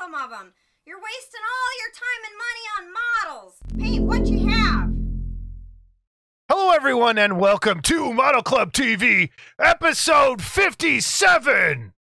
some 0.00 0.14
of 0.14 0.30
them. 0.30 0.54
You're 0.86 0.96
wasting 0.96 1.40
all 1.44 1.72
your 1.78 1.92
time 1.94 2.22
and 2.24 2.36
money 2.38 2.64
on 2.78 2.92
models. 3.28 3.58
Paint 3.78 4.04
what 4.04 4.26
you 4.26 4.48
have. 4.48 4.90
Hello, 6.48 6.70
everyone, 6.70 7.18
and 7.18 7.38
welcome 7.38 7.82
to 7.82 8.12
Model 8.12 8.42
Club 8.42 8.72
TV, 8.72 9.30
episode 9.58 10.40
57. 10.40 11.92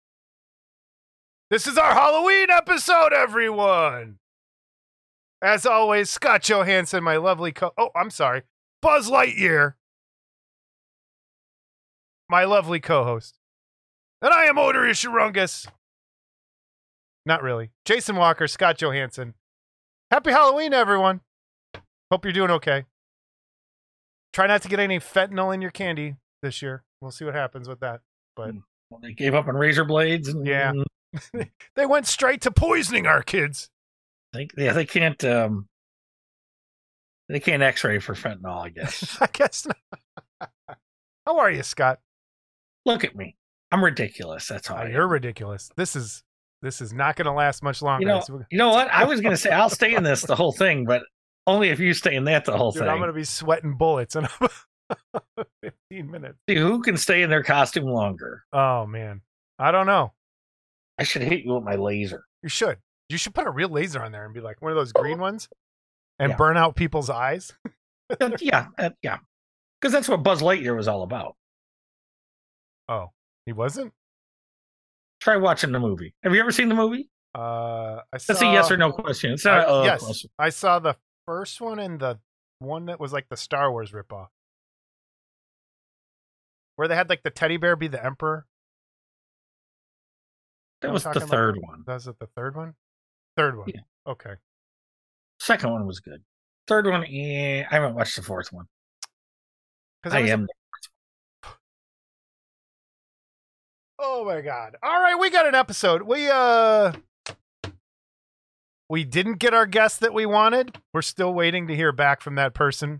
This 1.49 1.67
is 1.67 1.77
our 1.77 1.93
Halloween 1.93 2.49
episode, 2.49 3.11
everyone. 3.11 4.19
As 5.41 5.65
always, 5.65 6.09
Scott 6.09 6.43
Johansson, 6.43 7.03
my 7.03 7.17
lovely 7.17 7.51
co. 7.51 7.73
Oh, 7.77 7.89
I'm 7.95 8.11
sorry, 8.11 8.43
Buzz 8.81 9.09
Lightyear, 9.09 9.73
my 12.29 12.45
lovely 12.45 12.79
co-host, 12.79 13.37
and 14.21 14.33
I 14.33 14.45
am 14.45 14.57
Odor 14.57 14.83
Ishirungus. 14.83 15.67
Not 17.25 17.43
really. 17.43 17.71
Jason 17.85 18.15
Walker, 18.15 18.47
Scott 18.47 18.77
Johansson. 18.77 19.33
Happy 20.11 20.31
Halloween, 20.31 20.73
everyone. 20.73 21.21
Hope 22.11 22.25
you're 22.25 22.33
doing 22.33 22.49
okay. 22.51 22.85
Try 24.33 24.47
not 24.47 24.61
to 24.63 24.67
get 24.69 24.79
any 24.79 24.99
fentanyl 24.99 25.53
in 25.53 25.61
your 25.61 25.71
candy 25.71 26.15
this 26.41 26.61
year. 26.61 26.83
We'll 27.01 27.11
see 27.11 27.25
what 27.25 27.35
happens 27.35 27.67
with 27.67 27.79
that. 27.81 28.01
But 28.35 28.55
Well, 28.89 28.99
they 29.01 29.13
gave 29.13 29.35
up 29.35 29.47
on 29.47 29.55
razor 29.55 29.85
blades 29.85 30.27
and 30.29 30.45
Yeah. 30.45 30.73
they 31.75 31.85
went 31.85 32.07
straight 32.07 32.41
to 32.41 32.51
poisoning 32.51 33.05
our 33.07 33.21
kids. 33.23 33.69
they, 34.33 34.47
yeah, 34.57 34.73
they 34.73 34.85
can't 34.85 35.23
um 35.25 35.67
they 37.27 37.39
can't 37.39 37.61
x-ray 37.61 37.99
for 37.99 38.15
fentanyl, 38.15 38.63
I 38.65 38.69
guess. 38.69 39.17
I 39.21 39.27
guess 39.31 39.67
not. 39.67 40.49
How 41.27 41.37
are 41.39 41.51
you, 41.51 41.61
Scott? 41.63 41.99
Look 42.85 43.03
at 43.03 43.15
me. 43.15 43.35
I'm 43.71 43.83
ridiculous. 43.83 44.47
That's 44.47 44.67
how 44.67 44.81
Oh, 44.81 44.85
you're 44.87 45.07
ridiculous. 45.07 45.69
This 45.75 45.95
is 45.95 46.23
this 46.61 46.81
is 46.81 46.93
not 46.93 47.15
going 47.15 47.25
to 47.25 47.31
last 47.31 47.63
much 47.63 47.81
longer. 47.81 48.01
You 48.01 48.07
know, 48.07 48.19
So- 48.21 48.43
you 48.51 48.57
know 48.57 48.69
what? 48.69 48.89
I 48.91 49.05
was 49.05 49.21
gonna 49.21 49.37
say 49.37 49.49
I'll 49.51 49.69
stay 49.69 49.93
in 49.95 50.03
this 50.03 50.21
the 50.23 50.35
whole 50.35 50.51
thing, 50.51 50.85
but 50.85 51.03
only 51.47 51.69
if 51.69 51.79
you 51.79 51.93
stay 51.93 52.15
in 52.15 52.25
that 52.25 52.45
the 52.45 52.57
whole 52.57 52.71
Dude, 52.71 52.81
thing. 52.81 52.89
I'm 52.89 52.97
going 52.97 53.07
to 53.07 53.13
be 53.13 53.23
sweating 53.23 53.75
bullets 53.75 54.15
in 54.15 54.27
15 55.63 56.11
minutes. 56.11 56.37
See 56.49 56.55
who 56.57 56.81
can 56.81 56.97
stay 56.97 57.21
in 57.23 57.29
their 57.29 57.43
costume 57.43 57.85
longer. 57.85 58.43
Oh 58.53 58.85
man, 58.85 59.21
I 59.57 59.71
don't 59.71 59.87
know. 59.87 60.13
I 60.97 61.03
should 61.03 61.21
hit 61.21 61.43
you 61.45 61.53
with 61.55 61.63
my 61.63 61.75
laser. 61.75 62.25
You 62.43 62.49
should. 62.49 62.77
You 63.07 63.17
should 63.17 63.33
put 63.33 63.47
a 63.47 63.51
real 63.51 63.69
laser 63.69 64.03
on 64.03 64.11
there 64.11 64.25
and 64.25 64.33
be 64.33 64.41
like 64.41 64.61
one 64.61 64.71
of 64.71 64.75
those 64.75 64.91
green 64.91 65.19
ones, 65.19 65.49
and 66.19 66.31
Yeah. 66.31 66.35
burn 66.35 66.57
out 66.57 66.75
people's 66.75 67.09
eyes. 67.09 67.53
Uh, 68.19 68.31
yeah, 68.39 68.67
uh, 68.77 68.89
yeah. 69.01 69.17
Because 69.79 69.93
that's 69.93 70.09
what 70.09 70.23
Buzz 70.23 70.41
Lightyear 70.41 70.75
was 70.75 70.87
all 70.87 71.03
about. 71.03 71.35
Oh, 72.87 73.07
he 73.45 73.53
wasn't. 73.53 73.93
Try 75.19 75.35
watching 75.37 75.71
the 75.71 75.79
movie. 75.79 76.13
Have 76.23 76.33
you 76.33 76.39
ever 76.39 76.51
seen 76.51 76.69
the 76.69 76.75
movie? 76.75 77.09
Uh, 77.35 78.01
I 78.13 78.17
saw. 78.17 78.33
That's 78.33 78.41
a 78.41 78.45
yes 78.45 78.71
or 78.71 78.77
no 78.77 78.91
question. 78.91 79.33
It's 79.33 79.45
not 79.45 79.59
I- 79.59 79.63
a 79.63 79.73
uh, 79.79 79.83
yes, 79.83 80.03
question. 80.03 80.29
I 80.39 80.49
saw 80.49 80.79
the 80.79 80.95
first 81.25 81.59
one 81.61 81.79
and 81.79 81.99
the 81.99 82.19
one 82.59 82.85
that 82.87 82.99
was 82.99 83.13
like 83.13 83.27
the 83.29 83.37
Star 83.37 83.71
Wars 83.71 83.91
ripoff, 83.91 84.27
where 86.75 86.87
they 86.87 86.95
had 86.95 87.09
like 87.09 87.23
the 87.23 87.29
teddy 87.29 87.57
bear 87.57 87.75
be 87.75 87.87
the 87.87 88.03
emperor. 88.03 88.45
That 90.81 90.91
was 90.91 91.03
the 91.03 91.09
talking 91.09 91.23
about- 91.23 91.31
third 91.31 91.57
one. 91.61 91.83
Was 91.85 92.07
it 92.07 92.17
the 92.19 92.27
third 92.27 92.55
one? 92.55 92.73
Third 93.35 93.57
one. 93.57 93.67
Yeah. 93.73 93.81
Okay. 94.07 94.33
Second 95.39 95.71
one 95.71 95.85
was 95.85 95.99
good. 95.99 96.23
Third 96.67 96.85
one, 96.87 97.03
eh, 97.05 97.63
I 97.69 97.73
haven't 97.73 97.95
watched 97.95 98.15
the 98.15 98.21
fourth 98.21 98.51
one. 98.51 98.65
Because 100.01 100.15
I 100.15 100.21
am. 100.27 100.47
Oh 104.19 104.25
my 104.25 104.41
god! 104.41 104.75
All 104.83 104.99
right, 104.99 105.17
we 105.17 105.29
got 105.29 105.47
an 105.47 105.55
episode. 105.55 106.01
We 106.01 106.29
uh, 106.29 106.91
we 108.89 109.05
didn't 109.05 109.39
get 109.39 109.53
our 109.53 109.65
guest 109.65 110.01
that 110.01 110.13
we 110.13 110.25
wanted. 110.25 110.77
We're 110.93 111.03
still 111.03 111.33
waiting 111.33 111.69
to 111.69 111.75
hear 111.75 111.93
back 111.93 112.19
from 112.19 112.35
that 112.35 112.53
person. 112.53 112.99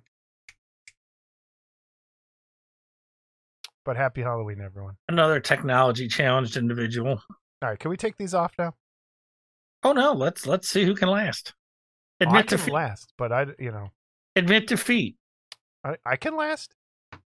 But 3.84 3.98
happy 3.98 4.22
Halloween, 4.22 4.62
everyone! 4.62 4.96
Another 5.10 5.42
technology 5.42 6.08
challenged 6.08 6.56
individual. 6.56 7.22
All 7.62 7.70
right, 7.70 7.78
can 7.78 7.92
we 7.92 7.98
take 7.98 8.16
these 8.16 8.34
off 8.34 8.54
now? 8.58 8.76
Oh 9.84 9.92
no, 9.92 10.14
let's 10.14 10.48
let's 10.48 10.70
see 10.70 10.86
who 10.86 10.96
can 10.96 11.10
last. 11.10 11.54
Oh, 12.22 12.28
I 12.28 12.28
Admit 12.30 12.48
can 12.48 12.58
defeat. 12.60 12.72
last, 12.72 13.14
but 13.18 13.34
I, 13.34 13.48
you 13.60 13.72
know, 13.72 13.90
Admit 14.38 14.68
defeat. 14.68 15.18
I, 15.84 15.98
I 16.06 16.16
can 16.16 16.38
last. 16.38 16.76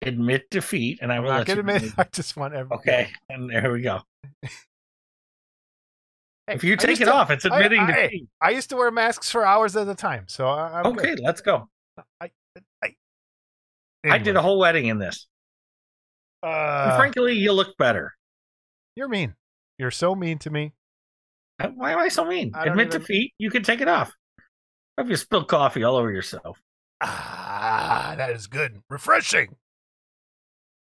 Admit 0.02 0.48
defeat, 0.50 0.98
and 1.02 1.12
I 1.12 1.20
will 1.20 1.28
not 1.28 1.46
let 1.46 1.46
gonna 1.48 1.72
you. 1.72 1.76
admit. 1.76 1.92
I 1.98 2.04
just 2.12 2.36
want 2.36 2.54
every. 2.54 2.74
Okay, 2.76 3.10
and 3.28 3.50
there 3.50 3.70
we 3.72 3.82
go. 3.82 4.00
Hey, 6.46 6.54
If 6.54 6.64
you 6.64 6.76
take 6.76 7.00
it 7.00 7.04
to- 7.04 7.12
off, 7.14 7.30
it's 7.30 7.44
admitting 7.44 7.80
I- 7.80 7.92
defeat. 8.04 8.28
I 8.40 8.50
used 8.50 8.70
to 8.70 8.76
wear 8.76 8.90
masks 8.90 9.30
for 9.30 9.44
hours 9.44 9.76
at 9.76 9.88
a 9.88 9.94
time, 9.94 10.24
so 10.26 10.48
I, 10.48 10.80
I'm 10.82 10.94
good. 10.94 11.04
Okay, 11.12 11.22
let's 11.22 11.40
go. 11.42 11.68
I, 12.20 12.30
I 12.82 12.94
Anyway, 14.04 14.18
did 14.20 14.36
a 14.36 14.42
whole 14.42 14.58
wedding 14.58 14.86
in 14.86 14.98
this. 14.98 15.26
Uh, 16.42 16.96
frankly, 16.96 17.34
you 17.34 17.52
look 17.52 17.76
better. 17.76 18.14
you're 18.96 19.08
mean. 19.08 19.34
You're 19.78 19.90
so 19.90 20.14
mean 20.14 20.38
to 20.38 20.50
me. 20.50 20.72
Uh, 21.58 21.68
Why 21.68 21.92
am 21.92 21.98
I 21.98 22.08
so 22.08 22.24
mean? 22.24 22.52
I 22.54 22.64
Admit 22.66 22.88
even- 22.88 23.00
defeat. 23.02 23.34
You 23.36 23.50
can 23.50 23.62
take 23.62 23.82
it 23.82 23.88
off. 23.88 24.12
Have 24.96 25.10
you 25.10 25.16
spilled 25.16 25.48
coffee 25.48 25.84
all 25.84 25.96
over 25.96 26.10
yourself. 26.10 26.58
Ah, 27.02 28.14
that 28.16 28.30
is 28.30 28.46
good. 28.46 28.82
Refreshing. 28.90 29.56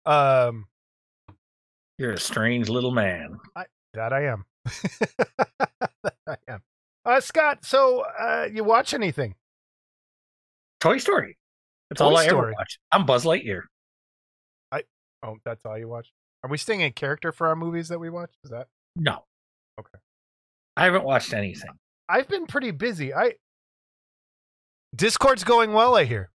Um, 0.05 0.65
You're 1.97 2.13
a 2.13 2.19
strange 2.19 2.69
little 2.69 2.91
man. 2.91 3.39
that 3.93 4.13
I 4.13 4.25
am. 4.25 4.45
that 4.65 6.15
I 6.27 6.37
am. 6.47 6.61
Uh, 7.05 7.19
Scott, 7.21 7.65
so 7.65 8.03
uh, 8.19 8.47
you 8.51 8.63
watch 8.63 8.93
anything? 8.93 9.35
Toy 10.81 10.97
Story. 10.97 11.37
That's 11.89 11.99
Toy 11.99 12.05
all 12.05 12.17
I 12.17 12.25
Story. 12.27 12.47
ever 12.49 12.53
watch. 12.57 12.79
I'm 12.91 13.05
Buzz 13.05 13.25
Lightyear. 13.25 13.61
I 14.71 14.83
Oh, 15.23 15.37
that's 15.45 15.65
all 15.65 15.77
you 15.77 15.87
watch. 15.87 16.11
Are 16.43 16.49
we 16.49 16.57
staying 16.57 16.81
in 16.81 16.91
character 16.93 17.31
for 17.31 17.47
our 17.47 17.55
movies 17.55 17.87
that 17.89 17.99
we 17.99 18.09
watch? 18.09 18.31
Is 18.43 18.51
that? 18.51 18.67
No. 18.95 19.23
Okay. 19.79 19.97
I 20.77 20.83
haven't 20.85 21.03
watched 21.03 21.33
anything. 21.33 21.71
I've 22.09 22.27
been 22.27 22.45
pretty 22.45 22.71
busy. 22.71 23.13
I 23.13 23.33
Discord's 24.95 25.43
going 25.43 25.73
well. 25.73 25.95
I 25.95 26.05
hear. 26.05 26.29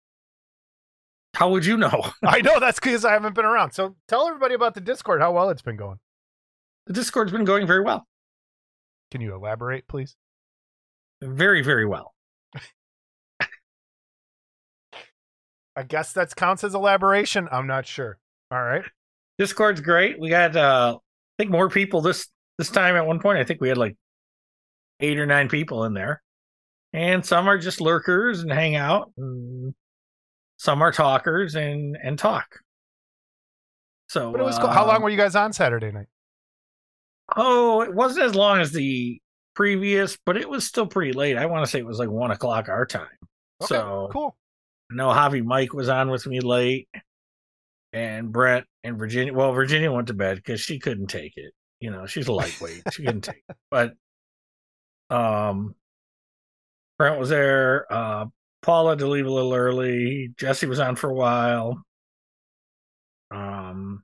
How 1.34 1.50
would 1.50 1.64
you 1.64 1.76
know? 1.76 2.10
I 2.24 2.40
know 2.40 2.60
that's 2.60 2.80
because 2.80 3.04
I 3.04 3.12
haven't 3.12 3.34
been 3.34 3.44
around. 3.44 3.72
So 3.72 3.96
tell 4.08 4.26
everybody 4.26 4.54
about 4.54 4.74
the 4.74 4.80
Discord. 4.80 5.20
How 5.20 5.32
well 5.32 5.50
it's 5.50 5.62
been 5.62 5.76
going. 5.76 5.98
The 6.86 6.92
Discord's 6.92 7.32
been 7.32 7.44
going 7.44 7.66
very 7.66 7.82
well. 7.82 8.06
Can 9.10 9.20
you 9.20 9.34
elaborate, 9.34 9.86
please? 9.88 10.16
Very, 11.22 11.62
very 11.62 11.86
well. 11.86 12.14
I 15.76 15.82
guess 15.86 16.12
that 16.14 16.34
counts 16.34 16.64
as 16.64 16.74
elaboration. 16.74 17.48
I'm 17.50 17.66
not 17.66 17.86
sure. 17.86 18.18
All 18.50 18.62
right. 18.62 18.84
Discord's 19.38 19.80
great. 19.80 20.18
We 20.18 20.28
got 20.28 20.56
uh 20.56 20.98
I 20.98 21.42
think 21.42 21.50
more 21.50 21.68
people 21.68 22.00
this 22.00 22.28
this 22.58 22.70
time 22.70 22.96
at 22.96 23.06
one 23.06 23.20
point. 23.20 23.38
I 23.38 23.44
think 23.44 23.60
we 23.60 23.68
had 23.68 23.78
like 23.78 23.96
eight 25.00 25.18
or 25.18 25.26
nine 25.26 25.48
people 25.48 25.84
in 25.84 25.94
there. 25.94 26.22
And 26.92 27.24
some 27.24 27.48
are 27.48 27.58
just 27.58 27.80
lurkers 27.80 28.40
and 28.40 28.52
hang 28.52 28.76
out. 28.76 29.12
And 29.16 29.74
some 30.60 30.82
are 30.82 30.92
talkers 30.92 31.54
and 31.54 31.96
and 32.02 32.18
talk. 32.18 32.60
So 34.10 34.30
But 34.30 34.42
it 34.42 34.44
was 34.44 34.58
cool. 34.58 34.68
How 34.68 34.86
long 34.86 35.00
were 35.00 35.08
you 35.08 35.16
guys 35.16 35.34
on 35.34 35.54
Saturday 35.54 35.90
night? 35.90 36.08
Oh, 37.34 37.80
it 37.80 37.94
wasn't 37.94 38.26
as 38.26 38.34
long 38.34 38.60
as 38.60 38.70
the 38.70 39.18
previous, 39.54 40.18
but 40.26 40.36
it 40.36 40.46
was 40.46 40.66
still 40.66 40.86
pretty 40.86 41.12
late. 41.14 41.38
I 41.38 41.46
want 41.46 41.64
to 41.64 41.70
say 41.70 41.78
it 41.78 41.86
was 41.86 41.98
like 41.98 42.10
one 42.10 42.30
o'clock 42.30 42.68
our 42.68 42.84
time. 42.84 43.06
Okay, 43.62 43.68
so 43.74 44.10
cool. 44.12 44.36
I 44.92 44.96
know 44.96 45.08
Javi 45.08 45.42
Mike 45.42 45.72
was 45.72 45.88
on 45.88 46.10
with 46.10 46.26
me 46.26 46.40
late, 46.40 46.88
and 47.94 48.30
Brett 48.30 48.64
and 48.84 48.98
Virginia. 48.98 49.32
Well, 49.32 49.52
Virginia 49.52 49.90
went 49.90 50.08
to 50.08 50.14
bed 50.14 50.36
because 50.36 50.60
she 50.60 50.78
couldn't 50.78 51.06
take 51.06 51.38
it. 51.38 51.54
You 51.80 51.90
know, 51.90 52.04
she's 52.04 52.28
a 52.28 52.34
lightweight; 52.34 52.82
she 52.92 53.02
couldn't 53.02 53.22
take 53.22 53.42
it. 53.48 53.56
But 53.70 53.94
um, 55.08 55.74
Brent 56.98 57.18
was 57.18 57.30
there. 57.30 57.90
Uh, 57.90 58.26
Paula 58.62 58.90
had 58.90 58.98
to 59.00 59.08
leave 59.08 59.26
a 59.26 59.30
little 59.30 59.54
early. 59.54 60.32
Jesse 60.38 60.66
was 60.66 60.80
on 60.80 60.96
for 60.96 61.10
a 61.10 61.14
while. 61.14 61.82
Um, 63.30 64.02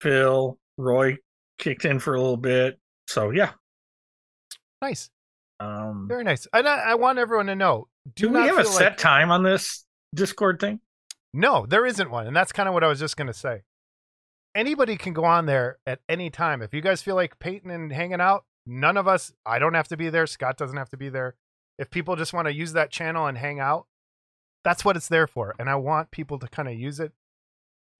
Phil, 0.00 0.58
Roy 0.76 1.16
kicked 1.58 1.84
in 1.84 1.98
for 1.98 2.14
a 2.14 2.20
little 2.20 2.36
bit. 2.36 2.78
So 3.06 3.30
yeah. 3.30 3.52
Nice. 4.82 5.10
Um, 5.60 6.06
Very 6.08 6.24
nice. 6.24 6.46
And 6.52 6.68
I, 6.68 6.76
I 6.90 6.94
want 6.94 7.18
everyone 7.18 7.46
to 7.46 7.56
know. 7.56 7.88
Do, 8.14 8.28
do 8.28 8.34
we 8.34 8.40
have 8.40 8.58
a 8.58 8.64
set 8.64 8.92
like- 8.92 8.96
time 8.98 9.30
on 9.30 9.42
this 9.42 9.84
Discord 10.14 10.60
thing? 10.60 10.80
No, 11.34 11.66
there 11.66 11.84
isn't 11.84 12.10
one. 12.10 12.26
And 12.26 12.34
that's 12.34 12.52
kind 12.52 12.68
of 12.68 12.74
what 12.74 12.84
I 12.84 12.88
was 12.88 12.98
just 13.00 13.16
going 13.16 13.26
to 13.26 13.34
say. 13.34 13.62
Anybody 14.54 14.96
can 14.96 15.12
go 15.12 15.24
on 15.24 15.46
there 15.46 15.78
at 15.86 16.00
any 16.08 16.30
time. 16.30 16.62
If 16.62 16.72
you 16.72 16.80
guys 16.80 17.02
feel 17.02 17.14
like 17.16 17.38
painting 17.38 17.70
and 17.70 17.92
hanging 17.92 18.20
out, 18.20 18.44
none 18.66 18.96
of 18.96 19.06
us, 19.06 19.32
I 19.44 19.58
don't 19.58 19.74
have 19.74 19.88
to 19.88 19.96
be 19.96 20.08
there. 20.10 20.26
Scott 20.26 20.56
doesn't 20.56 20.76
have 20.76 20.88
to 20.90 20.96
be 20.96 21.08
there. 21.10 21.34
If 21.78 21.90
people 21.90 22.16
just 22.16 22.32
want 22.32 22.46
to 22.46 22.52
use 22.54 22.72
that 22.72 22.90
channel 22.90 23.26
and 23.26 23.38
hang 23.38 23.60
out, 23.60 23.86
that's 24.64 24.84
what 24.84 24.96
it's 24.96 25.08
there 25.08 25.26
for. 25.26 25.54
And 25.58 25.70
I 25.70 25.76
want 25.76 26.10
people 26.10 26.38
to 26.40 26.48
kind 26.48 26.68
of 26.68 26.74
use 26.74 26.98
it. 27.00 27.12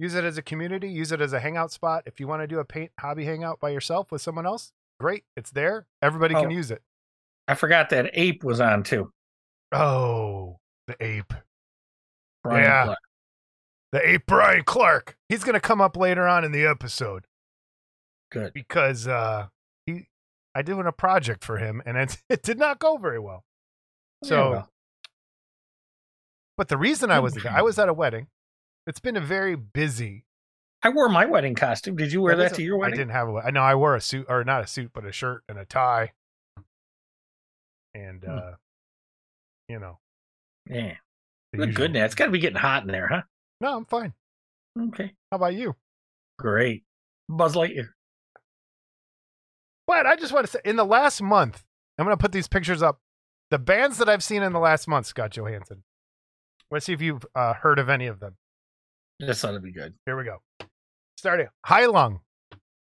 Use 0.00 0.14
it 0.14 0.24
as 0.24 0.38
a 0.38 0.42
community, 0.42 0.88
use 0.88 1.10
it 1.12 1.20
as 1.20 1.32
a 1.32 1.40
hangout 1.40 1.72
spot. 1.72 2.04
If 2.06 2.20
you 2.20 2.28
want 2.28 2.42
to 2.42 2.46
do 2.46 2.58
a 2.60 2.64
paint 2.64 2.92
hobby 3.00 3.24
hangout 3.24 3.58
by 3.58 3.70
yourself 3.70 4.12
with 4.12 4.22
someone 4.22 4.46
else, 4.46 4.72
great. 5.00 5.24
It's 5.36 5.50
there. 5.50 5.86
Everybody 6.02 6.34
can 6.34 6.46
Oh. 6.46 6.50
use 6.50 6.70
it. 6.70 6.82
I 7.48 7.54
forgot 7.54 7.90
that 7.90 8.10
Ape 8.12 8.44
was 8.44 8.60
on 8.60 8.82
too. 8.84 9.12
Oh, 9.72 10.58
the 10.86 10.96
ape. 11.02 11.32
Brian 12.44 12.64
Yeah. 12.64 12.84
Clark. 12.84 12.98
The 13.92 14.08
ape 14.08 14.26
Brian 14.26 14.64
Clark. 14.64 15.16
He's 15.28 15.42
gonna 15.44 15.60
come 15.60 15.80
up 15.80 15.96
later 15.96 16.26
on 16.28 16.44
in 16.44 16.52
the 16.52 16.64
episode 16.66 17.26
Good. 18.30 18.52
because 18.52 19.08
uh 19.08 19.48
he 19.86 20.08
I 20.54 20.62
did 20.62 20.78
a 20.78 20.92
project 20.92 21.44
for 21.44 21.56
him 21.58 21.82
and 21.84 21.96
it, 21.96 22.18
it 22.28 22.42
did 22.42 22.58
not 22.58 22.78
go 22.78 22.98
very 22.98 23.18
well. 23.18 23.44
So 24.24 24.52
Yeah, 24.52 24.62
but 26.56 26.68
the 26.68 26.76
reason 26.76 27.10
I 27.10 27.20
was 27.20 27.36
for 27.36 27.48
I 27.48 27.62
was 27.62 27.78
at 27.78 27.88
a 27.88 27.92
wedding. 27.94 28.28
It's 28.86 29.00
been 29.00 29.16
a 29.16 29.20
very 29.20 29.54
busy. 29.54 30.24
I 30.82 30.88
wore 30.90 31.08
my 31.08 31.26
wedding 31.26 31.54
costume. 31.54 31.96
Did 31.96 32.12
you 32.12 32.22
wear 32.22 32.34
That 32.36 32.50
that 32.50 32.56
to 32.56 32.62
a- 32.62 32.64
your 32.64 32.78
wedding? 32.78 32.94
I 32.94 32.96
didn't 32.96 33.12
have 33.12 33.28
a. 33.28 33.32
I 33.46 33.50
know 33.50 33.60
I 33.62 33.74
wore 33.74 33.94
a 33.94 34.00
suit 34.00 34.26
or 34.28 34.42
not 34.44 34.62
a 34.62 34.66
suit, 34.66 34.90
but 34.94 35.04
a 35.04 35.12
shirt 35.12 35.42
and 35.48 35.58
a 35.58 35.64
tie. 35.64 36.12
And 37.94 38.22
Hmm. 38.24 38.30
uh 38.30 38.52
you 39.68 39.78
know, 39.78 39.98
Yeah. 40.66 40.96
usual- 41.52 41.74
good. 41.74 41.92
Now 41.92 42.04
it's 42.06 42.14
got 42.14 42.24
to 42.26 42.30
be 42.30 42.38
getting 42.38 42.58
hot 42.58 42.82
in 42.84 42.88
there, 42.88 43.06
huh? 43.08 43.22
No, 43.60 43.76
I'm 43.76 43.84
fine. 43.84 44.14
Okay. 44.78 45.14
How 45.30 45.36
about 45.36 45.54
you? 45.54 45.76
Great. 46.38 46.84
Buzz 47.28 47.54
Lightyear. 47.54 47.90
But 49.86 50.06
I 50.06 50.16
just 50.16 50.32
want 50.32 50.46
to 50.46 50.52
say, 50.52 50.60
in 50.64 50.76
the 50.76 50.84
last 50.86 51.20
month, 51.20 51.64
I'm 51.98 52.06
going 52.06 52.16
to 52.16 52.20
put 52.20 52.32
these 52.32 52.48
pictures 52.48 52.82
up. 52.82 53.00
The 53.50 53.58
bands 53.58 53.98
that 53.98 54.08
I've 54.08 54.22
seen 54.22 54.42
in 54.42 54.52
the 54.52 54.58
last 54.58 54.86
month, 54.88 55.06
Scott 55.06 55.30
Johansson. 55.36 55.82
Let's 56.70 56.84
see 56.86 56.92
if 56.92 57.00
you've 57.00 57.24
uh, 57.34 57.54
heard 57.54 57.78
of 57.78 57.88
any 57.88 58.06
of 58.06 58.20
them. 58.20 58.36
This 59.20 59.42
ought 59.44 59.52
to 59.52 59.60
be 59.60 59.72
good. 59.72 59.94
Here 60.06 60.16
we 60.16 60.24
go. 60.24 60.42
Starting 61.16 61.48
Heilung. 61.66 62.20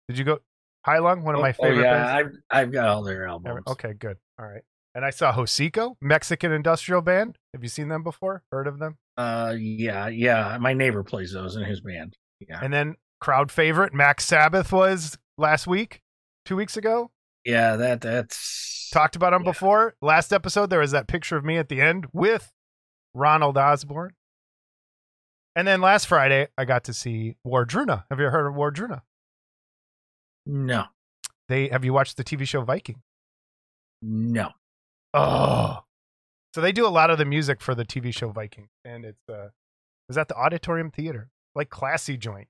Did 0.09 0.19
you 0.19 0.25
go 0.25 0.39
Heilung? 0.87 1.23
One 1.23 1.35
of 1.35 1.41
my 1.41 1.51
Oh, 1.51 1.63
favorite 1.63 1.83
yeah, 1.85 1.93
bands. 2.23 2.37
I've, 2.51 2.63
I've 2.67 2.73
got 2.73 2.89
all 2.89 3.03
their 3.03 3.27
albums. 3.27 3.63
Okay, 3.69 3.93
good. 3.95 4.17
All 4.39 4.47
right. 4.47 4.63
And 4.95 5.05
I 5.05 5.11
saw 5.11 5.33
Hocico, 5.33 5.95
Mexican 6.01 6.53
industrial 6.53 7.03
band. 7.03 7.39
Have 7.55 7.63
you 7.63 7.69
seen 7.69 7.89
them 7.89 8.03
before? 8.03 8.43
Heard 8.51 8.67
of 8.67 8.79
them? 8.79 8.97
Uh, 9.17 9.55
yeah, 9.59 10.09
yeah. 10.09 10.57
My 10.61 10.73
neighbor 10.73 11.03
plays 11.05 11.33
those 11.33 11.55
in 11.57 11.65
his 11.65 11.81
band. 11.81 12.17
Yeah, 12.41 12.61
And 12.63 12.73
then 12.73 12.97
crowd 13.21 13.51
favorite 13.53 13.95
Mac 13.95 14.21
Sabbath 14.21 14.73
was 14.73 15.17
last 15.39 15.67
week, 15.67 16.01
two 16.45 16.57
weeks 16.57 16.77
ago. 16.77 17.11
Yeah. 17.47 17.77
That 17.77 18.01
that's 18.03 18.91
Talked 18.93 19.17
about 19.17 19.33
him 19.33 19.43
Yeah. 19.43 19.51
before. 19.51 19.95
Last 20.03 20.33
episode, 20.33 20.69
there 20.71 20.81
was 20.81 20.91
that 20.93 21.09
picture 21.09 21.37
of 21.37 21.45
me 21.45 21.57
at 21.59 21.69
the 21.69 21.81
end 21.81 22.07
with 22.13 22.53
Ronald 23.15 23.57
Osbourne. 23.59 24.15
And 25.55 25.67
then 25.67 25.81
last 25.81 26.07
Friday, 26.07 26.49
I 26.59 26.65
got 26.67 26.85
to 26.85 26.93
see 26.93 27.37
Wardruna. 27.47 28.05
Have 28.11 28.21
you 28.21 28.27
heard 28.27 28.47
of 28.47 28.55
Wardruna? 28.55 29.03
no, 30.49 30.85
They 31.49 31.69
have 31.69 31.85
you 31.85 31.93
watched 31.93 32.17
the 32.17 32.25
TV 32.25 32.47
show 32.47 32.63
Viking? 32.63 33.03
no. 34.03 34.51
Oh, 35.15 35.79
so 36.55 36.61
they 36.61 36.73
do 36.73 36.87
a 36.87 36.89
lot 36.89 37.09
of 37.11 37.17
the 37.19 37.25
music 37.25 37.61
for 37.63 37.75
the 37.75 37.85
TV 37.87 38.13
show 38.15 38.29
Viking, 38.31 38.69
and 38.85 39.05
it's 39.05 39.23
uh, 39.31 39.47
it 39.47 39.53
was 40.09 40.19
at 40.19 40.29
the 40.29 40.35
Auditorium 40.37 40.91
Theater, 40.91 41.31
like 41.55 41.71
classy 41.71 42.17
joint, 42.19 42.49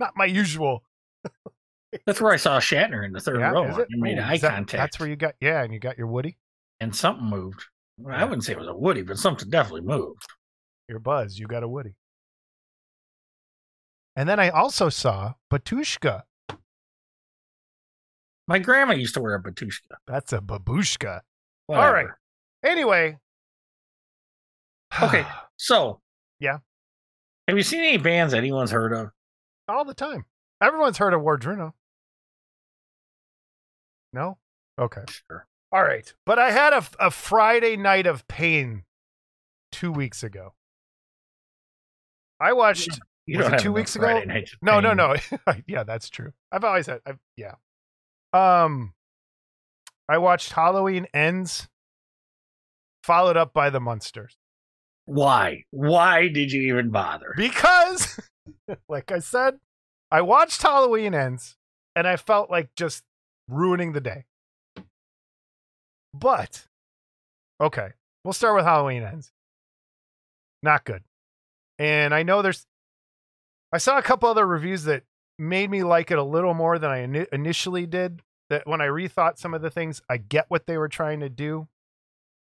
not 0.00 0.14
my 0.16 0.24
usual. 0.24 0.82
That's 2.06 2.20
where 2.20 2.32
I 2.32 2.36
saw 2.36 2.58
Shatner 2.58 3.04
in 3.04 3.12
the 3.12 3.20
third 3.20 3.40
Yeah, 3.40 3.50
row. 3.50 3.64
I 3.64 3.84
made 3.90 4.18
Ooh, 4.18 4.22
eye 4.22 4.38
that- 4.38 4.50
contact. 4.50 4.80
That's 4.80 4.98
where 5.00 5.08
you 5.08 5.16
got 5.16 5.34
yeah, 5.40 5.62
and 5.62 5.72
you 5.72 5.78
got 5.78 5.98
your 5.98 6.06
Woody, 6.06 6.38
and 6.80 6.94
something 6.94 7.26
moved. 7.26 7.64
Well, 7.98 8.14
I 8.14 8.24
wouldn't 8.24 8.44
say 8.44 8.52
it 8.52 8.58
was 8.58 8.68
a 8.68 8.74
Woody, 8.74 9.02
but 9.02 9.18
something 9.18 9.50
definitely 9.50 9.82
moved. 9.82 10.22
your 10.88 10.98
Buzz, 10.98 11.38
you 11.38 11.46
got 11.46 11.62
a 11.62 11.68
Woody. 11.68 11.94
And 14.16 14.28
then 14.28 14.38
I 14.40 14.48
also 14.50 14.88
saw 14.88 15.34
Batushka. 15.50 16.22
My 18.48 18.58
grandma 18.58 18.94
used 18.94 19.14
to 19.14 19.20
wear 19.20 19.34
a 19.36 19.42
batushka. 19.42 19.96
That's 20.06 20.32
a 20.32 20.40
babushka. 20.40 21.20
Whatever. 21.66 21.86
All 21.86 21.92
right. 21.92 22.08
Anyway. 22.64 23.18
Okay. 25.02 25.24
So, 25.56 26.00
Yeah. 26.40 26.58
Have 27.46 27.56
you 27.56 27.62
seen 27.62 27.80
any 27.84 27.98
bands 27.98 28.34
anyone's 28.34 28.72
heard 28.72 28.92
of? 28.92 29.10
All 29.68 29.84
the 29.84 29.94
time. 29.94 30.24
Everyone's 30.60 30.98
heard 30.98 31.14
of 31.14 31.20
Wardruna. 31.20 31.72
No? 34.12 34.38
Okay. 34.78 35.02
Sure. 35.08 35.46
All 35.72 35.82
right. 35.82 36.12
But 36.26 36.38
I 36.38 36.50
had 36.50 36.72
a, 36.72 36.84
a 37.00 37.10
Friday 37.10 37.76
night 37.76 38.06
of 38.06 38.26
pain 38.28 38.84
two 39.70 39.90
weeks 39.92 40.22
ago. 40.22 40.54
I 42.40 42.52
watched. 42.52 42.98
You 43.26 43.38
Was 43.38 43.48
it 43.48 43.60
two 43.60 43.72
weeks 43.72 43.94
ago? 43.94 44.20
No, 44.62 44.80
no, 44.80 44.92
no. 44.94 45.14
yeah, 45.66 45.84
that's 45.84 46.10
true. 46.10 46.32
I've 46.50 46.64
always 46.64 46.86
had. 46.86 47.00
I've, 47.06 47.18
yeah. 47.36 47.54
Um, 48.32 48.94
I 50.08 50.18
watched 50.18 50.52
Halloween 50.52 51.06
Ends, 51.14 51.68
followed 53.04 53.36
up 53.36 53.52
by 53.52 53.70
The 53.70 53.78
Munsters. 53.80 54.36
Why? 55.04 55.64
Why 55.70 56.28
did 56.28 56.52
you 56.52 56.62
even 56.74 56.90
bother? 56.90 57.32
because 57.36 58.18
like 58.88 59.10
i 59.12 59.18
said 59.18 59.58
i 60.10 60.20
watched 60.20 60.62
halloween 60.62 61.14
ends 61.14 61.56
and 61.94 62.06
i 62.06 62.16
felt 62.16 62.50
like 62.50 62.68
just 62.76 63.02
ruining 63.48 63.92
the 63.92 64.00
day. 64.00 64.24
But 66.14 66.66
okay 67.60 67.92
we'll 68.24 68.32
start 68.32 68.56
with 68.56 68.64
halloween 68.64 69.02
ends. 69.02 69.32
Not 70.62 70.84
good. 70.84 71.02
And 71.78 72.14
i 72.14 72.22
know 72.22 72.42
there's 72.42 72.66
i 73.72 73.78
saw 73.78 73.98
a 73.98 74.02
couple 74.02 74.28
other 74.28 74.46
reviews 74.46 74.84
that 74.84 75.04
made 75.38 75.70
me 75.70 75.82
like 75.82 76.10
it 76.10 76.18
a 76.18 76.22
little 76.22 76.54
more 76.54 76.78
than 76.78 76.90
i 76.90 77.06
ini- 77.06 77.26
initially 77.32 77.86
did 77.86 78.22
that 78.50 78.66
when 78.66 78.80
i 78.80 78.86
rethought 78.86 79.38
some 79.38 79.54
of 79.54 79.62
the 79.62 79.70
things 79.70 80.02
i 80.08 80.16
get 80.16 80.46
what 80.48 80.66
they 80.66 80.76
were 80.76 80.88
trying 80.88 81.20
to 81.20 81.28
do. 81.28 81.68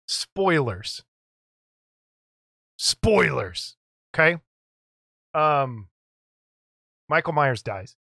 Spoilers. 0.07 1.03
Spoilers 2.77 3.75
okay? 4.13 4.37
Um 5.33 5.87
michael 7.09 7.33
myers 7.33 7.61
dies 7.61 7.95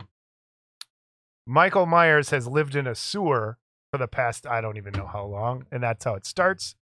michael 1.51 1.87
myers 1.87 2.31
has 2.31 2.47
lived 2.47 2.77
in 2.77 2.87
a 2.87 2.95
sewer 2.95 3.59
for 3.93 3.99
the 3.99 4.09
past 4.09 4.47
i 4.47 4.61
don't 4.61 4.77
even 4.77 4.93
know 4.93 5.07
how 5.07 5.25
long 5.25 5.67
and 5.71 5.83
that's 5.83 6.05
how 6.05 6.15
it 6.15 6.25
starts 6.25 6.75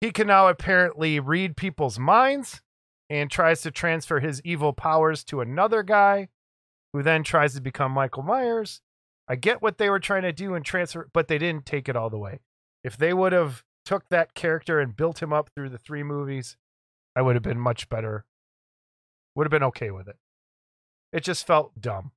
he 0.00 0.10
can 0.10 0.26
now 0.26 0.48
apparently 0.48 1.20
read 1.20 1.56
people's 1.56 1.98
minds 1.98 2.60
and 3.08 3.30
tries 3.30 3.60
to 3.62 3.70
transfer 3.70 4.20
his 4.20 4.40
evil 4.44 4.72
powers 4.72 5.22
to 5.22 5.40
another 5.40 5.82
guy 5.82 6.28
who 6.92 7.02
then 7.02 7.22
tries 7.22 7.54
to 7.54 7.60
become 7.60 7.92
michael 7.92 8.22
myers 8.22 8.80
i 9.28 9.36
get 9.36 9.62
what 9.62 9.78
they 9.78 9.88
were 9.88 10.00
trying 10.00 10.22
to 10.22 10.32
do 10.32 10.54
and 10.54 10.64
transfer 10.64 11.08
but 11.12 11.28
they 11.28 11.38
didn't 11.38 11.66
take 11.66 11.88
it 11.88 11.96
all 11.96 12.10
the 12.10 12.18
way 12.18 12.40
if 12.82 12.96
they 12.96 13.12
would 13.12 13.32
have 13.32 13.62
took 13.84 14.08
that 14.08 14.34
character 14.34 14.80
and 14.80 14.96
built 14.96 15.22
him 15.22 15.32
up 15.32 15.50
through 15.54 15.68
the 15.68 15.78
three 15.78 16.02
movies 16.02 16.56
I 17.14 17.22
would 17.22 17.36
have 17.36 17.42
been 17.42 17.60
much 17.60 17.88
better. 17.88 18.24
Would 19.34 19.46
have 19.46 19.50
been 19.50 19.62
okay 19.64 19.90
with 19.90 20.08
it. 20.08 20.16
It 21.12 21.22
just 21.22 21.46
felt 21.46 21.80
dumb. 21.80 22.12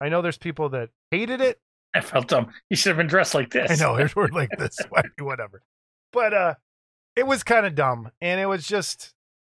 I 0.00 0.08
know 0.08 0.22
there's 0.22 0.38
people 0.38 0.68
that 0.70 0.90
hated 1.10 1.40
it. 1.40 1.60
I 1.94 2.00
felt 2.00 2.28
dumb. 2.28 2.52
You 2.68 2.76
should 2.76 2.90
have 2.90 2.98
been 2.98 3.06
dressed 3.06 3.34
like 3.34 3.50
this. 3.50 3.70
I 3.70 3.82
know 3.82 3.96
it 3.96 4.14
were 4.14 4.28
like 4.28 4.50
this, 4.58 4.78
whatever. 5.18 5.62
But 6.12 6.34
uh, 6.34 6.54
it 7.14 7.26
was 7.26 7.42
kind 7.42 7.64
of 7.64 7.74
dumb, 7.74 8.10
and 8.20 8.40
it 8.40 8.46
was 8.46 8.66
just 8.66 9.14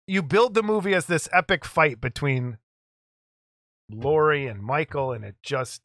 you 0.07 0.23
build 0.23 0.55
the 0.55 0.63
movie 0.63 0.95
as 0.95 1.07
this 1.07 1.29
epic 1.33 1.65
fight 1.65 2.01
between 2.01 2.59
Laurie 3.91 4.47
and 4.47 4.63
Michael, 4.63 5.13
and 5.13 5.25
it 5.25 5.37
just 5.43 5.83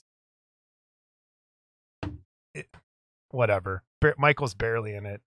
it, 2.53 2.67
whatever. 3.31 3.83
Ba- 4.01 4.15
Michael's 4.17 4.53
barely 4.53 4.93
in 4.93 5.05
it. 5.05 5.21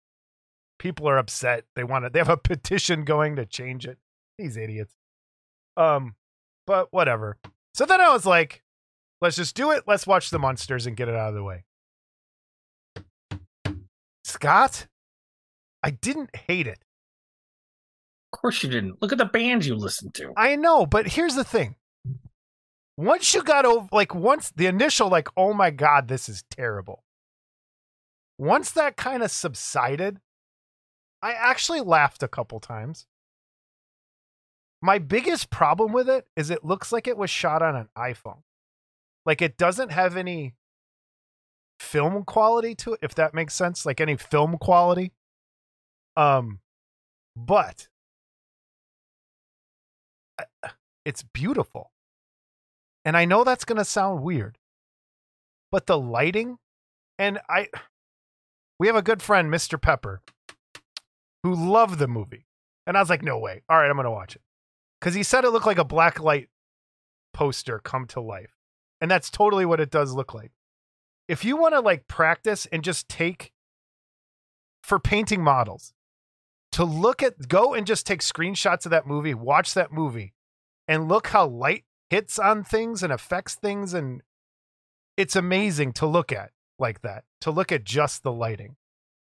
People 0.78 1.08
are 1.08 1.18
upset. 1.18 1.64
They 1.76 1.84
want 1.84 2.04
to. 2.04 2.10
They 2.10 2.18
have 2.18 2.28
a 2.28 2.36
petition 2.36 3.04
going 3.04 3.36
to 3.36 3.46
change 3.46 3.86
it. 3.86 3.98
These 4.38 4.56
idiots. 4.56 4.92
Um, 5.76 6.16
but 6.66 6.88
whatever. 6.92 7.38
So 7.74 7.86
then 7.86 8.00
I 8.00 8.12
was 8.12 8.26
like, 8.26 8.62
let's 9.24 9.36
just 9.36 9.56
do 9.56 9.70
it. 9.70 9.84
Let's 9.86 10.06
watch 10.06 10.28
the 10.28 10.38
monsters 10.38 10.86
and 10.86 10.96
get 10.96 11.08
it 11.08 11.14
out 11.14 11.30
of 11.30 11.34
the 11.34 11.42
way. 11.42 11.64
Scott, 14.22 14.86
I 15.82 15.90
didn't 15.90 16.36
hate 16.36 16.66
it. 16.66 16.78
Of 18.32 18.40
course 18.40 18.62
you 18.62 18.68
didn't. 18.68 19.00
Look 19.00 19.12
at 19.12 19.18
the 19.18 19.24
bands 19.24 19.66
you 19.66 19.76
listened 19.76 20.12
to. 20.14 20.34
I 20.36 20.56
know, 20.56 20.84
but 20.84 21.08
here's 21.08 21.36
the 21.36 21.44
thing. 21.44 21.76
Once 22.98 23.32
you 23.32 23.42
got 23.42 23.64
over, 23.64 23.88
like, 23.92 24.14
once 24.14 24.52
the 24.54 24.66
initial, 24.66 25.08
like, 25.08 25.28
oh 25.38 25.54
my 25.54 25.70
God, 25.70 26.06
this 26.08 26.28
is 26.28 26.44
terrible. 26.50 27.02
Once 28.38 28.72
that 28.72 28.96
kind 28.96 29.22
of 29.22 29.30
subsided, 29.30 30.20
I 31.22 31.32
actually 31.32 31.80
laughed 31.80 32.22
a 32.22 32.28
couple 32.28 32.60
times. 32.60 33.06
My 34.82 34.98
biggest 34.98 35.48
problem 35.48 35.92
with 35.92 36.10
it 36.10 36.26
is 36.36 36.50
it 36.50 36.62
looks 36.64 36.92
like 36.92 37.08
it 37.08 37.16
was 37.16 37.30
shot 37.30 37.62
on 37.62 37.74
an 37.74 37.88
iPhone. 37.96 38.42
Like, 39.26 39.42
it 39.42 39.56
doesn't 39.56 39.90
have 39.90 40.16
any 40.16 40.54
film 41.78 42.24
quality 42.24 42.74
to 42.76 42.94
it, 42.94 43.00
if 43.02 43.14
that 43.14 43.34
makes 43.34 43.54
sense. 43.54 43.86
Like, 43.86 44.00
any 44.00 44.16
film 44.16 44.58
quality. 44.58 45.12
Um, 46.16 46.60
but 47.36 47.88
it's 51.04 51.22
beautiful. 51.22 51.90
And 53.04 53.16
I 53.16 53.24
know 53.24 53.44
that's 53.44 53.64
going 53.64 53.78
to 53.78 53.84
sound 53.84 54.22
weird, 54.22 54.58
but 55.70 55.86
the 55.86 55.98
lighting 55.98 56.58
and 57.18 57.38
I 57.48 57.68
we 58.78 58.86
have 58.86 58.96
a 58.96 59.02
good 59.02 59.22
friend, 59.22 59.52
Mr. 59.52 59.80
Pepper, 59.80 60.20
who 61.42 61.54
loved 61.54 61.98
the 61.98 62.08
movie. 62.08 62.46
And 62.86 62.96
I 62.96 63.00
was 63.00 63.10
like, 63.10 63.22
no 63.22 63.38
way. 63.38 63.62
All 63.68 63.78
right, 63.78 63.88
I'm 63.88 63.96
going 63.96 64.04
to 64.04 64.10
watch 64.10 64.36
it. 64.36 64.42
Because 65.00 65.14
he 65.14 65.22
said 65.22 65.44
it 65.44 65.50
looked 65.50 65.66
like 65.66 65.78
a 65.78 65.84
black 65.84 66.20
light 66.20 66.48
poster 67.32 67.78
come 67.78 68.06
to 68.08 68.20
life. 68.20 68.54
And 69.00 69.10
that's 69.10 69.30
totally 69.30 69.66
what 69.66 69.80
it 69.80 69.90
does 69.90 70.12
look 70.12 70.34
like. 70.34 70.52
If 71.28 71.44
you 71.44 71.56
want 71.56 71.74
to 71.74 71.80
like 71.80 72.06
practice 72.06 72.66
and 72.66 72.82
just 72.84 73.08
take 73.08 73.52
for 74.82 74.98
painting 74.98 75.42
models 75.42 75.92
to 76.72 76.84
look 76.84 77.22
at, 77.22 77.48
go 77.48 77.74
and 77.74 77.86
just 77.86 78.06
take 78.06 78.20
screenshots 78.20 78.84
of 78.84 78.90
that 78.90 79.06
movie, 79.06 79.34
watch 79.34 79.74
that 79.74 79.92
movie, 79.92 80.34
and 80.86 81.08
look 81.08 81.28
how 81.28 81.46
light 81.46 81.84
hits 82.10 82.38
on 82.38 82.64
things 82.64 83.02
and 83.02 83.12
affects 83.12 83.54
things. 83.54 83.94
And 83.94 84.22
it's 85.16 85.36
amazing 85.36 85.92
to 85.94 86.06
look 86.06 86.32
at 86.32 86.50
like 86.78 87.02
that, 87.02 87.24
to 87.40 87.50
look 87.50 87.72
at 87.72 87.84
just 87.84 88.22
the 88.22 88.32
lighting. 88.32 88.76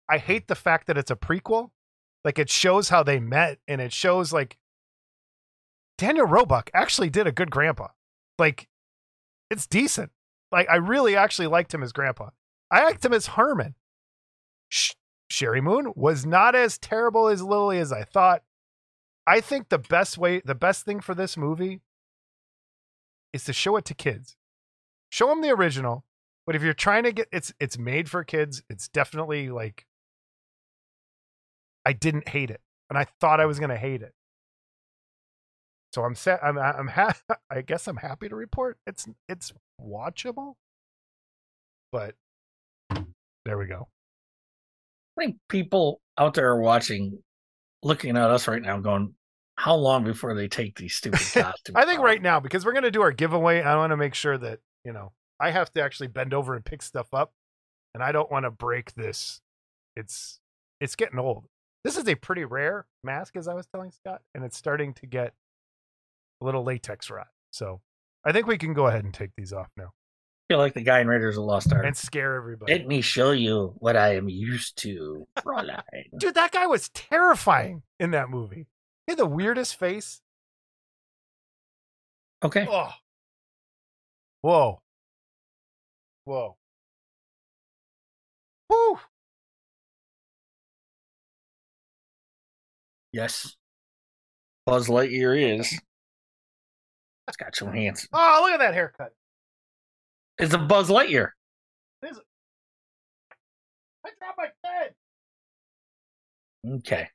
I 0.08 0.18
hmm. 0.18 0.26
hate 0.26 0.48
the 0.48 0.54
fact 0.54 0.86
that 0.86 0.98
it's 0.98 1.10
a 1.10 1.16
prequel. 1.16 1.70
Like 2.24 2.38
it 2.38 2.50
shows 2.50 2.88
how 2.88 3.02
they 3.02 3.20
met 3.20 3.58
and 3.68 3.80
it 3.80 3.92
shows 3.92 4.32
like 4.32 4.56
Daniel 5.98 6.26
Roebuck 6.26 6.70
actually 6.74 7.10
did 7.10 7.26
a 7.26 7.32
good 7.32 7.50
grandpa. 7.50 7.88
Like 8.38 8.68
it's 9.50 9.66
decent. 9.66 10.10
Like 10.52 10.68
I 10.70 10.76
really 10.76 11.16
actually 11.16 11.46
liked 11.46 11.72
him 11.72 11.82
as 11.82 11.92
grandpa. 11.92 12.30
I 12.70 12.84
liked 12.84 13.04
him 13.04 13.12
as 13.12 13.28
Herman. 13.28 13.74
Sh- 14.68 14.92
Sheri 15.30 15.62
Moon 15.62 15.92
was 15.96 16.24
not 16.24 16.54
as 16.54 16.78
terrible 16.78 17.28
as 17.28 17.42
Lily 17.42 17.78
as 17.78 17.92
I 17.92 18.04
thought. 18.04 18.42
I 19.26 19.40
think 19.40 19.68
the 19.68 19.78
best 19.78 20.18
way, 20.18 20.42
the 20.44 20.54
best 20.54 20.84
thing 20.84 21.00
for 21.00 21.14
this 21.14 21.36
movie 21.36 21.80
is 23.32 23.44
to 23.44 23.52
show 23.52 23.76
it 23.76 23.84
to 23.86 23.94
kids. 23.94 24.36
Show 25.08 25.28
them 25.28 25.40
the 25.40 25.50
original, 25.50 26.04
but 26.46 26.54
if 26.54 26.62
you're 26.62 26.72
trying 26.74 27.04
to 27.04 27.12
get 27.12 27.28
it's 27.32 27.52
it's 27.58 27.78
made 27.78 28.10
for 28.10 28.22
kids, 28.24 28.62
it's 28.68 28.88
definitely 28.88 29.48
like 29.48 29.86
I 31.86 31.92
didn't 31.92 32.28
hate 32.28 32.50
it, 32.50 32.60
and 32.88 32.98
I 32.98 33.06
thought 33.20 33.40
I 33.40 33.46
was 33.46 33.58
going 33.58 33.70
to 33.70 33.76
hate 33.76 34.02
it. 34.02 34.14
So 35.94 36.02
I'm 36.02 36.16
set. 36.16 36.42
I'm 36.42 36.58
I'm 36.58 36.88
ha- 36.88 37.14
I 37.50 37.62
guess 37.62 37.86
I'm 37.86 37.98
happy 37.98 38.28
to 38.28 38.34
report 38.34 38.78
it's 38.84 39.06
it's 39.28 39.52
watchable, 39.80 40.54
but 41.92 42.16
there 43.44 43.56
we 43.56 43.66
go. 43.66 43.86
I 45.16 45.22
think 45.22 45.36
people 45.48 46.00
out 46.18 46.34
there 46.34 46.50
are 46.50 46.60
watching, 46.60 47.22
looking 47.84 48.16
at 48.16 48.28
us 48.28 48.48
right 48.48 48.60
now, 48.60 48.80
going, 48.80 49.14
"How 49.54 49.76
long 49.76 50.02
before 50.02 50.34
they 50.34 50.48
take 50.48 50.76
these 50.76 50.96
stupid 50.96 51.20
costumes?" 51.32 51.76
I 51.76 51.84
think 51.84 52.00
off?" 52.00 52.04
right 52.04 52.20
now 52.20 52.40
because 52.40 52.66
we're 52.66 52.72
going 52.72 52.82
to 52.82 52.90
do 52.90 53.02
our 53.02 53.12
giveaway. 53.12 53.62
I 53.62 53.76
want 53.76 53.92
to 53.92 53.96
make 53.96 54.16
sure 54.16 54.36
that 54.36 54.58
you 54.84 54.92
know 54.92 55.12
I 55.38 55.52
have 55.52 55.72
to 55.74 55.80
actually 55.80 56.08
bend 56.08 56.34
over 56.34 56.56
and 56.56 56.64
pick 56.64 56.82
stuff 56.82 57.14
up, 57.14 57.30
and 57.94 58.02
I 58.02 58.10
don't 58.10 58.32
want 58.32 58.46
to 58.46 58.50
break 58.50 58.94
this. 58.94 59.40
It's 59.94 60.40
it's 60.80 60.96
getting 60.96 61.20
old. 61.20 61.44
This 61.84 61.96
is 61.96 62.08
a 62.08 62.16
pretty 62.16 62.44
rare 62.44 62.86
mask, 63.04 63.36
as 63.36 63.46
I 63.46 63.54
was 63.54 63.66
telling 63.66 63.92
Scott, 63.92 64.22
and 64.34 64.42
it's 64.42 64.56
starting 64.56 64.92
to 64.94 65.06
get 65.06 65.34
a 66.44 66.46
little 66.46 66.64
latex 66.64 67.10
rot. 67.10 67.28
So 67.50 67.80
I 68.24 68.32
think 68.32 68.46
we 68.46 68.58
can 68.58 68.74
go 68.74 68.86
ahead 68.86 69.04
and 69.04 69.12
take 69.14 69.30
these 69.36 69.52
off 69.52 69.68
now 69.76 69.90
feel 70.48 70.58
like 70.58 70.74
the 70.74 70.82
guy 70.82 71.00
in 71.00 71.08
Raiders 71.08 71.36
of 71.36 71.42
the 71.42 71.46
Lost 71.46 71.72
Ark. 71.72 71.84
and 71.84 71.96
scare 71.96 72.34
everybody. 72.34 72.72
Let 72.72 72.86
me 72.86 73.00
show 73.00 73.30
you 73.32 73.74
what 73.78 73.96
I 73.96 74.16
am 74.16 74.28
used 74.28 74.76
to, 74.78 75.26
Fräulein. 75.38 75.82
Dude, 76.18 76.34
that 76.34 76.52
guy 76.52 76.66
was 76.66 76.88
terrifying 76.90 77.82
in 77.98 78.10
that 78.12 78.28
movie. 78.30 78.66
He 79.06 79.12
had 79.12 79.18
the 79.18 79.26
weirdest 79.26 79.76
face. 79.76 80.20
okay. 82.44 82.66
Oh. 82.70 82.90
Whoa. 84.42 84.80
Whoa. 86.24 86.56
Woo. 88.68 88.98
Yes. 93.12 93.56
Buzz 94.66 94.88
Lightyear 94.88 95.58
is. 95.60 95.78
It's 97.28 97.36
got 97.36 97.54
some 97.56 97.72
hands. 97.72 98.06
Oh, 98.12 98.40
look 98.42 98.52
at 98.52 98.58
that 98.60 98.74
haircut. 98.74 99.12
It's 100.38 100.52
a 100.52 100.58
Buzz 100.58 100.88
Lightyear. 100.88 101.30
I 102.02 102.08
dropped 104.18 104.36
my 104.38 104.48
pen. 104.64 104.90
Okay. 106.78 107.08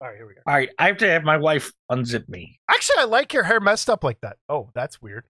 All 0.00 0.08
right, 0.08 0.16
here 0.16 0.26
we 0.26 0.34
go. 0.34 0.40
All 0.46 0.54
right. 0.54 0.68
I 0.78 0.86
have 0.86 0.98
to 0.98 1.08
have 1.08 1.24
my 1.24 1.36
wife 1.38 1.72
unzip 1.90 2.28
me. 2.28 2.60
Actually, 2.70 2.98
I 3.00 3.04
like 3.04 3.32
your 3.32 3.42
hair 3.44 3.58
messed 3.60 3.90
up 3.90 4.04
like 4.04 4.20
that. 4.20 4.36
Oh, 4.48 4.70
that's 4.74 5.02
weird. 5.02 5.24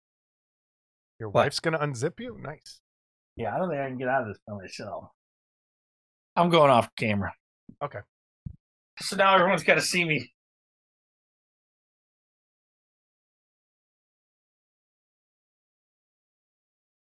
Your 1.19 1.31
What? 1.31 1.45
wife's 1.45 1.61
gonna 1.61 1.79
unzip 1.79 2.21
you? 2.21 2.37
Nice. 2.43 2.81
Yeah, 3.37 3.55
I 3.55 3.59
don't 3.59 3.71
think 3.71 3.81
I 3.81 3.87
can 3.89 3.97
get 3.99 4.09
out 4.09 4.23
of 4.23 4.29
this 4.29 4.39
by 4.47 4.55
myself. 4.55 5.05
I'm 6.37 6.51
going 6.51 6.71
off 6.71 6.89
camera. 6.97 7.33
Okay. 7.83 8.01
So 9.01 9.17
now 9.17 9.35
everyone's 9.35 9.63
got 9.63 9.75
to 9.77 9.83
see 9.83 10.05
me. 10.05 10.33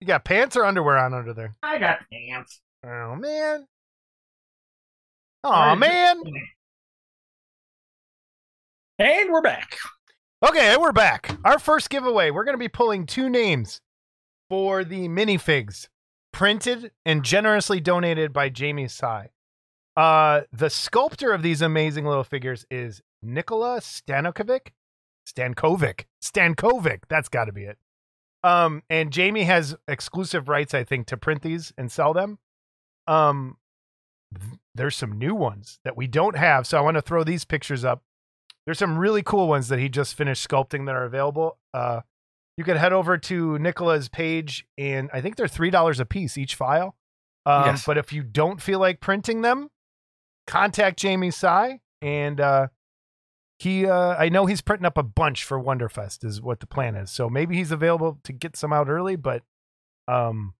You 0.06 0.12
got 0.12 0.24
pants 0.24 0.54
or 0.56 0.64
underwear 0.64 0.98
on 0.98 1.14
under 1.14 1.34
there? 1.34 1.56
I 1.64 1.78
got 1.80 1.98
pants. 2.12 2.60
Oh 2.84 3.16
man. 3.16 3.66
Oh 5.42 5.74
man. 5.74 6.22
And 9.00 9.32
we're 9.32 9.42
back. 9.42 9.76
Okay, 10.46 10.72
and 10.72 10.80
we're 10.80 10.92
back. 10.92 11.36
Our 11.44 11.58
first 11.58 11.90
giveaway. 11.90 12.30
We're 12.30 12.44
gonna 12.44 12.56
be 12.56 12.68
pulling 12.68 13.04
two 13.04 13.28
names 13.28 13.80
for 14.48 14.84
the 14.84 15.08
minifigs, 15.08 15.88
printed 16.32 16.92
and 17.04 17.24
generously 17.24 17.80
donated 17.80 18.32
by 18.32 18.48
Jamie 18.48 18.86
Sai. 18.86 19.30
Uh, 19.96 20.42
the 20.52 20.70
sculptor 20.70 21.32
of 21.32 21.42
these 21.42 21.62
amazing 21.62 22.06
little 22.06 22.22
figures 22.22 22.64
is 22.70 23.02
Nikola 23.24 23.80
Stankovic. 23.80 24.68
Stankovic. 25.28 26.04
Stankovic. 26.22 27.00
That's 27.08 27.28
got 27.28 27.46
to 27.46 27.52
be 27.52 27.64
it. 27.64 27.76
Um, 28.42 28.82
and 28.88 29.12
Jamie 29.12 29.44
has 29.44 29.76
exclusive 29.88 30.48
rights, 30.48 30.74
I 30.74 30.84
think, 30.84 31.06
to 31.08 31.16
print 31.16 31.42
these 31.42 31.72
and 31.76 31.90
sell 31.90 32.12
them. 32.12 32.38
Um, 33.06 33.56
there's 34.74 34.96
some 34.96 35.18
new 35.18 35.34
ones 35.34 35.78
that 35.84 35.96
we 35.96 36.06
don't 36.06 36.36
have, 36.36 36.66
so 36.66 36.78
I 36.78 36.80
want 36.80 36.96
to 36.96 37.02
throw 37.02 37.24
these 37.24 37.44
pictures 37.44 37.84
up. 37.84 38.02
There's 38.64 38.78
some 38.78 38.98
really 38.98 39.22
cool 39.22 39.48
ones 39.48 39.68
that 39.68 39.78
he 39.78 39.88
just 39.88 40.14
finished 40.14 40.46
sculpting 40.48 40.86
that 40.86 40.94
are 40.94 41.04
available. 41.04 41.58
Uh, 41.72 42.00
you 42.56 42.64
can 42.64 42.76
head 42.76 42.92
over 42.92 43.16
to 43.18 43.58
Nicola's 43.58 44.08
page, 44.08 44.66
and 44.76 45.08
I 45.12 45.20
think 45.20 45.36
they're 45.36 45.48
three 45.48 45.70
dollars 45.70 46.00
a 46.00 46.06
piece 46.06 46.36
each 46.36 46.54
file. 46.54 46.96
Um, 47.44 47.64
Yes. 47.66 47.84
But 47.86 47.96
if 47.98 48.12
you 48.12 48.22
don't 48.22 48.60
feel 48.60 48.78
like 48.80 49.00
printing 49.00 49.42
them, 49.42 49.68
contact 50.46 50.98
Jamie 50.98 51.30
Sai, 51.30 51.80
and 52.02 52.40
uh, 52.40 52.68
he. 53.58 53.86
Uh, 53.86 54.14
I 54.18 54.28
know 54.28 54.46
he's 54.46 54.60
printing 54.60 54.86
up 54.86 54.98
a 54.98 55.02
bunch 55.02 55.44
for 55.44 55.58
Wonderfest, 55.60 56.24
is 56.24 56.40
what 56.40 56.60
the 56.60 56.66
plan 56.66 56.94
is. 56.94 57.10
So 57.10 57.28
maybe 57.28 57.56
he's 57.56 57.70
available 57.72 58.18
to 58.24 58.32
get 58.32 58.56
some 58.56 58.72
out 58.72 58.88
early. 58.88 59.16
But, 59.16 59.42
um, 60.08 60.54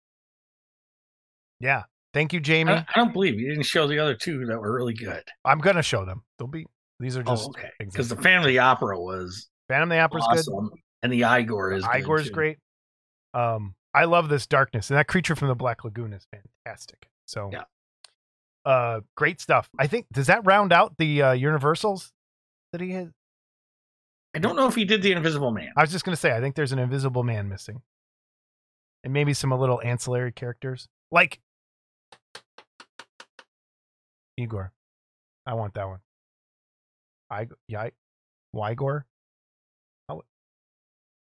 yeah. 1.61 1.85
Thank 2.15 2.33
you, 2.33 2.41
Jamie. 2.41 2.73
I, 2.73 2.79
I 2.79 2.93
don't 2.97 3.13
believe 3.13 3.39
you 3.39 3.49
didn't 3.49 3.65
show 3.67 3.87
the 3.87 3.99
other 3.99 4.15
two 4.15 4.47
that 4.47 4.59
were 4.59 4.73
really 4.75 4.95
good. 4.95 5.23
I'm 5.45 5.59
gonna 5.59 5.83
show 5.83 6.05
them. 6.07 6.23
They'll 6.39 6.49
be. 6.49 6.65
These 6.99 7.17
are 7.19 7.23
just 7.23 7.47
oh, 7.47 7.51
okay. 7.51 7.69
Because 7.79 8.09
that- 8.09 8.43
the 8.45 8.59
Opera 8.59 8.99
was 8.99 9.49
Phantom 9.69 9.91
of 9.91 9.95
the 9.97 10.01
Opera's 10.01 10.27
good. 10.47 10.69
and 11.03 11.13
the 11.13 11.25
Igor 11.25 11.73
is 11.75 11.85
good, 11.85 11.97
Igor's 12.01 12.29
too. 12.29 12.33
great. 12.33 12.57
Um, 13.35 13.75
I 13.93 14.05
love 14.07 14.31
this 14.31 14.47
darkness, 14.47 14.89
and 14.89 14.99
that 14.99 15.09
creature 15.09 15.37
from 15.37 15.49
the 15.49 15.55
Black 15.55 15.85
Lagoon 15.85 16.15
is 16.15 16.27
fantastic. 16.65 17.09
So, 17.27 17.51
Yeah. 17.53 17.65
uh, 18.65 19.01
great 19.15 19.41
stuff. 19.43 19.69
I 19.79 19.87
think 19.87 20.07
does 20.11 20.29
that 20.29 20.47
round 20.47 20.73
out 20.73 20.97
the 20.97 21.21
uh, 21.21 21.33
Universals 21.33 22.13
that 22.77 22.85
he 22.85 22.93
has? 22.93 23.09
I 24.35 24.39
don't 24.39 24.55
know 24.55 24.69
if 24.69 24.75
he 24.75 24.85
did 24.85 25.01
the 25.01 25.13
Invisible 25.13 25.51
Man. 25.51 25.71
I 25.77 25.81
was 25.81 25.91
just 25.91 26.05
gonna 26.05 26.17
say, 26.17 26.33
I 26.37 26.41
think 26.41 26.55
there's 26.55 26.73
an 26.73 26.79
Invisible 26.79 27.23
Man 27.23 27.49
missing, 27.49 27.81
and 29.03 29.13
maybe 29.13 29.33
some 29.33 29.51
little 29.51 29.81
ancillary 29.83 30.33
characters 30.33 30.89
like 31.11 31.41
Igor. 34.37 34.73
I 35.47 35.55
want 35.55 35.73
that 35.75 35.89
one. 35.89 36.01
I 37.31 37.47
yeah, 37.67 37.89
Wygor. 38.55 39.03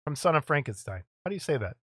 From 0.04 0.14
Son 0.14 0.36
of 0.36 0.44
Frankenstein. 0.44 1.02
How 1.25 1.30
do 1.30 1.34
you 1.34 1.40
say 1.40 1.56
that? 1.56 1.76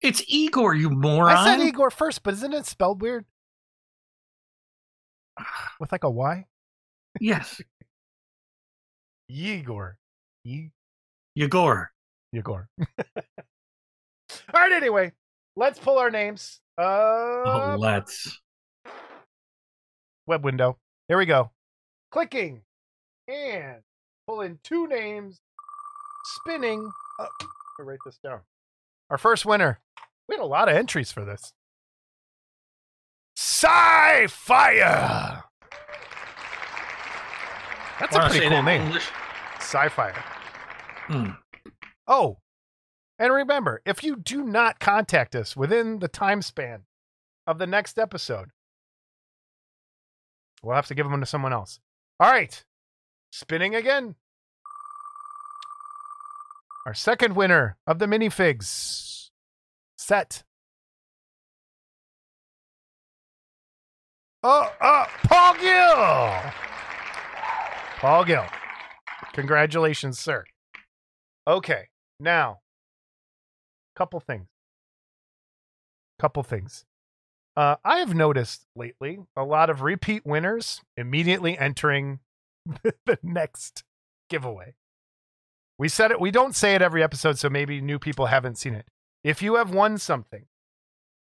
It's 0.00 0.22
Igor, 0.28 0.76
you 0.76 0.88
moron. 0.88 1.36
I 1.36 1.56
said 1.56 1.66
Igor 1.66 1.90
first, 1.90 2.22
but 2.22 2.34
isn't 2.34 2.52
it 2.52 2.64
spelled 2.64 3.02
weird 3.02 3.24
with 5.80 5.90
like 5.90 6.04
a 6.04 6.10
Y? 6.10 6.46
yes, 7.20 7.60
Igor. 9.28 9.98
Ye- 10.44 10.70
Yegor. 11.34 11.90
Igor. 12.32 12.68
All 12.78 12.86
right. 14.54 14.72
Anyway, 14.72 15.12
let's 15.56 15.78
pull 15.78 15.98
our 15.98 16.10
names. 16.10 16.60
Uh, 16.78 16.82
Oh, 16.84 17.76
let's. 17.78 18.40
web 20.26 20.44
window. 20.44 20.78
Here 21.08 21.18
we 21.18 21.26
go. 21.26 21.50
Clicking 22.10 22.62
and 23.28 23.76
pulling 24.26 24.58
two 24.62 24.86
names. 24.88 25.40
Spinning. 26.24 26.90
Oh, 27.18 27.26
let 27.78 27.84
me 27.86 27.90
write 27.90 27.98
this 28.04 28.18
down. 28.22 28.40
Our 29.10 29.18
first 29.18 29.46
winner. 29.46 29.80
We 30.28 30.34
had 30.36 30.42
a 30.42 30.46
lot 30.46 30.68
of 30.68 30.74
entries 30.74 31.12
for 31.12 31.24
this. 31.24 31.52
Sci 33.36 34.26
Fire. 34.28 35.44
That's 38.00 38.16
a 38.16 38.28
pretty 38.28 38.48
cool 38.48 38.62
name. 38.62 38.82
English? 38.82 39.08
Sci-fi. 39.58 40.10
Hmm. 41.08 41.30
Oh, 42.06 42.38
and 43.18 43.32
remember, 43.32 43.80
if 43.86 44.04
you 44.04 44.16
do 44.16 44.44
not 44.44 44.78
contact 44.78 45.34
us 45.34 45.56
within 45.56 45.98
the 46.00 46.08
time 46.08 46.42
span 46.42 46.82
of 47.46 47.58
the 47.58 47.66
next 47.66 47.98
episode, 47.98 48.50
we'll 50.62 50.76
have 50.76 50.86
to 50.86 50.94
give 50.94 51.08
them 51.08 51.20
to 51.20 51.26
someone 51.26 51.52
else. 51.52 51.80
All 52.20 52.30
right, 52.30 52.62
spinning 53.32 53.74
again. 53.74 54.16
Our 56.84 56.94
second 56.94 57.34
winner 57.34 57.76
of 57.86 57.98
the 57.98 58.06
minifigs 58.06 59.30
set. 59.98 60.44
Oh, 64.42 64.72
oh, 64.80 65.06
Paul 65.24 65.54
Gill. 65.54 66.52
Paul 67.96 68.24
Gill. 68.24 68.44
Congratulations, 69.32 70.18
sir. 70.18 70.44
Okay, 71.46 71.88
now, 72.20 72.60
couple 73.96 74.20
things. 74.20 74.48
Couple 76.18 76.42
things. 76.42 76.84
Uh, 77.56 77.76
I 77.84 77.98
have 77.98 78.14
noticed 78.14 78.66
lately 78.76 79.18
a 79.34 79.44
lot 79.44 79.70
of 79.70 79.80
repeat 79.80 80.26
winners 80.26 80.82
immediately 80.96 81.56
entering 81.56 82.20
the 82.82 83.18
next 83.22 83.82
giveaway. 84.28 84.74
We 85.78 85.88
said 85.88 86.10
it, 86.10 86.20
we 86.20 86.30
don't 86.30 86.54
say 86.54 86.74
it 86.74 86.82
every 86.82 87.02
episode, 87.02 87.38
so 87.38 87.48
maybe 87.48 87.80
new 87.80 87.98
people 87.98 88.26
haven't 88.26 88.58
seen 88.58 88.74
it. 88.74 88.86
If 89.24 89.40
you 89.40 89.54
have 89.54 89.70
won 89.70 89.96
something, 89.98 90.46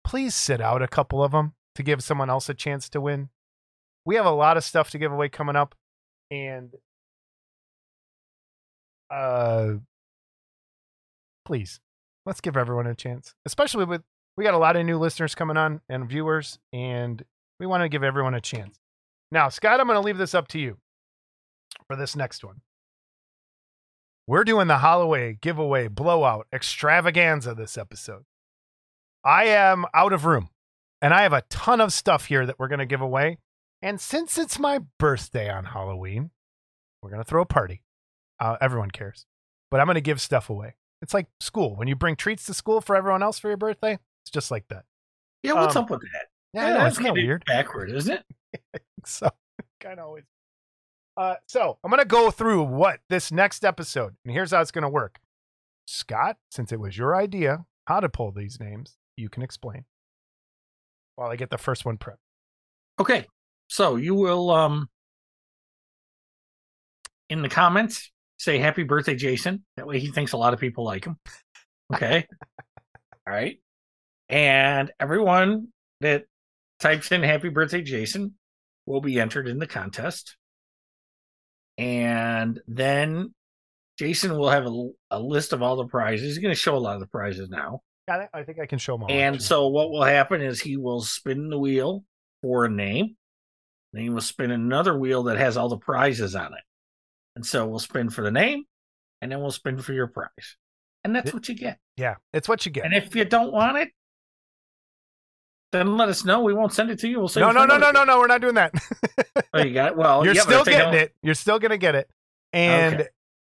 please 0.04 0.36
sit 0.36 0.62
out 0.62 0.82
a 0.82 0.88
couple 0.88 1.24
of 1.24 1.32
them 1.32 1.54
to 1.76 1.84
give 1.84 2.04
someone 2.04 2.30
else 2.30 2.50
a 2.50 2.54
chance 2.54 2.88
to 2.90 3.02
win. 3.02 3.30
We 4.06 4.16
have 4.16 4.26
a 4.26 4.32
lot 4.32 4.58
of 4.58 4.64
stuff 4.64 4.90
to 4.92 5.00
give 5.00 5.12
away 5.12 5.30
coming 5.30 5.56
up, 5.56 5.76
and 6.32 6.74
uh, 9.12 9.74
please 11.46 11.80
let's 12.26 12.42
give 12.42 12.58
everyone 12.58 12.88
a 12.88 12.96
chance, 12.96 13.36
especially 13.46 13.86
with 13.86 14.02
we 14.38 14.46
got 14.46 14.54
a 14.54 14.58
lot 14.60 14.78
of 14.78 14.86
new 14.86 14.98
listeners 14.98 15.36
coming 15.36 15.58
on 15.58 15.82
and 15.90 16.10
viewers, 16.10 16.58
and 16.72 17.24
we 17.60 17.68
want 17.68 17.84
to 17.84 17.90
give 17.90 18.04
everyone 18.04 18.34
a 18.34 18.42
chance. 18.42 18.80
Now, 19.32 19.50
Scott, 19.50 19.80
I'm 19.80 19.88
going 19.88 19.98
to 19.98 20.06
leave 20.06 20.18
this 20.18 20.34
up 20.34 20.48
to 20.50 20.60
you 20.60 20.78
for 21.88 21.96
this 21.96 22.16
next 22.16 22.44
one. 22.44 22.62
We're 24.28 24.44
doing 24.46 24.68
the 24.68 24.78
Holloway 24.78 25.38
giveaway 25.42 25.90
blowout 25.90 26.48
extravaganza 26.54 27.54
this 27.54 27.78
episode. 27.78 28.24
I 29.26 29.46
am 29.46 29.86
out 29.94 30.14
of 30.14 30.26
room 30.26 30.50
and 31.02 31.14
I 31.14 31.24
have 31.24 31.34
a 31.34 31.44
ton 31.50 31.82
of 31.82 31.92
stuff 31.92 32.26
here 32.26 32.46
that 32.46 32.58
we're 32.58 32.68
going 32.68 32.80
to 32.80 32.86
give 32.86 33.02
away. 33.02 33.40
And 33.82 34.00
since 34.00 34.38
it's 34.38 34.60
my 34.60 34.80
birthday 35.00 35.50
on 35.50 35.66
Halloween, 35.66 36.32
we're 37.02 37.10
going 37.10 37.24
to 37.24 37.28
throw 37.28 37.42
a 37.42 37.46
party. 37.46 37.82
Uh, 38.40 38.58
everyone 38.62 38.92
cares, 38.92 39.26
but 39.70 39.80
I'm 39.80 39.88
going 39.88 39.96
to 39.96 40.02
give 40.02 40.22
stuff 40.22 40.50
away. 40.50 40.76
It's 41.02 41.14
like 41.14 41.28
school. 41.40 41.76
When 41.76 41.88
you 41.88 41.96
bring 41.96 42.16
treats 42.16 42.46
to 42.46 42.54
school 42.54 42.82
for 42.82 42.96
everyone 42.96 43.24
else 43.24 43.40
for 43.40 43.48
your 43.48 43.58
birthday, 43.58 43.94
it's 44.24 44.32
just 44.32 44.52
like 44.52 44.68
that. 44.70 44.84
Yeah, 45.44 45.54
what's 45.54 45.76
Um, 45.76 45.86
up 45.86 45.90
with 45.90 46.02
that? 46.02 46.28
Yeah, 46.54 46.70
know, 46.74 46.84
that's 46.84 46.98
kind 46.98 47.10
of 47.10 47.14
weird. 47.16 47.44
Backward, 47.46 47.90
isn't 47.92 48.22
it? 48.54 48.84
so 49.06 49.30
kind 49.80 50.00
of 50.00 50.06
always. 50.08 50.24
Uh, 51.18 51.36
so 51.48 51.78
I'm 51.84 51.90
gonna 51.90 52.06
go 52.06 52.30
through 52.32 52.64
what 52.64 53.00
this 53.10 53.32
next 53.32 53.66
episode, 53.66 54.16
and 54.24 54.34
here's 54.34 54.52
how 54.52 54.62
it's 54.62 54.72
gonna 54.72 54.90
work. 54.90 55.20
Scott, 55.88 56.38
since 56.52 56.72
it 56.72 56.80
was 56.80 56.98
your 56.98 57.16
idea 57.16 57.66
how 57.86 58.00
to 58.00 58.10
pull 58.10 58.32
these 58.32 58.60
names, 58.60 58.98
you 59.18 59.28
can 59.30 59.42
explain 59.44 59.86
while 61.16 61.30
I 61.30 61.36
get 61.36 61.50
the 61.50 61.58
first 61.58 61.86
one 61.86 61.98
prepped. 61.98 62.18
Okay, 63.00 63.26
so 63.72 63.96
you 63.96 64.16
will 64.16 64.52
um 64.52 64.90
in 67.30 67.42
the 67.42 67.48
comments 67.48 68.12
say 68.38 68.58
happy 68.58 68.84
birthday, 68.84 69.16
Jason. 69.16 69.64
That 69.78 69.88
way 69.88 70.00
he 70.00 70.12
thinks 70.12 70.34
a 70.34 70.38
lot 70.38 70.54
of 70.54 70.60
people 70.60 70.84
like 70.84 71.06
him. 71.06 71.18
Okay. 71.94 72.28
All 73.28 73.34
right. 73.34 73.60
And 74.28 74.92
everyone 75.00 75.70
that 76.02 76.26
types 76.82 77.12
in 77.14 77.24
happy 77.24 77.48
birthday, 77.48 77.82
Jason 77.82 78.34
will 78.86 79.00
be 79.00 79.20
entered 79.20 79.48
in 79.48 79.58
the 79.58 79.68
contest. 79.68 80.36
And 81.78 82.60
then 82.68 83.34
Jason 83.98 84.38
will 84.38 84.50
have 84.50 84.66
a, 84.66 84.90
a 85.12 85.20
list 85.20 85.54
of 85.54 85.62
all 85.62 85.78
the 85.78 85.88
prizes. 85.88 86.28
He's 86.28 86.40
going 86.40 86.54
to 86.54 86.60
show 86.60 86.76
a 86.76 86.80
lot 86.80 86.96
of 86.96 87.00
the 87.02 87.08
prizes 87.08 87.50
now. 87.50 87.82
I 88.34 88.44
think 88.44 88.60
I 88.60 88.66
can 88.66 88.80
show 88.80 88.94
them 88.96 89.04
all. 89.04 89.12
And 89.12 89.36
actually. 89.36 89.46
so 89.46 89.68
what 89.68 89.92
will 89.92 90.04
happen 90.04 90.42
is 90.42 90.60
he 90.60 90.76
will 90.76 91.02
spin 91.02 91.50
the 91.50 91.60
wheel 91.60 92.04
for 92.42 92.66
a 92.66 92.70
name. 92.70 93.16
Then 93.94 94.04
he 94.04 94.10
will 94.10 94.22
spin 94.22 94.52
another 94.52 94.98
wheel 94.98 95.24
that 95.24 95.38
has 95.38 95.58
all 95.58 95.70
the 95.70 95.78
prizes 95.78 96.36
on 96.36 96.54
it. 96.54 96.64
And 97.36 97.46
so 97.46 97.68
we'll 97.68 97.80
spin 97.80 98.10
for 98.10 98.22
the 98.24 98.32
name 98.32 98.64
and 99.22 99.32
then 99.32 99.42
we'll 99.42 99.52
spin 99.52 99.78
for 99.80 99.94
your 99.94 100.08
prize. 100.08 100.58
And 101.04 101.16
that's 101.16 101.34
what 101.34 101.50
you 101.50 101.56
get. 101.56 101.80
yeah, 101.98 102.16
it's 102.34 102.48
what 102.48 102.66
you 102.66 102.72
get. 102.72 102.86
And 102.86 102.94
if 102.94 103.16
you 103.16 103.26
don't 103.26 103.52
want 103.52 103.78
it, 103.78 103.90
then 105.72 105.98
let 105.98 106.10
us 106.10 106.26
know. 106.26 106.42
We 106.42 106.54
won't 106.54 106.74
send 106.74 106.92
it 106.92 107.00
to 107.00 107.08
you. 107.08 107.18
We'll 107.20 107.28
say 107.30 107.40
no, 107.40 107.52
no, 107.52 107.66
no, 107.66 107.78
no, 107.78 107.92
no, 107.92 108.04
no. 108.04 108.20
We're 108.20 108.28
not 108.28 108.42
doing 108.42 108.56
that. 108.56 108.74
Oh, 109.54 109.64
you 109.64 109.74
got 109.74 109.92
it. 109.92 109.98
Well, 109.98 110.24
You're 110.26 110.36
yeah, 110.36 110.42
still 110.42 110.64
getting 110.66 110.94
it. 110.94 111.14
You're 111.24 111.34
still 111.36 111.60
gonna 111.60 111.78
get 111.78 111.96
it. 111.96 112.10
And 112.54 112.96
Okay. 112.96 113.08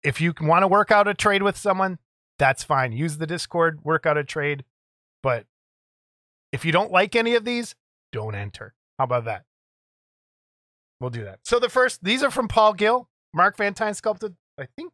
if 0.02 0.20
you 0.20 0.32
want 0.40 0.62
to 0.62 0.68
work 0.68 0.90
out 0.90 1.08
a 1.08 1.14
trade 1.14 1.42
with 1.42 1.56
someone, 1.58 1.98
that's 2.38 2.64
fine. 2.64 2.92
Use 2.92 3.18
the 3.18 3.26
Discord, 3.26 3.80
work 3.84 4.06
out 4.06 4.16
a 4.16 4.24
trade. 4.24 4.64
But 5.22 5.44
if 6.52 6.64
you 6.64 6.72
don't 6.72 6.90
like 6.90 7.14
any 7.14 7.34
of 7.34 7.44
these, 7.44 7.74
don't 8.12 8.34
enter. 8.34 8.74
How 8.98 9.04
about 9.04 9.26
that? 9.26 9.44
We'll 11.00 11.10
do 11.10 11.24
that. 11.24 11.40
So 11.44 11.58
the 11.58 11.68
first, 11.68 12.02
these 12.02 12.22
are 12.22 12.30
from 12.30 12.48
Paul 12.48 12.72
Gill. 12.72 13.08
Mark 13.34 13.56
Vantine 13.56 13.94
sculpted, 13.94 14.34
I 14.58 14.66
think. 14.76 14.92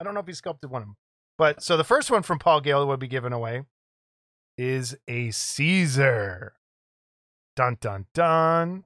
I 0.00 0.04
don't 0.04 0.14
know 0.14 0.20
if 0.20 0.26
he 0.26 0.32
sculpted 0.32 0.70
one 0.70 0.82
of 0.82 0.88
them. 0.88 0.96
But 1.38 1.62
so 1.62 1.76
the 1.76 1.84
first 1.84 2.10
one 2.10 2.22
from 2.22 2.38
Paul 2.38 2.60
Gill 2.60 2.80
that 2.80 2.86
will 2.86 2.96
be 2.96 3.06
given 3.08 3.32
away 3.32 3.62
is 4.58 4.96
a 5.06 5.30
Caesar. 5.30 6.54
Dun 7.54 7.76
dun 7.80 8.06
dun. 8.14 8.84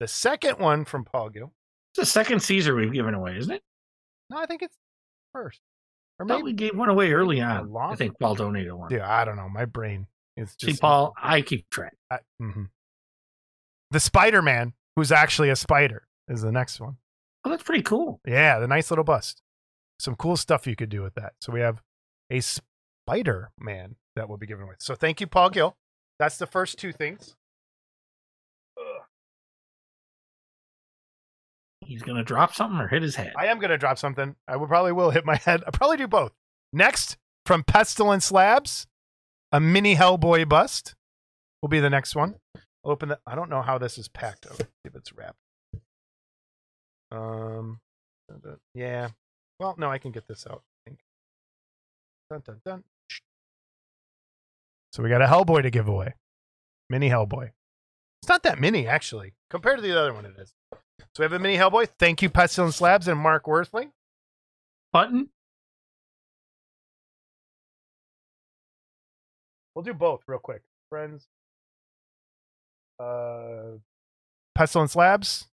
The 0.00 0.08
second 0.08 0.58
one 0.58 0.84
from 0.84 1.04
Paul 1.04 1.30
Gill. 1.30 1.52
It's 1.92 2.00
the 2.00 2.06
second 2.06 2.40
Caesar 2.40 2.74
we've 2.74 2.92
given 2.92 3.14
away, 3.14 3.36
isn't 3.38 3.52
it? 3.52 3.62
No, 4.28 4.38
I 4.38 4.46
think 4.46 4.62
it's 4.62 4.76
first. 5.32 5.60
Or 6.18 6.26
I 6.26 6.28
thought 6.28 6.34
maybe 6.38 6.44
we 6.44 6.52
gave 6.54 6.76
one 6.76 6.88
away 6.88 7.12
early 7.12 7.40
on. 7.40 7.70
long- 7.72 7.92
I 7.92 7.96
think 7.96 8.18
Paul 8.18 8.34
donated 8.34 8.72
one. 8.72 8.90
Yeah, 8.90 9.08
I 9.10 9.24
don't 9.24 9.36
know. 9.36 9.48
My 9.48 9.64
brain 9.66 10.06
is 10.36 10.50
See, 10.60 10.68
just 10.68 10.80
Paul, 10.80 11.14
I 11.22 11.40
keep 11.42 11.68
track. 11.70 11.94
I- 12.10 12.20
mhm. 12.40 12.68
The 13.90 14.00
Spider 14.00 14.42
Man, 14.42 14.74
who's 14.96 15.12
actually 15.12 15.50
a 15.50 15.56
spider, 15.56 16.02
is 16.28 16.42
the 16.42 16.52
next 16.52 16.80
one. 16.80 16.96
Oh, 17.44 17.50
that's 17.50 17.62
pretty 17.62 17.82
cool. 17.82 18.20
Yeah, 18.26 18.58
the 18.58 18.66
nice 18.66 18.90
little 18.90 19.04
bust. 19.04 19.42
Some 20.00 20.16
cool 20.16 20.36
stuff 20.36 20.66
you 20.66 20.74
could 20.74 20.88
do 20.88 21.02
with 21.02 21.14
that. 21.14 21.34
So 21.40 21.52
we 21.52 21.60
have 21.60 21.80
a 22.30 22.40
Spider 22.40 23.50
Man 23.58 23.94
that 24.16 24.28
will 24.28 24.36
be 24.36 24.46
given 24.46 24.64
away. 24.64 24.74
So 24.80 24.94
thank 24.94 25.20
you, 25.20 25.26
Paul 25.26 25.50
Gill. 25.50 25.76
That's 26.18 26.38
the 26.38 26.46
first 26.46 26.78
two 26.78 26.92
things. 26.92 27.36
He's 31.84 32.02
going 32.02 32.16
to 32.16 32.24
drop 32.24 32.52
something 32.54 32.80
or 32.80 32.88
hit 32.88 33.02
his 33.02 33.14
head. 33.14 33.32
I 33.38 33.46
am 33.46 33.60
going 33.60 33.70
to 33.70 33.78
drop 33.78 33.96
something. 33.98 34.34
I 34.48 34.56
will 34.56 34.66
probably 34.66 34.92
will 34.92 35.10
hit 35.10 35.24
my 35.24 35.36
head. 35.44 35.62
I'll 35.64 35.72
probably 35.72 35.98
do 35.98 36.08
both. 36.08 36.32
Next, 36.72 37.16
from 37.44 37.62
Pestilence 37.62 38.32
Labs, 38.32 38.86
a 39.52 39.60
mini 39.60 39.94
Hellboy 39.94 40.48
bust 40.48 40.94
will 41.62 41.68
be 41.68 41.78
the 41.78 41.90
next 41.90 42.16
one. 42.16 42.34
Open 42.86 43.08
the. 43.08 43.18
I 43.26 43.34
don't 43.34 43.50
know 43.50 43.62
how 43.62 43.78
this 43.78 43.98
is 43.98 44.06
packed. 44.06 44.46
Oh, 44.48 44.56
if 44.84 44.94
it's 44.94 45.12
wrapped. 45.12 45.36
Um, 47.10 47.80
yeah. 48.74 49.08
Well, 49.58 49.74
no, 49.76 49.90
I 49.90 49.98
can 49.98 50.12
get 50.12 50.28
this 50.28 50.46
out. 50.48 50.62
I 50.86 50.90
think. 50.90 51.00
Dun, 52.30 52.42
dun, 52.46 52.60
dun. 52.64 52.84
So 54.92 55.02
we 55.02 55.08
got 55.08 55.20
a 55.20 55.26
Hellboy 55.26 55.62
to 55.62 55.70
give 55.70 55.88
away. 55.88 56.14
Mini 56.88 57.10
Hellboy. 57.10 57.50
It's 58.22 58.28
not 58.28 58.44
that 58.44 58.60
mini, 58.60 58.86
actually. 58.86 59.34
Compared 59.50 59.78
to 59.78 59.82
the 59.82 59.98
other 59.98 60.14
one, 60.14 60.24
it 60.24 60.34
is. 60.38 60.54
So 60.72 60.78
we 61.18 61.24
have 61.24 61.32
a 61.32 61.38
mini 61.40 61.56
Hellboy. 61.56 61.88
Thank 61.98 62.22
you, 62.22 62.30
Pestilence 62.30 62.80
Labs 62.80 63.08
and 63.08 63.18
Mark 63.18 63.46
Worthling. 63.46 63.90
Button? 64.92 65.30
We'll 69.74 69.82
do 69.82 69.92
both 69.92 70.22
real 70.28 70.38
quick. 70.38 70.62
Friends. 70.88 71.26
Uh 72.98 73.78
Pestilence 74.54 74.96
Labs. 74.96 75.48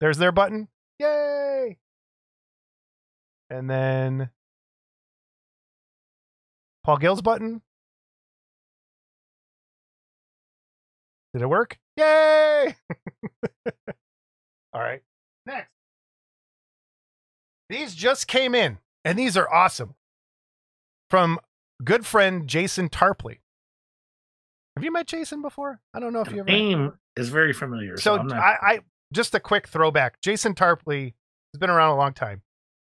There's 0.00 0.18
their 0.18 0.32
button. 0.32 0.68
Yay! 0.98 1.78
And 3.50 3.68
then 3.68 4.30
Paul 6.82 6.96
Gill's 6.96 7.22
button. 7.22 7.60
Did 11.34 11.42
it 11.42 11.46
work? 11.46 11.78
Yay! 11.96 12.74
All 14.72 14.80
right. 14.80 15.02
Next. 15.46 15.68
These 17.68 17.94
just 17.94 18.26
came 18.26 18.54
in, 18.54 18.78
and 19.04 19.18
these 19.18 19.36
are 19.36 19.52
awesome. 19.52 19.94
From 21.08 21.38
good 21.84 22.06
friend 22.06 22.48
Jason 22.48 22.88
Tarpley. 22.88 23.38
Have 24.76 24.84
you 24.84 24.92
met 24.92 25.06
Jason 25.06 25.42
before? 25.42 25.80
I 25.94 26.00
don't 26.00 26.12
know 26.12 26.20
if 26.20 26.30
you 26.32 26.40
ever. 26.40 26.50
Name 26.50 26.92
is 27.16 27.28
very 27.28 27.52
familiar. 27.52 27.96
So 27.96 28.16
So, 28.16 28.22
not, 28.22 28.38
I, 28.38 28.56
I 28.62 28.80
just 29.12 29.34
a 29.34 29.40
quick 29.40 29.68
throwback. 29.68 30.20
Jason 30.20 30.54
Tarpley 30.54 31.14
has 31.52 31.58
been 31.58 31.70
around 31.70 31.92
a 31.92 31.96
long 31.96 32.14
time. 32.14 32.42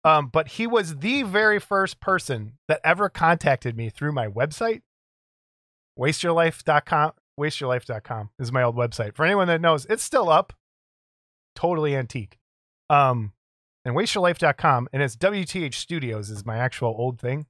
Um, 0.05 0.27
but 0.27 0.49
he 0.49 0.67
was 0.67 0.97
the 0.97 1.23
very 1.23 1.59
first 1.59 1.99
person 1.99 2.53
that 2.67 2.81
ever 2.83 3.09
contacted 3.09 3.77
me 3.77 3.89
through 3.89 4.11
my 4.11 4.27
website. 4.27 4.81
Wasteyourlife.com. 5.97 7.13
Wasteyourlife.com 7.39 8.29
is 8.37 8.51
my 8.51 8.63
old 8.63 8.75
website. 8.75 9.15
For 9.15 9.25
anyone 9.25 9.47
that 9.47 9.61
knows, 9.61 9.85
it's 9.85 10.03
still 10.03 10.29
up. 10.29 10.53
Totally 11.55 11.95
antique. 11.95 12.37
Um, 12.89 13.31
and 13.85 13.95
wasteyourlife.com 13.95 14.89
and 14.93 15.01
it's 15.01 15.15
WTH 15.15 15.73
Studios 15.73 16.29
is 16.29 16.45
my 16.45 16.57
actual 16.57 16.93
old 16.97 17.19
thing. 17.19 17.47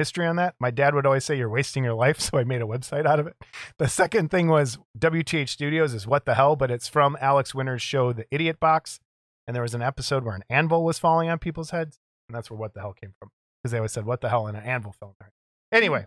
History 0.00 0.26
on 0.26 0.36
that. 0.36 0.54
My 0.58 0.70
dad 0.70 0.94
would 0.94 1.04
always 1.04 1.24
say 1.26 1.36
you're 1.36 1.50
wasting 1.50 1.84
your 1.84 1.92
life, 1.94 2.18
so 2.26 2.38
I 2.38 2.44
made 2.44 2.62
a 2.62 2.66
website 2.66 3.06
out 3.06 3.20
of 3.20 3.26
it. 3.26 3.36
The 3.78 3.86
second 3.88 4.30
thing 4.30 4.48
was 4.48 4.78
WTH 4.98 5.48
Studios 5.50 5.92
is 5.92 6.06
what 6.06 6.24
the 6.24 6.34
hell, 6.34 6.56
but 6.56 6.70
it's 6.70 6.88
from 6.88 7.18
Alex 7.20 7.54
Winter's 7.54 7.82
show 7.82 8.12
The 8.12 8.24
Idiot 8.30 8.58
Box. 8.58 8.98
And 9.46 9.54
there 9.54 9.62
was 9.62 9.74
an 9.74 9.82
episode 9.82 10.24
where 10.24 10.34
an 10.34 10.44
anvil 10.48 10.84
was 10.84 10.98
falling 10.98 11.28
on 11.28 11.38
people's 11.38 11.70
heads, 11.70 11.98
and 12.28 12.36
that's 12.36 12.50
where 12.50 12.58
what 12.58 12.72
the 12.72 12.80
hell 12.80 12.92
came 12.92 13.12
from. 13.18 13.30
Because 13.62 13.72
they 13.72 13.78
always 13.78 13.92
said, 13.92 14.06
What 14.06 14.20
the 14.20 14.28
hell? 14.30 14.46
And 14.46 14.56
an 14.56 14.62
anvil 14.64 14.92
fell 14.92 15.08
on 15.08 15.14
their 15.20 15.26
head. 15.26 15.82
Anyway, 15.82 16.06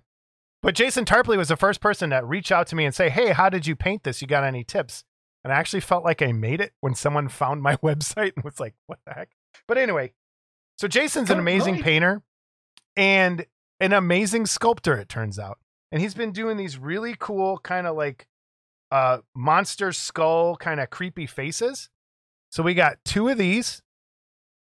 but 0.61 0.75
Jason 0.75 1.05
Tarpley 1.05 1.37
was 1.37 1.49
the 1.49 1.57
first 1.57 1.81
person 1.81 2.09
that 2.09 2.25
reached 2.27 2.51
out 2.51 2.67
to 2.67 2.75
me 2.75 2.85
and 2.85 2.95
say, 2.95 3.09
Hey, 3.09 3.33
how 3.33 3.49
did 3.49 3.67
you 3.67 3.75
paint 3.75 4.03
this? 4.03 4.21
You 4.21 4.27
got 4.27 4.43
any 4.43 4.63
tips? 4.63 5.03
And 5.43 5.51
I 5.51 5.57
actually 5.57 5.81
felt 5.81 6.05
like 6.05 6.21
I 6.21 6.31
made 6.31 6.61
it 6.61 6.71
when 6.79 6.95
someone 6.95 7.27
found 7.27 7.61
my 7.61 7.75
website 7.83 8.31
and 8.35 8.43
was 8.43 8.59
like, 8.59 8.73
What 8.87 8.99
the 9.05 9.13
heck? 9.13 9.29
But 9.67 9.77
anyway, 9.77 10.13
so 10.77 10.87
Jason's 10.87 11.29
an 11.29 11.37
Oh, 11.37 11.41
amazing 11.41 11.83
painter 11.83 12.21
and 12.95 13.45
an 13.83 13.93
amazing 13.93 14.45
sculptor, 14.45 14.95
it 14.95 15.09
turns 15.09 15.37
out. 15.37 15.59
And 15.91 16.01
he's 16.01 16.13
been 16.13 16.31
doing 16.31 16.57
these 16.57 16.77
really 16.77 17.15
cool, 17.19 17.57
kind 17.59 17.85
of 17.85 17.95
like 17.95 18.27
uh 18.91 19.19
monster 19.35 19.91
skull, 19.91 20.55
kind 20.55 20.79
of 20.79 20.89
creepy 20.89 21.27
faces. 21.27 21.89
So 22.49 22.63
we 22.63 22.73
got 22.73 23.03
two 23.03 23.27
of 23.27 23.37
these, 23.37 23.81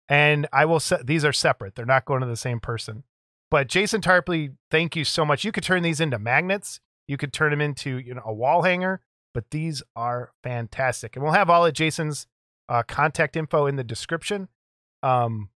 and 0.10 0.48
I 0.52 0.66
will 0.66 0.80
set 0.80 1.06
these 1.06 1.24
are 1.24 1.34
separate. 1.34 1.76
They're 1.76 1.86
not 1.86 2.06
going 2.06 2.22
to 2.22 2.28
the 2.28 2.36
same 2.36 2.60
person. 2.60 3.04
But 3.52 3.68
Jason 3.68 4.02
Tarpley, 4.02 4.56
thank 4.72 4.96
you 4.96 5.06
so 5.06 5.24
much. 5.24 5.44
You 5.44 5.52
could 5.52 5.64
turn 5.64 5.84
these 5.84 6.02
into 6.02 6.18
magnets. 6.18 6.80
You 7.08 7.18
could 7.18 7.32
turn 7.32 7.52
them 7.52 7.62
into 7.62 8.00
you 8.00 8.16
know 8.16 8.24
a 8.26 8.34
wall 8.34 8.64
hanger. 8.64 9.02
But 9.34 9.52
these 9.52 9.84
are 9.96 10.32
fantastic, 10.44 11.16
and 11.16 11.24
we'll 11.24 11.34
have 11.34 11.50
all 11.50 11.66
of 11.66 11.74
Jason's 11.74 12.28
uh, 12.68 12.84
contact 12.84 13.36
info 13.36 13.68
in 13.68 13.76
the 13.76 13.84
description. 13.84 14.48
Um, 15.02 15.50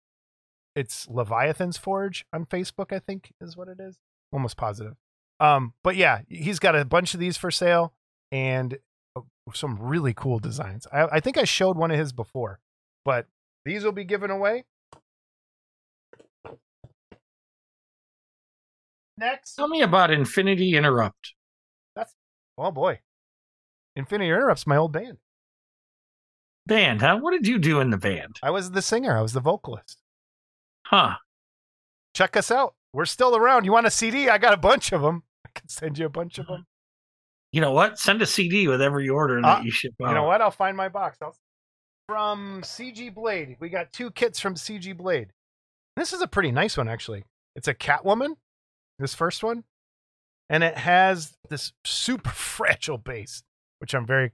it's 0.77 1.09
Leviathan's 1.09 1.79
Forge 1.79 2.27
on 2.33 2.45
Facebook, 2.45 2.95
I 2.95 3.01
think 3.01 3.33
is 3.41 3.57
what 3.57 3.67
it 3.67 3.81
is. 3.81 3.99
Almost 4.31 4.57
positive. 4.57 4.95
Um, 5.41 5.73
but 5.83 5.97
yeah, 5.97 6.21
he's 6.29 6.59
got 6.59 6.77
a 6.77 6.85
bunch 6.85 7.15
of 7.15 7.21
these 7.21 7.37
for 7.37 7.51
sale 7.51 7.95
and 8.31 8.79
uh, 9.17 9.23
some 9.55 9.79
really 9.81 10.13
cool 10.15 10.39
designs. 10.39 10.87
I, 10.93 11.07
I 11.13 11.21
think 11.21 11.39
I 11.39 11.45
showed 11.45 11.77
one 11.77 11.91
of 11.91 11.99
his 11.99 12.13
before, 12.13 12.61
but 13.05 13.27
these 13.65 13.83
will 13.83 13.93
be 13.93 14.05
given 14.05 14.31
away. 14.31 14.65
Next, 19.19 19.55
tell 19.55 19.69
me 19.69 19.81
about 19.81 20.11
Infinity 20.11 20.77
Interrupt. 20.77 21.33
That's, 21.95 22.15
oh 22.59 22.71
boy, 22.71 23.01
Infinity 23.95 24.29
Interrupts, 24.29 24.67
my 24.67 24.77
old 24.77 24.93
band. 24.93 25.17
Band, 26.67 27.01
huh? 27.01 27.19
What 27.21 27.31
did 27.31 27.47
you 27.47 27.59
do 27.59 27.81
in 27.81 27.91
the 27.91 27.97
band? 27.97 28.37
I 28.43 28.51
was 28.51 28.73
the 28.73 28.83
singer. 28.83 29.17
I 29.17 29.23
was 29.23 29.33
the 29.33 29.41
vocalist. 29.41 30.03
Huh? 30.91 31.17
Check 32.15 32.37
us 32.37 32.51
out. 32.51 32.75
We're 32.93 33.07
still 33.07 33.37
around. 33.37 33.65
You 33.65 33.73
want 33.73 33.87
a 33.87 33.91
CD? 33.91 34.29
I 34.29 34.39
got 34.39 34.55
a 34.55 34.57
bunch 34.57 34.93
of 34.93 35.03
them. 35.03 35.25
I 35.47 35.51
can 35.59 35.69
send 35.69 35.99
you 35.99 36.07
a 36.07 36.11
bunch 36.11 36.39
of 36.39 36.47
mm-hmm. 36.47 36.55
them. 36.55 36.67
You 37.53 37.61
know 37.61 37.73
what? 37.73 37.99
Send 37.99 38.23
a 38.23 38.27
CD 38.27 38.69
with 38.69 38.81
every 38.81 39.09
order 39.09 39.41
that 39.41 39.61
uh, 39.61 39.63
you 39.63 39.71
ship 39.71 39.95
out. 40.03 40.09
You 40.09 40.15
know 40.15 40.25
what? 40.25 40.41
I'll 40.41 40.51
find 40.51 40.77
my 40.77 40.89
box. 40.89 41.19
I'll... 41.23 41.37
From 42.09 42.63
CG 42.63 43.13
Blade, 43.13 43.57
we 43.59 43.69
got 43.69 43.93
two 43.93 44.13
kits 44.13 44.39
from 44.39 44.55
CG 44.55 44.97
Blade. 44.97 45.33
This 45.97 46.13
is 46.13 46.21
a 46.21 46.29
pretty 46.29 46.53
nice 46.53 46.77
one, 46.77 46.89
actually. 46.89 47.25
It's 47.57 47.67
a 47.67 47.75
Catwoman, 47.75 48.37
this 48.99 49.15
first 49.15 49.43
one, 49.43 49.65
and 50.49 50.63
it 50.63 50.77
has 50.77 51.37
this 51.51 51.73
super 51.85 52.31
fragile 52.35 52.99
base, 52.99 53.43
which 53.81 53.95
I'm 53.95 54.07
very. 54.07 54.33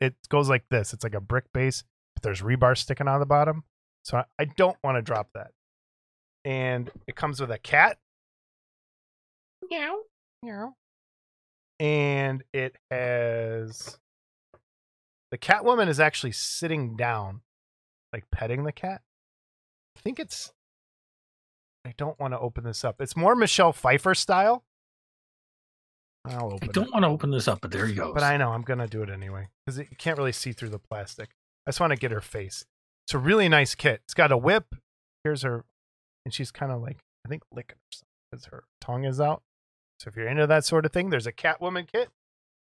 It 0.00 0.14
goes 0.28 0.48
like 0.48 0.64
this. 0.70 0.92
It's 0.92 1.04
like 1.04 1.14
a 1.14 1.20
brick 1.20 1.44
base, 1.54 1.84
but 2.14 2.22
there's 2.22 2.42
rebar 2.42 2.76
sticking 2.76 3.08
on 3.08 3.20
the 3.20 3.26
bottom, 3.26 3.64
so 4.02 4.18
I, 4.18 4.24
I 4.38 4.44
don't 4.44 4.76
want 4.82 4.96
to 4.96 5.02
drop 5.02 5.28
that. 5.34 5.52
And 6.44 6.90
it 7.06 7.14
comes 7.14 7.40
with 7.40 7.50
a 7.50 7.58
cat, 7.58 7.98
Meow. 9.70 10.00
Meow. 10.42 10.74
And 11.80 12.42
it 12.52 12.76
has 12.90 13.98
the 15.30 15.38
Catwoman 15.38 15.88
is 15.88 15.98
actually 15.98 16.32
sitting 16.32 16.96
down, 16.96 17.40
like 18.12 18.24
petting 18.30 18.64
the 18.64 18.72
cat. 18.72 19.00
I 19.96 20.00
think 20.00 20.20
it's. 20.20 20.52
I 21.84 21.94
don't 21.96 22.18
want 22.20 22.34
to 22.34 22.38
open 22.38 22.64
this 22.64 22.84
up. 22.84 23.00
It's 23.00 23.16
more 23.16 23.34
Michelle 23.34 23.72
Pfeiffer 23.72 24.14
style. 24.14 24.62
I'll 26.24 26.52
open 26.52 26.68
it. 26.68 26.72
don't 26.72 26.92
want 26.92 27.02
to 27.02 27.08
open 27.08 27.30
this 27.32 27.48
up, 27.48 27.60
but 27.62 27.72
there 27.72 27.86
he 27.86 27.94
goes. 27.94 28.14
But 28.14 28.22
I 28.22 28.36
know 28.36 28.50
I'm 28.50 28.62
gonna 28.62 28.86
do 28.86 29.02
it 29.02 29.10
anyway 29.10 29.48
because 29.66 29.78
you 29.78 29.96
can't 29.98 30.18
really 30.18 30.32
see 30.32 30.52
through 30.52 30.68
the 30.68 30.78
plastic. 30.78 31.30
I 31.66 31.70
just 31.70 31.80
want 31.80 31.92
to 31.92 31.98
get 31.98 32.12
her 32.12 32.20
face. 32.20 32.64
It's 33.06 33.14
a 33.14 33.18
really 33.18 33.48
nice 33.48 33.74
kit. 33.74 34.02
It's 34.04 34.14
got 34.14 34.30
a 34.30 34.36
whip. 34.36 34.66
Here's 35.24 35.42
her, 35.42 35.64
and 36.24 36.32
she's 36.32 36.50
kind 36.50 36.72
of 36.72 36.80
like 36.80 36.98
I 37.26 37.28
think 37.28 37.42
licking 37.52 37.78
herself 37.90 38.08
because 38.30 38.44
her 38.46 38.64
tongue 38.80 39.04
is 39.04 39.20
out. 39.20 39.42
So 40.00 40.08
if 40.08 40.16
you're 40.16 40.28
into 40.28 40.46
that 40.46 40.64
sort 40.64 40.84
of 40.84 40.92
thing, 40.92 41.10
there's 41.10 41.26
a 41.26 41.32
Catwoman 41.32 41.86
kit, 41.90 42.08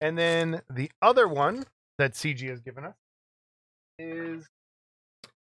and 0.01 0.19
then 0.19 0.63
the 0.69 0.91
other 1.01 1.29
one 1.29 1.65
that 1.99 2.15
CG 2.15 2.49
has 2.49 2.61
given 2.61 2.85
us 2.85 2.97
is 3.99 4.49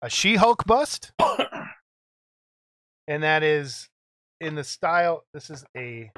a 0.02 0.10
She-Hulk 0.10 0.66
bust, 0.66 1.12
and 3.08 3.24
that 3.24 3.44
is 3.44 3.90
in 4.40 4.56
the 4.56 4.64
style. 4.64 5.24
This 5.34 5.50
is 5.50 5.66
a 5.76 6.12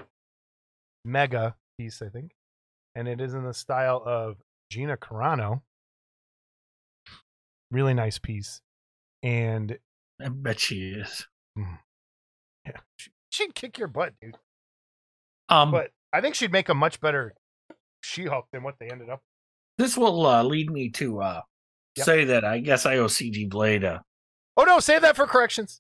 mega 1.05 1.55
piece, 1.77 2.01
I 2.01 2.09
think, 2.09 2.31
and 2.95 3.07
it 3.07 3.21
is 3.21 3.33
in 3.33 3.43
the 3.43 3.53
style 3.53 4.01
of 4.05 4.37
Gina 4.69 4.97
Carano. 4.97 5.61
Really 7.71 7.93
nice 7.93 8.19
piece, 8.19 8.61
and 9.23 9.77
I 10.21 10.27
bet 10.27 10.59
she 10.59 10.89
is. 10.89 11.27
Yeah, 11.55 12.73
she, 12.97 13.11
she'd 13.29 13.55
kick 13.55 13.77
your 13.77 13.87
butt, 13.87 14.13
dude. 14.21 14.37
Um, 15.49 15.71
But 15.71 15.91
I 16.13 16.21
think 16.21 16.35
she'd 16.35 16.51
make 16.51 16.69
a 16.69 16.73
much 16.73 16.99
better 17.01 17.33
She-Hulk 18.01 18.47
than 18.51 18.63
what 18.63 18.75
they 18.79 18.89
ended 18.89 19.09
up. 19.09 19.21
this 19.77 19.97
will 19.97 20.25
uh, 20.25 20.43
lead 20.43 20.69
me 20.71 20.89
to 20.91 21.21
uh, 21.21 21.41
Yep. 21.97 22.05
say 22.05 22.23
that 22.25 22.45
I 22.45 22.59
guess 22.59 22.85
I 22.85 22.97
owe 22.97 23.07
CG 23.07 23.49
Blade 23.49 23.83
a 23.83 24.01
Oh 24.55 24.63
no, 24.63 24.79
save 24.79 25.01
that 25.01 25.15
for 25.17 25.27
corrections. 25.27 25.77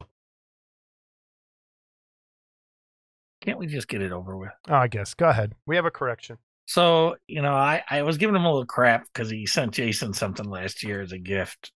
Can't 3.41 3.57
we 3.57 3.65
just 3.67 3.87
get 3.87 4.01
it 4.01 4.11
over 4.11 4.37
with? 4.37 4.51
Oh, 4.69 4.75
I 4.75 4.87
guess. 4.87 5.13
Go 5.13 5.27
ahead. 5.29 5.55
We 5.65 5.75
have 5.75 5.85
a 5.85 5.91
correction. 5.91 6.37
So, 6.67 7.15
you 7.27 7.41
know, 7.41 7.53
I, 7.53 7.81
I 7.89 8.03
was 8.03 8.17
giving 8.17 8.35
him 8.35 8.45
a 8.45 8.49
little 8.51 8.65
crap 8.65 9.05
because 9.11 9.29
he 9.29 9.45
sent 9.45 9.73
Jason 9.73 10.13
something 10.13 10.45
last 10.49 10.83
year 10.83 11.01
as 11.01 11.11
a 11.11 11.17
gift. 11.17 11.71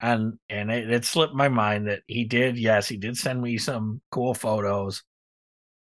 And 0.00 0.38
and 0.48 0.70
it, 0.70 0.90
it 0.90 1.04
slipped 1.04 1.34
my 1.34 1.48
mind 1.48 1.88
that 1.88 2.02
he 2.06 2.24
did, 2.24 2.58
yes, 2.58 2.88
he 2.88 2.96
did 2.96 3.16
send 3.16 3.42
me 3.42 3.58
some 3.58 4.00
cool 4.10 4.34
photos, 4.34 5.02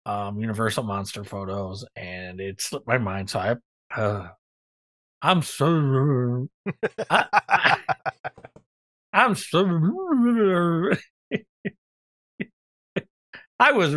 um, 0.07 0.39
Universal 0.41 0.85
Monster 0.85 1.25
photos, 1.25 1.85
and 1.97 2.41
it 2.41 2.61
slipped 2.61 2.87
my 2.87 2.99
mind. 2.99 3.31
So 3.31 3.39
I 3.39 3.57
uh, 4.01 4.29
I'm 5.23 5.43
so 5.43 6.49
I, 7.11 7.27
I, 7.49 7.79
I'm 9.13 9.35
so 9.35 9.65
I 13.59 13.73
was 13.73 13.95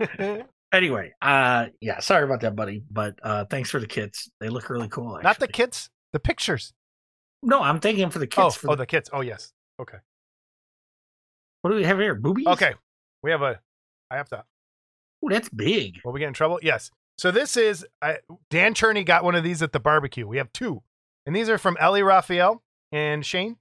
anyway, 0.72 1.12
uh 1.22 1.66
yeah, 1.80 2.00
sorry 2.00 2.24
about 2.24 2.40
that, 2.40 2.56
buddy. 2.56 2.82
But 2.90 3.18
uh 3.22 3.44
thanks 3.46 3.70
for 3.70 3.80
the 3.80 3.86
kits. 3.86 4.30
They 4.40 4.48
look 4.48 4.70
really 4.70 4.88
cool. 4.88 5.16
Actually. 5.16 5.22
Not 5.24 5.38
the 5.40 5.48
kits, 5.48 5.90
the 6.12 6.20
pictures. 6.20 6.72
No, 7.42 7.62
I'm 7.62 7.80
thanking 7.80 8.10
for 8.10 8.18
the 8.18 8.28
Oh, 8.36 8.50
for 8.50 8.70
oh, 8.70 8.72
the, 8.72 8.82
the 8.82 8.86
kits. 8.86 9.10
Oh, 9.12 9.20
yes. 9.20 9.52
Okay. 9.80 9.98
what 11.62 11.70
do 11.70 11.76
we 11.76 11.84
have 11.84 11.98
here? 11.98 12.14
Boobies? 12.14 12.46
Okay. 12.46 12.74
We 13.22 13.30
have 13.30 13.42
a. 13.42 13.60
I 14.10 14.16
have 14.16 14.28
to. 14.30 14.44
Oh, 15.24 15.28
that's 15.28 15.48
big. 15.48 16.00
Will 16.04 16.12
we 16.12 16.20
get 16.20 16.28
in 16.28 16.34
trouble? 16.34 16.58
Yes. 16.62 16.90
So 17.16 17.30
this 17.32 17.56
is 17.56 17.84
I, 18.00 18.18
Dan 18.48 18.74
Cherney 18.74 19.04
got 19.04 19.24
one 19.24 19.34
of 19.34 19.42
these 19.42 19.60
at 19.62 19.72
the 19.72 19.80
barbecue. 19.80 20.26
We 20.26 20.38
have 20.38 20.52
two, 20.52 20.82
and 21.26 21.34
these 21.34 21.48
are 21.48 21.58
from 21.58 21.76
Ellie 21.80 22.02
Raphael 22.02 22.62
and 22.92 23.26
Shane 23.26 23.56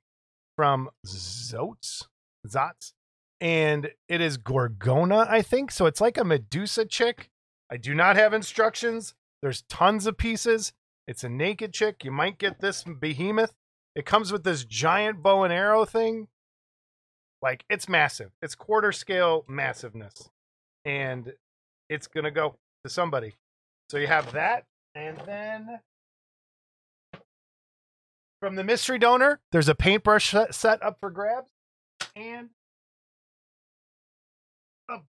from 0.56 0.90
Zotes, 1.06 2.06
Zots, 2.48 2.94
and 3.42 3.90
it 4.08 4.22
is 4.22 4.38
Gorgona, 4.38 5.28
I 5.28 5.42
think. 5.42 5.72
So 5.72 5.88
it's 5.88 6.00
like 6.00 6.18
a 6.18 6.24
Medusa 6.24 6.86
chick. 6.86 7.30
I 7.72 7.78
do 7.78 7.96
not 7.96 8.16
have 8.16 8.32
instructions. 8.34 9.16
There's 9.42 9.64
tons 9.64 10.06
of 10.06 10.18
pieces. 10.18 10.74
It's 11.08 11.24
a 11.24 11.30
naked 11.30 11.74
chick. 11.74 12.04
You 12.04 12.12
might 12.12 12.38
get 12.38 12.62
this 12.62 12.84
behemoth. 12.84 13.54
It 13.98 14.06
comes 14.06 14.32
with 14.32 14.44
this 14.44 14.64
giant 14.64 15.24
bow 15.24 15.44
and 15.44 15.52
arrow 15.52 15.84
thing. 15.84 16.28
Like 17.42 17.66
it's 17.70 17.90
massive. 17.90 18.32
It's 18.42 18.54
quarter 18.56 18.92
scale 18.92 19.44
massiveness. 19.50 20.30
And 20.86 21.34
it's 21.90 22.08
gonna 22.08 22.32
go 22.32 22.56
to 22.84 22.90
somebody. 22.90 23.34
So 23.90 23.98
you 23.98 24.08
have 24.08 24.32
that, 24.34 24.66
And 24.96 25.18
then 25.26 25.80
from 28.40 28.56
the 28.56 28.64
mystery 28.64 29.00
donor, 29.00 29.40
there's 29.52 29.70
a 29.70 29.76
paintbrush 29.76 30.34
set- 30.52 30.84
up 30.84 31.00
for 31.00 31.10
grabs. 31.10 31.50
And 32.16 32.50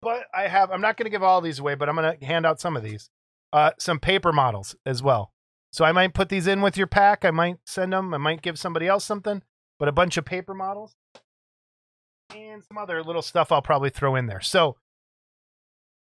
but 0.01 0.27
I 0.33 0.47
have 0.49 0.71
I'm 0.71 0.81
not 0.81 0.97
going 0.97 1.05
to 1.05 1.11
give 1.11 1.23
all 1.23 1.41
these 1.41 1.59
away, 1.59 1.75
but 1.75 1.89
I'm 1.89 1.97
going 1.97 2.19
to 2.19 2.25
hand 2.25 2.47
out 2.47 2.61
some 2.61 2.77
of 2.77 2.83
these. 2.83 3.11
Uh 3.53 3.73
some 3.79 3.99
paper 3.99 4.33
models 4.33 4.77
as 4.87 5.03
well. 5.03 5.33
So 5.77 5.85
I 5.85 5.93
might 5.93 6.15
put 6.15 6.31
these 6.31 6.47
in 6.47 6.63
with 6.63 6.79
your 6.79 6.87
pack. 6.87 7.23
I 7.23 7.31
might 7.31 7.59
send 7.67 7.93
them. 7.93 8.15
I 8.15 8.17
might 8.17 8.41
give 8.41 8.59
somebody 8.59 8.89
else 8.89 9.05
something, 9.05 9.43
but 9.79 9.89
a 9.89 9.93
bunch 9.93 10.17
of 10.17 10.25
paper 10.25 10.55
models 10.55 10.97
and 12.35 12.65
some 12.65 12.79
other 12.79 13.03
little 13.03 13.21
stuff 13.21 13.53
I'll 13.53 13.61
probably 13.61 13.91
throw 13.91 14.17
in 14.17 14.25
there. 14.25 14.41
So 14.41 14.79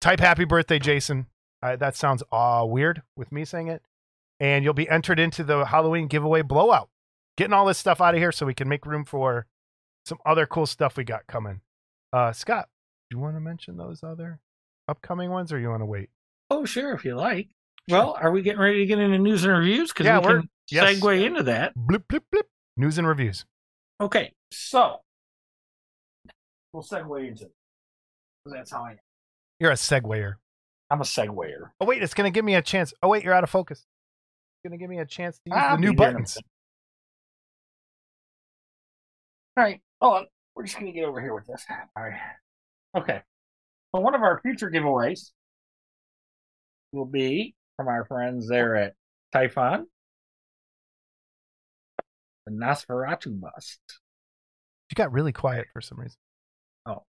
type 0.01 0.19
happy 0.19 0.47
birthday, 0.47 0.79
Jason. 0.79 1.27
Uh, 1.63 1.77
that 1.77 1.95
sounds 1.95 2.23
uh, 2.33 2.65
weird 2.67 3.03
with 3.17 3.31
me 3.31 3.45
saying 3.45 3.69
it. 3.69 3.83
And 4.41 4.65
you'll 4.65 4.73
be 4.73 4.89
entered 4.89 5.21
into 5.21 5.45
the 5.45 5.67
Halloween 5.67 6.07
giveaway 6.07 6.41
blowout. 6.41 6.89
Getting 7.37 7.53
all 7.53 7.67
this 7.67 7.77
stuff 7.77 8.01
out 8.01 8.15
of 8.15 8.19
here 8.19 8.33
so 8.33 8.47
we 8.47 8.55
can 8.55 8.67
make 8.67 8.87
room 8.87 9.05
for 9.05 9.47
some 10.07 10.17
other 10.25 10.47
cool 10.47 10.65
stuff 10.65 10.97
we 10.97 11.05
got 11.05 11.27
coming. 11.27 11.61
Uh, 12.15 12.33
Scott, 12.33 12.71
do 13.11 13.19
you 13.19 13.23
want 13.23 13.37
to 13.37 13.41
mention 13.41 13.77
those 13.77 14.03
other 14.03 14.41
upcoming 14.89 15.31
ones 15.31 15.53
or 15.53 15.59
you 15.59 15.69
want 15.69 15.83
to 15.83 15.87
wait? 15.87 16.09
Oh, 16.49 16.65
sure, 16.65 16.95
if 16.95 17.05
you 17.05 17.15
like. 17.15 17.51
Well, 17.89 18.17
are 18.21 18.31
we 18.31 18.43
getting 18.43 18.61
ready 18.61 18.79
to 18.79 18.87
get 18.87 18.99
into 18.99 19.19
news 19.19 19.45
and 19.45 19.53
reviews? 19.53 19.91
Because 19.93 20.07
Yeah, 20.07 20.19
we 20.21 20.27
we're- 20.27 20.41
can 20.43 20.51
yes. 20.69 21.01
segue 21.01 21.25
into 21.25 21.43
that. 21.45 21.73
Blip, 21.75 22.07
blip, 22.09 22.25
blip. 22.31 22.47
News 22.77 22.99
and 22.99 23.07
reviews. 23.07 23.45
Okay, 24.01 24.33
so 24.53 25.03
we'll 26.73 26.83
segue 26.83 27.27
into 27.29 27.45
it. 27.47 27.55
'Cause 28.45 28.53
That's 28.55 28.71
how 28.71 28.85
I 28.85 28.93
am. 28.93 28.99
You're 29.59 29.73
a 29.73 29.75
segwayer. 29.75 30.35
I'm 30.89 31.01
a 31.01 31.05
segwayer. 31.05 31.73
Oh, 31.81 31.87
wait, 31.87 32.03
it's 32.03 32.15
going 32.15 32.31
to 32.31 32.35
give 32.35 32.45
me 32.45 32.55
a 32.55 32.63
chance. 32.63 32.95
Oh, 33.03 33.09
wait, 33.09 33.23
you're 33.25 33.35
out 33.35 33.45
of 33.45 33.51
focus. 33.51 33.81
It's 33.81 34.69
going 34.69 34.79
to 34.79 34.83
give 34.83 34.89
me 34.91 34.99
a 34.99 35.05
chance 35.05 35.37
to 35.39 35.43
use 35.47 35.55
I'll 35.57 35.77
the 35.77 35.81
new 35.81 35.93
be 35.93 35.97
here 35.99 36.09
in 36.09 36.15
a 36.15 36.19
buttons. 36.19 36.39
All 39.57 39.65
right, 39.65 39.81
hold 40.01 40.15
on. 40.15 40.27
We're 40.55 40.65
just 40.65 40.79
gonna 40.79 40.93
get 40.93 41.05
over 41.05 41.21
here 41.21 41.35
with 41.35 41.47
this. 41.47 41.65
All 41.97 42.03
right. 42.03 42.19
Okay. 42.97 43.23
So 43.95 44.01
one 44.01 44.15
of 44.15 44.23
our 44.23 44.41
future 44.41 44.71
giveaways 44.71 45.33
will 46.93 47.05
be 47.07 47.55
from 47.81 47.89
our 47.89 48.05
friends 48.05 48.47
there 48.47 48.77
at 48.77 48.93
Typhon, 49.33 49.87
the 52.45 52.53
Nosferatu 52.53 53.41
bust. 53.41 53.81
You 54.91 54.97
got 54.97 55.13
really 55.13 55.33
quiet 55.33 55.69
for 55.73 55.81
some 55.81 55.99
reason. 55.99 56.19
Oh. 56.85 57.05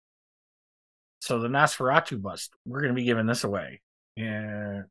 So 1.22 1.40
the 1.40 1.48
Nosferatu 1.48 2.22
bust, 2.22 2.52
we're 2.68 2.82
going 2.82 2.94
to 2.94 2.96
be 2.96 3.04
giving 3.04 3.26
this 3.26 3.44
away 3.44 3.82
yeah, 4.16 4.82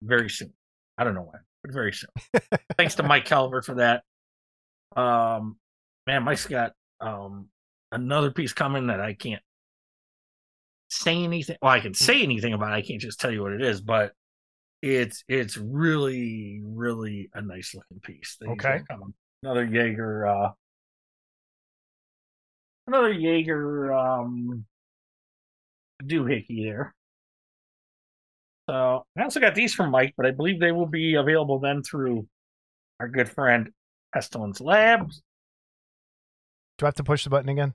very 0.00 0.30
soon. 0.30 0.52
I 0.96 1.02
don't 1.02 1.14
know 1.14 1.28
when, 1.32 1.42
but 1.64 1.72
very 1.72 1.92
soon. 1.92 2.10
Thanks 2.78 2.94
to 2.96 3.02
Mike 3.02 3.24
Calvert 3.24 3.64
for 3.64 3.74
that. 3.74 4.04
Um, 4.94 5.56
man, 6.06 6.22
Mike's 6.22 6.46
got 6.46 6.72
um 7.00 7.48
another 7.90 8.30
piece 8.30 8.52
coming 8.52 8.86
that 8.86 9.00
I 9.00 9.14
can't 9.14 9.42
say 10.88 11.24
anything. 11.24 11.56
Well, 11.60 11.72
I 11.72 11.80
can 11.80 11.94
say 11.94 12.22
anything 12.22 12.52
about. 12.52 12.72
It. 12.72 12.76
I 12.76 12.82
can't 12.82 13.00
just 13.00 13.18
tell 13.18 13.32
you 13.32 13.42
what 13.42 13.52
it 13.52 13.62
is, 13.62 13.80
but 13.80 14.12
it's 14.82 15.24
it's 15.28 15.56
really 15.56 16.60
really 16.64 17.30
a 17.34 17.42
nice 17.42 17.74
looking 17.74 18.00
piece. 18.00 18.36
Okay. 18.46 18.82
Another 19.42 19.64
Jaeger. 19.64 20.26
uh 20.26 20.50
Another 22.86 23.12
Jaeger 23.12 23.92
um 23.92 24.64
doohickey 26.02 26.64
there. 26.64 26.94
So 28.68 29.06
I 29.16 29.22
also 29.22 29.40
got 29.40 29.54
these 29.54 29.74
from 29.74 29.90
Mike, 29.90 30.14
but 30.16 30.26
I 30.26 30.32
believe 30.32 30.60
they 30.60 30.72
will 30.72 30.86
be 30.86 31.14
available 31.14 31.58
then 31.60 31.82
through 31.82 32.26
our 32.98 33.08
good 33.08 33.28
friend 33.28 33.70
Pestilence 34.12 34.60
Labs. 34.60 35.22
Do 36.78 36.86
I 36.86 36.88
have 36.88 36.94
to 36.96 37.04
push 37.04 37.24
the 37.24 37.30
button 37.30 37.48
again? 37.48 37.74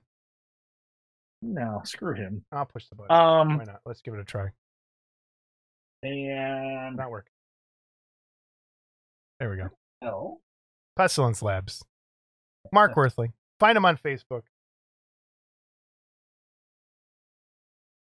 No, 1.40 1.80
screw 1.84 2.14
him. 2.14 2.44
I'll 2.52 2.66
push 2.66 2.86
the 2.88 2.94
button. 2.94 3.10
Um, 3.14 3.58
Why 3.58 3.64
not? 3.64 3.80
Let's 3.84 4.00
give 4.00 4.14
it 4.14 4.20
a 4.20 4.24
try. 4.24 4.48
And 6.02 6.96
Not 6.96 7.10
working. 7.10 7.30
There 9.40 9.50
we 9.50 9.56
go. 9.56 9.68
oh, 10.02 10.40
Pestilence 10.96 11.42
Labs. 11.42 11.82
Mark 12.72 12.94
Worthling. 12.96 13.32
Find 13.58 13.76
him 13.76 13.84
on 13.84 13.96
Facebook. 13.96 14.42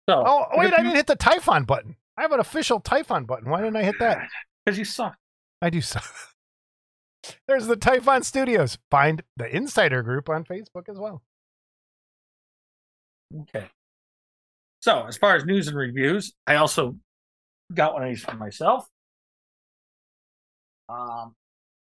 so 0.08 0.24
Oh, 0.26 0.46
wait, 0.54 0.72
I 0.72 0.78
didn't 0.78 0.96
hit 0.96 1.06
the 1.06 1.16
Typhon 1.16 1.64
button. 1.64 1.96
I 2.16 2.22
have 2.22 2.32
an 2.32 2.40
official 2.40 2.80
Typhon 2.80 3.24
button. 3.24 3.50
Why 3.50 3.58
didn't 3.60 3.76
I 3.76 3.84
hit 3.84 3.98
that? 4.00 4.28
because 4.64 4.78
you 4.78 4.84
suck. 4.84 5.16
I 5.62 5.70
do 5.70 5.80
suck. 5.80 6.04
There's 7.48 7.66
the 7.66 7.76
Typhon 7.76 8.22
Studios. 8.22 8.78
Find 8.90 9.22
the 9.36 9.54
Insider 9.54 10.02
Group 10.02 10.28
on 10.28 10.44
Facebook 10.44 10.88
as 10.88 10.98
well. 10.98 11.22
Okay. 13.42 13.66
So 14.80 15.04
as 15.06 15.16
far 15.16 15.36
as 15.36 15.44
news 15.44 15.68
and 15.68 15.76
reviews, 15.76 16.32
I 16.46 16.56
also 16.56 16.96
got 17.72 17.94
one 17.94 18.02
of 18.02 18.08
these 18.08 18.22
for 18.24 18.34
myself. 18.36 18.86
Um, 20.88 20.96
All 20.98 21.34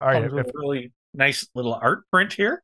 right. 0.02 0.24
if- 0.24 0.32
a 0.32 0.44
really 0.56 0.92
nice 1.14 1.48
little 1.56 1.74
art 1.74 2.04
print 2.12 2.34
here, 2.34 2.64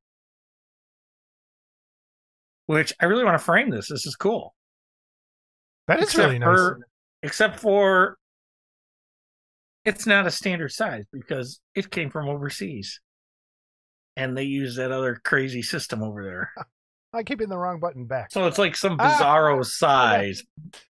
which 2.66 2.94
I 3.00 3.06
really 3.06 3.24
want 3.24 3.38
to 3.38 3.44
frame 3.44 3.70
this. 3.70 3.90
This 3.90 4.06
is 4.06 4.16
cool. 4.16 4.56
that 5.88 6.00
is 6.00 6.06
except 6.06 6.26
really 6.26 6.40
nice. 6.40 6.48
for- 6.58 6.80
except 7.22 7.60
for 7.60 8.18
it's 9.84 10.08
not 10.08 10.26
a 10.26 10.32
standard 10.32 10.72
size 10.72 11.06
because 11.12 11.60
it 11.76 11.92
came 11.92 12.10
from 12.10 12.28
overseas 12.28 13.00
and 14.16 14.36
they 14.36 14.44
use 14.44 14.78
that 14.78 14.92
other 14.92 15.22
crazy 15.24 15.62
system 15.62 16.02
over 16.02 16.24
there 16.24 16.52
I 17.14 17.22
keep 17.24 17.40
hitting 17.40 17.50
the 17.50 17.58
wrong 17.58 17.80
button 17.80 18.06
back. 18.06 18.32
so 18.32 18.48
it's 18.48 18.58
like 18.58 18.76
some 18.76 18.98
Ah! 19.00 19.16
bizarro 19.20 19.64
size 19.64 20.44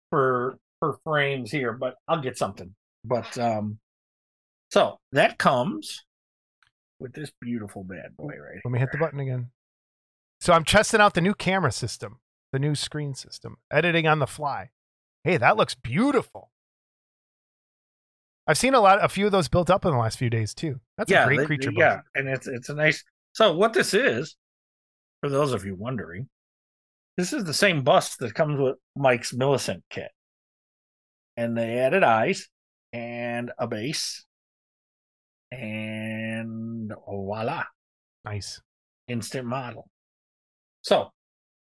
for 0.10 0.58
for 0.80 0.98
frames 1.04 1.52
here 1.52 1.74
but 1.74 1.96
i'll 2.08 2.22
get 2.22 2.38
something 2.38 2.74
but 3.04 3.38
um 3.38 3.78
so 4.72 5.00
that 5.12 5.38
comes 5.38 6.06
with 7.00 7.13
this 7.13 7.32
beautiful 7.42 7.84
bad 7.84 8.15
boy 8.18 8.28
right 8.28 8.54
here. 8.54 8.62
Let 8.65 8.72
me 8.72 8.78
hit 8.80 8.92
the 8.92 8.98
button 9.00 9.20
again. 9.20 9.50
So 10.42 10.54
I'm 10.54 10.63
testing 10.63 11.00
out 11.02 11.15
the 11.15 11.22
new 11.22 11.34
camera 11.34 11.72
system, 11.72 12.20
the 12.52 12.60
new 12.60 12.76
screen 12.76 13.15
system, 13.15 13.58
editing 13.72 14.06
on 14.06 14.20
the 14.20 14.28
fly. 14.28 14.70
Hey, 15.24 15.38
that 15.38 15.58
looks 15.58 15.74
beautiful. 15.74 16.52
I've 18.46 18.58
seen 18.60 18.74
a 18.76 18.80
lot, 18.80 19.04
a 19.04 19.10
few 19.10 19.26
of 19.26 19.32
those 19.32 19.48
built 19.48 19.70
up 19.72 19.86
in 19.86 19.92
the 19.92 19.98
last 19.98 20.20
few 20.20 20.30
days 20.30 20.54
too. 20.54 20.80
That's 20.98 21.12
a 21.12 21.26
great 21.26 21.39
they- 21.39 21.46
creature. 21.46 21.72
yeah 21.74 22.02
and 22.13 22.28
it's 22.28 22.48
it's 22.48 22.70
a 22.70 22.76
nice 22.76 23.04
so 23.34 23.56
what 23.56 23.74
this 23.74 23.94
is 23.96 24.36
for 25.22 25.30
those 25.30 25.54
of 25.54 25.65
you 25.65 25.74
wondering 25.76 26.30
this 27.18 27.34
is 27.34 27.44
the 27.44 27.54
same 27.54 27.82
bust 27.84 28.20
that 28.20 28.36
comes 28.36 28.60
with 28.60 28.76
mike's 28.96 29.34
millicent 29.34 29.84
kit 29.89 30.12
and 31.39 31.58
they 31.58 31.80
added 31.80 32.04
eyes 32.04 32.49
and 32.91 33.52
a 33.58 33.67
base 33.67 34.25
and 35.52 36.91
voila 37.08 37.63
Nice. 38.25 38.62
instant 39.08 39.47
model 39.47 39.88
so 40.84 41.10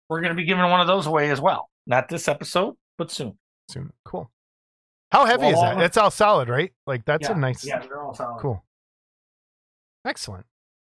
we're 0.09 0.21
going 0.21 0.33
to 0.33 0.37
be 0.37 0.45
giving 0.45 0.63
one 0.71 0.81
of 0.81 0.87
those 0.87 1.07
away 1.07 1.31
as 1.31 1.41
well 1.41 1.69
not 1.87 2.09
this 2.09 2.29
episode 2.29 2.75
but 2.99 3.11
soon 3.11 3.37
Soon. 3.71 3.91
Cool. 4.05 4.31
How 5.11 5.25
heavy 5.25 5.47
is 5.47 5.59
that? 5.59 5.81
It's 5.81 5.97
all 5.97 6.11
solid, 6.11 6.51
right? 6.51 6.71
Like 6.87 7.07
that's 7.07 7.29
yeah, 7.31 7.35
a 7.35 7.39
nice. 7.39 7.65
yeah 7.65 7.79
they're 7.79 8.03
all 8.03 8.13
solid 8.13 8.39
Cool. 8.41 8.63
Excellent. 10.05 10.45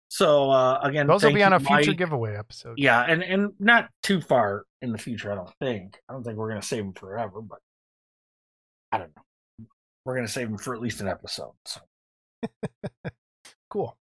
so 0.09 0.53
uh 0.53 0.79
again 0.85 1.09
Those 1.09 1.25
will 1.25 1.33
be 1.35 1.43
on 1.43 1.53
a 1.53 1.59
future 1.59 1.91
Mike. 1.91 1.99
giveaway 1.99 2.37
episode. 2.37 2.79
Yeah, 2.79 3.01
and 3.09 3.25
and 3.25 3.53
not 3.59 3.89
too 4.05 4.21
far 4.21 4.67
in 4.83 4.93
the 4.93 4.99
future, 4.99 5.33
I 5.33 5.35
don't 5.35 5.51
think. 5.61 5.99
I 6.09 6.13
don't 6.13 6.23
think 6.23 6.37
we're 6.37 6.49
gonna 6.51 6.63
save 6.63 6.85
them 6.85 6.93
forever, 6.93 7.41
but 7.43 7.59
I 8.93 8.99
don't 8.99 9.15
know. 9.15 9.67
We're 10.05 10.15
gonna 10.15 10.29
save 10.29 10.49
them 10.49 10.59
for 10.59 10.75
at 10.75 10.81
least 10.81 11.01
an 11.01 11.09
episode. 11.09 11.53
So 11.65 11.81
Cool. 13.71 13.97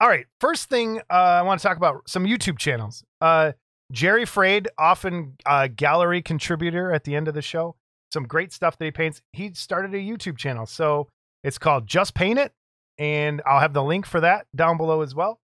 All 0.00 0.08
right. 0.08 0.26
First 0.40 0.68
thing 0.68 1.00
uh, 1.10 1.12
I 1.12 1.42
want 1.42 1.60
to 1.60 1.66
talk 1.66 1.76
about 1.76 2.08
some 2.08 2.24
YouTube 2.24 2.58
channels. 2.58 3.04
Uh, 3.20 3.52
Jerry 3.92 4.24
Fraid, 4.24 4.68
often 4.78 5.36
uh, 5.46 5.68
gallery 5.68 6.22
contributor 6.22 6.92
at 6.92 7.04
the 7.04 7.14
end 7.14 7.28
of 7.28 7.34
the 7.34 7.42
show. 7.42 7.76
Some 8.12 8.24
great 8.24 8.52
stuff 8.52 8.76
that 8.78 8.84
he 8.84 8.90
paints. 8.90 9.22
He 9.32 9.52
started 9.54 9.94
a 9.94 9.98
YouTube 9.98 10.36
channel. 10.36 10.66
So 10.66 11.08
it's 11.44 11.58
called 11.58 11.86
Just 11.86 12.14
Paint 12.14 12.38
It. 12.38 12.52
And 12.98 13.40
I'll 13.46 13.60
have 13.60 13.72
the 13.72 13.82
link 13.82 14.04
for 14.06 14.20
that 14.20 14.46
down 14.54 14.76
below 14.76 15.02
as 15.02 15.14
well. 15.14 15.40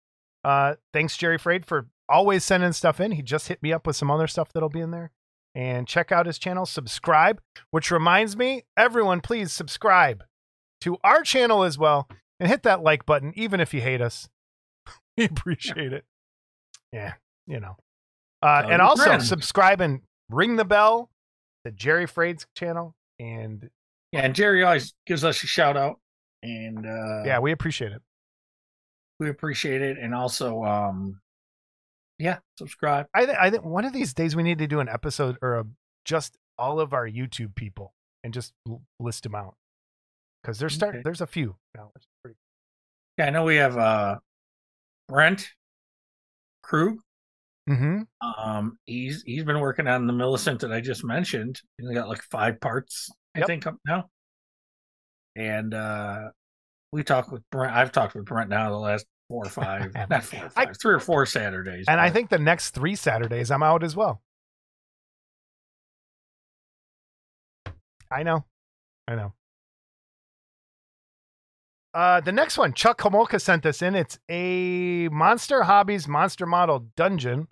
Uh, 0.43 0.75
thanks, 0.93 1.17
Jerry 1.17 1.37
Fraid, 1.37 1.65
for 1.65 1.87
always 2.07 2.43
sending 2.43 2.71
stuff 2.71 2.99
in. 2.99 3.11
He 3.11 3.21
just 3.21 3.47
hit 3.47 3.61
me 3.61 3.73
up 3.73 3.85
with 3.85 3.95
some 3.95 4.09
other 4.09 4.27
stuff 4.27 4.53
that'll 4.53 4.69
be 4.69 4.79
in 4.79 4.91
there. 4.91 5.11
And 5.55 5.87
check 5.87 6.11
out 6.11 6.25
his 6.25 6.37
channel, 6.37 6.65
subscribe, 6.65 7.39
which 7.71 7.89
reminds 7.89 8.35
me, 8.35 8.63
everyone, 8.75 9.21
please 9.21 9.53
subscribe 9.53 10.25
to 10.81 10.97
our 11.01 11.23
channel 11.23 11.63
as 11.63 11.77
well 11.77 12.09
and 12.41 12.49
hit 12.49 12.63
that 12.63 12.83
like 12.83 13.05
button, 13.05 13.31
even 13.37 13.61
if 13.61 13.73
you 13.73 13.81
hate 13.81 14.01
us. 14.01 14.29
We 15.17 15.23
appreciate 15.23 15.93
it. 15.93 16.03
Yeah, 16.91 17.13
you 17.47 17.61
know. 17.61 17.77
Uh, 18.41 18.63
and 18.69 18.81
also 18.81 19.05
friends. 19.05 19.29
subscribe 19.29 19.79
and 19.79 20.01
ring 20.29 20.57
the 20.57 20.65
bell 20.65 21.09
to 21.63 21.71
Jerry 21.71 22.05
Fraid's 22.05 22.45
channel. 22.53 22.95
And 23.17 23.69
yeah, 24.11 24.25
and 24.25 24.35
Jerry 24.35 24.61
always 24.63 24.93
gives 25.07 25.23
us 25.23 25.41
a 25.41 25.47
shout 25.47 25.77
out, 25.77 26.01
and 26.43 26.85
uh, 26.85 27.23
yeah, 27.25 27.39
we 27.39 27.53
appreciate 27.53 27.93
it. 27.93 28.01
we 29.21 29.29
appreciate 29.29 29.81
it. 29.81 29.97
And 29.97 30.13
also, 30.13 30.63
um, 30.65 31.21
yeah, 32.19 32.37
subscribe. 32.57 33.07
I 33.13 33.25
think 33.25 33.37
I 33.39 33.49
think 33.49 33.63
one 33.65 33.85
of 33.85 33.93
these 33.93 34.13
days 34.13 34.35
we 34.35 34.43
need 34.43 34.59
to 34.59 34.67
do 34.67 34.79
an 34.79 34.89
episode 34.89 35.37
or 35.41 35.59
a, 35.59 35.65
just 36.05 36.37
all 36.57 36.79
of 36.79 36.93
our 36.93 37.07
YouTube 37.07 37.55
people 37.55 37.93
and 38.23 38.33
just 38.33 38.53
l- 38.67 38.81
list 38.99 39.23
them 39.23 39.35
out 39.35 39.55
because 40.41 40.57
there's 40.59 40.73
start 40.73 40.95
Okay. 40.95 41.01
there's 41.03 41.21
a 41.21 41.27
few 41.27 41.55
now. 41.75 41.91
Pretty 42.23 42.37
Yeah, 43.17 43.27
I 43.27 43.29
know 43.31 43.43
we 43.43 43.55
have 43.57 43.77
uh, 43.77 44.17
Brent 45.09 45.49
Krug. 46.63 46.99
mm-hmm. 47.69 48.03
Um, 48.27 48.77
he's 48.85 49.21
he's 49.23 49.43
been 49.43 49.59
working 49.59 49.87
on 49.87 50.07
the 50.07 50.13
Millicent 50.13 50.61
that 50.61 50.71
I 50.71 50.81
just 50.81 51.03
mentioned. 51.03 51.61
He's 51.77 51.89
got 51.91 52.07
like 52.07 52.21
five 52.23 52.59
parts, 52.61 53.09
I 53.35 53.39
Yep. 53.39 53.47
think, 53.47 53.67
up 53.67 53.75
now. 53.85 54.09
And 55.35 55.73
uh 55.73 56.29
we 56.91 57.03
talked 57.03 57.29
with 57.31 57.43
Brent. 57.51 57.75
I've 57.75 57.91
talked 57.91 58.15
with 58.15 58.23
Brent 58.25 58.49
now 58.49 58.69
the 58.69 58.77
last 58.77 59.05
four 59.29 59.45
or 59.45 59.49
five, 59.49 59.93
not 60.09 60.23
four 60.23 60.45
or 60.45 60.51
I- 60.55 60.73
three 60.73 60.93
or 60.93 60.99
four 60.99 61.25
Saturdays. 61.25 61.85
And 61.87 61.99
I 61.99 62.09
think 62.09 62.29
the 62.29 62.39
next 62.39 62.71
three 62.71 62.95
Saturdays 62.95 63.51
I'm 63.51 63.63
out 63.63 63.83
as 63.83 63.95
well. 63.95 64.21
I 68.11 68.23
know. 68.23 68.45
I 69.07 69.15
know. 69.15 69.33
Uh, 71.93 72.19
the 72.19 72.31
next 72.31 72.57
one, 72.57 72.73
Chuck 72.73 72.99
Homolka 72.99 73.39
sent 73.39 73.63
this 73.63 73.81
in. 73.81 73.95
It's 73.95 74.19
a 74.29 75.07
Monster 75.09 75.63
Hobbies 75.63 76.07
Monster 76.07 76.45
Model 76.45 76.87
Dungeon 76.97 77.47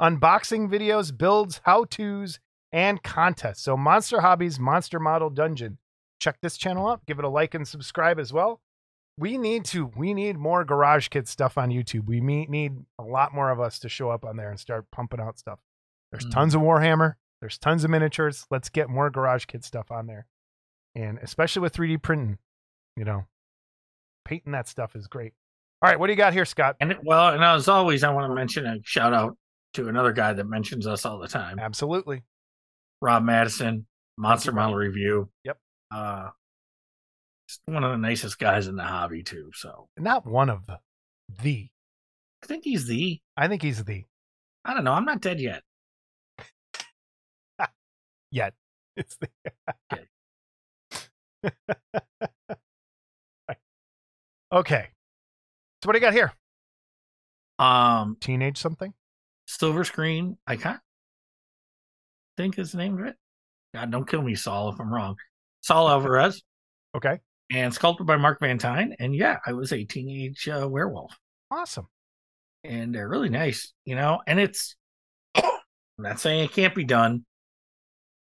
unboxing 0.00 0.68
videos, 0.70 1.16
builds, 1.16 1.60
how 1.64 1.84
to's, 1.84 2.38
and 2.72 3.02
contests. 3.02 3.62
So, 3.62 3.76
Monster 3.76 4.20
Hobbies 4.20 4.58
Monster 4.58 5.00
Model 5.00 5.30
Dungeon. 5.30 5.78
Check 6.20 6.38
this 6.40 6.56
channel 6.56 6.88
out. 6.88 7.06
Give 7.06 7.18
it 7.18 7.24
a 7.24 7.28
like 7.28 7.54
and 7.54 7.66
subscribe 7.66 8.18
as 8.18 8.32
well. 8.32 8.60
We 9.18 9.36
need 9.36 9.64
to. 9.66 9.86
We 9.96 10.14
need 10.14 10.36
more 10.38 10.64
Garage 10.64 11.08
Kit 11.08 11.26
stuff 11.26 11.58
on 11.58 11.70
YouTube. 11.70 12.06
We 12.06 12.20
need 12.20 12.72
a 12.98 13.02
lot 13.02 13.34
more 13.34 13.50
of 13.50 13.60
us 13.60 13.78
to 13.80 13.88
show 13.88 14.10
up 14.10 14.24
on 14.24 14.36
there 14.36 14.50
and 14.50 14.58
start 14.60 14.86
pumping 14.92 15.20
out 15.20 15.38
stuff. 15.38 15.58
There's 16.12 16.24
Mhm. 16.24 16.30
tons 16.32 16.54
of 16.54 16.62
Warhammer. 16.62 17.16
There's 17.40 17.58
tons 17.58 17.84
of 17.84 17.90
miniatures. 17.90 18.46
Let's 18.50 18.68
get 18.68 18.88
more 18.88 19.10
Garage 19.10 19.44
Kit 19.46 19.64
stuff 19.64 19.90
on 19.90 20.06
there, 20.06 20.26
and 20.94 21.18
especially 21.18 21.60
with 21.62 21.72
3D 21.74 21.96
printing. 21.98 22.38
You 22.96 23.04
know, 23.04 23.26
painting 24.24 24.52
that 24.52 24.66
stuff 24.68 24.96
is 24.96 25.06
great. 25.06 25.34
All 25.82 25.88
right, 25.88 25.98
what 26.00 26.08
do 26.08 26.12
you 26.12 26.16
got 26.16 26.32
here, 26.32 26.44
Scott? 26.44 26.76
And 26.80 26.90
it, 26.92 26.98
well, 27.04 27.32
and 27.32 27.44
as 27.44 27.68
always, 27.68 28.02
I 28.02 28.10
want 28.12 28.28
to 28.30 28.34
mention 28.34 28.66
a 28.66 28.76
shout 28.82 29.12
out 29.14 29.36
to 29.74 29.88
another 29.88 30.12
guy 30.12 30.32
that 30.32 30.44
mentions 30.44 30.86
us 30.86 31.04
all 31.04 31.18
the 31.18 31.28
time, 31.28 31.58
Absolutely. 31.60 32.24
Rob 33.00 33.22
Madison, 33.22 33.86
Monster 34.16 34.50
Model 34.50 34.74
Review. 34.74 35.30
Yep. 35.44 35.60
Uh, 35.92 36.30
one 37.66 37.84
of 37.84 37.90
the 37.90 37.96
nicest 37.96 38.38
guys 38.38 38.66
in 38.66 38.76
the 38.76 38.84
hobby 38.84 39.22
too. 39.22 39.50
So 39.54 39.88
Not 39.98 40.26
one 40.26 40.50
of 40.50 40.62
the. 41.42 41.68
I 42.42 42.46
think 42.46 42.64
he's 42.64 42.86
the. 42.86 43.20
I 43.36 43.48
think 43.48 43.62
he's 43.62 43.82
the 43.84 44.04
I 44.64 44.74
don't 44.74 44.84
know. 44.84 44.92
I'm 44.92 45.04
not 45.04 45.20
dead 45.20 45.40
yet. 45.40 45.62
yet. 48.30 48.54
It's 48.96 49.16
the. 49.16 49.28
okay. 54.52 54.88
So 55.82 55.86
what 55.86 55.92
do 55.92 55.98
you 55.98 56.04
got 56.04 56.12
here? 56.12 56.32
Um, 57.58 58.16
Teenage 58.20 58.58
something? 58.58 58.92
Silver 59.46 59.84
Screen 59.84 60.36
Icon. 60.46 60.74
I 60.74 60.80
think 62.36 62.58
is 62.58 62.72
the 62.72 62.78
name 62.78 62.98
of 62.98 63.06
it. 63.06 63.16
God, 63.74 63.90
don't 63.90 64.08
kill 64.08 64.22
me, 64.22 64.34
Saul, 64.34 64.70
if 64.70 64.80
I'm 64.80 64.92
wrong. 64.92 65.16
Saul 65.60 65.88
Alvarez 65.88 66.42
Okay. 66.94 67.18
And 67.50 67.72
sculpted 67.72 68.06
by 68.06 68.16
Mark 68.16 68.40
Van 68.40 68.58
Tyne. 68.58 68.94
And 68.98 69.14
yeah, 69.14 69.38
I 69.46 69.52
was 69.52 69.72
a 69.72 69.84
teenage 69.84 70.48
uh, 70.48 70.68
werewolf, 70.68 71.16
Awesome. 71.50 71.88
and 72.64 72.94
they're 72.94 73.08
really 73.08 73.28
nice, 73.30 73.72
you 73.84 73.94
know. 73.94 74.20
And 74.26 74.38
it's 74.38 74.76
I'm 75.34 75.44
not 75.98 76.20
saying 76.20 76.44
it 76.44 76.52
can't 76.52 76.74
be 76.74 76.84
done, 76.84 77.24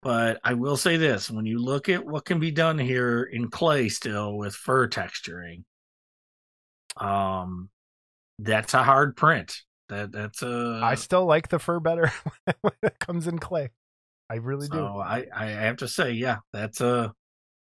but 0.03 0.41
I 0.45 0.55
will 0.55 0.77
say 0.77 0.97
this: 0.97 1.31
when 1.31 1.47
you 1.47 1.59
look 1.59 1.89
at 1.89 2.05
what 2.05 2.25
can 2.25 2.39
be 2.41 2.51
done 2.51 2.79
here 2.79 3.23
in 3.23 3.49
clay, 3.51 3.89
still 3.89 4.37
with 4.37 4.55
fur 4.55 4.89
texturing, 4.89 5.65
um, 6.97 7.71
that's 8.39 8.75
a 8.75 8.83
hard 8.83 9.17
print. 9.17 9.57
That 9.89 10.13
that's 10.13 10.43
a 10.43 10.81
I 10.83 10.97
still 10.97 11.25
like 11.25 11.49
the 11.49 11.59
fur 11.59 11.81
better 11.81 12.13
when 12.61 12.75
it 12.83 12.99
comes 12.99 13.27
in 13.27 13.39
clay. 13.39 13.71
I 14.31 14.35
really 14.35 14.67
so 14.67 14.75
do. 14.75 14.87
I, 14.99 15.27
I 15.35 15.47
have 15.47 15.79
to 15.79 15.89
say, 15.89 16.13
yeah, 16.13 16.39
that's 16.53 16.83
a. 16.83 17.15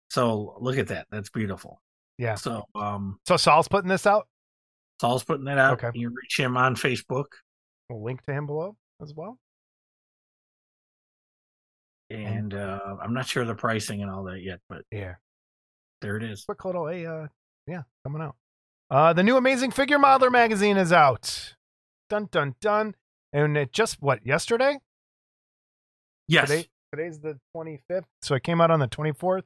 So 0.10 0.56
look 0.60 0.78
at 0.78 0.88
that. 0.88 1.08
That's 1.12 1.30
beautiful. 1.30 1.82
Yeah. 2.18 2.36
So 2.36 2.64
um, 2.76 3.20
So 3.28 3.38
Saul's 3.38 3.68
putting 3.68 3.90
this 3.90 4.06
out. 4.08 4.28
Saul's 5.02 5.24
putting 5.24 5.46
that 5.46 5.58
out. 5.58 5.84
Okay. 5.84 5.98
You 6.00 6.10
reach 6.10 6.40
him 6.40 6.58
on 6.58 6.76
Facebook, 6.76 7.26
We'll 7.90 8.04
link 8.04 8.26
to 8.26 8.34
him 8.34 8.48
below 8.48 8.76
as 9.02 9.14
well. 9.16 9.38
and 12.10 12.54
uh, 12.54 12.80
I'm 13.02 13.14
not 13.14 13.28
sure 13.28 13.44
the 13.46 13.54
pricing 13.56 14.02
and 14.02 14.10
all 14.10 14.24
that 14.26 14.42
yet, 14.42 14.60
but 14.70 14.84
Yeah. 14.92 15.16
there 16.02 16.16
it 16.18 16.24
is. 16.24 16.46
Quick 16.46 16.64
little, 16.66 16.88
a 16.88 17.06
uh, 17.06 17.28
yeah, 17.68 17.82
coming 18.06 18.22
out. 18.22 18.36
Uh, 18.90 19.12
the 19.14 19.24
new 19.24 19.36
Amazing 19.36 19.72
Figure 19.72 19.98
Modeler 19.98 20.32
magazine 20.32 20.78
is 20.78 20.94
out. 20.94 21.54
Dun 22.10 22.30
dun 22.32 22.56
dun. 22.62 22.96
And 23.34 23.58
it 23.58 23.74
just 23.74 24.02
what 24.02 24.26
yesterday? 24.26 24.78
Yes. 26.30 26.50
Today, 26.50 26.68
today's 26.94 27.20
the 27.20 27.38
25th, 27.56 28.06
so 28.22 28.36
it 28.36 28.44
came 28.44 28.62
out 28.62 28.72
on 28.72 28.80
the 28.80 28.88
24th. 28.88 29.44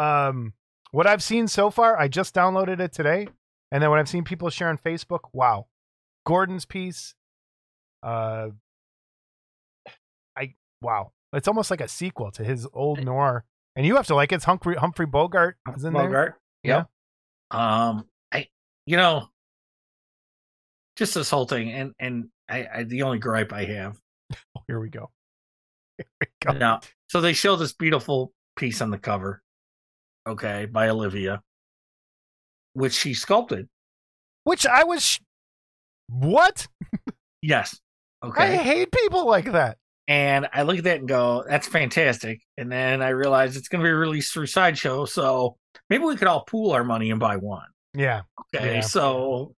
Um, 0.00 0.54
what 0.92 1.06
I've 1.06 1.22
seen 1.22 1.46
so 1.48 1.70
far, 1.70 1.98
I 1.98 2.08
just 2.08 2.34
downloaded 2.34 2.80
it 2.80 2.92
today, 2.92 3.28
and 3.70 3.82
then 3.82 3.90
when 3.90 3.98
I've 3.98 4.08
seen 4.08 4.24
people 4.24 4.50
share 4.50 4.68
on 4.68 4.78
Facebook, 4.78 5.20
wow, 5.32 5.66
Gordon's 6.26 6.64
piece, 6.64 7.14
uh, 8.02 8.48
I 10.36 10.54
wow, 10.80 11.12
it's 11.32 11.48
almost 11.48 11.70
like 11.70 11.80
a 11.80 11.88
sequel 11.88 12.30
to 12.32 12.44
his 12.44 12.66
old 12.72 13.04
noir, 13.04 13.44
and 13.76 13.86
you 13.86 13.96
have 13.96 14.06
to 14.08 14.14
like 14.14 14.32
it. 14.32 14.36
it's 14.36 14.44
Humphrey 14.44 14.76
Humphrey 14.76 15.06
Bogart 15.06 15.56
is 15.76 15.84
in 15.84 15.92
there. 15.92 16.04
Bogart. 16.04 16.34
Yeah. 16.62 16.84
Yep. 17.52 17.60
Um, 17.60 18.04
I, 18.32 18.48
you 18.86 18.96
know, 18.96 19.28
just 20.96 21.14
this 21.14 21.30
whole 21.30 21.46
thing, 21.46 21.70
and 21.72 21.94
and 21.98 22.28
I, 22.48 22.66
I 22.74 22.82
the 22.84 23.02
only 23.02 23.18
gripe 23.18 23.52
I 23.52 23.64
have 23.64 24.00
Oh, 24.56 24.62
here 24.66 24.80
we 24.80 24.88
go. 24.88 25.10
Here 25.98 26.06
we 26.20 26.26
go. 26.40 26.52
now. 26.52 26.80
So 27.08 27.20
they 27.20 27.32
show 27.32 27.56
this 27.56 27.72
beautiful 27.72 28.32
piece 28.56 28.80
on 28.80 28.90
the 28.90 28.98
cover, 28.98 29.42
okay, 30.26 30.66
by 30.66 30.88
Olivia, 30.88 31.42
which 32.74 32.92
she 32.94 33.14
sculpted. 33.14 33.68
Which 34.44 34.66
I 34.66 34.84
was, 34.84 35.02
sh- 35.04 35.20
what? 36.08 36.66
Yes. 37.42 37.78
Okay. 38.22 38.42
I 38.42 38.56
hate 38.56 38.92
people 38.92 39.26
like 39.26 39.52
that. 39.52 39.78
And 40.08 40.48
I 40.52 40.62
look 40.62 40.78
at 40.78 40.84
that 40.84 40.98
and 40.98 41.08
go, 41.08 41.44
that's 41.48 41.68
fantastic. 41.68 42.42
And 42.58 42.70
then 42.70 43.00
I 43.00 43.10
realize 43.10 43.56
it's 43.56 43.68
going 43.68 43.80
to 43.82 43.88
be 43.88 43.92
released 43.92 44.32
through 44.32 44.46
Sideshow. 44.46 45.04
So 45.04 45.56
maybe 45.88 46.04
we 46.04 46.16
could 46.16 46.26
all 46.28 46.42
pool 46.44 46.72
our 46.72 46.82
money 46.84 47.10
and 47.10 47.20
buy 47.20 47.36
one. 47.36 47.66
Yeah, 47.94 48.22
Okay. 48.54 48.76
Yeah. 48.76 48.80
So, 48.80 49.54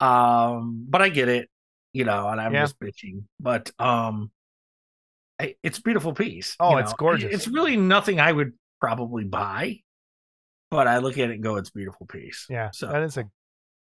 um, 0.00 0.84
but 0.88 1.00
I 1.02 1.08
get 1.08 1.28
it, 1.28 1.48
you 1.92 2.04
know, 2.04 2.28
and 2.28 2.40
I'm 2.40 2.52
Yeah. 2.54 2.64
just 2.64 2.78
bitching. 2.78 3.24
But, 3.40 3.70
um, 3.78 4.30
I, 5.40 5.54
it's 5.62 5.78
a 5.78 5.82
beautiful 5.82 6.12
piece. 6.12 6.54
Oh, 6.60 6.76
it's 6.76 6.90
know. 6.92 6.96
gorgeous. 6.98 7.32
It's 7.32 7.48
really 7.48 7.76
nothing 7.76 8.20
I 8.20 8.30
would 8.30 8.52
probably 8.82 9.24
buy, 9.24 9.78
but 10.70 10.88
I 10.88 10.98
look 10.98 11.16
at 11.18 11.30
it 11.30 11.34
and 11.34 11.42
go, 11.42 11.56
it's 11.56 11.68
a 11.68 11.72
beautiful 11.72 12.04
piece. 12.06 12.46
yeah. 12.50 12.70
So- 12.72 12.88
that 12.88 13.02
is 13.02 13.16
a, 13.16 13.24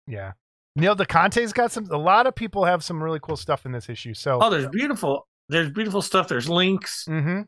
yeah. 0.06 0.32
Neil 0.76 0.94
DeConte's 0.94 1.52
got 1.52 1.72
some. 1.72 1.86
A 1.90 1.96
lot 1.96 2.26
of 2.28 2.34
people 2.36 2.64
have 2.64 2.84
some 2.84 3.02
really 3.02 3.18
cool 3.20 3.36
stuff 3.36 3.66
in 3.66 3.72
this 3.72 3.88
issue. 3.88 4.14
So, 4.14 4.38
Oh, 4.40 4.50
there's 4.50 4.68
beautiful, 4.68 5.26
there's 5.48 5.70
beautiful 5.72 6.00
stuff. 6.02 6.28
There's 6.28 6.48
links. 6.48 7.04
hmm 7.06 7.40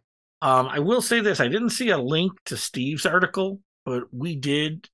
Um, 0.42 0.66
I 0.68 0.80
will 0.80 1.00
say 1.03 1.20
this: 1.20 1.38
I 1.38 1.46
didn't 1.46 1.70
see 1.70 1.90
a 1.90 1.98
link 1.98 2.32
to 2.46 2.57
Steve's 2.57 3.07
article, 3.07 3.61
but 3.86 4.05
we 4.12 4.34
did. 4.34 4.88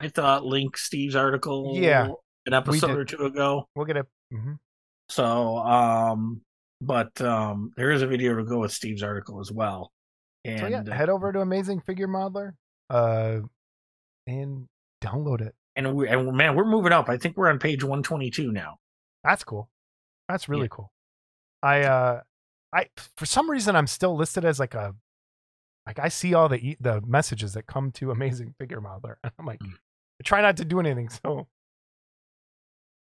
I 0.00 0.08
thought 0.08 0.44
link 0.46 0.78
Steve's 0.78 1.14
article. 1.14 1.72
Yeah, 1.76 2.08
an 2.46 2.54
episode 2.54 2.96
or 2.96 3.04
two 3.04 3.26
ago. 3.26 3.68
we'll 3.76 3.84
get 3.86 3.98
it. 3.98 4.06
hmm 4.32 4.54
So, 5.10 5.58
um, 5.58 6.40
but 6.80 7.20
um, 7.20 7.72
there 7.76 7.90
is 7.90 8.00
a 8.00 8.06
video 8.06 8.36
to 8.36 8.44
go 8.44 8.60
with 8.60 8.72
Steve's 8.72 9.02
article 9.02 9.40
as 9.40 9.52
well. 9.52 9.92
And 10.44 10.60
So 10.60 10.66
yeah, 10.66 10.80
uh, 10.86 10.92
head 10.92 11.08
over 11.08 11.32
to 11.32 11.40
Amazing 11.40 11.80
Figure 11.80 12.08
Modeler, 12.08 12.52
uh, 12.90 13.40
and 14.26 14.68
download 15.02 15.40
it. 15.40 15.54
and 15.76 15.94
we 15.94 16.08
and 16.08 16.32
man, 16.36 16.54
we're 16.56 16.64
moving 16.64 16.92
up. 16.92 17.08
I 17.08 17.16
think 17.16 17.36
we're 17.36 17.48
on 17.50 17.58
page 17.58 17.82
one 17.84 18.02
twenty 18.02 18.30
two 18.30 18.52
now. 18.52 18.78
That's 19.22 19.42
cool. 19.44 19.68
That's 20.28 20.48
really 20.48 20.62
Yeah. 20.64 20.68
cool. 20.70 20.92
I 21.62 21.82
uh 21.84 22.20
I 22.72 22.88
for 23.16 23.26
some 23.26 23.50
reason 23.50 23.74
I'm 23.76 23.86
still 23.86 24.16
listed 24.16 24.44
as 24.44 24.58
like 24.60 24.74
a 24.74 24.94
like 25.86 25.98
I 25.98 26.08
see 26.08 26.34
all 26.34 26.48
the 26.48 26.56
e- 26.58 26.76
the 26.80 27.00
messages 27.02 27.54
that 27.54 27.66
come 27.66 27.90
to 27.92 28.10
Amazing 28.10 28.54
Figure 28.58 28.80
Modeler 28.80 29.16
and 29.24 29.32
I'm 29.38 29.46
like 29.46 29.60
Mm. 29.60 29.72
I 30.20 30.22
try 30.24 30.40
not 30.42 30.56
to 30.58 30.64
do 30.64 30.78
anything 30.80 31.08
so 31.08 31.46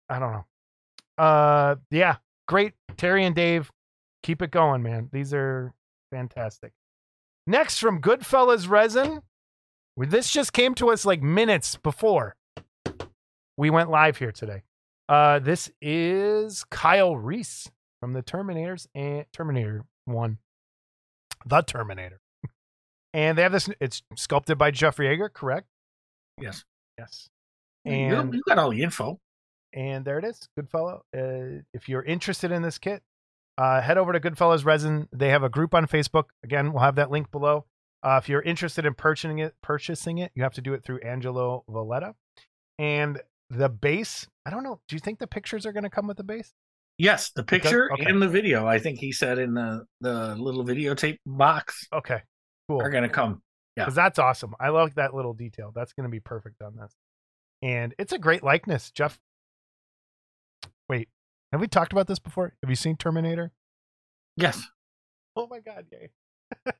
I 0.08 0.18
don't 0.18 0.32
know. 0.32 0.44
Uh 1.18 1.76
yeah, 1.90 2.16
great 2.48 2.74
Terry 2.96 3.24
and 3.24 3.34
Dave. 3.34 3.70
Keep 4.22 4.42
it 4.42 4.50
going, 4.50 4.82
man. 4.82 5.08
These 5.12 5.32
are 5.34 5.72
fantastic. 6.10 6.72
Next 7.46 7.78
from 7.78 8.00
Goodfellas 8.00 8.68
Resin, 8.68 9.22
This 9.96 10.30
just 10.30 10.52
came 10.52 10.74
to 10.76 10.90
us 10.90 11.04
like 11.04 11.22
minutes 11.22 11.76
before 11.76 12.34
we 13.56 13.70
went 13.70 13.90
live 13.90 14.16
here 14.18 14.32
today. 14.32 14.62
Uh, 15.08 15.38
this 15.38 15.70
is 15.80 16.64
Kyle 16.64 17.16
Reese 17.16 17.70
from 18.00 18.12
the 18.12 18.22
Terminators 18.22 18.88
and 18.94 19.24
Terminator 19.32 19.84
One, 20.06 20.38
the 21.46 21.62
Terminator, 21.62 22.20
and 23.14 23.38
they 23.38 23.42
have 23.42 23.52
this. 23.52 23.68
It's 23.80 24.02
sculpted 24.16 24.58
by 24.58 24.72
Jeffrey 24.72 25.06
Yeager, 25.06 25.32
correct? 25.32 25.68
Yes. 26.40 26.64
Yes. 26.98 27.28
And 27.84 28.34
you 28.34 28.42
got 28.48 28.58
all 28.58 28.70
the 28.70 28.82
info. 28.82 29.20
and 29.72 30.04
there 30.04 30.18
it 30.18 30.24
is, 30.24 30.48
Goodfellow. 30.56 31.04
Uh, 31.16 31.62
if 31.72 31.88
you're 31.88 32.02
interested 32.02 32.50
in 32.50 32.62
this 32.62 32.78
kit, 32.78 33.02
uh, 33.58 33.80
head 33.80 33.98
over 33.98 34.12
to 34.12 34.20
Goodfellows 34.20 34.64
Resin. 34.64 35.08
They 35.12 35.30
have 35.30 35.42
a 35.42 35.48
group 35.48 35.74
on 35.74 35.86
Facebook. 35.86 36.24
Again, 36.44 36.72
we'll 36.72 36.82
have 36.82 36.96
that 36.96 37.10
link 37.10 37.30
below. 37.30 37.64
Uh, 38.02 38.20
if 38.22 38.28
you're 38.28 38.42
interested 38.42 38.84
in 38.86 38.94
purchasing 38.94 39.38
it, 39.38 39.54
purchasing 39.62 40.18
it, 40.18 40.30
you 40.34 40.42
have 40.42 40.54
to 40.54 40.60
do 40.60 40.74
it 40.74 40.84
through 40.84 41.00
Angelo 41.00 41.64
Valletta. 41.68 42.14
And 42.78 43.20
the 43.50 43.68
base, 43.68 44.26
I 44.44 44.50
don't 44.50 44.62
know. 44.62 44.80
Do 44.88 44.96
you 44.96 45.00
think 45.00 45.18
the 45.18 45.26
pictures 45.26 45.64
are 45.66 45.72
going 45.72 45.84
to 45.84 45.90
come 45.90 46.06
with 46.06 46.16
the 46.18 46.24
base? 46.24 46.52
Yes, 46.98 47.30
the 47.34 47.42
picture 47.42 47.90
Okay. 47.92 48.04
and 48.06 48.22
the 48.22 48.28
video. 48.28 48.66
I 48.66 48.78
think 48.78 48.98
he 48.98 49.12
said 49.12 49.38
in 49.38 49.54
the 49.54 49.84
the 50.00 50.34
little 50.36 50.64
videotape 50.64 51.18
box 51.26 51.86
Okay, 51.92 52.20
cool. 52.68 52.80
are 52.80 52.88
going 52.90 53.02
to 53.02 53.08
come. 53.10 53.42
Yeah. 53.76 53.84
because 53.84 53.94
that's 53.94 54.18
awesome. 54.18 54.54
I 54.58 54.70
love 54.70 54.94
that 54.94 55.12
little 55.12 55.34
detail. 55.34 55.72
That's 55.74 55.92
going 55.92 56.04
to 56.04 56.10
be 56.10 56.20
perfect 56.20 56.62
on 56.62 56.74
this, 56.76 56.94
and 57.60 57.94
it's 57.98 58.12
a 58.12 58.18
great 58.18 58.42
likeness, 58.42 58.90
Jeff. 58.92 59.18
Wait, 60.88 61.08
have 61.56 61.60
we 61.62 61.68
talked 61.68 61.92
about 61.92 62.06
this 62.06 62.18
before? 62.18 62.52
Have 62.62 62.68
you 62.68 62.76
seen 62.76 62.96
Terminator? 62.96 63.50
Yes. 64.36 64.62
Oh 65.34 65.46
my 65.46 65.60
god, 65.60 65.86
yay! 65.90 66.10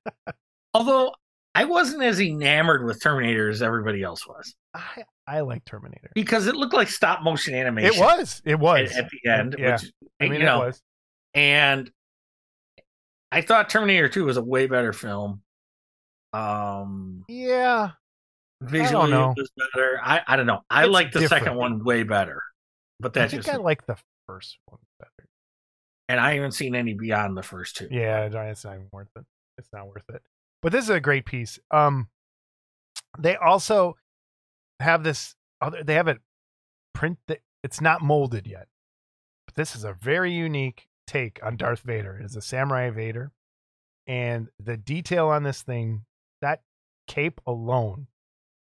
Although 0.75 1.15
I 1.55 1.65
wasn't 1.65 2.03
as 2.03 2.21
enamored 2.21 2.85
with 2.85 3.03
Terminator 3.03 3.49
as 3.49 3.63
everybody 3.63 4.03
else 4.03 4.27
was 4.27 4.55
I 4.75 5.05
I 5.27 5.41
like 5.41 5.65
Terminator. 5.65 6.11
because 6.15 6.47
it 6.47 6.57
looked 6.57 6.75
like 6.75 6.89
stop 6.89 7.23
motion 7.23 7.55
animation. 7.55 7.95
It 7.95 7.99
was, 7.99 8.43
it 8.45 8.59
was. 8.59 8.93
at, 8.93 9.05
at 9.05 9.11
the 9.11 9.31
end. 9.31 9.57
Yeah. 9.59 9.73
Which, 9.73 9.93
I 10.21 10.25
mean, 10.29 10.41
you 10.41 10.47
know, 10.47 10.65
it 10.65 10.67
was. 10.67 10.83
and 11.33 11.91
I 13.33 13.41
thought 13.41 13.71
Terminator 13.71 14.11
2 14.11 14.27
was 14.27 14.37
a 14.37 14.43
way 14.43 14.67
better 14.67 14.93
film. 14.93 15.41
Um, 16.35 17.25
Yeah, 17.29 17.93
visually 18.61 19.11
know. 19.11 19.33
it 19.35 19.41
was 19.41 19.51
better. 19.73 19.99
I, 20.03 20.21
I 20.27 20.37
don't 20.37 20.47
know. 20.47 20.61
I 20.69 20.85
It's 20.85 20.93
like 20.93 21.13
the 21.13 21.27
second 21.29 21.57
one 21.57 21.83
way 21.83 22.03
better, 22.03 22.43
but 23.01 23.17
I 23.17 23.21
that's 23.21 23.31
think 23.33 23.45
just 23.45 23.55
I 23.55 23.59
like 23.59 23.87
the 23.87 23.97
first 24.27 24.59
one 24.67 24.81
better. 24.99 25.29
and 26.09 26.21
I 26.21 26.35
haven't 26.35 26.53
seen 26.53 26.75
any 26.75 26.95
beyond 26.95 27.37
the 27.37 27.43
first 27.43 27.77
two. 27.77 27.89
Yeah, 27.91 28.25
it's 28.27 28.65
not 28.65 28.75
even 28.75 28.89
worth 28.93 29.09
it. 29.17 29.25
It's 29.59 29.69
not 29.73 29.87
worth 29.89 30.09
it. 30.11 30.23
But 30.63 30.73
this 30.73 30.85
is 30.85 30.91
a 30.91 31.01
great 31.01 31.25
piece. 31.27 31.59
Um, 31.71 32.09
they 33.19 33.37
also 33.37 33.97
have 34.81 35.03
this 35.05 35.35
other. 35.61 35.83
They 35.83 35.95
have 35.95 36.09
it 36.09 36.19
print 36.95 37.19
that 37.29 37.41
it's 37.63 37.81
not 37.81 38.03
molded 38.03 38.47
yet, 38.47 38.69
but 39.47 39.55
this 39.55 39.75
is 39.77 39.85
a 39.85 39.93
very 39.93 40.33
unique 40.33 40.89
take 41.07 41.39
on 41.43 41.57
Darth 41.57 41.81
Vader. 41.81 42.19
It 42.19 42.25
is 42.25 42.37
a 42.37 42.43
samurai 42.43 42.91
Vader, 42.91 43.33
and 44.07 44.49
the 44.63 44.77
detail 44.77 45.29
on 45.29 45.43
this 45.45 45.63
thing, 45.63 46.05
that 46.43 46.63
cape 47.07 47.41
alone, 47.47 48.07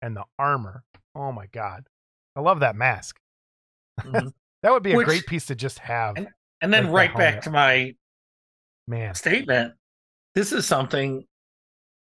and 0.01 0.15
the 0.15 0.25
armor. 0.37 0.83
Oh 1.15 1.31
my 1.31 1.47
god, 1.47 1.87
I 2.35 2.41
love 2.41 2.59
that 2.59 2.75
mask. 2.75 3.19
Mhm. 4.01 4.33
That 4.65 4.71
would 4.71 4.81
be 4.81 4.93
a 4.93 4.95
Which- 4.97 5.05
great 5.05 5.27
piece 5.27 5.45
to 5.45 5.55
just 5.55 5.77
have. 5.77 6.17
And- 6.17 6.27
And 6.61 6.73
then 6.73 6.85
Like 6.91 7.13
right 7.13 7.17
back 7.17 7.43
to 7.43 7.51
my 7.51 7.95
Man, 8.87 9.13
statement. 9.13 9.75
This 10.33 10.51
is 10.51 10.65
something 10.65 11.27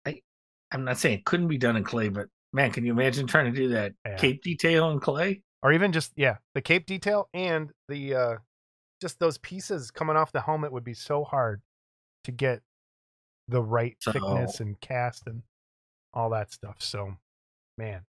I 0.06 0.22
I'm 0.72 0.84
not 0.84 0.98
saying 0.98 1.20
it 1.20 1.26
couldn't 1.26 1.48
be 1.48 1.58
done 1.58 1.78
in 1.78 1.86
clay, 1.86 2.10
but 2.10 2.28
man, 2.52 2.74
can 2.74 2.86
you 2.86 2.92
imagine 2.92 3.28
trying 3.28 3.46
to 3.46 3.58
do 3.58 3.70
that 3.70 3.94
Yeah. 4.06 4.18
cape 4.18 4.44
detail 4.44 4.92
in 4.92 5.00
clay? 5.00 5.42
or 5.62 5.72
even 5.72 5.94
just 5.94 6.12
yeah 6.18 6.38
the 6.54 6.62
cape 6.62 6.86
detail 6.86 7.30
and 7.34 7.72
the 7.88 8.14
uh 8.16 8.38
just 9.02 9.20
those 9.20 9.38
pieces 9.38 9.90
coming 9.92 10.18
off 10.18 10.32
the 10.34 10.42
helmet 10.42 10.72
would 10.74 10.84
be 10.86 10.94
so 10.94 11.24
hard 11.24 11.62
to 12.26 12.32
get 12.34 12.62
the 13.48 13.62
right 13.64 13.96
So- 14.02 14.12
thickness 14.12 14.60
and 14.60 14.80
cast 14.82 15.28
and 15.28 15.44
all 16.14 16.30
that 16.32 16.52
stuff 16.52 16.82
so 16.82 17.16
man 17.78 18.06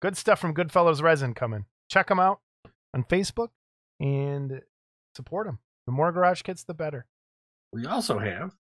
good 0.00 0.16
stuff 0.16 0.40
from 0.40 0.52
goodfellows 0.52 1.00
resin 1.02 1.34
coming 1.34 1.64
check 1.88 2.06
them 2.08 2.20
out 2.20 2.40
on 2.94 3.04
facebook 3.04 3.48
and 4.00 4.60
support 5.16 5.46
them 5.46 5.58
the 5.86 5.92
more 5.92 6.12
garage 6.12 6.42
kits 6.42 6.64
the 6.64 6.74
better 6.74 7.06
We 7.72 7.86
also 7.86 8.18
have 8.18 8.52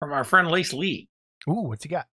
from 0.00 0.12
our 0.12 0.24
friend 0.24 0.48
Lace 0.50 0.72
Lee, 0.72 1.08
ooh 1.48 1.68
what's 1.68 1.84
he 1.84 1.88
got 1.88 2.06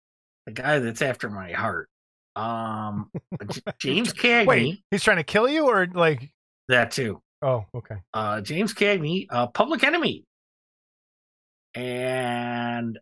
the 0.46 0.52
guy 0.54 0.80
that's 0.80 1.02
after 1.02 1.30
my 1.30 1.52
heart. 1.52 1.90
Um 2.36 3.10
James 3.80 4.14
Cagney, 4.14 4.46
wait 4.48 4.80
he's 4.92 5.04
trying 5.04 5.18
to 5.18 5.24
kill 5.24 5.48
you 5.50 5.68
or 5.68 5.88
like 5.94 6.32
that 6.70 6.92
too. 6.92 7.22
oh 7.42 7.66
okay 7.76 7.96
Uh 8.14 8.42
James 8.42 8.74
Cagney, 8.74 9.26
uh 9.30 9.48
Public 9.48 9.84
Enemy. 9.84 10.24
And 11.76 12.98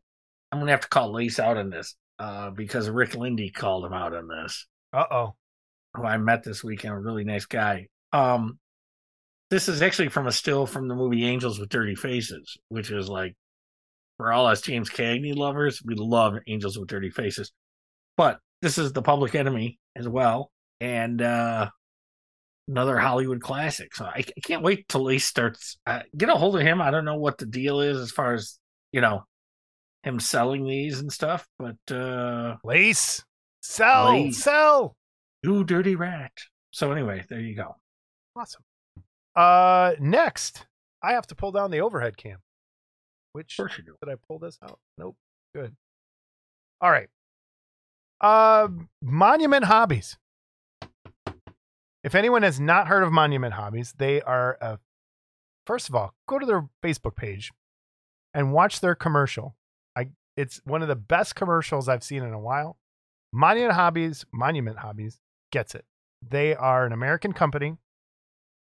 I'm 0.51 0.59
gonna 0.59 0.71
have 0.71 0.81
to 0.81 0.87
call 0.89 1.13
Lace 1.13 1.39
out 1.39 1.57
on 1.57 1.69
this, 1.69 1.95
uh, 2.19 2.49
because 2.49 2.89
Rick 2.89 3.15
Lindy 3.15 3.49
called 3.49 3.85
him 3.85 3.93
out 3.93 4.13
on 4.13 4.27
this. 4.27 4.67
uh-oh 4.93 5.35
who 5.95 6.03
I 6.03 6.17
met 6.17 6.43
this 6.43 6.61
weekend, 6.63 6.93
a 6.93 6.97
really 6.97 7.23
nice 7.23 7.45
guy. 7.45 7.87
Um, 8.15 8.59
this 9.49 9.67
is 9.67 9.81
actually 9.81 10.09
from 10.09 10.27
a 10.27 10.31
still 10.31 10.65
from 10.65 10.87
the 10.87 10.95
movie 10.95 11.25
Angels 11.25 11.59
with 11.59 11.69
Dirty 11.69 11.95
Faces, 11.95 12.57
which 12.69 12.89
is 12.89 13.09
like 13.09 13.35
for 14.17 14.31
all 14.31 14.47
us 14.47 14.61
James 14.61 14.89
Cagney 14.89 15.35
lovers, 15.35 15.81
we 15.83 15.95
love 15.95 16.35
Angels 16.47 16.79
with 16.79 16.87
Dirty 16.87 17.09
Faces. 17.09 17.51
But 18.15 18.39
this 18.61 18.77
is 18.77 18.93
the 18.93 19.01
Public 19.01 19.35
Enemy 19.35 19.77
as 19.97 20.07
well, 20.07 20.49
and 20.79 21.21
uh, 21.21 21.69
another 22.69 22.97
Hollywood 22.97 23.41
classic. 23.41 23.93
So 23.93 24.05
I, 24.05 24.19
I 24.19 24.41
can't 24.43 24.63
wait 24.63 24.87
till 24.87 25.07
he 25.07 25.19
starts. 25.19 25.77
Uh, 25.85 25.99
get 26.15 26.29
a 26.29 26.35
hold 26.35 26.55
of 26.55 26.61
him. 26.61 26.81
I 26.81 26.91
don't 26.91 27.05
know 27.05 27.17
what 27.17 27.37
the 27.37 27.45
deal 27.45 27.81
is 27.81 27.97
as 27.97 28.11
far 28.11 28.33
as 28.33 28.57
you 28.93 29.01
know 29.01 29.23
him 30.03 30.21
selling 30.21 30.65
these 30.65 31.01
and 31.01 31.11
stuff, 31.11 31.45
but 31.59 31.93
uh, 31.93 32.55
lace 32.63 33.21
sell 33.61 34.13
Lace. 34.13 34.37
sell 34.37 34.95
you 35.43 35.65
dirty 35.65 35.95
rat. 35.95 36.31
So 36.71 36.93
anyway, 36.93 37.25
there 37.29 37.41
you 37.41 37.55
go. 37.55 37.75
Awesome. 38.35 38.63
Uh, 39.35 39.93
next, 39.99 40.65
I 41.01 41.13
have 41.13 41.27
to 41.27 41.35
pull 41.35 41.51
down 41.51 41.71
the 41.71 41.81
overhead 41.81 42.17
cam. 42.17 42.39
Which 43.33 43.57
did 43.57 44.09
I 44.09 44.15
pull 44.27 44.39
this 44.39 44.57
out? 44.63 44.79
Nope. 44.97 45.17
Good. 45.53 45.75
All 46.81 46.91
right. 46.91 47.09
Uh, 48.21 48.69
Monument 49.01 49.65
Hobbies. 49.65 50.17
If 52.03 52.15
anyone 52.15 52.43
has 52.43 52.59
not 52.59 52.87
heard 52.87 53.03
of 53.03 53.11
Monument 53.11 53.53
Hobbies, 53.53 53.93
they 53.97 54.21
are 54.21 54.57
a. 54.61 54.79
First 55.65 55.89
of 55.89 55.95
all, 55.95 56.13
go 56.27 56.37
to 56.37 56.45
their 56.45 56.69
Facebook 56.83 57.15
page 57.15 57.51
and 58.33 58.53
watch 58.53 58.79
their 58.79 58.95
commercial. 58.95 59.55
I 59.95 60.09
it's 60.37 60.61
one 60.65 60.81
of 60.81 60.87
the 60.87 60.95
best 60.95 61.35
commercials 61.35 61.89
I've 61.89 62.03
seen 62.03 62.23
in 62.23 62.33
a 62.33 62.39
while. 62.39 62.77
Monument 63.33 63.73
Hobbies, 63.73 64.25
Monument 64.31 64.77
Hobbies 64.77 65.19
gets 65.51 65.75
it. 65.75 65.85
They 66.27 66.55
are 66.55 66.85
an 66.85 66.93
American 66.93 67.33
company. 67.33 67.77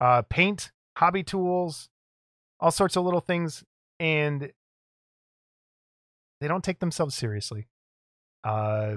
Uh, 0.01 0.23
paint, 0.23 0.73
hobby 0.97 1.23
tools, 1.23 1.89
all 2.61 2.71
sorts 2.71 2.97
of 2.97 3.05
little 3.05 3.21
things, 3.21 3.65
and 4.01 4.53
they 6.41 6.49
don't 6.49 6.65
take 6.65 6.81
themselves 6.81 7.15
seriously. 7.15 7.69
Uh, 8.43 8.97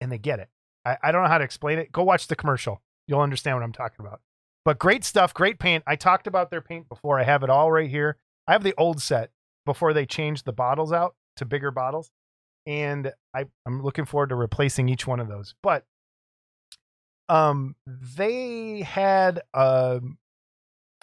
and 0.00 0.10
they 0.10 0.18
get 0.18 0.38
it. 0.38 0.48
I, 0.84 0.96
I 1.02 1.12
don't 1.12 1.22
know 1.22 1.28
how 1.28 1.38
to 1.38 1.44
explain 1.44 1.78
it. 1.78 1.92
Go 1.92 2.02
watch 2.02 2.28
the 2.28 2.36
commercial. 2.36 2.80
You'll 3.06 3.20
understand 3.20 3.56
what 3.56 3.64
I'm 3.64 3.72
talking 3.72 4.04
about. 4.04 4.20
But 4.64 4.78
great 4.78 5.04
stuff, 5.04 5.34
great 5.34 5.58
paint. 5.58 5.82
I 5.86 5.96
talked 5.96 6.26
about 6.26 6.50
their 6.50 6.60
paint 6.60 6.88
before. 6.88 7.18
I 7.18 7.24
have 7.24 7.42
it 7.42 7.50
all 7.50 7.72
right 7.72 7.88
here. 7.88 8.18
I 8.46 8.52
have 8.52 8.62
the 8.62 8.74
old 8.78 9.00
set 9.00 9.30
before 9.66 9.92
they 9.92 10.06
changed 10.06 10.44
the 10.44 10.52
bottles 10.52 10.92
out 10.92 11.14
to 11.36 11.44
bigger 11.44 11.70
bottles. 11.70 12.10
And 12.66 13.12
I, 13.34 13.46
I'm 13.66 13.82
looking 13.82 14.04
forward 14.04 14.28
to 14.28 14.34
replacing 14.34 14.88
each 14.88 15.06
one 15.06 15.20
of 15.20 15.28
those. 15.28 15.54
But 15.62 15.84
um, 17.28 17.76
they 17.86 18.82
had 18.82 19.42
um, 19.54 20.18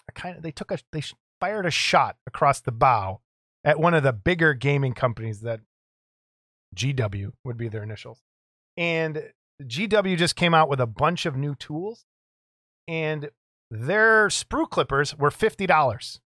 a 0.07 0.11
kind 0.13 0.37
of 0.37 0.43
they 0.43 0.51
took 0.51 0.71
a 0.71 0.79
they 0.91 1.01
fired 1.39 1.65
a 1.65 1.71
shot 1.71 2.17
across 2.25 2.61
the 2.61 2.71
bow 2.71 3.21
at 3.63 3.79
one 3.79 3.93
of 3.93 4.03
the 4.03 4.13
bigger 4.13 4.53
gaming 4.53 4.93
companies 4.93 5.41
that 5.41 5.59
GW 6.75 7.31
would 7.43 7.57
be 7.57 7.67
their 7.67 7.83
initials. 7.83 8.21
And 8.77 9.31
GW 9.61 10.17
just 10.17 10.35
came 10.35 10.53
out 10.53 10.69
with 10.69 10.79
a 10.79 10.87
bunch 10.87 11.25
of 11.25 11.35
new 11.35 11.55
tools 11.55 12.05
and 12.87 13.29
their 13.71 14.27
sprue 14.27 14.69
clippers 14.69 15.17
were 15.17 15.29
$50. 15.29 16.19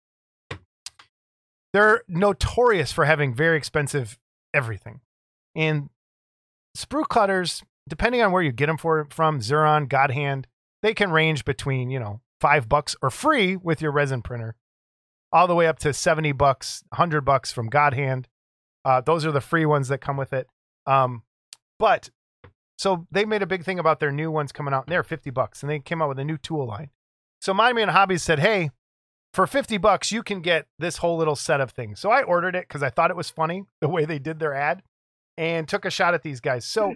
They're 1.72 2.02
notorious 2.08 2.92
for 2.92 3.04
having 3.04 3.34
very 3.34 3.56
expensive 3.56 4.18
everything. 4.54 5.00
And 5.54 5.90
sprue 6.76 7.08
cutters, 7.08 7.62
depending 7.88 8.22
on 8.22 8.32
where 8.32 8.42
you 8.42 8.52
get 8.52 8.66
them 8.66 8.78
for 8.78 9.06
from, 9.10 9.40
Xuron, 9.40 9.88
Godhand, 9.88 10.46
they 10.82 10.94
can 10.94 11.10
range 11.10 11.44
between, 11.44 11.90
you 11.90 11.98
know, 11.98 12.20
5 12.40 12.68
bucks 12.68 12.94
or 13.02 13.10
free 13.10 13.56
with 13.56 13.82
your 13.82 13.90
resin 13.90 14.22
printer 14.22 14.54
all 15.32 15.46
the 15.46 15.54
way 15.54 15.66
up 15.66 15.78
to 15.80 15.92
70 15.92 16.32
bucks, 16.32 16.82
100 16.90 17.22
bucks 17.22 17.52
from 17.52 17.68
Godhand. 17.68 18.28
Uh, 18.84 19.00
those 19.00 19.26
are 19.26 19.32
the 19.32 19.40
free 19.40 19.66
ones 19.66 19.88
that 19.88 19.98
come 19.98 20.16
with 20.16 20.32
it. 20.32 20.46
Um, 20.86 21.22
But 21.78 22.10
so 22.78 23.06
they 23.10 23.24
made 23.24 23.42
a 23.42 23.46
big 23.46 23.64
thing 23.64 23.78
about 23.78 24.00
their 24.00 24.12
new 24.12 24.30
ones 24.30 24.52
coming 24.52 24.72
out, 24.72 24.86
and 24.86 24.92
they're 24.92 25.02
50 25.02 25.30
bucks, 25.30 25.62
and 25.62 25.70
they 25.70 25.80
came 25.80 26.00
out 26.00 26.08
with 26.08 26.18
a 26.18 26.24
new 26.24 26.38
tool 26.38 26.66
line. 26.66 26.90
So 27.40 27.52
Monument 27.52 27.90
Hobbies 27.90 28.22
said, 28.22 28.38
hey, 28.38 28.70
for 29.34 29.46
50 29.46 29.78
bucks, 29.78 30.10
you 30.10 30.22
can 30.22 30.40
get 30.40 30.66
this 30.78 30.98
whole 30.98 31.16
little 31.16 31.36
set 31.36 31.60
of 31.60 31.72
things. 31.72 32.00
So 32.00 32.10
I 32.10 32.22
ordered 32.22 32.56
it 32.56 32.66
because 32.66 32.82
I 32.82 32.90
thought 32.90 33.10
it 33.10 33.16
was 33.16 33.30
funny 33.30 33.64
the 33.80 33.88
way 33.88 34.04
they 34.04 34.18
did 34.18 34.38
their 34.38 34.54
ad 34.54 34.82
and 35.36 35.68
took 35.68 35.84
a 35.84 35.90
shot 35.90 36.14
at 36.14 36.22
these 36.22 36.40
guys. 36.40 36.64
So, 36.64 36.94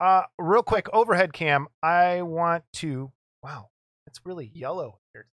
uh, 0.00 0.22
real 0.38 0.62
quick, 0.62 0.88
overhead 0.92 1.32
cam, 1.32 1.68
I 1.82 2.22
want 2.22 2.64
to, 2.74 3.12
wow, 3.42 3.68
it's 4.06 4.20
really 4.24 4.50
yellow 4.54 4.98
here. 5.12 5.26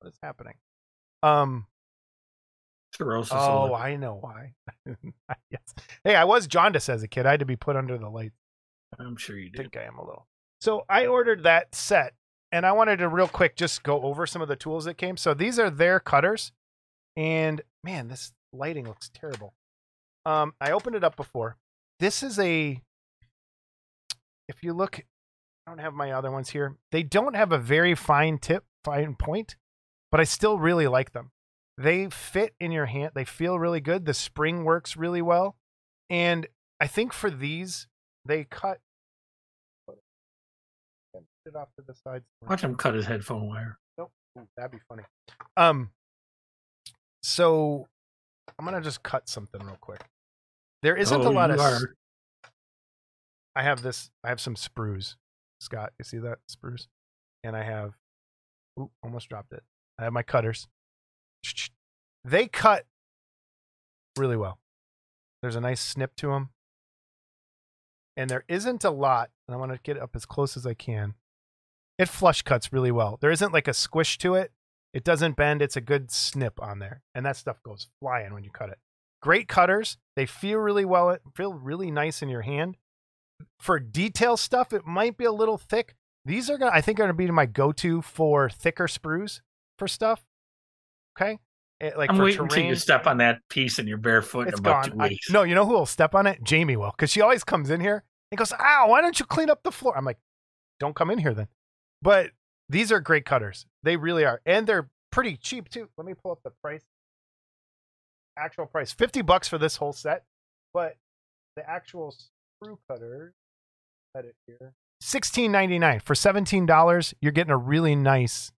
What 0.00 0.08
is 0.10 0.18
happening? 0.22 0.54
Um, 1.22 1.66
Cirrhosis. 2.94 3.32
oh. 3.34 3.74
I 3.74 3.96
know 3.96 4.18
why. 4.20 4.52
yes. 5.50 5.74
Hey, 6.04 6.14
I 6.14 6.24
was 6.24 6.46
jaundiced 6.46 6.88
as 6.88 7.02
a 7.02 7.08
kid. 7.08 7.26
I 7.26 7.30
had 7.32 7.40
to 7.40 7.46
be 7.46 7.56
put 7.56 7.76
under 7.76 7.96
the 7.96 8.08
light. 8.08 8.32
I'm 8.98 9.16
sure 9.16 9.38
you 9.38 9.46
I 9.46 9.56
did. 9.56 9.56
think 9.56 9.76
I 9.76 9.84
am 9.86 9.96
a 9.96 10.04
little. 10.04 10.26
So 10.60 10.84
I 10.88 11.06
ordered 11.06 11.44
that 11.44 11.74
set 11.74 12.14
and 12.52 12.66
I 12.66 12.72
wanted 12.72 12.98
to 12.98 13.08
real 13.08 13.28
quick 13.28 13.56
just 13.56 13.82
go 13.82 14.02
over 14.02 14.26
some 14.26 14.42
of 14.42 14.48
the 14.48 14.56
tools 14.56 14.84
that 14.84 14.98
came. 14.98 15.16
So 15.16 15.32
these 15.34 15.58
are 15.58 15.70
their 15.70 15.98
cutters. 15.98 16.52
And 17.16 17.62
man, 17.82 18.08
this 18.08 18.32
lighting 18.52 18.86
looks 18.86 19.10
terrible. 19.12 19.54
Um, 20.26 20.54
I 20.60 20.70
opened 20.72 20.94
it 20.96 21.02
up 21.02 21.16
before. 21.16 21.56
This 21.98 22.22
is 22.22 22.38
a 22.38 22.80
if 24.48 24.62
you 24.62 24.72
look 24.72 25.00
I 25.66 25.70
don't 25.70 25.78
have 25.78 25.94
my 25.94 26.10
other 26.10 26.30
ones 26.30 26.50
here. 26.50 26.76
They 26.90 27.04
don't 27.04 27.34
have 27.34 27.52
a 27.52 27.58
very 27.58 27.94
fine 27.94 28.38
tip, 28.38 28.64
fine 28.84 29.14
point, 29.14 29.54
but 30.10 30.18
I 30.20 30.24
still 30.24 30.58
really 30.58 30.88
like 30.88 31.12
them. 31.12 31.30
They 31.78 32.08
fit 32.10 32.54
in 32.58 32.72
your 32.72 32.86
hand. 32.86 33.12
They 33.14 33.24
feel 33.24 33.58
really 33.60 33.80
good. 33.80 34.04
The 34.04 34.12
spring 34.12 34.64
works 34.64 34.96
really 34.96 35.22
well. 35.22 35.54
And 36.10 36.48
I 36.80 36.88
think 36.88 37.12
for 37.12 37.30
these, 37.30 37.86
they 38.26 38.42
cut 38.44 38.78
it 41.46 41.56
off 41.56 41.68
to 41.78 41.84
the 41.86 41.94
side. 42.06 42.22
Watch 42.48 42.62
him 42.62 42.74
cut 42.74 42.94
his 42.94 43.06
headphone 43.06 43.48
wire. 43.48 43.78
Nope. 43.98 44.10
That'd 44.56 44.72
be 44.72 44.78
funny. 44.88 45.02
Um. 45.56 45.90
So 47.22 47.88
I'm 48.58 48.64
gonna 48.64 48.80
just 48.80 49.02
cut 49.02 49.28
something 49.28 49.60
real 49.64 49.78
quick. 49.80 50.04
There 50.82 50.96
isn't 50.96 51.20
a 51.20 51.24
Oh, 51.24 51.30
lot 51.30 51.50
of. 51.50 51.60
are- 51.60 51.94
I 53.54 53.62
have 53.62 53.82
this. 53.82 54.10
I 54.24 54.28
have 54.28 54.40
some 54.40 54.54
sprues. 54.54 55.16
Scott, 55.60 55.92
you 55.98 56.04
see 56.04 56.18
that 56.18 56.38
sprues? 56.50 56.88
And 57.44 57.56
I 57.56 57.62
have. 57.62 57.92
Ooh, 58.78 58.90
almost 59.02 59.28
dropped 59.28 59.52
it. 59.52 59.62
I 59.98 60.04
have 60.04 60.12
my 60.12 60.22
cutters. 60.22 60.68
They 62.24 62.46
cut 62.46 62.86
really 64.16 64.36
well. 64.36 64.60
There's 65.42 65.56
a 65.56 65.60
nice 65.60 65.80
snip 65.80 66.14
to 66.18 66.28
them. 66.28 66.50
And 68.16 68.30
there 68.30 68.44
isn't 68.46 68.84
a 68.84 68.90
lot, 68.90 69.30
and 69.48 69.56
I 69.56 69.58
want 69.58 69.72
to 69.72 69.80
get 69.82 70.00
up 70.00 70.14
as 70.14 70.24
close 70.24 70.56
as 70.56 70.64
I 70.64 70.74
can. 70.74 71.14
It 71.98 72.08
flush 72.08 72.42
cuts 72.42 72.72
really 72.72 72.92
well. 72.92 73.18
There 73.20 73.32
isn't 73.32 73.52
like 73.52 73.66
a 73.66 73.74
squish 73.74 74.18
to 74.18 74.34
it. 74.34 74.52
It 74.92 75.04
doesn't 75.04 75.36
bend. 75.36 75.62
It's 75.62 75.76
a 75.76 75.80
good 75.80 76.10
snip 76.10 76.62
on 76.62 76.78
there. 76.78 77.02
And 77.14 77.24
that 77.24 77.36
stuff 77.36 77.62
goes 77.62 77.88
flying 78.00 78.34
when 78.34 78.44
you 78.44 78.50
cut 78.50 78.68
it. 78.68 78.78
Great 79.20 79.48
cutters. 79.48 79.96
They 80.16 80.26
feel 80.26 80.58
really 80.58 80.84
well. 80.84 81.10
It 81.10 81.22
feel 81.34 81.54
really 81.54 81.90
nice 81.90 82.22
in 82.22 82.28
your 82.28 82.42
hand. 82.42 82.76
For 83.60 83.78
detail 83.78 84.36
stuff, 84.36 84.72
it 84.72 84.86
might 84.86 85.16
be 85.16 85.24
a 85.24 85.32
little 85.32 85.58
thick. 85.58 85.94
These 86.24 86.48
are 86.50 86.58
gonna 86.58 86.70
I 86.72 86.80
think 86.80 86.98
are 86.98 87.04
gonna 87.04 87.14
be 87.14 87.30
my 87.30 87.46
go-to 87.46 88.02
for 88.02 88.48
thicker 88.48 88.86
sprues 88.86 89.40
for 89.78 89.88
stuff. 89.88 90.24
Okay. 91.16 91.38
Eh, 91.80 91.90
like 91.96 92.10
I'm 92.10 92.16
for 92.16 92.24
waiting 92.24 92.40
until 92.42 92.64
you 92.64 92.74
step 92.76 93.06
on 93.06 93.18
that 93.18 93.40
piece 93.48 93.78
and 93.78 93.88
you're 93.88 93.98
barefoot 93.98 94.48
in 94.48 94.54
about 94.54 94.84
gone. 94.86 94.92
two 94.92 95.02
I- 95.02 95.08
weeks. 95.08 95.30
no, 95.30 95.42
you 95.42 95.54
know 95.54 95.66
who 95.66 95.72
will 95.72 95.86
step 95.86 96.14
on 96.14 96.26
it? 96.26 96.42
Jamie 96.44 96.76
will, 96.76 96.92
because 96.92 97.10
she 97.10 97.20
always 97.20 97.42
comes 97.44 97.70
in 97.70 97.80
here 97.80 98.04
and 98.30 98.38
goes, 98.38 98.52
"Ow! 98.52 98.86
Why 98.88 99.00
don't 99.00 99.18
you 99.18 99.26
clean 99.26 99.50
up 99.50 99.62
the 99.64 99.72
floor?" 99.72 99.96
I'm 99.98 100.04
like, 100.04 100.18
"Don't 100.78 100.94
come 100.94 101.10
in 101.10 101.18
here 101.18 101.34
then." 101.34 101.48
But 102.00 102.30
these 102.68 102.92
are 102.92 103.00
great 103.00 103.24
cutters. 103.24 103.66
They 103.82 103.96
really 103.96 104.24
are, 104.24 104.40
and 104.46 104.66
they're 104.66 104.88
pretty 105.10 105.36
cheap 105.36 105.68
too. 105.68 105.88
Let 105.96 106.06
me 106.06 106.14
pull 106.14 106.30
up 106.32 106.42
the 106.44 106.52
price. 106.62 106.84
Actual 108.38 108.66
price, 108.66 108.92
fifty 108.92 109.20
bucks 109.20 109.48
for 109.48 109.58
this 109.58 109.76
whole 109.76 109.92
set, 109.92 110.24
but 110.72 110.96
the 111.56 111.68
actual 111.68 112.14
sprue 112.62 112.78
cutters. 112.88 113.32
Set 114.16 114.24
it 114.24 114.36
here. 114.46 114.74
Sixteen 115.00 115.50
ninety 115.50 115.78
nine 115.78 116.00
for 116.00 116.14
seventeen 116.14 116.66
dollars. 116.66 117.14
You're 117.20 117.32
getting 117.32 117.52
a 117.52 117.56
really 117.56 117.96
nice 117.96 118.52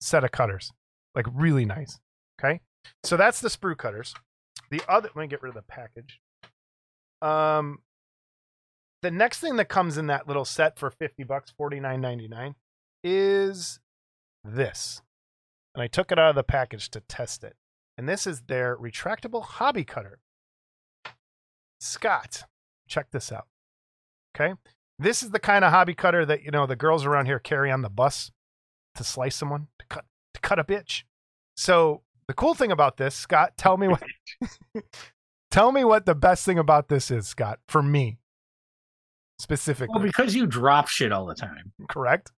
set 0.00 0.24
of 0.24 0.30
cutters, 0.30 0.72
like 1.14 1.26
really 1.32 1.64
nice. 1.64 1.98
Okay, 2.40 2.60
so 3.04 3.16
that's 3.16 3.40
the 3.40 3.48
sprue 3.48 3.76
cutters. 3.76 4.14
The 4.70 4.82
other, 4.88 5.10
let 5.14 5.22
me 5.22 5.26
get 5.28 5.42
rid 5.42 5.50
of 5.50 5.54
the 5.54 5.62
package. 5.62 6.20
Um, 7.20 7.80
the 9.02 9.10
next 9.10 9.40
thing 9.40 9.56
that 9.56 9.68
comes 9.68 9.98
in 9.98 10.06
that 10.06 10.26
little 10.26 10.44
set 10.44 10.78
for 10.78 10.90
fifty 10.90 11.24
bucks, 11.24 11.52
forty 11.56 11.80
nine 11.80 12.00
ninety 12.00 12.28
nine, 12.28 12.54
is 13.04 13.80
this, 14.44 15.02
and 15.74 15.82
I 15.82 15.86
took 15.86 16.12
it 16.12 16.18
out 16.18 16.30
of 16.30 16.36
the 16.36 16.42
package 16.42 16.88
to 16.90 17.00
test 17.00 17.44
it. 17.44 17.56
And 17.98 18.08
this 18.08 18.26
is 18.26 18.42
their 18.42 18.76
retractable 18.76 19.42
hobby 19.42 19.84
cutter. 19.84 20.20
Scott, 21.80 22.44
check 22.88 23.10
this 23.12 23.30
out. 23.30 23.46
Okay, 24.36 24.54
this 24.98 25.22
is 25.22 25.30
the 25.30 25.38
kind 25.38 25.64
of 25.64 25.70
hobby 25.72 25.94
cutter 25.94 26.24
that 26.26 26.42
you 26.42 26.50
know 26.50 26.66
the 26.66 26.76
girls 26.76 27.04
around 27.06 27.26
here 27.26 27.38
carry 27.38 27.70
on 27.70 27.82
the 27.82 27.90
bus 27.90 28.30
to 28.96 29.04
slice 29.04 29.36
someone, 29.36 29.68
to 29.78 29.86
cut, 29.88 30.04
to 30.34 30.40
cut 30.40 30.58
a 30.58 30.64
bitch. 30.64 31.02
So 31.56 32.02
the 32.26 32.34
cool 32.34 32.54
thing 32.54 32.72
about 32.72 32.96
this, 32.96 33.14
Scott, 33.14 33.52
tell 33.56 33.76
me 33.76 33.88
what 33.88 34.02
tell 35.50 35.72
me 35.72 35.84
what 35.84 36.06
the 36.06 36.14
best 36.14 36.44
thing 36.44 36.58
about 36.58 36.88
this 36.88 37.10
is, 37.10 37.26
Scott, 37.26 37.58
for 37.68 37.82
me 37.82 38.18
specifically. 39.40 39.94
Well, 39.94 40.02
because 40.04 40.34
you 40.34 40.46
drop 40.46 40.88
shit 40.88 41.12
all 41.12 41.26
the 41.26 41.34
time. 41.34 41.72
correct? 41.88 42.32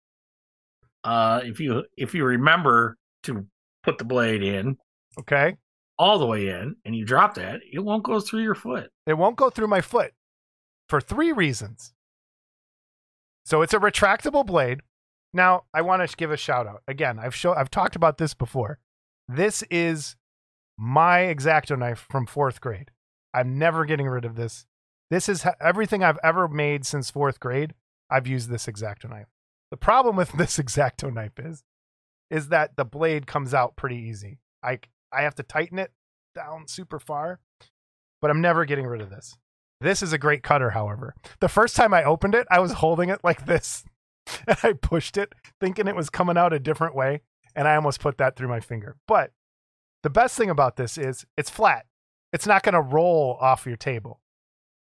Uh, 1.04 1.42
if 1.44 1.60
you 1.60 1.86
if 1.98 2.14
you 2.14 2.26
remember 2.26 2.98
to 3.24 3.46
put 3.84 3.98
the 3.98 4.04
blade 4.06 4.44
in 4.44 4.78
Okay. 5.18 5.56
all 5.98 6.20
the 6.20 6.26
way 6.26 6.48
in 6.50 6.76
and 6.86 6.96
you 6.96 7.06
drop 7.06 7.36
that, 7.36 7.62
it 7.72 7.80
won't 7.80 8.04
go 8.04 8.20
through 8.20 8.44
your 8.44 8.56
foot. 8.56 8.90
It 9.06 9.14
won't 9.14 9.38
go 9.38 9.50
through 9.50 9.68
my 9.68 9.82
foot 9.82 10.12
for 10.90 11.00
three 11.00 11.32
reasons. 11.32 11.94
So 13.46 13.62
it's 13.62 13.74
a 13.74 13.80
retractable 13.80 14.46
blade. 14.46 14.82
Now, 15.34 15.64
I 15.74 15.82
want 15.82 16.08
to 16.08 16.18
give 16.18 16.32
a 16.32 16.38
shout 16.38 16.68
out. 16.68 16.82
Again, 16.88 17.20
I've 17.20 17.36
show 17.36 17.54
I've 17.54 17.70
talked 17.70 17.96
about 17.96 18.18
this 18.18 18.34
before. 18.34 18.80
This 19.28 19.64
is 19.70 20.16
my 20.78 21.26
X-Acto 21.26 21.78
knife 21.78 22.08
from 22.10 22.26
4th 22.26 22.60
grade. 22.60 22.90
I'm 23.34 23.60
never 23.60 23.86
getting 23.86 24.08
rid 24.08 24.26
of 24.26 24.36
this. 24.36 24.66
This 25.12 25.30
is 25.30 25.44
ha- 25.44 25.56
everything 25.62 26.04
I've 26.04 26.20
ever 26.24 26.48
made 26.48 26.86
since 26.86 27.12
4th 27.12 27.40
grade. 27.40 27.76
I've 28.10 28.28
used 28.28 28.50
this 28.50 28.68
X-Acto 28.68 29.10
knife. 29.10 29.28
The 29.70 29.78
problem 29.78 30.16
with 30.16 30.32
this 30.38 30.58
X-Acto 30.58 31.14
knife 31.14 31.38
is 31.38 31.64
is 32.32 32.50
that 32.50 32.76
the 32.76 32.86
blade 32.86 33.28
comes 33.28 33.54
out 33.54 33.76
pretty 33.76 33.98
easy. 33.98 34.40
I 34.64 34.80
I 35.12 35.22
have 35.24 35.36
to 35.36 35.44
tighten 35.44 35.80
it 35.80 35.92
down 36.36 36.68
super 36.68 37.00
far, 37.00 37.40
but 38.22 38.30
I'm 38.30 38.42
never 38.42 38.66
getting 38.66 38.86
rid 38.86 39.02
of 39.02 39.10
this. 39.10 39.36
This 39.82 40.02
is 40.04 40.12
a 40.14 40.18
great 40.18 40.44
cutter, 40.44 40.72
however. 40.72 41.16
The 41.40 41.48
first 41.48 41.76
time 41.76 41.94
I 41.94 42.04
opened 42.04 42.36
it, 42.36 42.48
I 42.52 42.60
was 42.60 42.74
holding 42.74 43.10
it 43.10 43.20
like 43.24 43.46
this. 43.46 43.84
And 44.48 44.58
I 44.62 44.74
pushed 44.74 45.18
it 45.18 45.34
thinking 45.60 45.88
it 45.88 45.96
was 45.96 46.12
coming 46.12 46.38
out 46.38 46.54
a 46.54 46.60
different 46.60 46.94
way, 46.94 47.22
and 47.56 47.68
I 47.68 47.76
almost 47.76 48.00
put 48.00 48.20
that 48.20 48.36
through 48.36 48.50
my 48.50 48.60
finger. 48.60 48.96
But 49.08 49.32
the 50.04 50.10
best 50.12 50.38
thing 50.38 50.52
about 50.52 50.76
this 50.76 51.00
is 51.00 51.26
it's 51.36 51.50
flat. 51.50 51.88
It's 52.32 52.46
not 52.46 52.62
going 52.62 52.74
to 52.74 52.82
roll 52.82 53.40
off 53.42 53.66
your 53.66 53.76
table. 53.76 54.20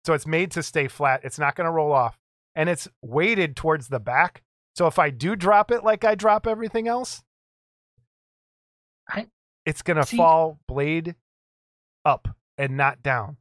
So 0.05 0.13
it's 0.13 0.27
made 0.27 0.51
to 0.51 0.63
stay 0.63 0.87
flat. 0.87 1.23
It's 1.25 1.39
not 1.39 1.55
going 1.55 1.65
to 1.65 1.71
roll 1.71 1.93
off. 1.93 2.19
And 2.55 2.69
it's 2.69 2.89
weighted 3.01 3.57
towards 3.57 3.89
the 3.89 4.01
back. 4.01 4.43
So 4.77 4.87
if 4.87 4.99
I 4.99 5.09
do 5.09 5.35
drop 5.35 5.71
it 5.71 5.83
like 5.83 6.05
I 6.05 6.15
drop 6.15 6.47
everything 6.47 6.87
else, 6.87 7.23
I- 9.09 9.29
it's 9.65 9.81
going 9.81 9.97
to 9.97 10.05
fall 10.19 10.59
blade 10.69 11.15
up 12.05 12.29
and 12.59 12.77
not 12.77 13.03
down. 13.03 13.39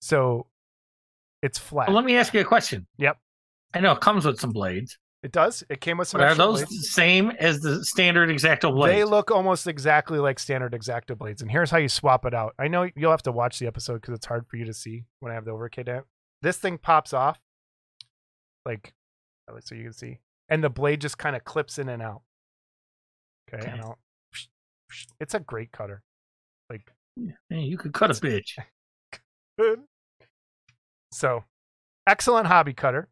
So 0.00 0.46
it's 1.44 1.58
flat. 1.58 1.88
Well, 1.88 1.96
let 1.96 2.04
me 2.04 2.16
ask 2.16 2.32
you 2.34 2.40
a 2.40 2.44
question. 2.44 2.86
Yep. 2.98 3.18
I 3.74 3.80
know 3.80 3.92
it 3.92 4.00
comes 4.00 4.24
with 4.24 4.38
some 4.40 4.50
blades, 4.50 4.96
It 5.22 5.32
does. 5.32 5.62
It 5.68 5.80
came 5.80 5.98
with 5.98 6.08
some 6.08 6.20
but 6.20 6.28
are 6.28 6.34
those 6.34 6.60
blades. 6.60 6.70
the 6.70 6.82
same 6.88 7.30
as 7.32 7.60
the 7.60 7.84
standard 7.84 8.30
X-Acto 8.30 8.72
blades? 8.72 8.94
They 8.94 9.04
look 9.04 9.30
almost 9.30 9.66
exactly 9.66 10.18
like 10.18 10.38
standard 10.38 10.74
X-Acto 10.74 11.18
blades. 11.18 11.42
And 11.42 11.50
here's 11.50 11.70
how 11.70 11.78
you 11.78 11.88
swap 11.88 12.24
it 12.24 12.34
out. 12.34 12.54
I 12.58 12.68
know 12.68 12.88
you'll 12.96 13.10
have 13.10 13.22
to 13.24 13.32
watch 13.32 13.58
the 13.58 13.66
episode 13.66 14.00
because 14.00 14.14
it's 14.14 14.26
hard 14.26 14.46
for 14.48 14.56
you 14.56 14.64
to 14.66 14.72
see 14.74 15.04
when 15.20 15.32
I 15.32 15.34
have 15.34 15.44
the 15.44 15.50
overkit 15.52 15.88
at. 15.88 16.04
This 16.42 16.56
thing 16.58 16.78
pops 16.78 17.12
off, 17.12 17.38
like 18.64 18.94
so 19.60 19.74
you 19.74 19.84
can 19.84 19.92
see, 19.92 20.18
and 20.48 20.62
the 20.64 20.70
blade 20.70 21.00
just 21.00 21.18
kind 21.18 21.34
of 21.36 21.44
clips 21.44 21.78
in 21.78 21.88
and 21.88 22.02
out. 22.02 22.22
Okay, 23.52 23.66
and 23.70 23.80
Okay. 23.82 23.92
It's 25.20 25.34
a 25.34 25.40
great 25.40 25.72
cutter. 25.72 26.02
Like 26.70 26.92
Man, 27.16 27.34
you 27.60 27.76
could 27.76 27.92
cut 27.92 28.10
a 28.10 28.14
bitch. 28.14 28.58
So, 31.14 31.44
excellent 32.08 32.48
hobby 32.48 32.74
cutter. 32.74 33.08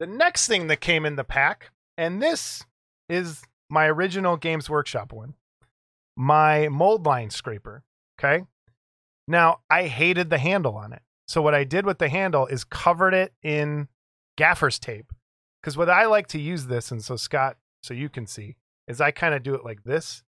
The 0.00 0.08
next 0.08 0.48
thing 0.48 0.66
that 0.66 0.80
came 0.80 1.06
in 1.06 1.14
the 1.14 1.22
pack, 1.22 1.70
and 1.96 2.20
this 2.20 2.64
is 3.08 3.42
my 3.70 3.86
original 3.86 4.36
Games 4.36 4.68
Workshop 4.68 5.12
one, 5.12 5.34
my 6.16 6.68
mold 6.68 7.06
line 7.06 7.30
scraper. 7.30 7.84
Okay. 8.18 8.44
Now, 9.28 9.60
I 9.70 9.84
hated 9.84 10.28
the 10.28 10.38
handle 10.38 10.76
on 10.76 10.92
it. 10.92 11.02
So 11.28 11.40
what 11.42 11.54
I 11.54 11.62
did 11.62 11.86
with 11.86 11.98
the 11.98 12.08
handle 12.08 12.46
is 12.46 12.64
covered 12.64 13.14
it 13.14 13.32
in 13.42 13.86
gaffer's 14.36 14.80
tape. 14.80 15.12
Because 15.62 15.76
what 15.76 15.88
I 15.88 16.06
like 16.06 16.26
to 16.28 16.40
use 16.40 16.66
this, 16.66 16.90
and 16.90 17.04
so 17.04 17.14
Scott, 17.14 17.56
so 17.84 17.94
you 17.94 18.08
can 18.08 18.26
see, 18.26 18.56
is 18.88 19.00
I 19.00 19.12
kind 19.12 19.34
of 19.34 19.44
do 19.44 19.54
it 19.54 19.64
like 19.64 19.84
this. 19.84 20.24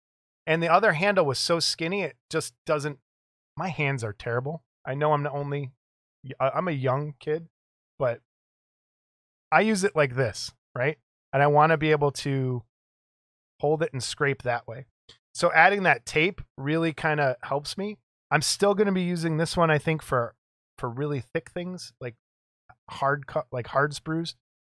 And 0.46 0.62
the 0.62 0.68
other 0.72 0.92
handle 0.92 1.24
was 1.24 1.38
so 1.38 1.58
skinny, 1.58 2.02
it 2.02 2.16
just 2.28 2.52
doesn't. 2.66 2.98
My 3.56 3.68
hands 3.68 4.04
are 4.04 4.12
terrible. 4.12 4.62
I 4.84 4.94
know 4.94 5.12
I'm 5.12 5.22
the 5.22 5.32
only. 5.32 5.72
I'm 6.40 6.68
a 6.68 6.72
young 6.72 7.14
kid, 7.20 7.48
but 7.98 8.20
I 9.52 9.60
use 9.60 9.84
it 9.84 9.96
like 9.96 10.14
this, 10.14 10.52
right? 10.74 10.98
And 11.32 11.42
I 11.42 11.46
want 11.46 11.70
to 11.70 11.76
be 11.76 11.90
able 11.90 12.12
to 12.12 12.62
hold 13.60 13.82
it 13.82 13.92
and 13.92 14.02
scrape 14.02 14.42
that 14.42 14.66
way. 14.66 14.86
So 15.34 15.52
adding 15.52 15.82
that 15.82 16.06
tape 16.06 16.40
really 16.56 16.92
kind 16.92 17.20
of 17.20 17.36
helps 17.42 17.76
me. 17.76 17.98
I'm 18.30 18.42
still 18.42 18.74
going 18.74 18.86
to 18.86 18.92
be 18.92 19.02
using 19.02 19.36
this 19.36 19.56
one, 19.56 19.70
I 19.70 19.78
think, 19.78 20.02
for 20.02 20.34
for 20.78 20.90
really 20.90 21.22
thick 21.32 21.50
things 21.50 21.92
like 22.00 22.14
hard 22.90 23.26
cut, 23.26 23.46
like 23.50 23.68
hard 23.68 23.92
sprues. 23.92 24.34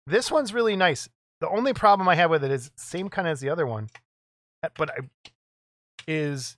This 0.08 0.32
one's 0.32 0.54
really 0.54 0.76
nice. 0.76 1.10
The 1.42 1.50
only 1.50 1.74
problem 1.74 2.08
I 2.08 2.16
have 2.16 2.30
with 2.30 2.44
it 2.44 2.52
is 2.52 2.72
same 2.78 3.10
kind 3.10 3.28
as 3.28 3.40
the 3.40 3.50
other 3.50 3.66
one, 3.66 3.90
but 4.76 4.92
I 4.92 5.30
is 6.08 6.58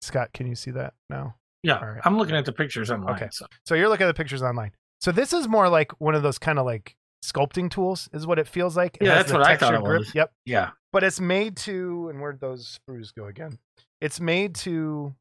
Scott. 0.00 0.32
Can 0.32 0.46
you 0.46 0.54
see 0.54 0.70
that 0.70 0.94
now? 1.10 1.36
Yeah. 1.64 1.96
I'm 2.04 2.18
looking 2.18 2.36
at 2.36 2.44
the 2.44 2.52
pictures 2.52 2.90
online. 2.90 3.14
Okay. 3.16 3.28
So. 3.32 3.46
So 3.66 3.74
you're 3.74 3.88
looking 3.88 4.04
at 4.04 4.08
the 4.08 4.14
pictures 4.14 4.42
online. 4.42 4.72
So 5.00 5.10
this 5.12 5.32
is 5.32 5.48
more 5.48 5.68
like 5.68 5.92
one 6.00 6.14
of 6.14 6.22
those 6.22 6.38
kind 6.38 6.58
of 6.58 6.66
like 6.66 6.96
sculpting 7.24 7.70
tools, 7.70 8.08
is 8.12 8.26
what 8.26 8.38
it 8.38 8.46
feels 8.46 8.76
like. 8.76 8.98
It 9.00 9.06
Yeah, 9.06 9.14
that's 9.16 9.32
what 9.32 9.42
I 9.42 9.56
thought 9.56 9.74
it 9.74 9.82
was. 9.82 10.14
Yep. 10.14 10.32
Yeah. 10.44 10.70
But 10.92 11.02
it's 11.02 11.20
made 11.20 11.56
to, 11.58 12.08
and 12.10 12.20
where'd 12.20 12.40
those 12.40 12.68
screws 12.68 13.10
go 13.10 13.26
again? 13.26 13.58
It's 14.00 14.20
made 14.20 14.54
to, 14.56 15.14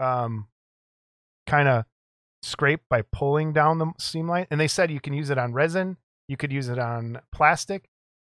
um, 0.00 0.48
kind 1.46 1.68
of 1.68 1.84
scrape 2.42 2.82
by 2.90 3.02
pulling 3.02 3.52
down 3.52 3.78
the 3.78 3.92
seam 3.98 4.28
line. 4.28 4.46
And 4.50 4.60
they 4.60 4.68
said 4.68 4.90
you 4.90 5.00
can 5.00 5.14
use 5.14 5.30
it 5.30 5.38
on 5.38 5.52
resin, 5.52 5.96
you 6.28 6.36
could 6.36 6.52
use 6.52 6.68
it 6.68 6.78
on 6.78 7.20
plastic. 7.32 7.88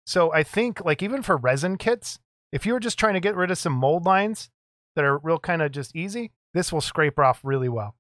So 0.06 0.32
I 0.34 0.44
think 0.44 0.84
like 0.84 1.02
even 1.02 1.22
for 1.22 1.38
resin 1.38 1.78
kits, 1.78 2.20
if 2.52 2.66
you 2.66 2.74
were 2.74 2.80
just 2.80 3.00
trying 3.00 3.16
to 3.16 3.20
get 3.20 3.36
rid 3.36 3.52
of 3.52 3.58
some 3.58 3.74
mold 3.74 4.06
lines 4.06 4.50
that 4.96 5.04
are 5.04 5.18
real 5.18 5.40
kind 5.40 5.62
of 5.62 5.72
just 5.72 5.96
easy, 5.96 6.32
this 6.56 6.72
will 6.72 6.82
scrape 6.82 7.20
off 7.20 7.42
really 7.44 7.70
well. 7.70 7.96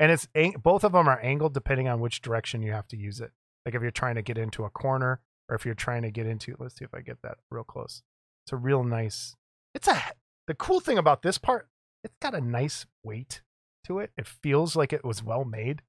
And 0.00 0.10
it's 0.10 0.26
both 0.62 0.82
of 0.82 0.92
them 0.92 1.06
are 1.06 1.20
angled 1.20 1.54
depending 1.54 1.88
on 1.88 2.00
which 2.00 2.22
direction 2.22 2.62
you 2.62 2.72
have 2.72 2.88
to 2.88 2.96
use 2.96 3.20
it. 3.20 3.30
Like 3.64 3.74
if 3.74 3.82
you're 3.82 3.90
trying 3.90 4.16
to 4.16 4.22
get 4.22 4.38
into 4.38 4.64
a 4.64 4.70
corner 4.70 5.20
or 5.48 5.54
if 5.54 5.64
you're 5.64 5.74
trying 5.74 6.02
to 6.02 6.10
get 6.10 6.26
into 6.26 6.56
let's 6.58 6.76
see 6.76 6.84
if 6.84 6.94
I 6.94 7.02
get 7.02 7.18
that 7.22 7.36
real 7.50 7.64
close. 7.64 8.02
It's 8.44 8.52
a 8.52 8.56
real 8.56 8.82
nice. 8.82 9.36
It's 9.74 9.88
a 9.88 10.02
the 10.48 10.54
cool 10.54 10.80
thing 10.80 10.96
about 10.96 11.22
this 11.22 11.38
part, 11.38 11.68
it's 12.02 12.16
got 12.20 12.34
a 12.34 12.40
nice 12.40 12.86
weight 13.04 13.42
to 13.86 13.98
it. 13.98 14.10
It 14.16 14.26
feels 14.26 14.74
like 14.74 14.92
it 14.92 15.04
was 15.04 15.22
well 15.22 15.44
made, 15.44 15.82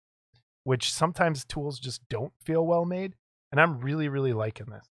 which 0.64 0.92
sometimes 0.92 1.46
tools 1.46 1.80
just 1.80 2.02
don't 2.10 2.34
feel 2.44 2.66
well 2.66 2.86
made, 2.86 3.16
and 3.52 3.62
I'm 3.62 3.80
really 3.80 4.10
really 4.10 4.34
liking 4.34 4.68
this. 4.72 4.88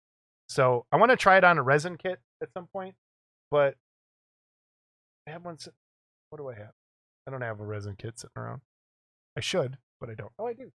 So, 0.46 0.84
I 0.92 0.96
want 0.96 1.10
to 1.10 1.16
try 1.16 1.38
it 1.38 1.44
on 1.44 1.56
a 1.56 1.62
resin 1.62 1.96
kit 1.96 2.20
at 2.42 2.52
some 2.52 2.66
point, 2.66 2.94
but 3.50 3.76
I 5.26 5.30
have 5.30 5.44
one 5.44 5.56
what 6.28 6.38
do 6.38 6.48
I 6.48 6.54
have? 6.54 6.72
I 7.26 7.30
don't 7.30 7.40
have 7.42 7.60
a 7.60 7.64
resin 7.64 7.94
kit 7.96 8.18
sitting 8.18 8.32
around. 8.36 8.60
I 9.36 9.40
should, 9.40 9.78
but 10.00 10.10
I 10.10 10.14
don't. 10.14 10.32
Oh, 10.38 10.46
I 10.46 10.52
do. 10.52 10.70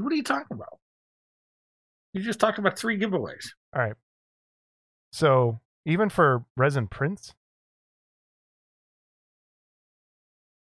what 0.00 0.12
are 0.12 0.16
you 0.16 0.22
talking 0.24 0.56
about? 0.56 0.78
You 2.12 2.22
just 2.22 2.40
talked 2.40 2.58
about 2.58 2.78
three 2.78 2.98
giveaways. 2.98 3.50
All 3.74 3.82
right. 3.82 3.94
So 5.12 5.60
even 5.86 6.08
for 6.08 6.44
resin 6.56 6.88
prints, 6.88 7.34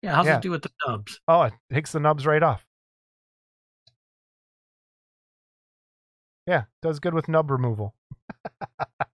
Yeah, 0.04 0.14
how's 0.16 0.28
Yeah. 0.28 0.38
it 0.38 0.44
do 0.44 0.52
with 0.52 0.62
the 0.62 0.70
nubs? 0.88 1.20
oh, 1.28 1.42
it 1.44 1.54
takes 1.74 1.92
the 1.92 2.00
nubs 2.00 2.26
right 2.26 2.44
off. 2.44 2.66
Yeah, 6.46 6.66
does 6.82 7.00
good 7.00 7.14
with 7.14 7.28
nub 7.28 7.52
removal. 7.52 7.94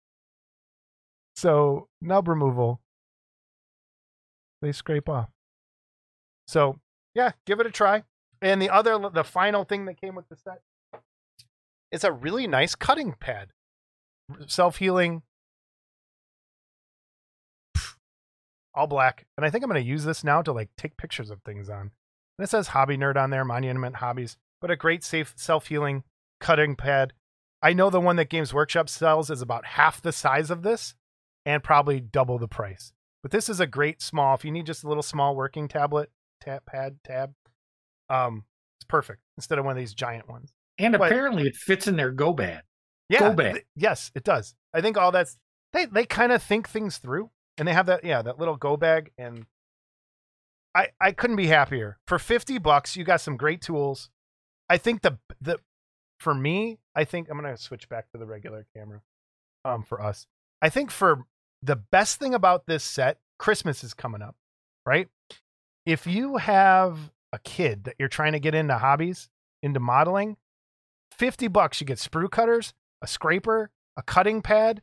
so 1.36 1.88
nub 2.02 2.28
removal, 2.28 2.82
they 4.62 4.72
scrape 4.72 5.10
off. 5.10 5.30
So 6.48 6.80
yeah, 7.14 7.32
give 7.46 7.60
it 7.60 7.68
a 7.68 7.72
try. 7.72 8.04
And 8.42 8.62
the 8.62 8.70
other, 8.70 8.98
the 9.14 9.24
final 9.24 9.64
thing 9.64 9.86
that 9.86 10.02
came 10.02 10.16
with 10.16 10.28
the 10.30 10.36
set 10.36 10.62
is 11.92 12.04
a 12.04 12.12
really 12.12 12.48
nice 12.48 12.74
cutting 12.76 13.14
pad, 13.20 13.50
self 14.48 14.78
healing, 14.78 15.22
all 18.74 18.88
black. 18.88 19.26
And 19.38 19.46
I 19.46 19.50
think 19.50 19.64
I'm 19.64 19.70
going 19.70 19.82
to 19.84 19.88
use 19.88 20.06
this 20.06 20.24
now 20.24 20.42
to 20.42 20.52
like 20.52 20.70
take 20.78 20.98
pictures 20.98 21.30
of 21.30 21.42
things 21.42 21.70
on. 21.70 21.92
And 22.38 22.44
it 22.46 22.50
says 22.50 22.70
Hobby 22.70 22.98
Nerd 22.98 23.18
on 23.18 23.30
there, 23.30 23.46
Monument 23.46 23.98
Hobbies, 23.98 24.38
but 24.60 24.72
a 24.72 24.76
great 24.76 25.04
safe 25.04 25.34
self 25.36 25.68
healing 25.68 26.04
cutting 26.40 26.76
pad. 26.76 27.14
I 27.62 27.74
know 27.74 27.92
the 27.92 28.02
one 28.02 28.16
that 28.16 28.30
Games 28.30 28.54
Workshop 28.54 28.90
sells 28.90 29.30
is 29.30 29.42
about 29.42 29.66
half 29.66 30.02
the 30.02 30.12
size 30.12 30.50
of 30.50 30.64
this 30.64 30.96
and 31.46 31.64
probably 31.64 32.00
double 32.00 32.40
the 32.40 32.48
price. 32.48 32.92
But 33.22 33.32
this 33.32 33.50
is 33.50 33.60
a 33.60 33.68
great 33.68 34.02
small, 34.02 34.34
if 34.36 34.44
you 34.44 34.52
need 34.52 34.66
just 34.66 34.84
a 34.84 34.88
little 34.88 35.04
small 35.04 35.36
working 35.36 35.68
tablet, 35.68 36.12
tap 36.42 36.66
pad, 36.66 36.98
tab, 37.04 37.34
um, 38.10 38.46
it's 38.80 38.86
perfect 38.88 39.22
instead 39.38 39.60
of 39.60 39.66
one 39.66 39.72
of 39.74 39.78
these 39.78 39.94
giant 39.94 40.28
ones. 40.28 40.54
And 40.78 40.98
But- 40.98 41.08
apparently 41.08 41.48
it 41.48 41.56
fits 41.56 41.88
in 41.88 41.96
their 41.98 42.12
go 42.12 42.34
bag. 42.34 42.64
Yeah. 43.10 43.20
Go 43.20 43.34
bag. 43.34 43.54
th- 43.54 43.66
yes, 43.76 44.12
it 44.16 44.24
does. 44.24 44.56
I 44.74 44.82
think 44.82 44.98
all 44.98 45.12
that's 45.12 45.38
they 45.74 45.86
they 45.86 46.06
kind 46.06 46.32
of 46.32 46.42
think 46.42 46.68
things 46.68 46.98
through 46.98 47.30
and 47.58 47.68
they 47.68 47.74
have 47.74 47.86
that 47.88 48.04
yeah, 48.04 48.22
that 48.22 48.40
little 48.40 48.56
go 48.56 48.78
bag 48.78 49.12
and 49.18 49.46
I 50.74 50.88
I 51.00 51.12
couldn't 51.12 51.36
be 51.36 51.48
happier. 51.48 52.00
For 52.08 52.18
50 52.18 52.58
bucks, 52.58 52.96
you 52.96 53.04
got 53.04 53.22
some 53.22 53.36
great 53.38 53.62
tools. 53.62 54.10
I 54.70 54.78
think 54.78 55.02
the 55.02 55.20
the 55.42 55.60
for 56.20 56.34
me, 56.34 56.80
I 56.96 57.04
think 57.04 57.30
I'm 57.30 57.38
going 57.40 57.54
to 57.54 57.62
switch 57.62 57.90
back 57.90 58.10
to 58.12 58.18
the 58.18 58.26
regular 58.26 58.66
camera 58.76 59.02
um 59.66 59.84
for 59.84 60.02
us. 60.02 60.26
I 60.62 60.70
think 60.70 60.90
for 60.92 61.26
the 61.62 61.76
best 61.76 62.20
thing 62.20 62.34
about 62.34 62.66
this 62.66 62.84
set, 62.84 63.20
Christmas 63.38 63.84
is 63.84 63.94
coming 63.94 64.22
up, 64.22 64.36
right? 64.86 65.08
If 65.86 66.08
you 66.08 66.38
have 66.38 67.12
a 67.34 67.40
kid 67.40 67.86
that 67.86 67.96
you're 67.98 68.08
trying 68.08 68.34
to 68.34 68.40
get 68.40 68.56
into 68.56 68.78
hobbies, 68.78 69.30
into 69.64 69.80
modeling, 69.80 70.38
50 71.12 71.48
bucks 71.48 71.82
you 71.82 71.88
get 71.88 71.98
sprue 71.98 72.30
cutters, 72.30 72.74
a 73.02 73.08
scraper, 73.08 73.72
a 73.98 74.04
cutting 74.04 74.42
pad, 74.42 74.82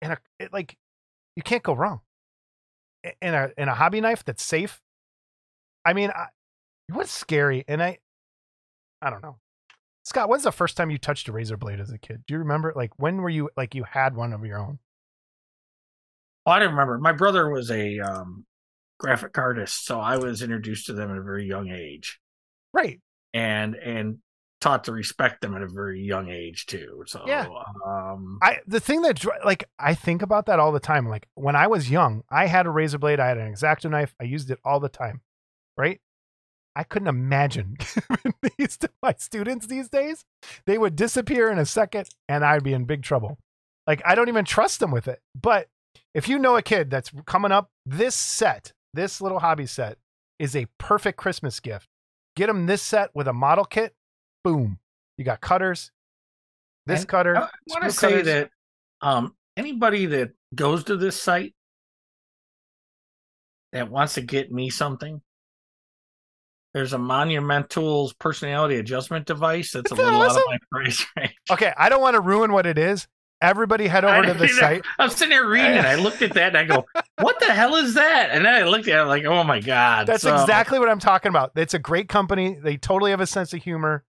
and 0.00 0.12
a 0.12 0.18
it, 0.38 0.52
like 0.52 0.76
you 1.36 1.42
can't 1.42 1.62
go 1.62 1.74
wrong. 1.74 2.00
And 3.20 3.34
a 3.34 3.52
and 3.56 3.68
a 3.68 3.74
hobby 3.74 4.00
knife 4.00 4.24
that's 4.24 4.42
safe. 4.42 4.80
I 5.84 5.92
mean, 5.92 6.10
I, 6.10 6.26
what's 6.90 7.10
scary? 7.10 7.64
And 7.66 7.82
I, 7.82 7.98
I 9.00 9.10
don't 9.10 9.22
know. 9.22 9.36
Scott, 10.04 10.28
when's 10.28 10.42
the 10.42 10.52
first 10.52 10.76
time 10.76 10.90
you 10.90 10.98
touched 10.98 11.28
a 11.28 11.32
razor 11.32 11.56
blade 11.56 11.80
as 11.80 11.90
a 11.92 11.98
kid? 11.98 12.24
Do 12.26 12.34
you 12.34 12.38
remember? 12.38 12.72
Like 12.74 12.90
when 12.96 13.18
were 13.18 13.30
you 13.30 13.50
like 13.56 13.74
you 13.74 13.84
had 13.84 14.16
one 14.16 14.32
of 14.32 14.44
your 14.44 14.58
own? 14.58 14.78
Oh, 16.44 16.50
I 16.50 16.58
don't 16.58 16.70
remember. 16.70 16.98
My 16.98 17.12
brother 17.12 17.48
was 17.48 17.70
a 17.70 18.00
um, 18.00 18.44
graphic 18.98 19.38
artist, 19.38 19.84
so 19.86 20.00
I 20.00 20.16
was 20.16 20.42
introduced 20.42 20.86
to 20.86 20.92
them 20.92 21.10
at 21.12 21.18
a 21.18 21.22
very 21.22 21.46
young 21.46 21.70
age, 21.70 22.18
Right. 22.72 23.00
and 23.32 23.76
and 23.76 24.18
taught 24.60 24.84
to 24.84 24.92
respect 24.92 25.40
them 25.40 25.54
at 25.56 25.62
a 25.62 25.66
very 25.68 26.00
young 26.00 26.28
age 26.28 26.66
too. 26.66 27.02
So 27.06 27.22
Yeah. 27.26 27.46
um, 27.86 28.38
I 28.42 28.58
the 28.66 28.80
thing 28.80 29.02
that 29.02 29.24
like 29.44 29.64
I 29.78 29.94
think 29.94 30.22
about 30.22 30.46
that 30.46 30.58
all 30.58 30.72
the 30.72 30.80
time. 30.80 31.08
Like 31.08 31.28
when 31.34 31.54
I 31.56 31.68
was 31.68 31.90
young, 31.90 32.22
I 32.28 32.46
had 32.46 32.66
a 32.66 32.70
razor 32.70 32.98
blade, 32.98 33.20
I 33.20 33.28
had 33.28 33.38
an 33.38 33.48
X-Acto 33.52 33.90
knife, 33.90 34.14
I 34.20 34.24
used 34.24 34.50
it 34.50 34.58
all 34.64 34.80
the 34.80 34.88
time. 34.88 35.20
Right? 35.76 36.00
I 36.74 36.84
couldn't 36.84 37.08
imagine 37.08 37.76
giving 38.08 38.34
these 38.58 38.76
to 38.78 38.90
my 39.02 39.14
students 39.18 39.66
these 39.66 39.88
days. 39.88 40.24
They 40.66 40.78
would 40.78 40.96
disappear 40.96 41.50
in 41.50 41.58
a 41.58 41.66
second 41.66 42.08
and 42.28 42.44
I'd 42.44 42.64
be 42.64 42.72
in 42.72 42.84
big 42.84 43.02
trouble. 43.02 43.38
Like 43.86 44.00
I 44.06 44.14
don't 44.14 44.28
even 44.28 44.44
trust 44.44 44.80
them 44.80 44.90
with 44.90 45.08
it. 45.08 45.20
But 45.40 45.68
if 46.14 46.28
you 46.28 46.38
know 46.38 46.56
a 46.56 46.62
kid 46.62 46.90
that's 46.90 47.10
coming 47.26 47.52
up, 47.52 47.70
this 47.84 48.14
set, 48.14 48.72
this 48.94 49.20
little 49.20 49.40
hobby 49.40 49.66
set 49.66 49.98
is 50.38 50.56
a 50.56 50.66
perfect 50.78 51.18
Christmas 51.18 51.60
gift. 51.60 51.88
Get 52.36 52.46
them 52.46 52.66
this 52.66 52.82
set 52.82 53.10
with 53.14 53.28
a 53.28 53.32
model 53.32 53.64
kit. 53.64 53.94
Boom. 54.44 54.78
You 55.18 55.24
got 55.24 55.40
cutters. 55.40 55.90
This 56.86 57.00
And 57.00 57.08
cutter. 57.08 57.36
I 57.36 57.48
want 57.68 57.84
to 57.84 57.90
say 57.92 58.08
cutters. 58.10 58.26
that 58.26 58.50
um, 59.02 59.34
anybody 59.56 60.06
that 60.06 60.30
goes 60.54 60.84
to 60.84 60.96
this 60.96 61.20
site 61.20 61.54
that 63.72 63.90
wants 63.90 64.14
to 64.14 64.20
get 64.20 64.50
me 64.50 64.70
something, 64.70 65.20
there's 66.74 66.92
a 66.92 66.98
Monumentals 66.98 68.18
personality 68.18 68.76
adjustment 68.76 69.26
device 69.26 69.72
that's 69.72 69.90
a 69.90 69.94
little 69.94 70.22
out 70.22 70.30
of 70.36 70.42
my 70.48 70.58
price 70.70 71.04
range. 71.16 71.34
Okay, 71.50 71.72
I 71.76 71.88
don't 71.88 72.00
want 72.00 72.14
to 72.14 72.20
ruin 72.20 72.52
what 72.52 72.66
it 72.66 72.78
is. 72.78 73.06
Everybody 73.40 73.88
head 73.88 74.04
over 74.04 74.22
to 74.24 74.34
the 74.38 74.48
site. 74.48 74.84
I'm 74.98 75.10
sitting 75.10 75.30
there 75.30 75.46
reading 75.46 75.72
it. 75.72 75.84
I 75.84 75.96
looked 75.96 76.22
at 76.22 76.34
that 76.34 76.54
and 76.54 76.58
I 76.58 76.64
go, 76.64 76.86
"What 77.20 77.40
the 77.40 77.46
hell 77.52 77.74
is 77.74 77.94
that?" 77.94 78.30
And 78.30 78.44
then 78.46 78.54
I 78.54 78.62
looked 78.68 78.86
at 78.86 79.00
it 79.00 79.04
like, 79.06 79.24
"Oh 79.24 79.42
my 79.42 79.58
god!" 79.60 80.06
That's 80.06 80.22
So- 80.22 80.34
exactly 80.40 80.78
what 80.78 80.88
I'm 80.88 81.00
talking 81.00 81.30
about. 81.30 81.50
It's 81.56 81.74
a 81.74 81.78
great 81.80 82.08
company. 82.08 82.56
They 82.62 82.76
totally 82.76 83.10
have 83.10 83.20
a 83.20 83.26
sense 83.26 83.52
of 83.52 83.62
humor. 83.62 84.04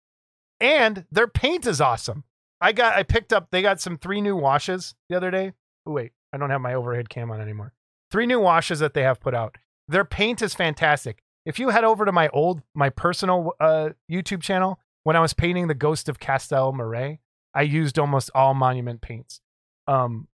And 0.60 1.06
their 1.12 1.28
paint 1.28 1.66
is 1.66 1.80
awesome. 1.82 2.26
I 2.60 2.74
got 2.74 2.96
I 2.96 3.04
picked 3.04 3.32
up 3.34 3.48
they 3.52 3.62
got 3.62 3.80
some 3.80 3.98
three 3.98 4.22
new 4.22 4.36
washes 4.36 4.94
the 5.10 5.16
other 5.16 5.32
day. 5.32 5.54
Oh 5.88 5.92
wait, 5.94 6.12
I 6.34 6.38
don't 6.38 6.50
have 6.52 6.62
my 6.62 6.74
overhead 6.74 7.10
cam 7.10 7.32
on 7.32 7.42
anymore. 7.42 7.74
Three 8.12 8.26
new 8.26 8.40
washes 8.40 8.80
that 8.80 8.94
they 8.94 9.02
have 9.04 9.20
put 9.22 9.34
out. 9.34 9.56
Their 9.88 10.06
paint 10.06 10.42
is 10.42 10.54
fantastic. 10.54 11.24
If 11.46 11.60
you 11.60 11.70
head 11.70 11.84
over 11.84 12.06
to 12.06 12.12
my 12.12 12.30
old, 12.30 12.62
my 12.76 12.90
personal 12.90 13.54
uh, 13.60 13.90
YouTube 14.12 14.42
channel, 14.42 14.80
when 15.04 15.16
I 15.16 15.20
was 15.20 15.34
painting 15.34 15.68
the 15.68 15.74
Ghost 15.74 16.08
of 16.08 16.20
Castel 16.20 16.72
Marais, 16.72 17.20
I 17.54 17.64
used 17.64 17.98
almost 17.98 18.30
all 18.36 18.54
Monument 18.54 19.02
paints. 19.02 19.42
Um, 19.88 20.28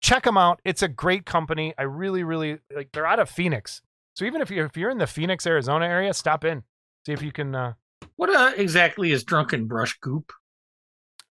check 0.00 0.22
them 0.24 0.38
out. 0.38 0.60
It's 0.64 0.82
a 0.82 0.88
great 0.88 1.26
company. 1.26 1.74
I 1.76 1.82
really, 1.82 2.22
really 2.22 2.58
like. 2.74 2.90
They're 2.92 3.06
out 3.06 3.18
of 3.18 3.28
Phoenix, 3.28 3.82
so 4.14 4.24
even 4.24 4.40
if 4.40 4.50
you're 4.50 4.66
if 4.66 4.76
you're 4.76 4.90
in 4.90 4.98
the 4.98 5.06
Phoenix, 5.08 5.46
Arizona 5.46 5.86
area, 5.86 6.14
stop 6.14 6.44
in, 6.44 6.62
see 7.04 7.12
if 7.12 7.20
you 7.20 7.32
can. 7.32 7.54
Uh, 7.54 7.72
What 8.16 8.30
uh, 8.30 8.52
exactly 8.56 9.10
is 9.10 9.24
drunken 9.24 9.66
brush 9.66 9.98
goop? 10.00 10.32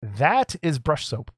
that 0.01 0.55
is 0.63 0.79
brush 0.79 1.05
soap 1.05 1.29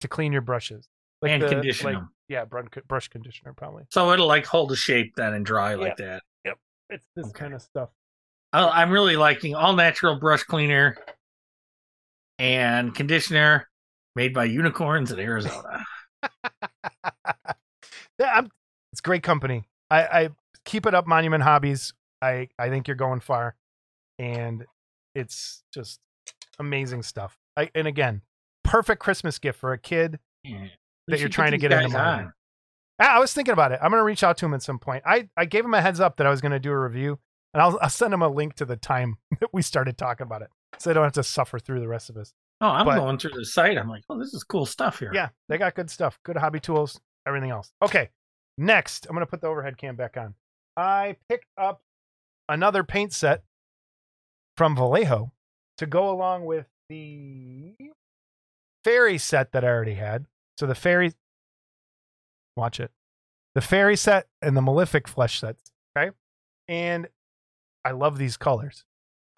to 0.00 0.08
clean 0.08 0.32
your 0.32 0.40
brushes 0.40 0.88
and 1.22 1.42
the- 1.42 1.48
condition 1.48 1.84
like- 1.86 1.94
them. 1.96 2.12
Yeah, 2.30 2.44
brush 2.44 2.66
brush 2.86 3.08
conditioner 3.08 3.52
probably. 3.52 3.84
So 3.90 4.12
it'll 4.12 4.28
like 4.28 4.46
hold 4.46 4.70
the 4.70 4.76
shape 4.76 5.14
then 5.16 5.34
and 5.34 5.44
dry 5.44 5.74
like 5.74 5.96
that. 5.96 6.22
Yep, 6.44 6.58
it's 6.90 7.04
this 7.16 7.26
Okay. 7.26 7.38
kind 7.38 7.54
of 7.54 7.60
stuff. 7.60 7.90
I- 8.52 8.82
I'm 8.82 8.90
really 8.92 9.16
liking 9.16 9.54
all 9.56 9.74
natural 9.74 10.14
brush 10.18 10.44
cleaner 10.44 10.96
and 12.38 12.94
conditioner 12.94 13.68
made 14.14 14.32
by 14.32 14.44
unicorns 14.44 15.10
in 15.10 15.18
Arizona. 15.18 15.84
yeah, 18.18 18.32
I'm, 18.34 18.50
it's 18.92 19.00
great 19.00 19.22
company. 19.24 19.64
I, 19.90 20.02
I 20.04 20.28
keep 20.64 20.86
it 20.86 20.94
up, 20.94 21.06
Monument 21.06 21.42
Hobbies. 21.42 21.92
I 22.22 22.48
I 22.58 22.68
think 22.68 22.86
you're 22.86 22.94
going 22.96 23.20
far, 23.20 23.56
and 24.20 24.64
it's 25.14 25.64
just 25.74 25.98
amazing 26.60 27.02
stuff. 27.02 27.36
I, 27.56 27.70
and 27.74 27.88
again, 27.88 28.22
perfect 28.62 29.00
Christmas 29.02 29.38
gift 29.38 29.58
for 29.58 29.72
a 29.72 29.78
kid 29.78 30.20
Yeah. 30.44 30.68
That 31.10 31.20
you're 31.20 31.28
trying 31.28 31.52
to 31.52 31.58
get 31.58 31.72
into 31.72 31.88
Monument. 31.90 32.34
I, 32.98 33.18
was 33.18 33.32
thinking 33.32 33.52
about 33.52 33.72
it. 33.72 33.78
I'm 33.82 33.90
gonna 33.90 34.04
reach 34.04 34.22
out 34.22 34.36
to 34.38 34.46
him 34.46 34.52
at 34.54 34.62
some 34.62 34.78
point. 34.78 35.02
I 35.06 35.28
I 35.36 35.44
gave 35.46 35.64
him 35.64 35.72
a 35.74 35.80
heads 35.80 36.00
up 36.00 36.16
that 36.18 36.26
I 36.26 36.30
was 36.30 36.40
gonna 36.40 36.58
do 36.60 36.70
a 36.70 36.78
review, 36.78 37.18
and 37.54 37.62
I'll 37.62 37.78
I'll 37.80 37.88
send 37.88 38.12
him 38.12 38.22
a 38.22 38.28
link 38.28 38.54
to 38.56 38.64
the 38.64 38.76
time 38.76 39.16
that 39.40 39.48
we 39.52 39.62
started 39.62 39.96
talking 39.96 40.26
about 40.26 40.42
it, 40.42 40.48
so 40.78 40.90
they 40.90 40.94
don't 40.94 41.04
have 41.04 41.12
to 41.14 41.22
suffer 41.22 41.58
through 41.58 41.80
the 41.80 41.88
rest 41.88 42.10
of 42.10 42.16
us. 42.16 42.32
Oh, 42.60 42.68
I'm 42.68 42.84
But- 42.84 42.96
going 42.98 43.18
through 43.18 43.30
the 43.34 43.44
site. 43.46 43.78
I'm 43.78 43.88
like, 43.88 44.02
oh, 44.10 44.18
this 44.18 44.34
is 44.34 44.44
cool 44.44 44.66
stuff 44.66 44.98
here. 44.98 45.10
Yeah, 45.14 45.30
they 45.48 45.56
got 45.56 45.74
good 45.74 45.88
stuff. 45.90 46.18
Good 46.24 46.36
hobby 46.36 46.60
tools, 46.60 47.00
everything 47.26 47.50
else. 47.50 47.72
Okay, 47.80 48.10
next, 48.58 49.06
I'm 49.06 49.14
going 49.14 49.24
to 49.24 49.30
put 49.30 49.40
the 49.40 49.46
overhead 49.46 49.78
cam 49.78 49.96
back 49.96 50.18
on. 50.18 50.34
I 50.76 51.16
picked 51.30 51.46
up 51.56 51.80
another 52.50 52.84
paint 52.84 53.14
set 53.14 53.44
from 54.58 54.76
Vallejo 54.76 55.32
to 55.78 55.86
go 55.86 56.10
along 56.10 56.44
with 56.44 56.66
the 56.90 57.74
fairy 58.84 59.16
set 59.16 59.52
that 59.52 59.64
I 59.64 59.68
already 59.68 59.94
had. 59.94 60.26
So 60.60 60.66
the 60.66 60.74
fairy, 60.74 61.14
watch 62.54 62.80
it, 62.80 62.90
the 63.54 63.62
fairy 63.62 63.96
set 63.96 64.26
and 64.42 64.54
the 64.54 64.60
malefic 64.60 65.08
flesh 65.08 65.40
sets. 65.40 65.72
Okay, 65.96 66.14
and 66.68 67.08
I 67.82 67.92
love 67.92 68.18
these 68.18 68.36
colors. 68.36 68.84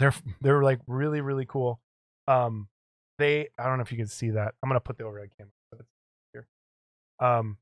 They're 0.01 0.15
they're 0.41 0.65
like 0.65 0.81
really 0.89 1.21
really 1.21 1.47
cool. 1.47 1.79
Um, 2.27 2.67
they 3.19 3.51
I 3.57 3.69
don't 3.69 3.77
know 3.77 3.83
if 3.83 3.93
you 3.93 3.99
can 3.99 4.09
see 4.09 4.31
that. 4.31 4.55
I'm 4.61 4.69
gonna 4.69 4.81
put 4.81 4.99
the 4.99 5.05
overhead 5.05 5.31
camera 5.39 5.53
here. 6.33 6.49
Um, 7.21 7.57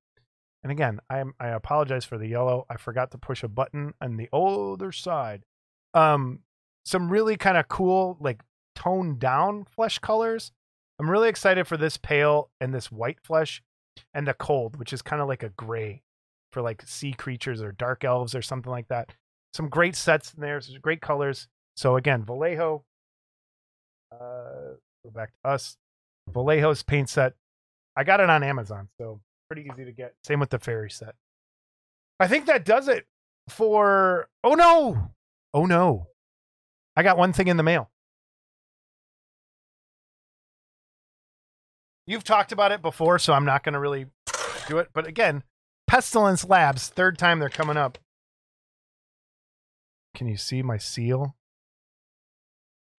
and 0.63 0.73
again, 0.73 0.99
I'm 1.11 1.35
I 1.39 1.49
apologize 1.49 2.07
for 2.07 2.17
the 2.17 2.29
yellow. 2.29 2.65
I 2.71 2.79
forgot 2.79 3.11
to 3.11 3.19
push 3.19 3.43
a 3.43 3.49
button 3.49 3.93
on 4.01 4.17
the 4.17 4.31
other 4.33 4.91
side. 4.91 5.43
Um, 5.93 6.39
some 6.87 7.11
really 7.11 7.37
kind 7.37 7.59
of 7.59 7.69
cool 7.69 8.17
like 8.21 8.41
toned 8.75 9.19
down 9.19 9.67
flesh 9.67 9.99
colors. 9.99 10.51
I'm 11.01 11.11
really 11.11 11.30
excited 11.30 11.66
for 11.66 11.78
this 11.78 11.96
pale 11.96 12.51
and 12.61 12.74
this 12.74 12.92
white 12.92 13.18
flesh, 13.22 13.62
and 14.12 14.28
the 14.28 14.34
cold, 14.34 14.76
which 14.76 14.92
is 14.92 15.01
kind 15.01 15.22
of 15.22 15.28
like 15.28 15.42
a 15.42 15.48
gray 15.48 16.03
for 16.53 16.61
like 16.61 16.82
sea 16.86 17.14
creatures 17.14 17.62
or 17.62 17.72
dark 17.72 18.05
elves 18.05 18.34
or 18.34 18.42
something 18.42 18.70
like 18.70 18.88
that. 18.88 19.14
Some 19.55 19.70
great 19.70 19.96
sets 19.96 20.34
in 20.34 20.42
there. 20.42 20.61
Some 20.61 20.76
great 20.82 21.01
colors. 21.01 21.48
So 21.74 21.96
again, 21.96 22.22
Vallejo. 22.22 22.84
Uh, 24.12 24.76
go 25.03 25.11
back 25.14 25.30
to 25.42 25.51
us. 25.51 25.78
Vallejo's 26.30 26.82
paint 26.82 27.09
set. 27.09 27.32
I 27.96 28.05
got 28.05 28.20
it 28.20 28.28
on 28.28 28.42
Amazon, 28.42 28.88
so 28.98 29.20
pretty 29.48 29.68
easy 29.72 29.86
to 29.86 29.92
get. 29.92 30.14
Same 30.24 30.38
with 30.38 30.51
the 30.51 30.59
fairy 30.59 30.90
set. 30.90 31.14
I 32.18 32.28
think 32.28 32.44
that 32.44 32.66
does 32.66 32.88
it 32.88 33.07
for. 33.48 34.28
Oh 34.44 34.55
no! 34.55 35.12
Oh 35.55 35.64
no! 35.64 36.09
I 36.94 37.03
got 37.03 37.16
one 37.16 37.32
thing 37.32 37.48
in 37.48 37.57
the 37.57 37.62
mail. 37.62 37.90
You've 42.11 42.25
talked 42.25 42.51
about 42.51 42.73
it 42.73 42.83
before, 42.83 43.21
so 43.21 43.35
I'm 43.35 43.45
not 43.45 43.63
going 43.63 43.75
to 43.75 43.79
really 43.79 44.07
do 44.67 44.79
it. 44.79 44.89
But 44.93 45.07
again, 45.07 45.45
Pestilence 45.87 46.45
Labs, 46.45 46.89
third 46.89 47.17
time 47.17 47.39
they're 47.39 47.49
coming 47.49 47.77
up. 47.77 47.99
Can 50.17 50.27
you 50.27 50.37
see 50.37 50.61
my 50.61 50.77
seal? 50.77 51.37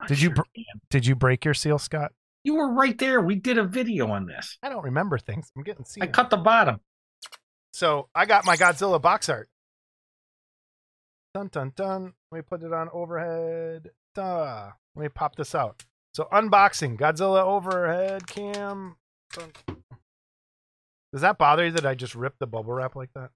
Did 0.08 0.22
you 0.22 0.30
br- 0.30 0.42
Did 0.90 1.06
you 1.06 1.16
break 1.16 1.44
your 1.44 1.54
seal, 1.54 1.78
Scott? 1.78 2.14
You 2.46 2.56
were 2.56 2.74
right 2.74 2.98
there. 2.98 3.20
We 3.20 3.36
did 3.36 3.58
a 3.58 3.66
video 3.66 4.10
on 4.10 4.28
this. 4.28 4.58
I 4.64 4.70
don't 4.70 4.86
remember 4.86 5.18
things. 5.18 5.52
I'm 5.58 5.64
getting 5.64 5.86
I 6.00 6.08
cut 6.08 6.30
the 6.30 6.38
bottom. 6.38 6.80
So 7.74 8.08
I 8.16 8.26
got 8.26 8.46
my 8.46 8.56
Godzilla 8.56 9.02
box 9.02 9.28
art. 9.28 9.50
Dun 11.34 11.50
dun 11.52 11.74
dun. 11.76 12.14
Let 12.32 12.38
me 12.38 12.42
put 12.50 12.64
it 12.64 12.72
on 12.72 12.88
overhead. 12.94 13.90
Duh. 14.16 14.70
Let 14.96 15.04
me 15.04 15.10
pop 15.10 15.36
this 15.36 15.54
out. 15.54 15.84
So 16.14 16.30
unboxing 16.32 16.98
Godzilla 16.98 17.44
overhead 17.44 18.26
cam. 18.28 18.96
Dun. 19.34 19.52
Does 21.12 21.22
that 21.22 21.38
bother 21.38 21.66
you 21.66 21.72
that 21.72 21.86
I 21.86 21.96
just 21.96 22.16
ripped 22.16 22.40
the 22.40 22.48
bubble 22.48 22.74
wrap 22.74 22.96
like 22.96 23.10
that? 23.16 23.30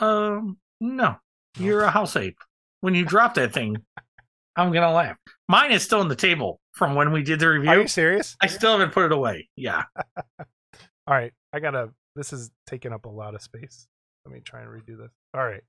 Um, 0.00 0.58
no, 0.80 1.16
you're 1.58 1.82
a 1.82 1.90
house 1.90 2.16
ape. 2.16 2.38
When 2.80 2.94
you 2.94 3.04
drop 3.04 3.34
that 3.34 3.52
thing, 3.52 3.76
I'm 4.56 4.72
gonna 4.72 4.92
laugh. 4.92 5.16
Mine 5.48 5.72
is 5.72 5.82
still 5.82 6.00
on 6.00 6.08
the 6.08 6.16
table 6.16 6.60
from 6.72 6.94
when 6.94 7.12
we 7.12 7.22
did 7.22 7.40
the 7.40 7.48
review. 7.48 7.70
Are 7.70 7.80
you 7.80 7.88
serious? 7.88 8.36
I 8.40 8.46
still 8.46 8.72
haven't 8.72 8.92
put 8.92 9.04
it 9.06 9.12
away. 9.12 9.48
Yeah. 9.56 9.84
All 10.38 11.14
right. 11.14 11.32
I 11.52 11.60
gotta. 11.60 11.90
This 12.14 12.32
is 12.32 12.50
taking 12.66 12.92
up 12.92 13.04
a 13.04 13.10
lot 13.10 13.34
of 13.34 13.42
space. 13.42 13.86
Let 14.24 14.34
me 14.34 14.40
try 14.40 14.62
and 14.62 14.70
redo 14.70 14.98
this. 14.98 15.10
All 15.34 15.44
right. 15.44 15.62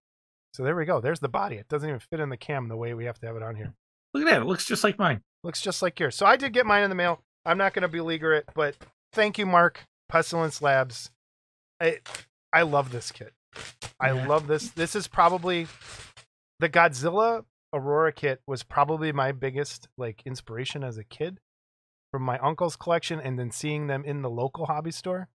So 0.53 0.63
there 0.63 0.75
we 0.75 0.85
go. 0.85 1.01
There's 1.01 1.19
the 1.19 1.29
body. 1.29 1.57
It 1.57 1.67
doesn't 1.67 1.87
even 1.87 1.99
fit 1.99 2.19
in 2.19 2.29
the 2.29 2.37
cam 2.37 2.69
the 2.69 2.77
way 2.77 2.93
we 2.93 3.05
have 3.05 3.19
to 3.19 3.27
have 3.27 3.35
it 3.35 3.43
on 3.43 3.55
here. 3.55 3.73
Look 4.13 4.23
at 4.25 4.31
that. 4.31 4.41
It 4.41 4.45
looks 4.45 4.65
just 4.65 4.83
like 4.83 4.97
mine. 4.97 5.21
Looks 5.43 5.61
just 5.61 5.81
like 5.81 5.99
yours. 5.99 6.15
So 6.15 6.25
I 6.25 6.37
did 6.37 6.53
get 6.53 6.65
mine 6.65 6.83
in 6.83 6.89
the 6.89 6.95
mail. 6.95 7.21
I'm 7.47 7.57
not 7.57 7.73
going 7.73 7.83
to 7.83 7.87
beleaguer 7.87 8.33
it, 8.33 8.45
but 8.53 8.75
thank 9.13 9.37
you, 9.37 9.45
Mark. 9.45 9.85
Pestilence 10.09 10.61
Labs. 10.61 11.09
I 11.81 11.99
I 12.53 12.61
love 12.63 12.91
this 12.91 13.11
kit. 13.11 13.33
I 13.99 14.11
Yeah. 14.11 14.27
love 14.27 14.47
this. 14.47 14.69
This 14.71 14.95
is 14.95 15.07
probably 15.07 15.67
the 16.59 16.69
Godzilla 16.69 17.45
Aurora 17.73 18.11
kit 18.13 18.41
was 18.47 18.63
probably 18.63 19.11
my 19.11 19.31
biggest 19.31 19.87
like 19.97 20.21
inspiration 20.25 20.83
as 20.83 20.97
a 20.97 21.03
kid 21.03 21.39
from 22.11 22.21
my 22.23 22.37
uncle's 22.39 22.75
collection 22.75 23.19
and 23.19 23.37
then 23.37 23.51
seeing 23.51 23.87
them 23.87 24.03
in 24.05 24.21
the 24.21 24.29
local 24.29 24.65
hobby 24.67 24.91
store. 24.91 25.27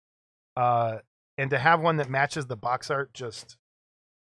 Uh 0.56 0.98
and 1.38 1.50
to 1.50 1.58
have 1.58 1.80
one 1.80 1.96
that 1.96 2.10
matches 2.10 2.46
the 2.46 2.56
box 2.56 2.90
art 2.90 3.12
just 3.14 3.56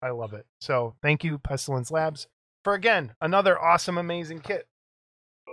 I 0.03 0.11
love 0.11 0.33
it. 0.33 0.47
So, 0.61 0.95
thank 1.03 1.25
you 1.25 1.39
Pestilence 1.39 1.91
Labs 1.91 2.27
for 2.65 2.75
again 2.75 3.15
another 3.21 3.61
awesome 3.61 3.99
amazing 3.99 4.41
kit. 4.41 4.67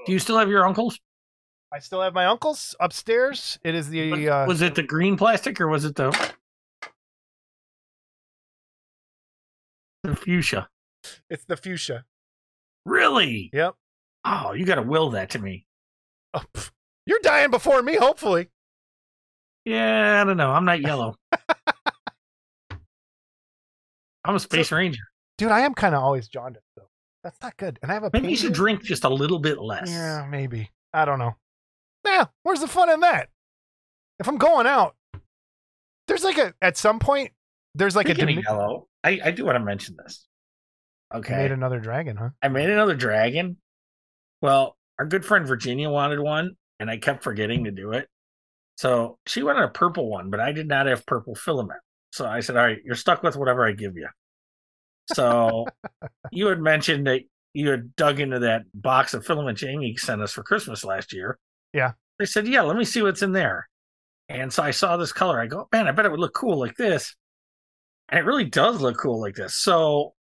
Do 0.05 0.11
you 0.11 0.19
still 0.19 0.38
have 0.38 0.49
your 0.49 0.65
uncle's? 0.65 0.99
I 1.74 1.80
still 1.80 2.01
have 2.01 2.13
my 2.13 2.26
uncle's 2.26 2.76
upstairs. 2.80 3.59
It 3.63 3.76
is 3.76 3.89
the 3.89 4.11
Was, 4.11 4.26
uh, 4.26 4.45
was 4.47 4.61
it 4.61 4.76
the 4.76 4.84
green 4.84 5.18
plastic 5.18 5.59
or 5.59 5.68
was 5.68 5.84
it 5.86 5.95
the 5.95 6.11
the 10.03 10.15
fuchsia? 10.15 10.70
it's 11.30 11.45
the 11.45 11.57
fuchsia. 11.57 12.05
Really? 12.86 13.49
Yep. 13.53 13.76
Oh, 14.26 14.53
you 14.53 14.65
got 14.65 14.76
to 14.76 14.82
will 14.82 15.11
that 15.11 15.30
to 15.32 15.39
me. 15.39 15.65
Oh. 16.34 16.43
You're 17.05 17.20
dying 17.22 17.51
before 17.51 17.82
me, 17.82 17.95
hopefully. 17.95 18.49
Yeah, 19.65 20.22
I 20.22 20.24
don't 20.26 20.38
know. 20.38 20.51
I'm 20.51 20.65
not 20.65 20.82
yellow. 20.88 21.15
I'm 24.24 24.36
a 24.36 24.39
space 24.39 24.72
ranger. 24.72 25.03
Dude, 25.38 25.51
I 25.51 25.61
am 25.61 25.74
kind 25.74 25.95
of 25.95 26.03
always 26.03 26.28
jaundiced 26.28 26.65
though. 26.76 26.89
That's 27.24 27.38
not 27.41 27.55
good. 27.57 27.80
And 27.82 27.91
I 27.91 27.93
have 27.93 28.03
a 28.03 28.09
Maybe 28.13 28.30
you 28.30 28.36
should 28.38 28.53
drink 28.53 28.84
just 28.84 29.03
a 29.03 29.09
little 29.09 29.39
bit 29.39 29.59
less. 29.59 29.89
Yeah, 29.89 30.26
maybe. 30.30 30.72
I 30.93 31.05
don't 31.05 31.20
know. 31.20 31.36
Yeah, 32.07 32.25
where's 32.43 32.61
the 32.61 32.67
fun 32.67 32.89
in 32.89 33.01
that? 33.01 33.29
If 34.19 34.27
I'm 34.27 34.37
going 34.37 34.65
out, 34.65 34.95
there's 36.07 36.23
like 36.23 36.37
a 36.37 36.53
at 36.61 36.77
some 36.77 36.99
point 36.99 37.31
there's 37.75 37.95
like 37.95 38.07
Speaking 38.07 38.37
a 38.37 38.39
of 38.39 38.43
yellow, 38.45 38.87
I, 39.03 39.19
I 39.25 39.31
do 39.31 39.45
want 39.45 39.55
to 39.57 39.63
mention 39.63 39.95
this. 40.03 40.25
You 41.13 41.19
Okay. 41.19 41.35
made 41.35 41.51
another 41.51 41.79
dragon, 41.79 42.17
huh? 42.17 42.29
I 42.41 42.47
made 42.47 42.69
another 42.69 42.95
dragon. 42.95 43.57
Well, 44.41 44.77
our 44.99 45.05
good 45.05 45.25
friend 45.25 45.45
Virginia 45.47 45.89
wanted 45.89 46.19
one, 46.19 46.55
and 46.79 46.89
I 46.89 46.97
kept 46.97 47.23
forgetting 47.23 47.65
to 47.65 47.71
do 47.71 47.91
it. 47.91 48.07
So 48.77 49.17
she 49.25 49.43
wanted 49.43 49.63
a 49.63 49.69
purple 49.69 50.09
one, 50.09 50.29
but 50.29 50.39
I 50.39 50.51
did 50.51 50.67
not 50.67 50.85
have 50.85 51.05
purple 51.05 51.35
filament. 51.35 51.79
So 52.11 52.25
I 52.25 52.39
said, 52.39 52.55
All 52.57 52.63
right, 52.65 52.79
you're 52.83 52.95
stuck 52.95 53.21
with 53.23 53.35
whatever 53.35 53.65
I 53.65 53.73
give 53.73 53.95
you. 53.97 54.07
So 55.07 55.67
you 56.31 56.47
had 56.47 56.59
mentioned 56.59 57.07
that 57.07 57.21
you 57.53 57.69
had 57.69 57.95
dug 57.95 58.19
into 58.19 58.39
that 58.39 58.63
box 58.73 59.13
of 59.13 59.25
filament 59.25 59.57
Jamie 59.57 59.95
sent 59.97 60.21
us 60.21 60.31
for 60.31 60.43
Christmas 60.43 60.83
last 60.83 61.13
year. 61.13 61.37
Yeah. 61.78 61.91
I 62.19 62.25
said, 62.25 62.47
Yeah, 62.47 62.63
let 62.63 62.75
me 62.75 62.84
see 62.84 63.03
what's 63.03 63.21
in 63.21 63.32
there. 63.32 63.69
And 64.30 64.51
so 64.51 64.63
I 64.63 64.71
saw 64.71 64.97
this 64.97 65.13
color. 65.13 65.39
I 65.39 65.45
go, 65.45 65.67
Man, 65.71 65.88
I 65.88 65.91
bet 65.91 66.05
it 66.05 66.11
would 66.11 66.19
look 66.19 66.34
cool 66.34 66.57
like 66.57 66.75
this. 66.75 67.15
And 68.09 68.19
it 68.19 68.23
really 68.25 68.45
does 68.45 68.82
look 68.82 68.97
cool 68.97 69.21
like 69.21 69.36
this. 69.36 69.55
So 69.55 70.15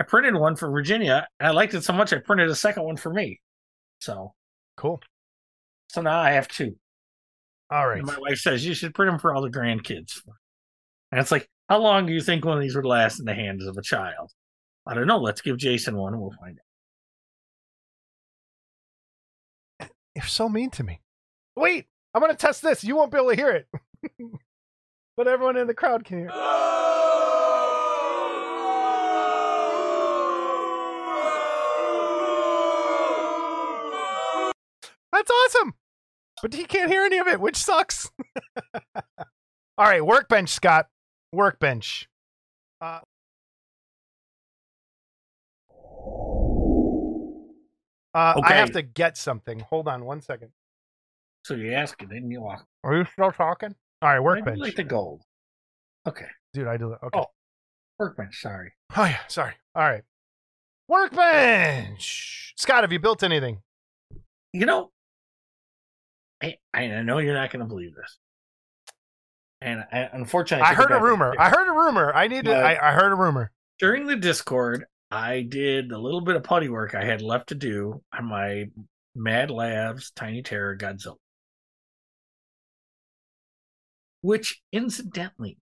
I 0.00 0.04
printed 0.04 0.34
one 0.34 0.56
for 0.56 0.70
Virginia, 0.70 1.26
and 1.38 1.48
I 1.48 1.50
liked 1.50 1.74
it 1.74 1.84
so 1.84 1.92
much 1.92 2.12
I 2.12 2.18
printed 2.18 2.48
a 2.48 2.54
second 2.54 2.84
one 2.84 2.96
for 2.96 3.12
me. 3.12 3.40
So 4.00 4.32
Cool. 4.76 5.00
so 5.88 6.00
now 6.00 6.18
I 6.18 6.32
have 6.32 6.48
two. 6.48 6.76
All 7.70 7.86
right. 7.86 7.98
And 7.98 8.06
my 8.06 8.18
wife 8.18 8.38
says 8.38 8.64
you 8.64 8.74
should 8.74 8.94
print 8.94 9.10
them 9.10 9.18
for 9.18 9.34
all 9.34 9.42
the 9.42 9.50
grandkids. 9.50 10.20
And 11.12 11.20
it's 11.20 11.32
like, 11.32 11.48
how 11.68 11.78
long 11.78 12.06
do 12.06 12.12
you 12.12 12.20
think 12.20 12.44
one 12.44 12.56
of 12.56 12.62
these 12.62 12.76
would 12.76 12.84
last 12.86 13.18
in 13.18 13.26
the 13.26 13.34
hands 13.34 13.66
of 13.66 13.76
a 13.76 13.82
child? 13.82 14.30
I 14.86 14.94
don't 14.94 15.06
know. 15.06 15.18
Let's 15.18 15.40
give 15.40 15.56
Jason 15.58 15.96
one 15.96 16.12
and 16.14 16.22
we'll 16.22 16.34
find 16.40 16.58
out. 16.58 16.65
You're 20.16 20.24
so 20.24 20.48
mean 20.48 20.70
to 20.70 20.82
me. 20.82 21.02
Wait, 21.56 21.88
I'm 22.14 22.22
gonna 22.22 22.34
test 22.34 22.62
this. 22.62 22.82
You 22.82 22.96
won't 22.96 23.12
be 23.12 23.18
able 23.18 23.28
to 23.28 23.36
hear 23.36 23.50
it, 23.50 23.68
but 25.16 25.28
everyone 25.28 25.58
in 25.58 25.66
the 25.66 25.74
crowd 25.74 26.06
can 26.06 26.20
hear. 26.20 26.28
it. 26.28 26.34
That's 35.12 35.30
awesome, 35.30 35.74
but 36.40 36.54
he 36.54 36.64
can't 36.64 36.90
hear 36.90 37.04
any 37.04 37.18
of 37.18 37.26
it, 37.26 37.38
which 37.38 37.56
sucks. 37.56 38.10
All 38.96 39.04
right, 39.84 40.04
workbench, 40.04 40.48
Scott. 40.48 40.86
Workbench. 41.30 42.08
Uh, 42.80 43.00
uh, 48.16 48.40
I 48.42 48.54
have 48.54 48.72
to 48.72 48.82
get 48.82 49.16
something. 49.16 49.60
Hold 49.60 49.88
on 49.88 50.04
one 50.04 50.20
second. 50.20 50.50
So 51.44 51.54
you 51.54 51.72
ask 51.72 52.00
it, 52.02 52.08
didn't 52.08 52.30
you? 52.30 52.40
Walk. 52.40 52.66
Are 52.82 52.96
you 52.96 53.04
still 53.12 53.30
talking? 53.30 53.74
All 54.02 54.08
right, 54.08 54.20
workbench. 54.20 54.58
I 54.58 54.62
like 54.62 54.76
the 54.76 54.84
gold. 54.84 55.22
Okay. 56.08 56.26
Dude, 56.52 56.66
I 56.66 56.76
do 56.76 56.92
it. 56.92 56.98
Okay. 57.02 57.18
Oh. 57.18 57.26
Workbench, 57.98 58.40
sorry. 58.40 58.72
Oh 58.96 59.04
yeah, 59.04 59.20
sorry. 59.28 59.54
All 59.74 59.82
right. 59.82 60.02
Workbench. 60.88 62.52
Scott, 62.56 62.82
have 62.84 62.92
you 62.92 62.98
built 62.98 63.22
anything? 63.22 63.60
You 64.52 64.66
know, 64.66 64.90
I, 66.42 66.56
I 66.74 66.86
know 67.02 67.18
you're 67.18 67.34
not 67.34 67.50
going 67.50 67.60
to 67.60 67.66
believe 67.66 67.94
this. 67.94 68.18
And 69.60 69.84
I, 69.92 70.08
unfortunately, 70.12 70.66
I 70.66 70.72
it 70.72 70.76
heard 70.76 70.92
a 70.92 71.00
rumor. 71.00 71.34
I 71.38 71.48
heard 71.48 71.68
a 71.68 71.72
rumor. 71.72 72.14
I 72.14 72.28
need 72.28 72.44
to. 72.44 72.54
I, 72.54 72.90
I 72.90 72.92
heard 72.92 73.12
a 73.12 73.14
rumor. 73.14 73.50
during 73.78 74.06
the 74.06 74.16
Discord, 74.16 74.84
I 75.10 75.42
did 75.42 75.92
a 75.92 75.98
little 75.98 76.20
bit 76.20 76.36
of 76.36 76.42
putty 76.42 76.68
work 76.68 76.94
I 76.94 77.04
had 77.04 77.22
left 77.22 77.48
to 77.50 77.54
do 77.54 78.02
on 78.12 78.26
my 78.26 78.66
Mad 79.14 79.50
Labs 79.50 80.10
Tiny 80.10 80.42
Terror 80.42 80.76
Godzilla. 80.76 81.16
Which 84.22 84.60
incidentally, 84.72 85.58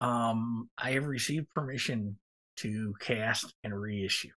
um, 0.00 0.68
I 0.76 0.92
have 0.92 1.06
received 1.06 1.48
permission 1.54 2.18
to 2.56 2.94
cast 3.00 3.54
and 3.62 3.78
reissue 3.80 4.30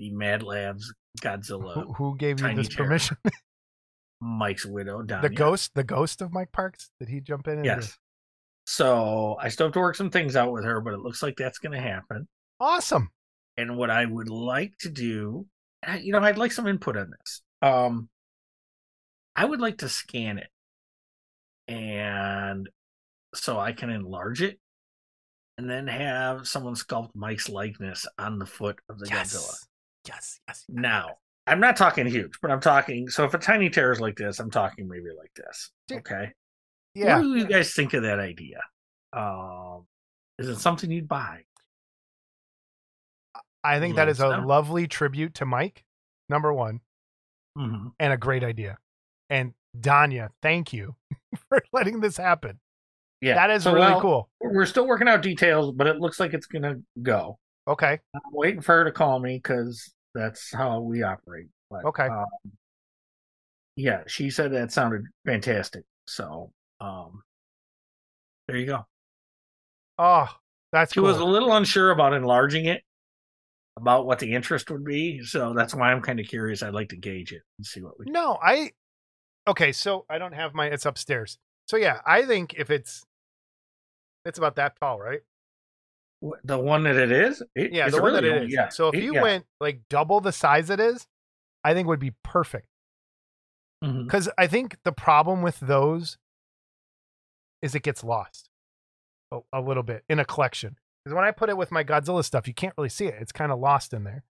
the 0.00 0.10
Mad 0.10 0.42
Labs 0.42 0.92
Godzilla 1.20 1.74
Who, 1.74 1.92
who 1.92 2.16
gave 2.16 2.40
you 2.40 2.54
this 2.54 2.68
Terror. 2.68 2.86
permission? 2.88 3.16
Mike's 4.20 4.66
widow 4.66 5.02
Danya. 5.02 5.22
the 5.22 5.28
ghost. 5.28 5.72
The 5.74 5.84
ghost 5.84 6.20
of 6.20 6.32
Mike 6.32 6.52
Parks. 6.52 6.90
Did 6.98 7.08
he 7.08 7.20
jump 7.20 7.46
in? 7.46 7.62
Yes. 7.64 7.96
So 8.72 9.36
I 9.40 9.48
still 9.48 9.66
have 9.66 9.74
to 9.74 9.80
work 9.80 9.96
some 9.96 10.10
things 10.10 10.36
out 10.36 10.52
with 10.52 10.62
her, 10.62 10.80
but 10.80 10.94
it 10.94 11.00
looks 11.00 11.24
like 11.24 11.36
that's 11.36 11.58
going 11.58 11.72
to 11.72 11.80
happen. 11.80 12.28
Awesome. 12.60 13.10
And 13.56 13.76
what 13.76 13.90
I 13.90 14.04
would 14.04 14.28
like 14.28 14.78
to 14.82 14.88
do, 14.88 15.44
you 15.98 16.12
know, 16.12 16.20
I'd 16.20 16.38
like 16.38 16.52
some 16.52 16.68
input 16.68 16.96
on 16.96 17.10
this. 17.10 17.42
Um, 17.62 18.08
I 19.34 19.44
would 19.44 19.60
like 19.60 19.78
to 19.78 19.88
scan 19.88 20.38
it, 20.38 20.50
and 21.66 22.68
so 23.34 23.58
I 23.58 23.72
can 23.72 23.90
enlarge 23.90 24.40
it, 24.40 24.60
and 25.58 25.68
then 25.68 25.88
have 25.88 26.46
someone 26.46 26.74
sculpt 26.74 27.10
Mike's 27.16 27.48
likeness 27.48 28.06
on 28.18 28.38
the 28.38 28.46
foot 28.46 28.78
of 28.88 29.00
the 29.00 29.08
Yes. 29.08 29.34
Godzilla. 29.34 29.54
Yes. 30.06 30.40
Yes. 30.46 30.64
Now, 30.68 31.16
I'm 31.44 31.58
not 31.58 31.76
talking 31.76 32.06
huge, 32.06 32.34
but 32.40 32.52
I'm 32.52 32.60
talking. 32.60 33.08
So 33.08 33.24
if 33.24 33.34
a 33.34 33.38
Tiny 33.38 33.68
Terror 33.68 33.90
is 33.90 34.00
like 34.00 34.16
this, 34.16 34.38
I'm 34.38 34.52
talking 34.52 34.86
maybe 34.86 35.06
like 35.18 35.34
this. 35.34 35.72
Dude. 35.88 35.98
Okay. 35.98 36.30
Yeah. 36.94 37.16
What 37.16 37.22
do 37.22 37.36
you 37.36 37.46
guys 37.46 37.72
think 37.74 37.94
of 37.94 38.02
that 38.02 38.18
idea? 38.18 38.60
Um, 39.12 39.86
is 40.38 40.48
it 40.48 40.56
something 40.58 40.90
you'd 40.90 41.08
buy? 41.08 41.40
I 43.62 43.78
think 43.78 43.96
that 43.96 44.08
is 44.08 44.20
a 44.20 44.28
lovely 44.38 44.86
tribute 44.88 45.34
to 45.34 45.46
Mike. 45.46 45.84
Number 46.28 46.52
one, 46.52 46.80
Mm-hmm. 47.58 47.88
and 47.98 48.12
a 48.12 48.16
great 48.16 48.44
idea. 48.44 48.78
And 49.28 49.52
Danya, 49.78 50.28
thank 50.40 50.72
you 50.72 50.94
for 51.48 51.60
letting 51.72 52.00
this 52.00 52.16
happen. 52.16 52.60
Yeah, 53.20 53.34
That 53.34 53.50
is 53.50 53.64
So, 53.64 53.74
really 53.74 53.86
well, 53.86 54.00
cool. 54.00 54.30
We're 54.40 54.64
still 54.66 54.86
working 54.86 55.08
out 55.08 55.20
details, 55.22 55.72
but 55.74 55.86
it 55.88 55.98
looks 55.98 56.18
like 56.20 56.32
it's 56.32 56.46
gonna 56.46 56.76
go. 57.02 57.38
Okay. 57.68 57.98
I'm 58.14 58.20
waiting 58.32 58.60
for 58.62 58.76
her 58.78 58.84
to 58.84 58.92
call 58.92 59.18
me 59.18 59.36
because 59.36 59.92
that's 60.14 60.52
how 60.54 60.80
we 60.80 61.02
operate. 61.02 61.48
But, 61.70 61.84
Okay. 61.84 62.06
um, 62.06 62.24
yeah, 63.76 64.02
she 64.06 64.30
said 64.30 64.52
that 64.52 64.72
sounded 64.72 65.02
fantastic. 65.26 65.82
So, 66.06 66.52
um, 66.80 67.22
there 68.48 68.56
you 68.56 68.66
go. 68.66 68.86
Oh, 69.98 70.28
that's 70.72 70.92
She 70.92 71.00
cool. 71.00 71.08
was 71.08 71.18
a 71.18 71.24
little 71.24 71.52
unsure 71.54 71.90
about 71.90 72.14
enlarging 72.14 72.66
it, 72.66 72.82
about 73.76 74.06
what 74.06 74.18
the 74.18 74.32
interest 74.32 74.70
would 74.70 74.84
be. 74.84 75.22
So 75.24 75.52
that's 75.54 75.74
why 75.74 75.92
I'm 75.92 76.00
kind 76.00 76.18
of 76.20 76.26
curious. 76.26 76.62
I'd 76.62 76.74
like 76.74 76.88
to 76.90 76.96
gauge 76.96 77.32
it 77.32 77.42
and 77.58 77.66
see 77.66 77.82
what 77.82 77.98
we. 77.98 78.06
No, 78.10 78.38
I 78.42 78.70
okay, 79.48 79.72
so 79.72 80.04
I 80.08 80.18
don't 80.18 80.32
have 80.32 80.54
my 80.54 80.66
it's 80.66 80.86
upstairs. 80.86 81.38
So 81.68 81.76
yeah, 81.76 82.00
I 82.06 82.22
think 82.24 82.54
if 82.54 82.70
it's 82.70 83.04
it's 84.24 84.38
about 84.38 84.56
that 84.56 84.74
tall, 84.80 84.98
right? 84.98 85.20
The 86.44 86.58
one 86.58 86.82
that 86.82 86.96
it 86.96 87.10
is, 87.12 87.42
it, 87.54 87.72
Yeah, 87.72 87.88
the 87.88 88.02
one 88.02 88.12
that 88.12 88.22
really 88.22 88.36
it 88.36 88.40
old, 88.40 88.48
is. 88.48 88.54
Yeah. 88.54 88.68
So 88.68 88.88
if 88.88 88.94
it- 88.94 89.02
you 89.04 89.14
yeah. 89.14 89.22
went 89.22 89.46
like 89.60 89.80
double 89.88 90.20
the 90.20 90.32
size 90.32 90.68
it 90.70 90.78
is, 90.80 91.06
I 91.64 91.72
think 91.74 91.88
would 91.88 92.00
be 92.00 92.12
perfect. 92.24 92.66
Because 93.82 94.28
I 94.36 94.46
think 94.46 94.76
the 94.84 94.92
problem 94.92 95.40
with 95.40 95.58
those 95.60 96.18
is 97.62 97.74
it 97.74 97.82
gets 97.82 98.02
lost 98.04 98.48
a, 99.32 99.40
a 99.52 99.60
little 99.60 99.82
bit 99.82 100.04
in 100.08 100.18
a 100.18 100.24
collection. 100.24 100.76
Because 101.04 101.14
when 101.14 101.24
I 101.24 101.30
put 101.30 101.48
it 101.48 101.56
with 101.56 101.70
my 101.70 101.82
Godzilla 101.84 102.24
stuff, 102.24 102.46
you 102.46 102.54
can't 102.54 102.74
really 102.76 102.88
see 102.90 103.06
it. 103.06 103.16
It's 103.20 103.32
kind 103.32 103.50
of 103.52 103.58
lost 103.58 103.92
in 103.94 104.04
there. 104.04 104.24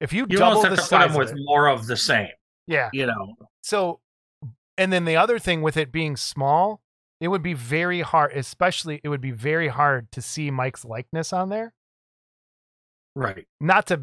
If 0.00 0.12
you, 0.12 0.26
you 0.28 0.38
double 0.38 0.62
the 0.62 0.68
have 0.70 0.76
to 0.78 0.82
put 0.82 0.88
size 0.88 1.08
them 1.10 1.18
with 1.18 1.30
it, 1.32 1.36
more 1.38 1.68
of 1.68 1.86
the 1.86 1.96
same. 1.96 2.28
yeah. 2.66 2.90
You 2.92 3.06
know, 3.06 3.36
So, 3.62 4.00
and 4.78 4.92
then 4.92 5.04
the 5.04 5.16
other 5.16 5.38
thing 5.38 5.62
with 5.62 5.76
it 5.76 5.92
being 5.92 6.16
small, 6.16 6.80
it 7.20 7.28
would 7.28 7.42
be 7.42 7.54
very 7.54 8.00
hard, 8.00 8.32
especially 8.32 9.00
it 9.04 9.08
would 9.08 9.20
be 9.20 9.30
very 9.30 9.68
hard 9.68 10.10
to 10.12 10.22
see 10.22 10.50
Mike's 10.50 10.84
likeness 10.84 11.32
on 11.32 11.48
there. 11.50 11.72
right? 13.14 13.46
Not 13.60 13.86
to 13.88 14.02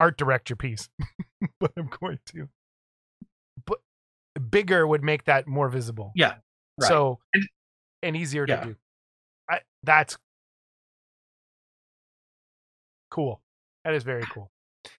art 0.00 0.18
direct 0.18 0.50
your 0.50 0.56
piece, 0.56 0.88
but 1.60 1.72
I'm 1.76 1.88
going 2.00 2.18
to. 2.34 2.48
But 3.66 3.78
bigger 4.50 4.86
would 4.86 5.02
make 5.02 5.24
that 5.24 5.46
more 5.46 5.68
visible. 5.68 6.12
Yeah, 6.14 6.34
right. 6.80 6.88
So, 6.88 7.18
And- 7.34 7.46
and 8.02 8.16
easier 8.16 8.44
Yeah. 8.48 8.60
to 8.60 8.66
do. 8.68 8.76
I, 9.50 9.60
that's 9.82 10.16
cool. 13.10 13.40
That 13.84 13.94
is 13.94 14.02
very 14.04 14.22
cool. 14.32 14.50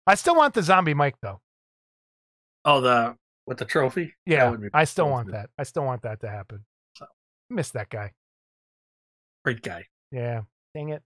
I 0.07 0.15
still 0.15 0.35
want 0.35 0.53
the 0.53 0.63
zombie 0.63 0.93
Mike 0.93 1.15
though. 1.21 1.39
Oh, 2.65 2.81
the 2.81 3.15
with 3.45 3.57
the 3.57 3.65
trophy. 3.65 4.13
Yeah, 4.25 4.55
I 4.73 4.83
still 4.83 5.05
cool, 5.05 5.11
want 5.13 5.31
that. 5.31 5.49
I 5.57 5.63
still 5.63 5.83
want 5.83 6.01
that 6.03 6.21
to 6.21 6.29
happen. 6.29 6.65
So. 6.95 7.05
Miss 7.49 7.71
that 7.71 7.89
guy. 7.89 8.11
Great 9.43 9.61
guy, 9.61 9.85
Yeah. 10.11 10.41
Dang 10.75 10.89
it. 10.89 11.01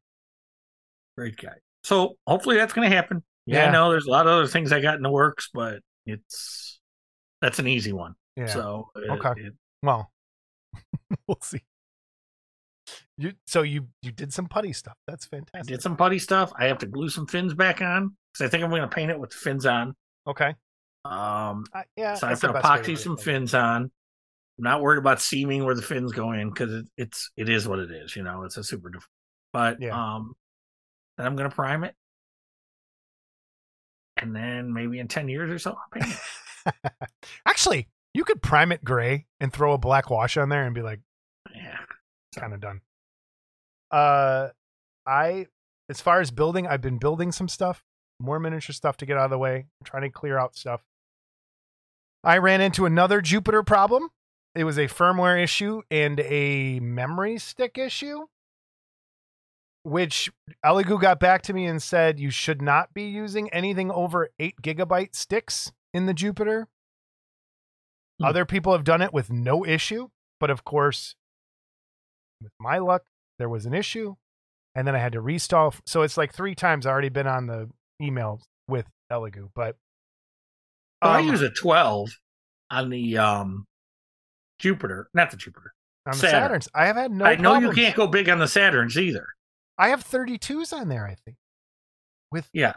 great 1.18 1.38
guy. 1.38 1.56
So 1.84 2.18
hopefully 2.26 2.56
that's 2.58 2.74
going 2.74 2.90
to 2.90 2.96
happen. 2.96 3.24
Yeah, 3.46 3.64
Yeah. 3.64 3.70
I 3.70 3.72
know 3.72 3.92
there's 3.92 4.06
a 4.08 4.10
lot 4.10 4.26
of 4.26 4.32
other 4.34 4.48
things 4.48 4.72
I 4.74 4.82
got 4.82 4.96
in 4.96 5.04
the 5.04 5.12
works, 5.12 5.50
but 5.54 5.80
it's 6.06 6.80
that's 7.42 7.60
an 7.60 7.68
easy 7.68 7.94
one. 7.94 8.16
Yeah. 8.36 8.48
So 8.48 8.90
uh, 8.96 9.14
Okay. 9.14 9.42
it- 9.42 9.54
well, 9.84 10.12
we'll 11.28 11.38
see. 11.42 11.62
You 13.18 13.34
so 13.46 13.62
you 13.62 13.88
you 14.02 14.12
did 14.12 14.34
some 14.34 14.48
putty 14.48 14.74
stuff. 14.74 14.96
That's 15.08 15.28
I 15.32 15.38
fantastic. 15.38 15.68
did 15.68 15.82
some 15.82 15.96
putty 15.96 16.18
stuff. 16.20 16.52
I 16.58 16.66
have 16.66 16.80
to 16.80 16.88
glue 16.88 17.10
some 17.10 17.28
fins 17.28 17.54
back 17.54 17.82
on 17.82 18.16
because 18.34 18.48
I 18.48 18.50
think 18.50 18.64
I'm 18.64 18.70
going 18.72 18.82
to 18.82 18.88
paint 18.88 19.12
it 19.12 19.20
with 19.20 19.30
the 19.30 19.38
fins 19.38 19.66
on. 19.68 19.94
Okay. 20.28 20.56
Um, 21.06 21.66
Uh, 21.74 21.84
yeah. 21.96 22.16
so 22.16 22.26
I 22.28 22.32
have 22.32 22.40
to 22.42 22.54
best 22.54 22.64
way 22.70 22.78
to 22.78 22.92
epoxy 22.94 22.98
some 22.98 23.18
fins 23.18 23.54
on. 23.54 23.84
I'm 23.84 24.64
not 24.64 24.82
worried 24.82 24.98
about 25.00 25.22
seaming 25.22 25.64
where 25.66 25.76
the 25.76 25.82
fins 25.82 26.12
go 26.12 26.32
in 26.32 26.50
because 26.50 26.72
it, 26.74 26.86
it's 26.98 27.30
it 27.38 27.50
is 27.50 27.68
what 27.68 27.80
it 27.80 27.92
is. 27.92 28.16
You 28.16 28.24
know, 28.24 28.44
it's 28.44 28.58
a 28.58 28.64
super. 28.64 28.90
Def- 28.90 29.08
but 29.52 29.80
Yeah. 29.82 29.92
um, 30.16 30.34
then 31.18 31.28
I'm 31.28 31.36
going 31.36 31.50
to 31.50 31.56
prime 31.56 31.84
it, 31.84 31.94
and 34.18 34.36
then 34.36 34.74
maybe 34.74 35.00
in 35.00 35.08
ten 35.08 35.28
years 35.28 35.52
or 35.52 35.60
so, 35.60 35.72
I'll 35.72 36.02
paint 36.02 36.16
it. 36.66 37.10
Actually, 37.46 37.90
you 38.14 38.24
could 38.24 38.42
prime 38.42 38.72
it 38.72 38.84
gray 38.84 39.26
and 39.40 39.52
throw 39.52 39.74
a 39.74 39.78
black 39.78 40.10
wash 40.10 40.38
on 40.38 40.50
there 40.50 40.66
and 40.66 40.74
be 40.74 40.82
like, 40.82 41.00
yeah. 41.54 41.78
It's 42.32 42.40
kind 42.42 42.54
of 42.54 42.60
done. 42.62 42.82
Uh, 43.94 44.50
I 45.06 45.46
as 45.88 46.02
far 46.02 46.20
as 46.20 46.32
building, 46.32 46.66
I've 46.66 46.82
been 46.82 46.98
building 46.98 47.32
some 47.32 47.48
stuff, 47.48 47.84
more 48.20 48.40
miniature 48.40 48.74
stuff 48.74 48.98
to 48.98 49.06
get 49.06 49.18
out 49.18 49.26
of 49.26 49.30
the 49.30 49.38
way. 49.38 49.56
I'm 49.58 49.86
trying 49.86 50.02
to 50.04 50.10
clear 50.10 50.40
out 50.40 50.56
stuff. 50.56 50.82
I 52.24 52.38
ran 52.40 52.62
into 52.62 52.86
another 52.86 53.22
Jupiter 53.22 53.62
problem. 53.64 54.10
it 54.56 54.64
was 54.64 54.78
a 54.78 54.88
firmware 54.88 55.42
issue 55.42 55.82
and 55.92 56.20
a 56.22 56.80
memory 56.80 57.38
stick 57.38 57.78
issue, 57.78 58.26
which 59.84 60.32
Elegoo 60.66 61.00
got 61.00 61.20
back 61.20 61.42
to 61.44 61.54
me 61.54 61.66
and 61.66 61.82
said 61.82 62.20
you 62.20 62.32
should 62.32 62.62
not 62.62 62.94
be 62.94 63.04
using 63.04 63.50
anything 63.52 63.92
over 63.92 64.30
eight 64.40 64.56
gigabyte 64.62 65.16
sticks 65.16 65.72
in 65.94 66.06
the 66.08 66.14
Jupiter. 66.14 66.68
Hmm. 68.20 68.26
Other 68.26 68.46
people 68.46 68.72
have 68.72 68.84
done 68.84 69.02
it 69.02 69.14
with 69.14 69.32
no 69.32 69.66
issue, 69.66 70.08
but 70.40 70.50
of 70.50 70.64
course, 70.64 71.16
with 72.42 72.54
my 72.60 72.78
luck, 72.78 73.04
there 73.44 73.50
was 73.50 73.66
an 73.66 73.74
issue, 73.74 74.16
and 74.74 74.88
then 74.88 74.96
I 74.96 75.00
had 75.00 75.12
to 75.12 75.22
restall. 75.22 75.76
So 75.86 76.02
it's 76.04 76.16
like 76.16 76.34
three 76.34 76.56
times 76.56 76.86
I 76.86 76.92
already 76.92 77.10
been 77.10 77.28
on 77.28 77.46
the 77.46 77.70
email 78.02 78.42
with 78.70 78.86
Elegoo, 79.12 79.50
but 79.54 79.76
But 81.02 81.10
I 81.10 81.20
um, 81.20 81.28
use 81.28 81.42
a 81.42 81.50
12 81.50 82.10
on 82.72 82.90
the 82.90 83.18
um 83.18 83.66
Jupiter, 84.60 85.10
not 85.14 85.30
the 85.30 85.36
Jupiter. 85.36 85.74
on 86.06 86.18
the 86.18 86.26
Saturns. 86.26 86.70
I 86.74 86.86
have 86.86 86.96
had 86.96 87.12
no. 87.12 87.26
I 87.26 87.36
know 87.36 87.52
problems. 87.52 87.76
you 87.78 87.84
can't 87.84 87.98
go 87.98 88.08
big 88.08 88.30
on 88.30 88.40
the 88.40 88.46
Saturns 88.46 88.96
either. 88.96 89.28
I 89.78 89.90
have 89.90 90.06
32s 90.10 90.72
on 90.72 90.88
there, 90.88 91.06
I 91.06 91.16
think. 91.26 91.36
With 92.32 92.48
Yeah. 92.54 92.76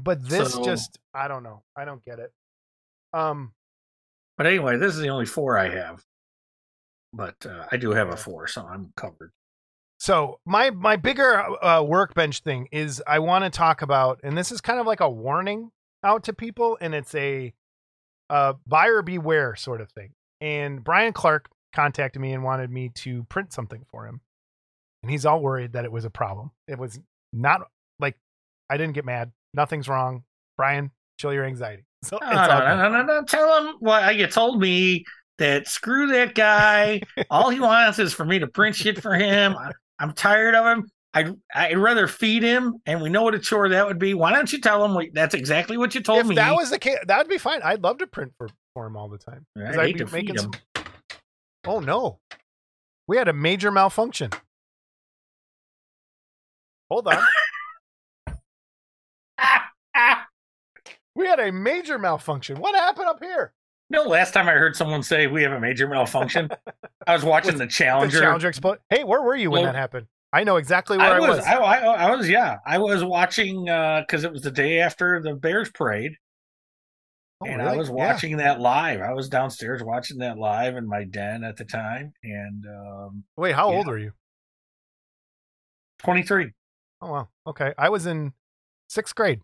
But 0.00 0.22
this 0.28 0.52
So- 0.52 0.62
just 0.64 1.00
I 1.12 1.26
don't 1.26 1.42
know. 1.42 1.64
I 1.76 1.84
don't 1.84 2.04
get 2.04 2.20
it. 2.20 2.30
Um 3.12 3.54
But 4.36 4.46
anyway, 4.46 4.76
this 4.76 4.94
is 4.94 5.00
the 5.00 5.08
only 5.10 5.26
four 5.26 5.58
I 5.58 5.68
have. 5.70 6.04
But 7.12 7.44
uh, 7.44 7.66
I 7.72 7.76
do 7.78 7.90
have 7.90 8.10
a 8.10 8.16
four, 8.16 8.46
so 8.46 8.64
I'm 8.64 8.92
covered. 8.94 9.32
So 9.98 10.38
my 10.46 10.70
my 10.70 10.96
bigger 10.96 11.40
uh, 11.64 11.82
workbench 11.82 12.40
thing 12.40 12.68
is 12.70 13.02
I 13.06 13.18
want 13.18 13.44
to 13.44 13.50
talk 13.50 13.82
about 13.82 14.20
and 14.22 14.38
this 14.38 14.52
is 14.52 14.60
kind 14.60 14.78
of 14.78 14.86
like 14.86 15.00
a 15.00 15.10
warning 15.10 15.70
out 16.04 16.24
to 16.24 16.32
people 16.32 16.78
and 16.80 16.94
it's 16.94 17.14
a 17.14 17.52
uh 18.30 18.54
buyer 18.66 19.02
beware 19.02 19.56
sort 19.56 19.80
of 19.80 19.90
thing. 19.90 20.12
And 20.40 20.84
Brian 20.84 21.12
Clark 21.12 21.48
contacted 21.74 22.22
me 22.22 22.32
and 22.32 22.44
wanted 22.44 22.70
me 22.70 22.90
to 22.90 23.24
print 23.24 23.52
something 23.52 23.84
for 23.90 24.06
him. 24.06 24.20
And 25.02 25.10
he's 25.10 25.26
all 25.26 25.40
worried 25.40 25.72
that 25.72 25.84
it 25.84 25.92
was 25.92 26.04
a 26.04 26.10
problem. 26.10 26.52
It 26.68 26.78
was 26.78 27.00
not 27.32 27.62
like 27.98 28.16
I 28.70 28.76
didn't 28.76 28.94
get 28.94 29.04
mad. 29.04 29.32
Nothing's 29.52 29.88
wrong. 29.88 30.22
Brian, 30.56 30.92
chill 31.18 31.32
your 31.32 31.44
anxiety. 31.44 31.84
So 32.04 32.16
No, 32.22 32.30
no, 32.30 32.46
no, 32.46 32.76
no, 32.76 32.88
no, 32.90 33.02
no. 33.02 33.24
Tell 33.24 33.58
him 33.58 33.74
what 33.80 34.14
you 34.14 34.28
told 34.28 34.60
me 34.60 35.04
that 35.38 35.66
screw 35.66 36.06
that 36.12 36.36
guy. 36.36 37.00
All 37.30 37.50
he 37.50 37.58
wants 37.58 37.98
is 37.98 38.12
for 38.12 38.24
me 38.24 38.38
to 38.38 38.46
print 38.46 38.76
shit 38.76 39.02
for 39.02 39.14
him. 39.14 39.56
I'm 39.98 40.12
tired 40.12 40.54
of 40.54 40.64
him. 40.66 40.88
I'd, 41.14 41.34
I'd 41.54 41.78
rather 41.78 42.06
feed 42.06 42.42
him, 42.42 42.74
and 42.86 43.00
we 43.00 43.08
know 43.08 43.22
what 43.22 43.34
a 43.34 43.38
chore 43.38 43.68
that 43.70 43.86
would 43.86 43.98
be. 43.98 44.14
Why 44.14 44.30
don't 44.32 44.52
you 44.52 44.60
tell 44.60 44.84
him 44.84 44.94
what, 44.94 45.06
that's 45.14 45.34
exactly 45.34 45.76
what 45.78 45.94
you 45.94 46.02
told 46.02 46.20
if 46.20 46.26
me? 46.26 46.34
that 46.36 46.54
was 46.54 46.70
the 46.70 46.78
case, 46.78 46.98
that 47.06 47.18
would 47.18 47.28
be 47.28 47.38
fine. 47.38 47.60
I'd 47.64 47.82
love 47.82 47.98
to 47.98 48.06
print 48.06 48.32
for, 48.36 48.48
for 48.74 48.86
him 48.86 48.96
all 48.96 49.08
the 49.08 49.18
time. 49.18 49.46
I 49.56 49.60
'Cause 49.66 49.76
I'd 49.78 49.86
hate 49.86 49.98
to 49.98 50.06
feed 50.06 50.30
him. 50.30 50.36
some- 50.36 50.52
Oh 51.66 51.80
no, 51.80 52.20
we 53.08 53.16
had 53.16 53.26
a 53.28 53.32
major 53.32 53.70
malfunction. 53.72 54.30
Hold 56.90 57.08
on, 57.08 57.24
we 61.14 61.26
had 61.26 61.40
a 61.40 61.50
major 61.52 61.98
malfunction. 61.98 62.58
What 62.60 62.74
happened 62.74 63.08
up 63.08 63.22
here? 63.22 63.52
No, 63.90 64.02
last 64.02 64.34
time 64.34 64.48
I 64.48 64.52
heard 64.52 64.76
someone 64.76 65.02
say 65.02 65.26
we 65.26 65.42
have 65.42 65.52
a 65.52 65.60
major 65.60 65.88
malfunction, 65.88 66.50
I 67.06 67.14
was 67.14 67.24
watching 67.24 67.52
Was 67.52 67.58
the 67.60 67.66
The 67.66 67.72
Challenger. 67.72 68.20
Challenger 68.20 68.48
explode. 68.48 68.78
Hey, 68.90 69.02
where 69.04 69.22
were 69.22 69.34
you 69.36 69.50
when 69.50 69.62
Well, 69.62 69.72
that 69.72 69.78
happened? 69.78 70.06
I 70.32 70.44
know 70.44 70.56
exactly 70.56 70.98
where 70.98 71.06
I 71.06 71.16
I 71.16 71.20
was, 71.20 71.38
was. 71.38 71.46
I, 71.46 71.54
I, 71.56 71.76
I 72.08 72.14
was, 72.14 72.28
yeah, 72.28 72.58
I 72.66 72.76
was 72.76 73.02
watching 73.02 73.64
because 73.64 74.24
it 74.24 74.32
was 74.32 74.42
the 74.42 74.50
day 74.50 74.80
after 74.80 75.22
the 75.22 75.34
Bears 75.34 75.70
parade, 75.70 76.12
Oh, 77.40 77.46
and 77.46 77.62
I 77.62 77.66
really? 77.66 77.78
was 77.78 77.88
Yeah. 77.88 77.94
watching 77.94 78.36
that 78.38 78.60
live. 78.60 79.00
I 79.00 79.14
was 79.14 79.30
downstairs 79.30 79.82
watching 79.82 80.18
that 80.18 80.36
live 80.36 80.76
in 80.76 80.86
my 80.86 81.04
den 81.04 81.44
at 81.44 81.56
the 81.56 81.64
time, 81.64 82.12
and 82.22 82.66
um, 82.66 83.24
Wait, 83.38 83.54
how 83.54 83.70
Yeah. 83.70 83.76
old 83.78 83.86
were 83.86 83.98
you? 83.98 84.12
23. 86.00 86.52
Oh 87.00 87.10
wow. 87.10 87.28
Okay, 87.46 87.72
I 87.78 87.88
was 87.88 88.04
in 88.06 88.34
sixth 88.88 89.14
grade, 89.14 89.40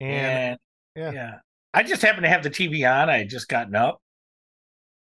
and 0.00 0.10
And, 0.10 0.58
yeah. 0.94 1.10
yeah. 1.12 1.38
I 1.76 1.84
just 1.84 2.02
happened 2.02 2.24
to 2.24 2.30
have 2.30 2.42
the 2.42 2.50
TV 2.50 2.84
on. 2.84 3.08
I 3.08 3.18
had 3.18 3.30
just 3.30 3.48
gotten 3.48 3.76
up 3.76 4.00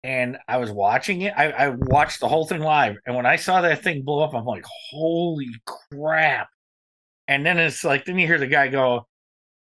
and 0.03 0.37
I 0.47 0.59
was 0.59 0.71
watching 0.71 1.23
it. 1.23 1.33
I, 1.37 1.51
I 1.51 1.69
watched 1.71 2.21
the 2.21 2.29
whole 2.29 2.47
thing 2.47 2.61
live. 2.61 2.97
And 3.07 3.17
when 3.17 3.27
I 3.27 3.37
saw 3.37 3.63
that 3.63 3.83
thing 3.83 4.03
blow 4.03 4.23
up, 4.23 4.35
I'm 4.35 4.45
like, 4.45 4.65
holy 4.91 5.49
crap. 5.67 6.49
And 7.29 7.47
then 7.47 7.59
it's 7.59 7.85
like, 7.85 8.05
then 8.05 8.19
you 8.19 8.27
hear 8.27 8.39
the 8.39 8.47
guy 8.47 8.69
go, 8.69 9.07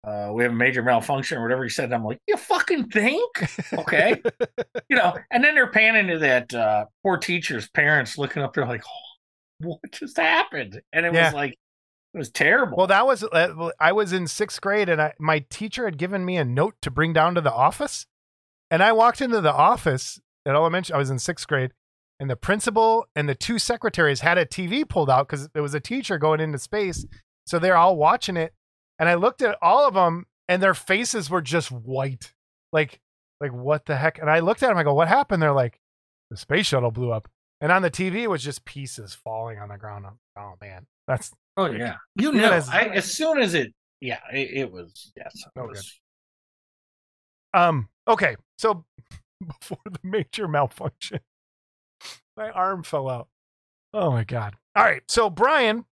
uh, 0.04 0.30
we 0.34 0.44
have 0.44 0.52
a 0.52 0.56
major 0.56 0.82
malfunction 0.82 1.38
or 1.38 1.42
whatever 1.42 1.64
he 1.64 1.70
said. 1.70 1.86
And 1.86 1.94
I'm 1.94 2.04
like, 2.04 2.18
you 2.28 2.36
fucking 2.36 2.88
think? 2.90 3.30
Okay. 3.78 4.22
you 4.88 4.96
know, 4.96 5.16
and 5.30 5.44
then 5.44 5.54
they're 5.54 5.70
panning 5.72 6.08
to 6.08 6.18
that 6.20 6.54
uh, 6.54 6.86
poor 7.02 7.16
teacher's 7.18 7.68
parents 7.70 8.18
looking 8.18 8.42
up 8.42 8.54
They're 8.54 8.66
like, 8.66 8.84
oh, 8.86 9.68
what 9.68 9.80
just 9.92 10.16
happened? 10.18 10.80
And 10.92 11.06
it 11.06 11.12
Yeah. 11.12 11.30
was 11.30 11.32
like, 11.32 11.56
it 12.14 12.18
was 12.18 12.30
terrible. 12.30 12.76
Well, 12.76 12.86
that 12.86 13.06
was 13.06 13.24
uh, 13.24 13.70
I 13.80 13.92
was 13.92 14.12
in 14.12 14.28
sixth 14.28 14.60
grade, 14.60 14.88
and 14.88 15.02
I, 15.02 15.12
my 15.18 15.40
teacher 15.50 15.84
had 15.84 15.98
given 15.98 16.24
me 16.24 16.36
a 16.36 16.44
note 16.44 16.76
to 16.82 16.90
bring 16.90 17.12
down 17.12 17.34
to 17.34 17.40
the 17.40 17.52
office, 17.52 18.06
and 18.70 18.82
I 18.82 18.92
walked 18.92 19.20
into 19.20 19.40
the 19.40 19.52
office 19.52 20.20
at 20.46 20.54
elementary. 20.54 20.94
I 20.94 20.98
was 20.98 21.10
in 21.10 21.18
sixth 21.18 21.48
grade, 21.48 21.72
and 22.20 22.30
the 22.30 22.36
principal 22.36 23.06
and 23.16 23.28
the 23.28 23.34
two 23.34 23.58
secretaries 23.58 24.20
had 24.20 24.38
a 24.38 24.46
TV 24.46 24.88
pulled 24.88 25.10
out 25.10 25.26
because 25.26 25.48
it 25.54 25.60
was 25.60 25.74
a 25.74 25.80
teacher 25.80 26.16
going 26.16 26.38
into 26.38 26.58
space, 26.58 27.04
so 27.46 27.58
they're 27.58 27.76
all 27.76 27.96
watching 27.96 28.36
it. 28.36 28.54
And 29.00 29.08
I 29.08 29.14
looked 29.14 29.42
at 29.42 29.58
all 29.60 29.88
of 29.88 29.94
them, 29.94 30.26
and 30.48 30.62
their 30.62 30.74
faces 30.74 31.28
were 31.28 31.42
just 31.42 31.72
white, 31.72 32.32
like 32.72 33.00
like 33.40 33.52
what 33.52 33.86
the 33.86 33.96
heck? 33.96 34.20
And 34.20 34.30
I 34.30 34.38
looked 34.38 34.62
at 34.62 34.68
them. 34.68 34.78
I 34.78 34.84
go, 34.84 34.94
"What 34.94 35.08
happened?" 35.08 35.42
They're 35.42 35.52
like, 35.52 35.80
"The 36.30 36.36
space 36.36 36.66
shuttle 36.66 36.92
blew 36.92 37.10
up." 37.10 37.28
And 37.60 37.72
on 37.72 37.82
the 37.82 37.90
TV, 37.90 38.22
it 38.22 38.30
was 38.30 38.44
just 38.44 38.64
pieces 38.64 39.14
falling 39.14 39.58
on 39.58 39.70
the 39.70 39.78
ground. 39.78 40.06
Oh 40.38 40.54
man, 40.60 40.86
that's 41.08 41.32
Oh 41.56 41.66
yeah, 41.66 41.96
you 42.16 42.32
Yeah, 42.32 42.40
know. 42.40 42.50
that's- 42.50 42.68
I, 42.68 42.82
as 42.86 43.12
soon 43.12 43.38
as 43.38 43.54
it, 43.54 43.72
yeah, 44.00 44.20
it, 44.32 44.50
it 44.54 44.72
was. 44.72 45.12
Yes, 45.16 45.32
it 45.36 45.58
Okay. 45.58 45.68
was- 45.68 46.00
Um. 47.52 47.88
Okay. 48.08 48.36
So 48.58 48.84
before 49.46 49.78
the 49.84 49.98
major 50.02 50.48
malfunction, 50.48 51.20
my 52.36 52.50
arm 52.50 52.82
fell 52.82 53.08
out. 53.08 53.28
Oh 53.92 54.10
my 54.10 54.24
god. 54.24 54.56
All 54.76 54.82
right. 54.84 55.02
So 55.08 55.30
Brian 55.30 55.84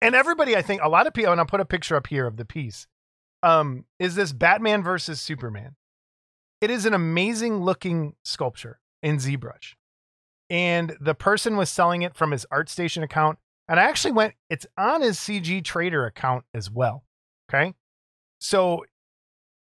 and 0.00 0.14
everybody, 0.14 0.56
I 0.56 0.62
think 0.62 0.80
a 0.82 0.88
lot 0.88 1.06
of 1.06 1.12
people, 1.12 1.30
and 1.32 1.40
I'll 1.40 1.46
put 1.46 1.60
a 1.60 1.64
picture 1.66 1.96
up 1.96 2.06
here 2.06 2.26
of 2.26 2.36
the 2.38 2.44
piece. 2.46 2.86
Um, 3.42 3.84
is 3.98 4.14
this 4.14 4.32
Batman 4.32 4.82
versus 4.82 5.20
Superman? 5.20 5.76
It 6.62 6.70
is 6.70 6.86
an 6.86 6.94
amazing 6.94 7.62
looking 7.62 8.14
sculpture 8.24 8.80
in 9.02 9.16
ZBrush, 9.16 9.74
and 10.50 10.94
the 11.00 11.14
person 11.14 11.56
was 11.56 11.70
selling 11.70 12.02
it 12.02 12.14
from 12.14 12.30
his 12.32 12.46
ArtStation 12.52 13.02
account. 13.02 13.38
And 13.70 13.80
I 13.80 13.84
actually 13.84 14.12
went. 14.12 14.34
It's 14.50 14.66
on 14.76 15.00
his 15.00 15.16
CG 15.16 15.64
Trader 15.64 16.04
account 16.04 16.44
as 16.52 16.70
well. 16.70 17.04
Okay. 17.48 17.72
So 18.40 18.84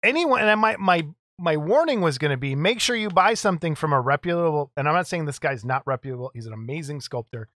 anyone 0.04 0.42
and 0.42 0.50
I, 0.50 0.56
my 0.56 0.76
my 0.78 1.08
my 1.38 1.58
warning 1.58 2.02
was 2.02 2.18
going 2.18 2.32
to 2.32 2.38
be 2.38 2.56
make 2.56 2.80
sure 2.80 2.96
you 2.96 3.10
buy 3.10 3.34
something 3.34 3.76
from 3.76 3.92
a 3.92 4.00
reputable 4.00 4.72
and 4.78 4.88
i'm 4.88 4.94
not 4.94 5.08
saying 5.08 5.26
this 5.26 5.40
guy's 5.40 5.66
not 5.66 5.84
reputable 5.86 6.32
he's 6.34 6.46
an 6.46 6.54
amazing 6.54 7.02
sculptor 7.02 7.50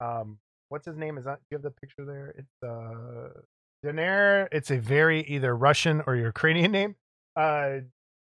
um 0.00 0.38
what's 0.68 0.86
his 0.86 0.96
name 0.96 1.16
is 1.16 1.24
that 1.24 1.38
do 1.38 1.44
you 1.50 1.56
have 1.56 1.62
the 1.62 1.70
picture 1.70 2.04
there 2.04 2.34
it's 2.36 2.62
uh 2.62 3.40
Daner, 3.84 4.48
it's 4.52 4.70
a 4.70 4.78
very 4.78 5.22
either 5.22 5.56
russian 5.56 6.02
or 6.06 6.14
ukrainian 6.14 6.72
name 6.72 6.96
uh 7.36 7.78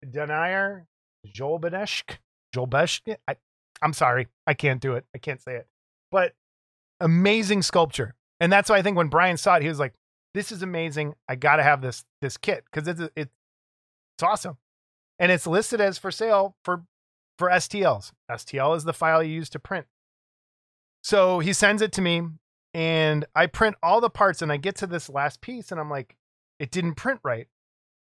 Danir 0.04 0.84
Jolbaneshk 1.26 2.18
Jolbeshk 2.54 3.16
I, 3.26 3.36
i'm 3.80 3.92
sorry 3.92 4.28
i 4.46 4.54
can't 4.54 4.80
do 4.80 4.94
it 4.94 5.06
i 5.14 5.18
can't 5.18 5.40
say 5.40 5.56
it 5.56 5.66
but 6.10 6.32
amazing 7.02 7.62
sculpture 7.62 8.14
and 8.40 8.52
that's 8.52 8.70
why 8.70 8.76
i 8.76 8.82
think 8.82 8.96
when 8.96 9.08
brian 9.08 9.36
saw 9.36 9.56
it 9.56 9.62
he 9.62 9.68
was 9.68 9.78
like 9.78 9.94
this 10.34 10.50
is 10.52 10.62
amazing 10.62 11.14
i 11.28 11.34
gotta 11.34 11.62
have 11.62 11.82
this 11.82 12.04
this 12.20 12.36
kit 12.36 12.64
because 12.70 12.88
it's 12.88 13.00
it's 13.16 13.32
it's 14.16 14.22
awesome 14.22 14.56
and 15.18 15.30
it's 15.30 15.46
listed 15.46 15.80
as 15.80 15.98
for 15.98 16.10
sale 16.10 16.56
for 16.64 16.84
for 17.38 17.48
STLs. 17.48 18.12
STL 18.30 18.76
is 18.76 18.84
the 18.84 18.92
file 18.92 19.22
you 19.22 19.34
use 19.34 19.50
to 19.50 19.58
print. 19.58 19.86
So 21.02 21.40
he 21.40 21.52
sends 21.52 21.82
it 21.82 21.92
to 21.92 22.00
me 22.00 22.22
and 22.74 23.24
I 23.34 23.46
print 23.46 23.76
all 23.82 24.00
the 24.00 24.10
parts 24.10 24.42
and 24.42 24.52
I 24.52 24.56
get 24.56 24.76
to 24.76 24.86
this 24.86 25.08
last 25.08 25.40
piece 25.40 25.72
and 25.72 25.80
I'm 25.80 25.90
like 25.90 26.16
it 26.58 26.70
didn't 26.70 26.94
print 26.94 27.20
right. 27.24 27.48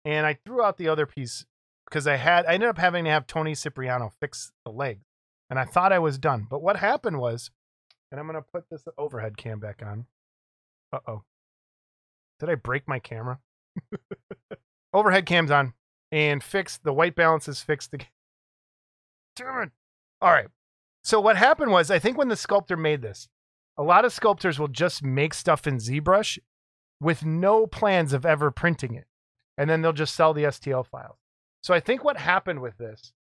And 0.05 0.25
I 0.25 0.39
threw 0.45 0.63
out 0.63 0.77
the 0.77 0.87
other 0.87 1.05
piece 1.05 1.45
because 1.87 2.07
I 2.07 2.15
had 2.15 2.45
I 2.45 2.53
ended 2.53 2.69
up 2.69 2.77
having 2.77 3.05
to 3.05 3.11
have 3.11 3.27
Tony 3.27 3.53
Cipriano 3.53 4.11
fix 4.19 4.51
the 4.65 4.71
leg. 4.71 5.01
And 5.49 5.59
I 5.59 5.65
thought 5.65 5.93
I 5.93 5.99
was 5.99 6.17
done. 6.17 6.47
But 6.49 6.61
what 6.61 6.77
happened 6.77 7.19
was 7.19 7.51
and 8.12 8.20
I'm 8.20 8.28
going 8.28 8.36
to 8.36 8.45
put 8.53 8.70
this 8.70 8.84
overhead 8.97 9.38
cam 9.38 9.60
back 9.60 9.82
on. 9.86 10.05
Uh-oh. 10.91 11.24
Did 12.39 12.49
I 12.49 12.55
break 12.55 12.88
my 12.88 12.99
camera? 12.99 13.39
overhead 14.93 15.26
cam's 15.26 15.51
on 15.51 15.74
and 16.12 16.43
fixed 16.43 16.84
the 16.84 16.93
white 16.93 17.16
balance 17.16 17.47
is 17.47 17.62
fixed 17.62 17.93
again. 17.93 18.07
Damn 19.36 19.64
it. 19.64 19.72
All 20.22 20.32
right. 20.32 20.47
So 21.03 21.20
what 21.20 21.38
happened 21.38 21.72
was 21.72 21.91
I 21.91 21.99
think 21.99 22.18
when 22.18 22.30
the 22.30 22.36
sculptor 22.36 22.76
made 22.76 23.01
this, 23.01 23.28
a 23.78 23.84
lot 23.84 24.05
of 24.05 24.14
sculptors 24.14 24.60
will 24.60 24.68
just 24.68 25.03
make 25.03 25.34
stuff 25.34 25.66
in 25.66 25.78
ZBrush 25.78 26.39
with 26.99 27.24
no 27.24 27.66
plans 27.66 28.12
of 28.12 28.26
ever 28.26 28.51
printing 28.51 28.95
it. 28.95 29.05
And 29.57 29.70
then 29.70 29.82
they'll 29.82 29.93
just 29.93 30.16
sell 30.16 30.34
the 30.34 30.43
STL 30.43 30.86
files. 30.86 31.18
So 31.62 31.74
I 31.74 31.80
think 31.80 32.03
what 32.03 32.18
happened 32.18 32.62
with 32.62 32.78
this 32.78 33.14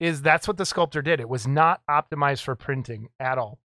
is 0.00 0.22
that's 0.22 0.48
what 0.48 0.56
the 0.56 0.66
sculptor 0.66 1.02
did. 1.02 1.20
It 1.20 1.28
was 1.28 1.46
not 1.46 1.82
optimized 1.88 2.42
for 2.42 2.54
printing 2.54 3.08
at 3.20 3.38
all. 3.38 3.58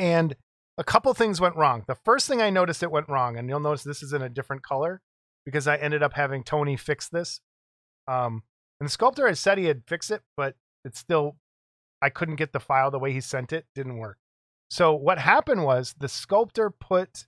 And 0.00 0.34
a 0.78 0.82
couple 0.82 1.12
things 1.12 1.42
went 1.42 1.56
wrong. 1.56 1.84
The 1.86 1.94
first 1.94 2.26
thing 2.26 2.40
I 2.40 2.48
noticed 2.48 2.82
it 2.82 2.90
went 2.90 3.10
wrong, 3.10 3.36
and 3.36 3.48
you'll 3.48 3.60
notice 3.60 3.84
this 3.84 4.02
is 4.02 4.14
in 4.14 4.22
a 4.22 4.30
different 4.30 4.62
color 4.62 5.02
because 5.44 5.68
I 5.68 5.76
ended 5.76 6.02
up 6.02 6.14
having 6.14 6.42
Tony 6.42 6.76
fix 6.76 7.06
this. 7.06 7.40
Um, 8.08 8.42
and 8.80 8.88
the 8.88 8.90
sculptor 8.90 9.26
had 9.26 9.36
said 9.36 9.58
he 9.58 9.66
had 9.66 9.82
fixed 9.86 10.10
it, 10.10 10.22
but 10.38 10.54
it's 10.86 10.98
still, 10.98 11.36
I 12.00 12.08
couldn't 12.08 12.36
get 12.36 12.54
the 12.54 12.60
file 12.60 12.90
the 12.90 12.98
way 12.98 13.12
he 13.12 13.20
sent 13.20 13.52
it. 13.52 13.66
Didn't 13.74 13.98
work. 13.98 14.16
So 14.70 14.94
what 14.94 15.18
happened 15.18 15.64
was 15.64 15.94
the 15.98 16.08
sculptor 16.08 16.70
put 16.70 17.26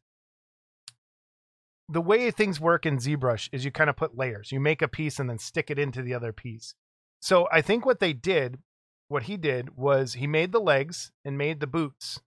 the 1.91 2.01
way 2.01 2.31
things 2.31 2.59
work 2.59 2.87
in 2.87 2.97
ZBrush 2.97 3.51
is 3.53 3.67
you 3.67 3.71
kind 3.71 3.91
of 3.91 3.97
put 3.97 4.17
layers. 4.17 4.51
You 4.51 4.61
make 4.61 4.81
a 4.81 4.89
piece 4.89 5.19
and 5.19 5.29
then 5.29 5.39
stick 5.39 5.71
it 5.71 5.79
into 5.79 6.01
the 6.01 6.15
other 6.15 6.33
piece. 6.33 6.75
So 7.21 7.49
I 7.53 7.61
think 7.61 7.85
what 7.85 8.01
they 8.01 8.15
did, 8.15 8.61
what 9.09 9.25
he 9.25 9.37
did 9.37 9.77
was 9.77 10.15
he 10.15 10.27
made 10.27 10.53
the 10.53 10.61
legs 10.61 11.13
and 11.23 11.37
made 11.37 11.61
the 11.61 11.67
boots 11.67 12.21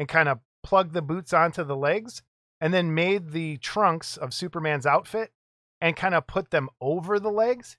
and 0.00 0.08
kind 0.08 0.30
of 0.30 0.40
plugged 0.62 0.94
the 0.94 1.02
boots 1.02 1.34
onto 1.34 1.62
the 1.62 1.76
legs 1.76 2.22
and 2.58 2.72
then 2.72 2.94
made 2.94 3.32
the 3.32 3.58
trunks 3.58 4.16
of 4.16 4.32
Superman's 4.32 4.86
outfit 4.86 5.30
and 5.78 5.94
kind 5.94 6.14
of 6.14 6.26
put 6.26 6.50
them 6.50 6.70
over 6.80 7.20
the 7.20 7.30
legs. 7.30 7.76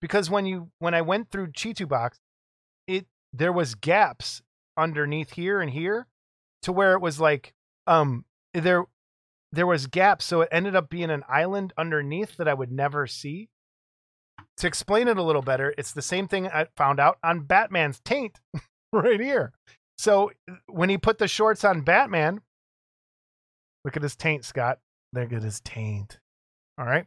Because 0.00 0.30
when 0.30 0.46
you 0.46 0.70
when 0.78 0.94
I 0.94 1.02
went 1.02 1.30
through 1.30 1.48
Chitubox 1.48 2.12
it 2.86 3.06
there 3.34 3.52
was 3.52 3.74
gaps 3.74 4.40
underneath 4.78 5.32
here 5.32 5.60
and 5.60 5.70
here 5.70 6.06
to 6.62 6.72
where 6.72 6.94
it 6.94 7.02
was 7.02 7.20
like 7.20 7.52
um 7.86 8.24
there 8.54 8.84
there 9.52 9.66
was 9.66 9.88
gaps 9.88 10.24
so 10.24 10.40
it 10.40 10.48
ended 10.50 10.74
up 10.74 10.88
being 10.88 11.10
an 11.10 11.24
island 11.28 11.74
underneath 11.76 12.38
that 12.38 12.48
I 12.48 12.54
would 12.54 12.72
never 12.72 13.06
see. 13.06 13.50
To 14.56 14.66
explain 14.66 15.06
it 15.06 15.18
a 15.18 15.22
little 15.22 15.42
better 15.42 15.74
it's 15.76 15.92
the 15.92 16.00
same 16.00 16.28
thing 16.28 16.48
I 16.48 16.68
found 16.76 16.98
out 16.98 17.18
on 17.22 17.40
Batman's 17.40 18.00
taint 18.00 18.40
right 18.92 19.20
here 19.20 19.52
so 19.98 20.30
when 20.68 20.88
he 20.88 20.96
put 20.98 21.18
the 21.18 21.28
shorts 21.28 21.64
on 21.64 21.82
Batman, 21.82 22.40
look 23.84 23.96
at 23.96 24.02
his 24.02 24.16
taint, 24.16 24.44
Scott. 24.44 24.78
Look 25.12 25.32
at 25.32 25.42
his 25.42 25.60
taint. 25.60 26.18
All 26.78 26.86
right. 26.86 27.06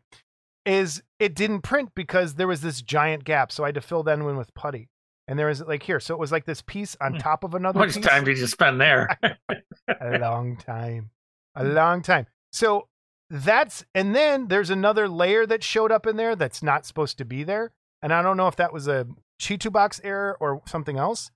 Is 0.66 1.02
it 1.20 1.34
didn't 1.36 1.62
print 1.62 1.90
because 1.96 2.36
there 2.36 2.48
was 2.48 2.62
this 2.62 2.82
giant 2.82 3.24
gap. 3.24 3.52
So 3.52 3.64
I 3.64 3.68
had 3.70 3.76
to 3.76 3.82
fill 3.82 4.04
that 4.04 4.20
in 4.20 4.38
with 4.38 4.54
putty. 4.54 4.90
And 5.28 5.40
there 5.40 5.48
was 5.48 5.62
like 5.62 5.84
here. 5.84 6.00
So 6.00 6.14
it 6.14 6.20
was 6.20 6.32
like 6.32 6.46
this 6.46 6.62
piece 6.62 6.96
on 7.00 7.14
Hmm. 7.14 7.20
top 7.20 7.44
of 7.44 7.54
another 7.56 7.80
How 7.80 7.86
much 7.86 7.96
piece. 7.96 8.06
time 8.06 8.24
did 8.26 8.38
you 8.38 8.48
spend 8.48 8.82
there? 8.82 9.08
a 10.02 10.18
long 10.20 10.58
time. 10.58 11.12
A 11.56 11.64
long 11.64 12.02
time. 12.02 12.28
So 12.52 12.88
that's 13.30 13.86
and 13.96 14.14
then 14.16 14.48
there's 14.50 14.70
another 14.70 15.08
layer 15.08 15.46
that 15.46 15.64
showed 15.64 15.92
up 15.92 16.06
in 16.06 16.18
there 16.18 16.36
that's 16.36 16.62
not 16.62 16.86
supposed 16.86 17.18
to 17.20 17.26
be 17.26 17.44
there. 17.44 17.72
And 18.02 18.12
I 18.14 18.22
don't 18.22 18.36
know 18.38 18.48
if 18.48 18.56
that 18.58 18.74
was 18.74 18.88
a 18.88 19.08
Chitubox 19.42 20.02
error 20.04 20.36
or 20.40 20.62
something 20.66 20.98
else. 20.98 21.32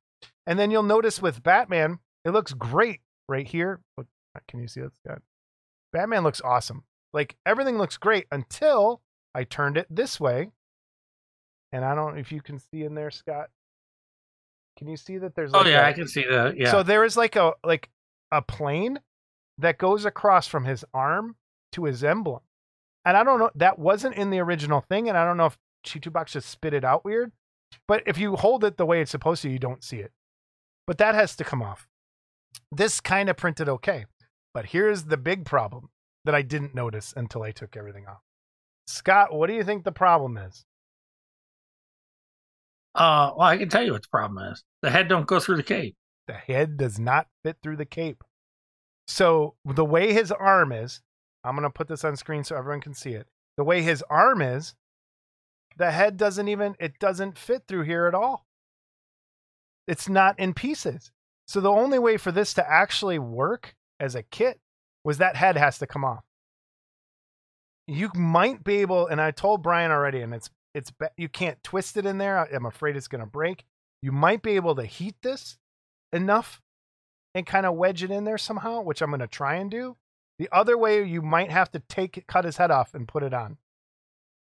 And 0.48 0.60
then 0.60 0.72
you'll 0.72 0.84
notice 0.84 1.22
with 1.22 1.44
Batman, 1.44 2.00
it 2.24 2.30
looks 2.32 2.54
great 2.54 3.02
right 3.28 3.48
here. 3.48 3.82
Look, 3.98 4.08
can 4.48 4.60
you 4.60 4.68
see 4.68 4.82
Scott? 5.04 5.22
Batman 5.92 6.24
looks 6.24 6.42
awesome. 6.42 6.84
Like 7.14 7.36
everything 7.46 7.78
looks 7.78 7.98
great 7.98 8.28
until 8.32 9.02
I 9.34 9.44
turned 9.46 9.78
it 9.78 9.88
this 9.90 10.20
way. 10.20 10.52
And 11.72 11.84
I 11.84 11.96
don't 11.96 12.14
know 12.16 12.20
if 12.20 12.32
you 12.32 12.42
can 12.42 12.60
see 12.60 12.84
in 12.84 12.96
there, 12.96 13.12
Scott. 13.12 13.50
Can 14.78 14.88
you 14.88 14.98
see 14.98 15.18
that 15.18 15.36
there's 15.36 15.52
oh 15.54 15.66
yeah, 15.66 15.86
a- 15.86 15.90
I 15.90 15.94
can 15.94 16.08
see 16.08 16.26
that. 16.30 16.58
Yeah. 16.58 16.70
so 16.72 16.84
there 16.84 17.06
is 17.06 17.16
like 17.16 17.36
a 17.36 17.54
like 17.64 17.90
a 18.32 18.42
plane 18.42 19.00
that 19.58 19.78
goes 19.78 20.04
across 20.06 20.48
from 20.48 20.66
his 20.66 20.84
arm 20.94 21.36
to 21.72 21.86
his 21.86 22.04
emblem. 22.04 22.42
And 23.06 23.16
I 23.16 23.24
don't 23.24 23.40
know 23.40 23.52
that 23.56 23.80
wasn't 23.80 24.16
in 24.16 24.32
the 24.32 24.40
original 24.40 24.82
thing, 24.82 25.08
and 25.08 25.18
I 25.18 25.24
don't 25.26 25.38
know 25.38 25.46
if 25.46 25.58
Chitubox 25.86 26.28
just 26.32 26.50
spit 26.50 26.74
it 26.74 26.84
out 26.84 27.06
weird. 27.06 27.32
But 27.88 28.04
if 28.06 28.18
you 28.18 28.36
hold 28.36 28.64
it 28.64 28.78
the 28.78 28.86
way 28.86 29.02
it's 29.02 29.12
supposed 29.12 29.42
to, 29.44 29.50
you 29.50 29.60
don't 29.60 29.84
see 29.84 29.98
it. 29.98 30.12
But 30.88 30.98
that 31.00 31.16
has 31.16 31.36
to 31.38 31.44
come 31.44 31.62
off. 31.62 31.88
This 32.72 33.00
kind 33.00 33.30
of 33.30 33.38
printed 33.38 33.70
okay. 33.70 34.06
But 34.54 34.68
here's 34.68 35.06
the 35.06 35.18
big 35.18 35.46
problem 35.46 35.90
that 36.26 36.36
I 36.36 36.42
didn't 36.42 36.76
notice 36.76 37.14
until 37.16 37.44
I 37.44 37.52
took 37.52 37.76
everything 37.76 38.06
off. 38.08 38.22
Scott, 38.88 39.34
what 39.34 39.48
do 39.48 39.54
you 39.54 39.64
think 39.64 39.84
the 39.84 39.92
problem 39.92 40.38
is? 40.38 40.66
uh, 42.96 43.32
well, 43.36 43.48
I 43.48 43.58
can 43.58 43.70
tell 43.70 43.84
you 43.84 43.92
what 43.92 44.04
the 44.04 44.10
problem 44.10 44.52
is. 44.52 44.64
The 44.82 44.90
head 44.90 45.08
don't 45.10 45.28
go 45.28 45.40
through 45.40 45.58
the 45.58 45.64
cape. 45.64 45.96
the 46.28 46.34
head 46.34 46.78
does 46.78 46.98
not 46.98 47.28
fit 47.44 47.58
through 47.62 47.78
the 47.78 47.86
cape. 47.86 48.24
So 49.08 49.56
the 49.66 49.86
way 49.86 50.14
his 50.14 50.32
arm 50.32 50.72
is, 50.72 51.02
I'm 51.44 51.56
gonna 51.56 51.70
put 51.70 51.88
this 51.88 52.04
on 52.04 52.16
screen 52.16 52.44
so 52.44 52.56
everyone 52.56 52.82
can 52.82 52.94
see 52.96 53.12
it. 53.12 53.28
The 53.58 53.64
way 53.64 53.82
his 53.82 54.04
arm 54.10 54.42
is, 54.42 54.76
the 55.78 55.92
head 55.92 56.18
doesn't 56.18 56.48
even 56.48 56.76
it 56.80 56.98
doesn't 57.00 57.38
fit 57.38 57.64
through 57.68 57.84
here 57.84 58.08
at 58.08 58.16
all. 58.16 58.45
It's 59.88 60.10
not 60.10 60.40
in 60.40 60.54
pieces. 60.54 61.12
So 61.48 61.62
the 61.62 61.72
only 61.72 62.00
way 62.00 62.18
for 62.18 62.32
this 62.32 62.54
to 62.56 62.70
actually 62.70 63.20
work 63.20 63.76
as 64.00 64.16
a 64.16 64.24
kit 64.24 64.60
was 65.04 65.20
that 65.20 65.36
head 65.36 65.58
has 65.58 65.78
to 65.80 65.88
come 65.88 66.04
off. 66.04 66.24
You 67.88 68.10
might 68.16 68.64
be 68.64 68.78
able, 68.78 69.08
and 69.08 69.22
I 69.22 69.32
told 69.32 69.62
Brian 69.62 69.92
already, 69.92 70.22
and 70.22 70.34
it's 70.34 70.50
it's 70.74 70.92
you 71.18 71.30
can't 71.30 71.64
twist 71.64 71.98
it 71.98 72.06
in 72.06 72.18
there. 72.18 72.38
I'm 72.54 72.66
afraid 72.66 72.98
it's 72.98 73.08
gonna 73.08 73.28
break. 73.28 73.64
You 74.02 74.12
might 74.12 74.42
be 74.42 74.52
able 74.52 74.76
to 74.76 74.86
heat 74.86 75.16
this 75.22 75.58
enough 76.12 76.62
and 77.36 77.46
kind 77.46 77.66
of 77.66 77.76
wedge 77.76 78.02
it 78.02 78.10
in 78.10 78.24
there 78.24 78.38
somehow, 78.38 78.82
which 78.82 79.02
I'm 79.02 79.10
going 79.10 79.20
to 79.20 79.28
try 79.28 79.56
and 79.56 79.70
do. 79.70 79.98
The 80.40 80.50
other 80.52 80.78
way, 80.78 81.04
you 81.04 81.22
might 81.22 81.52
have 81.52 81.70
to 81.72 81.80
take 81.80 82.18
it, 82.18 82.28
cut 82.28 82.46
his 82.46 82.58
head 82.58 82.72
off 82.72 82.94
and 82.94 83.08
put 83.08 83.24
it 83.24 83.34
on. 83.34 83.58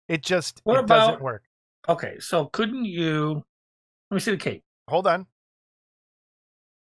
It 0.08 0.22
just 0.22 0.60
What 0.64 0.80
it 0.80 0.86
doesn't 0.86 1.22
work. 1.22 1.44
Okay, 1.88 2.18
so 2.18 2.46
couldn't 2.46 2.84
you? 2.84 3.42
Let 4.10 4.14
me 4.14 4.20
see 4.20 4.32
the 4.32 4.36
cape. 4.36 4.62
Hold 4.90 5.06
on. 5.06 5.26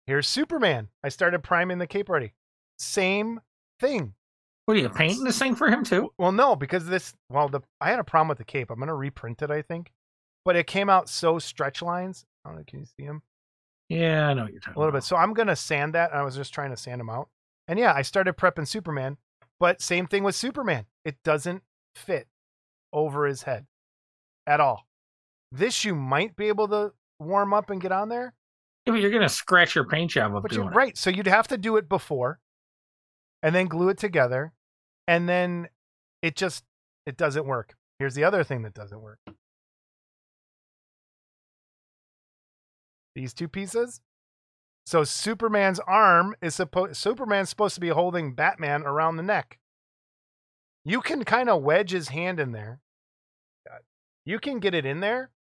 Here's 0.06 0.28
Superman. 0.28 0.88
I 1.04 1.10
started 1.10 1.44
priming 1.44 1.78
the 1.78 1.88
cape 1.88 2.10
already. 2.10 2.34
Same 2.80 3.42
thing. 3.80 4.14
What 4.66 4.76
are 4.78 4.80
you 4.80 4.90
painting 4.90 5.24
this 5.24 5.40
thing 5.40 5.56
for 5.56 5.70
him 5.70 5.84
too? 5.84 6.12
Well, 6.18 6.32
no, 6.32 6.56
because 6.56 6.86
this. 6.88 7.14
Well, 7.30 7.50
the 7.50 7.62
I 7.80 7.90
had 7.90 8.00
a 8.00 8.04
problem 8.04 8.30
with 8.30 8.38
the 8.38 8.44
cape. 8.44 8.70
I'm 8.70 8.78
going 8.78 8.88
to 8.88 8.94
reprint 8.94 9.42
it, 9.42 9.52
I 9.52 9.62
think, 9.62 9.92
but 10.46 10.56
it 10.56 10.68
came 10.68 10.90
out 10.90 11.10
so 11.10 11.40
stretch 11.40 11.82
lines. 11.82 12.26
I 12.44 12.50
don't 12.50 12.58
know. 12.58 12.64
Can 12.66 12.80
you 12.80 12.86
see 12.86 13.04
him? 13.04 13.22
Yeah, 13.90 14.28
I 14.28 14.34
know 14.34 14.44
what 14.44 14.52
you're 14.52 14.60
talking 14.60 14.76
a 14.76 14.80
little 14.80 14.90
about. 14.90 14.98
bit. 15.00 15.06
So 15.06 15.16
I'm 15.16 15.34
gonna 15.34 15.56
sand 15.56 15.94
that. 15.96 16.14
I 16.14 16.22
was 16.24 16.36
just 16.36 16.54
trying 16.54 16.72
to 16.72 16.78
sand 16.78 17.00
him 17.00 17.10
out. 17.10 17.30
And 17.68 17.80
yeah, 17.80 17.94
I 17.94 18.02
started 18.02 18.36
prepping 18.36 18.68
Superman, 18.68 19.18
but 19.60 19.82
same 19.82 20.08
thing 20.08 20.24
with 20.24 20.36
Superman. 20.36 20.86
It 21.06 21.16
doesn't 21.24 21.64
fit 21.96 22.28
over 22.92 23.26
his 23.26 23.44
head 23.44 23.66
at 24.46 24.60
all. 24.60 24.88
This 25.52 25.86
you 25.86 25.96
might 25.96 26.36
be 26.36 26.48
able 26.48 26.68
to 26.70 26.92
warm 27.20 27.54
up 27.54 27.70
and 27.70 27.82
get 27.82 27.92
on 27.92 28.10
there, 28.10 28.34
Yeah, 28.86 28.94
but 28.94 29.02
you're 29.02 29.12
gonna 29.12 29.30
scratch 29.30 29.76
your 29.76 29.86
paint 29.86 30.12
job 30.12 30.36
up 30.36 30.44
but 30.44 30.52
you're 30.52 30.64
doing 30.64 30.76
right. 30.76 30.98
So 30.98 31.10
you'd 31.10 31.28
have 31.28 31.48
to 31.50 31.58
do 31.58 31.78
it 31.78 31.90
before, 31.90 32.40
and 33.44 33.54
then 33.56 33.68
glue 33.68 33.90
it 33.90 33.98
together, 33.98 34.54
and 35.08 35.28
then 35.28 35.70
it 36.22 36.36
just 36.36 36.64
it 37.06 37.18
doesn't 37.18 37.46
work. 37.46 37.76
Here's 38.00 38.16
the 38.16 38.24
other 38.24 38.44
thing 38.44 38.62
that 38.64 38.74
doesn't 38.74 39.02
work. 39.02 39.20
These 43.16 43.34
two 43.34 43.48
pieces. 43.48 44.02
So 44.86 45.04
Superman's 45.04 45.80
arm 45.80 46.36
is 46.42 46.56
supposed 46.56 46.96
Superman's 46.96 47.50
supposed 47.50 47.76
to 47.76 47.82
be 47.82 47.90
holding 47.90 48.34
Batman 48.34 48.84
around 48.84 49.18
the 49.18 49.24
neck. 49.24 49.58
You 50.86 51.02
can 51.02 51.26
kind 51.26 51.50
of 51.50 51.62
wedge 51.64 51.92
his 51.92 52.10
hand 52.10 52.40
in 52.40 52.52
there. 52.54 52.80
Uh, 53.70 53.80
you 54.24 54.40
can 54.40 54.60
get 54.60 54.74
it 54.74 54.86
in 54.86 55.02
there, 55.02 55.32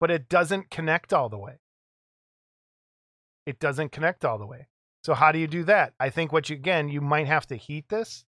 but 0.00 0.10
it 0.10 0.28
doesn't 0.28 0.70
connect 0.70 1.12
all 1.12 1.28
the 1.28 1.38
way. 1.38 1.60
It 3.46 3.60
doesn't 3.60 3.92
connect 3.92 4.24
all 4.24 4.38
the 4.38 4.46
way. 4.46 4.66
So 5.04 5.14
how 5.14 5.32
do 5.32 5.38
you 5.38 5.46
do 5.46 5.64
that? 5.64 5.92
I 6.00 6.10
think 6.10 6.32
what 6.32 6.50
you 6.50 6.56
again, 6.56 6.88
you 6.88 7.00
might 7.00 7.26
have 7.26 7.46
to 7.48 7.56
heat 7.56 7.88
this 7.88 8.24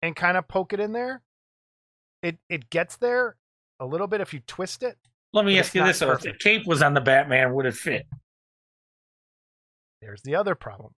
and 0.00 0.16
kind 0.16 0.36
of 0.36 0.48
poke 0.48 0.72
it 0.72 0.80
in 0.80 0.92
there. 0.92 1.22
It 2.22 2.38
it 2.48 2.70
gets 2.70 2.96
there 2.96 3.36
a 3.80 3.86
little 3.86 4.06
bit 4.06 4.20
if 4.20 4.32
you 4.32 4.40
twist 4.46 4.82
it. 4.82 4.96
Let 5.32 5.44
me 5.44 5.58
ask 5.58 5.74
you 5.74 5.84
this: 5.84 5.98
though. 5.98 6.12
if 6.12 6.20
the 6.20 6.32
cape 6.32 6.66
was 6.66 6.82
on 6.82 6.94
the 6.94 7.00
Batman, 7.00 7.54
would 7.54 7.66
it 7.66 7.74
fit? 7.74 8.06
There's 10.00 10.22
the 10.22 10.34
other 10.34 10.54
problem. 10.54 10.92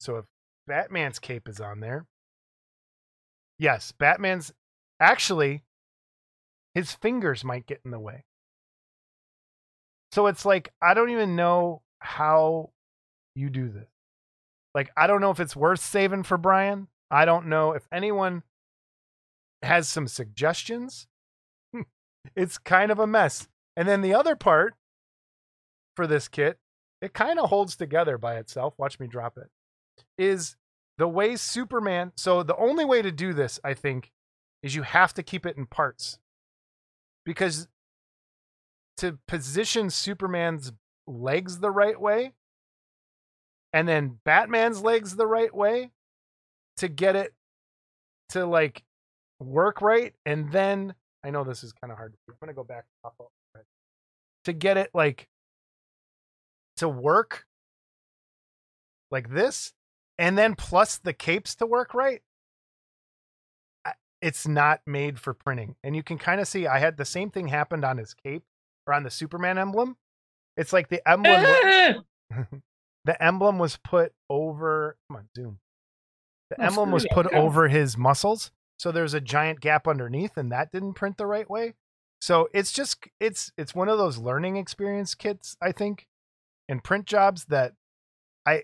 So 0.00 0.16
if 0.16 0.24
Batman's 0.66 1.18
cape 1.18 1.48
is 1.48 1.60
on 1.60 1.80
there, 1.80 2.06
yes, 3.58 3.92
Batman's 3.92 4.52
actually 5.00 5.64
his 6.74 6.92
fingers 6.92 7.44
might 7.44 7.66
get 7.66 7.80
in 7.84 7.90
the 7.90 7.98
way. 7.98 8.24
So 10.12 10.26
it's 10.26 10.44
like 10.44 10.72
I 10.82 10.94
don't 10.94 11.10
even 11.10 11.36
know 11.36 11.82
how 12.00 12.70
you 13.34 13.50
do 13.50 13.68
this. 13.68 13.88
Like 14.74 14.90
I 14.96 15.06
don't 15.06 15.20
know 15.20 15.30
if 15.30 15.40
it's 15.40 15.56
worth 15.56 15.80
saving 15.80 16.22
for 16.24 16.38
Brian. 16.38 16.88
I 17.10 17.24
don't 17.24 17.46
know 17.46 17.72
if 17.72 17.86
anyone 17.92 18.42
has 19.62 19.88
some 19.88 20.08
suggestions. 20.08 21.06
it's 22.36 22.58
kind 22.58 22.90
of 22.90 22.98
a 22.98 23.06
mess. 23.06 23.48
And 23.76 23.88
then 23.88 24.02
the 24.02 24.14
other 24.14 24.36
part 24.36 24.74
for 25.94 26.06
this 26.06 26.28
kit 26.28 26.58
it 27.00 27.12
kind 27.14 27.38
of 27.38 27.48
holds 27.48 27.76
together 27.76 28.18
by 28.18 28.36
itself. 28.36 28.74
Watch 28.76 28.98
me 28.98 29.06
drop 29.06 29.38
it. 29.38 29.48
Is 30.16 30.56
the 30.96 31.08
way 31.08 31.36
Superman. 31.36 32.12
So 32.16 32.42
the 32.42 32.56
only 32.56 32.84
way 32.84 33.02
to 33.02 33.12
do 33.12 33.32
this, 33.32 33.60
I 33.62 33.74
think, 33.74 34.10
is 34.62 34.74
you 34.74 34.82
have 34.82 35.14
to 35.14 35.22
keep 35.22 35.46
it 35.46 35.56
in 35.56 35.66
parts. 35.66 36.18
Because 37.24 37.68
to 38.98 39.18
position 39.26 39.90
Superman's 39.90 40.72
legs 41.06 41.58
the 41.60 41.70
right 41.70 42.00
way 42.00 42.32
and 43.72 43.88
then 43.88 44.18
Batman's 44.24 44.82
legs 44.82 45.16
the 45.16 45.26
right 45.26 45.54
way 45.54 45.90
to 46.76 46.88
get 46.88 47.16
it 47.16 47.34
to 48.30 48.46
like 48.46 48.82
work 49.40 49.80
right 49.80 50.14
and 50.26 50.52
then 50.52 50.94
I 51.24 51.30
know 51.30 51.44
this 51.44 51.64
is 51.64 51.72
kind 51.72 51.90
of 51.90 51.98
hard 51.98 52.12
to 52.12 52.18
do. 52.26 52.32
I'm 52.32 52.46
going 52.46 52.54
to 52.54 52.56
go 52.56 52.64
back 52.64 52.84
to 54.44 54.52
get 54.52 54.76
it 54.76 54.90
like 54.94 55.28
to 56.76 56.88
work 56.88 57.44
like 59.10 59.30
this 59.30 59.72
and 60.18 60.38
then 60.38 60.54
plus 60.54 60.98
the 60.98 61.12
capes 61.12 61.54
to 61.56 61.66
work 61.66 61.92
right 61.94 62.22
it's 64.20 64.48
not 64.48 64.80
made 64.86 65.18
for 65.18 65.32
printing 65.34 65.76
and 65.82 65.94
you 65.94 66.02
can 66.02 66.18
kind 66.18 66.40
of 66.40 66.48
see 66.48 66.66
i 66.66 66.78
had 66.78 66.96
the 66.96 67.04
same 67.04 67.30
thing 67.30 67.48
happened 67.48 67.84
on 67.84 67.98
his 67.98 68.14
cape 68.14 68.44
or 68.88 68.94
on 68.94 69.02
the 69.04 69.10
superman 69.10 69.58
emblem 69.58 69.96
it's 70.56 70.72
like 70.72 70.88
the 70.88 71.06
emblem 71.08 71.44
Eh! 71.44 71.94
the 73.04 73.22
emblem 73.22 73.58
was 73.58 73.76
put 73.76 74.12
over 74.28 74.96
come 75.08 75.16
on 75.18 75.28
zoom 75.36 75.58
the 76.50 76.60
Oh, 76.60 76.64
emblem 76.64 76.90
was 76.90 77.06
put 77.12 77.30
guy. 77.30 77.38
over 77.38 77.68
his 77.68 77.96
muscles 77.96 78.50
so 78.78 78.90
there's 78.90 79.14
a 79.14 79.20
giant 79.20 79.60
gap 79.60 79.86
underneath 79.86 80.36
and 80.36 80.50
that 80.50 80.72
didn't 80.72 80.94
print 80.94 81.16
the 81.18 81.26
right 81.26 81.48
way 81.48 81.74
so 82.20 82.48
it's 82.54 82.72
just 82.72 83.06
it's 83.20 83.52
it's 83.58 83.74
one 83.74 83.88
of 83.88 83.98
those 83.98 84.18
learning 84.18 84.56
experience 84.56 85.14
kits 85.14 85.56
i 85.62 85.70
think 85.72 86.06
in 86.68 86.80
print 86.80 87.04
jobs 87.06 87.44
that 87.46 87.74
i 88.46 88.62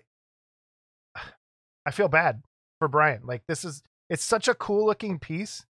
i 1.85 1.91
feel 1.91 2.07
bad 2.07 2.41
for 2.79 2.87
brian 2.87 3.21
like 3.25 3.43
this 3.47 3.63
is 3.63 3.81
it's 4.09 4.23
such 4.23 4.47
a 4.47 4.53
cool 4.55 4.85
looking 4.85 5.19
piece 5.19 5.65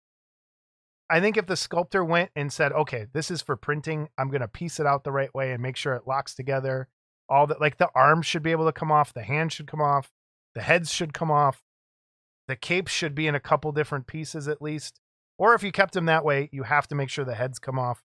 i 1.11 1.20
think 1.20 1.37
if 1.37 1.47
the 1.47 1.57
sculptor 1.57 2.05
went 2.05 2.31
and 2.37 2.53
said 2.53 2.73
okay 2.73 3.07
this 3.12 3.31
is 3.31 3.43
for 3.43 3.57
printing 3.57 4.09
i'm 4.16 4.28
going 4.31 4.41
to 4.41 4.49
piece 4.49 4.78
it 4.81 4.87
out 4.87 5.05
the 5.05 5.12
right 5.12 5.35
way 5.35 5.53
and 5.53 5.62
make 5.62 5.77
sure 5.77 5.95
it 5.95 6.07
locks 6.07 6.35
together 6.35 6.89
all 7.28 7.47
that 7.47 7.61
like 7.61 7.77
the 7.78 7.89
arms 7.95 8.27
should 8.27 8.43
be 8.43 8.51
able 8.53 8.65
to 8.66 8.73
come 8.73 8.91
off 8.93 9.12
the 9.12 9.23
hands 9.23 9.53
should 9.53 9.66
come 9.66 9.81
off 9.81 10.11
the 10.55 10.62
heads 10.62 10.93
should 10.93 11.12
come 11.15 11.31
off 11.31 11.62
the 12.49 12.57
cape 12.57 12.89
should 12.89 13.15
be 13.15 13.27
in 13.27 13.35
a 13.35 13.41
couple 13.41 13.70
different 13.73 14.07
pieces 14.07 14.49
at 14.49 14.62
least 14.62 15.01
or 15.39 15.55
if 15.55 15.62
you 15.62 15.70
kept 15.73 15.95
them 15.95 16.07
that 16.07 16.24
way 16.24 16.49
you 16.53 16.62
have 16.65 16.89
to 16.89 16.95
make 16.95 17.09
sure 17.11 17.24
the 17.24 17.35
heads 17.35 17.59
come 17.59 17.78
off 17.78 18.03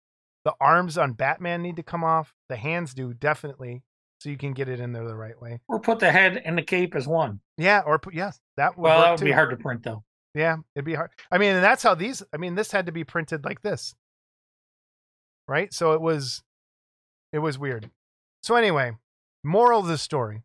the 0.44 0.54
arms 0.60 0.96
on 0.96 1.12
batman 1.12 1.60
need 1.62 1.76
to 1.76 1.82
come 1.82 2.02
off 2.04 2.32
the 2.48 2.56
hands 2.56 2.94
do 2.94 3.12
definitely 3.12 3.82
so 4.18 4.28
you 4.28 4.36
can 4.36 4.52
get 4.52 4.68
it 4.68 4.80
in 4.80 4.92
there 4.92 5.06
the 5.06 5.14
right 5.16 5.40
way 5.40 5.60
Or 5.68 5.80
put 5.80 5.98
the 5.98 6.10
head 6.12 6.40
and 6.44 6.56
the 6.56 6.62
cape 6.62 6.94
as 6.94 7.06
one. 7.06 7.40
yeah 7.56 7.80
or 7.84 7.98
put 7.98 8.14
yes 8.14 8.40
that 8.56 8.76
would 8.76 8.82
Well, 8.84 8.98
work 8.98 9.04
that 9.04 9.10
would 9.12 9.18
too. 9.18 9.24
be 9.26 9.32
hard 9.32 9.50
to 9.50 9.56
print 9.56 9.82
though. 9.82 10.02
Yeah 10.34 10.56
it'd 10.74 10.84
be 10.84 10.94
hard 10.94 11.10
i 11.32 11.38
mean 11.38 11.54
and 11.56 11.64
that's 11.64 11.82
how 11.82 11.94
these 11.94 12.22
i 12.32 12.36
mean 12.36 12.54
this 12.54 12.70
had 12.70 12.86
to 12.86 12.92
be 12.92 13.04
printed 13.04 13.44
like 13.44 13.62
this. 13.62 13.94
Right? 15.48 15.72
So 15.74 15.92
it 15.92 16.00
was 16.00 16.42
it 17.32 17.40
was 17.40 17.58
weird. 17.58 17.90
So 18.42 18.54
anyway 18.56 18.92
moral 19.42 19.80
of 19.80 19.86
the 19.86 19.98
story. 19.98 20.42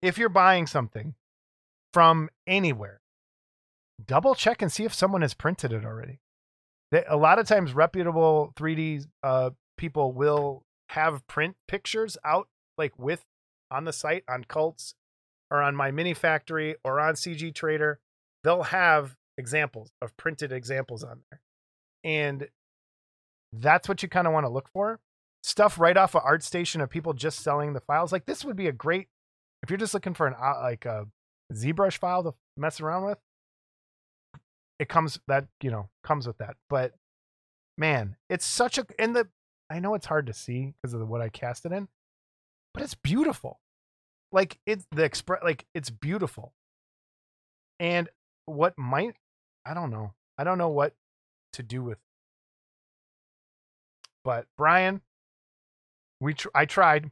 If 0.00 0.18
you're 0.18 0.28
buying 0.28 0.66
something 0.66 1.14
from 1.92 2.30
anywhere 2.46 3.00
double 4.06 4.34
check 4.34 4.62
and 4.62 4.72
see 4.72 4.84
if 4.84 4.94
someone 4.94 5.22
has 5.22 5.34
printed 5.34 5.72
it 5.72 5.84
already. 5.84 6.20
They- 6.90 7.04
a 7.06 7.16
lot 7.16 7.38
of 7.38 7.46
times 7.46 7.72
reputable 7.74 8.52
3d 8.56 9.06
uh, 9.22 9.50
people 9.76 10.12
will 10.12 10.64
have 10.90 11.26
print 11.26 11.56
pictures 11.68 12.18
out 12.24 12.48
like 12.76 12.98
with 12.98 13.24
on 13.70 13.84
the 13.84 13.92
site 13.92 14.24
on 14.28 14.44
cults 14.44 14.94
or 15.50 15.62
on 15.62 15.74
MyMiniFactory 15.74 16.74
or 16.84 17.00
on 17.00 17.14
cg 17.14 17.54
trader 17.54 18.00
they'll 18.44 18.64
have 18.64 19.16
examples 19.38 19.90
of 20.00 20.16
printed 20.16 20.52
examples 20.52 21.02
on 21.02 21.20
there. 21.30 21.40
And 22.04 22.48
that's 23.52 23.88
what 23.88 24.02
you 24.02 24.08
kind 24.08 24.26
of 24.26 24.32
want 24.32 24.44
to 24.44 24.50
look 24.50 24.68
for. 24.68 25.00
Stuff 25.42 25.78
right 25.78 25.96
off 25.96 26.14
of 26.14 26.22
artstation 26.22 26.82
of 26.82 26.90
people 26.90 27.12
just 27.12 27.40
selling 27.40 27.72
the 27.72 27.80
files 27.80 28.12
like 28.12 28.26
this 28.26 28.44
would 28.44 28.54
be 28.54 28.68
a 28.68 28.72
great 28.72 29.08
if 29.64 29.70
you're 29.70 29.76
just 29.76 29.92
looking 29.92 30.14
for 30.14 30.28
an 30.28 30.34
uh, 30.40 30.60
like 30.62 30.84
a 30.84 31.06
zbrush 31.52 31.96
file 31.96 32.22
to 32.22 32.34
mess 32.56 32.80
around 32.80 33.04
with 33.04 33.18
it 34.78 34.88
comes 34.88 35.18
that 35.26 35.48
you 35.60 35.70
know 35.70 35.88
comes 36.04 36.28
with 36.28 36.38
that. 36.38 36.54
But 36.70 36.92
man 37.76 38.14
it's 38.30 38.46
such 38.46 38.78
a 38.78 38.86
and 39.00 39.16
the 39.16 39.26
i 39.68 39.80
know 39.80 39.94
it's 39.94 40.06
hard 40.06 40.26
to 40.26 40.32
see 40.32 40.74
because 40.80 40.92
of 40.92 41.00
the, 41.00 41.06
what 41.06 41.22
i 41.22 41.28
cast 41.28 41.66
it 41.66 41.72
in 41.72 41.88
but 42.72 42.82
it's 42.82 42.94
beautiful. 42.94 43.60
Like 44.30 44.58
it's 44.66 44.86
the 44.92 45.04
express 45.04 45.42
like 45.44 45.66
it's 45.74 45.90
beautiful. 45.90 46.54
And 47.78 48.08
what 48.46 48.76
might 48.76 49.14
i 49.64 49.74
don't 49.74 49.90
know 49.90 50.12
i 50.38 50.44
don't 50.44 50.58
know 50.58 50.68
what 50.68 50.94
to 51.52 51.62
do 51.62 51.82
with 51.82 51.98
but 54.24 54.46
brian 54.56 55.00
we 56.20 56.34
tr- 56.34 56.48
i 56.54 56.64
tried. 56.64 57.10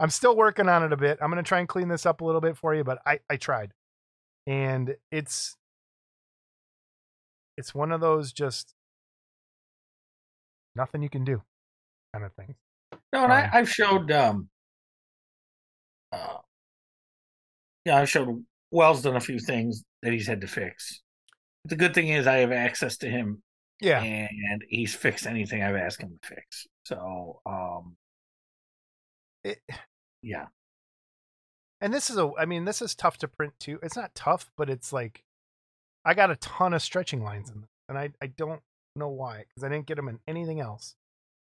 I'm 0.00 0.08
still 0.10 0.34
working 0.34 0.66
on 0.66 0.82
it 0.82 0.94
a 0.94 0.96
bit. 0.96 1.18
I'm 1.20 1.30
going 1.30 1.44
to 1.44 1.46
try 1.46 1.58
and 1.58 1.68
clean 1.68 1.88
this 1.88 2.06
up 2.06 2.22
a 2.22 2.24
little 2.24 2.40
bit 2.40 2.56
for 2.56 2.74
you 2.74 2.82
but 2.84 3.00
i 3.06 3.20
i 3.30 3.36
tried. 3.36 3.72
And 4.46 4.96
it's 5.12 5.56
it's 7.56 7.74
one 7.74 7.92
of 7.92 8.00
those 8.00 8.32
just 8.32 8.74
nothing 10.74 11.02
you 11.02 11.10
can 11.10 11.24
do 11.24 11.42
kind 12.12 12.24
of 12.24 12.32
things. 12.32 12.56
No, 13.12 13.24
and 13.24 13.32
I, 13.32 13.44
Um, 13.44 13.50
I've 13.52 13.70
showed 13.70 14.10
um 14.10 14.48
uh 16.12 16.38
yeah, 17.84 17.98
I 17.98 18.04
showed 18.04 18.44
Wells 18.70 19.02
done 19.02 19.16
a 19.16 19.20
few 19.20 19.38
things 19.38 19.82
that 20.02 20.12
he's 20.12 20.26
had 20.26 20.40
to 20.42 20.46
fix. 20.46 21.02
The 21.64 21.76
good 21.76 21.92
thing 21.94 22.08
is 22.08 22.26
I 22.26 22.38
have 22.38 22.52
access 22.52 22.96
to 22.98 23.08
him 23.10 23.42
yeah 23.82 24.02
and 24.02 24.62
he's 24.68 24.94
fixed 24.94 25.26
anything 25.26 25.62
I've 25.62 25.74
asked 25.76 26.00
him 26.02 26.18
to 26.22 26.28
fix. 26.28 26.66
So 26.84 27.40
um 27.46 27.96
It- 29.44 29.62
yeah. 30.22 30.46
and 31.80 31.92
this 31.94 32.10
is 32.10 32.18
a 32.18 32.30
i 32.38 32.44
mean 32.44 32.66
this 32.66 32.82
is 32.82 32.94
tough 32.94 33.16
to 33.18 33.28
print 33.28 33.54
too 33.58 33.78
it's 33.82 33.96
not 33.96 34.14
tough 34.14 34.50
but 34.58 34.68
it's 34.68 34.92
like 34.92 35.24
i 36.04 36.12
got 36.12 36.30
a 36.30 36.36
ton 36.36 36.74
of 36.74 36.82
stretching 36.82 37.22
lines 37.24 37.48
in 37.48 37.62
this 37.62 37.70
and 37.88 37.96
i 37.96 38.10
i 38.20 38.26
don't 38.26 38.60
know 38.94 39.08
why 39.08 39.44
because 39.48 39.64
i 39.64 39.68
didn't 39.70 39.86
get 39.86 39.96
them 39.96 40.08
in 40.08 40.18
anything 40.28 40.60
else 40.60 40.94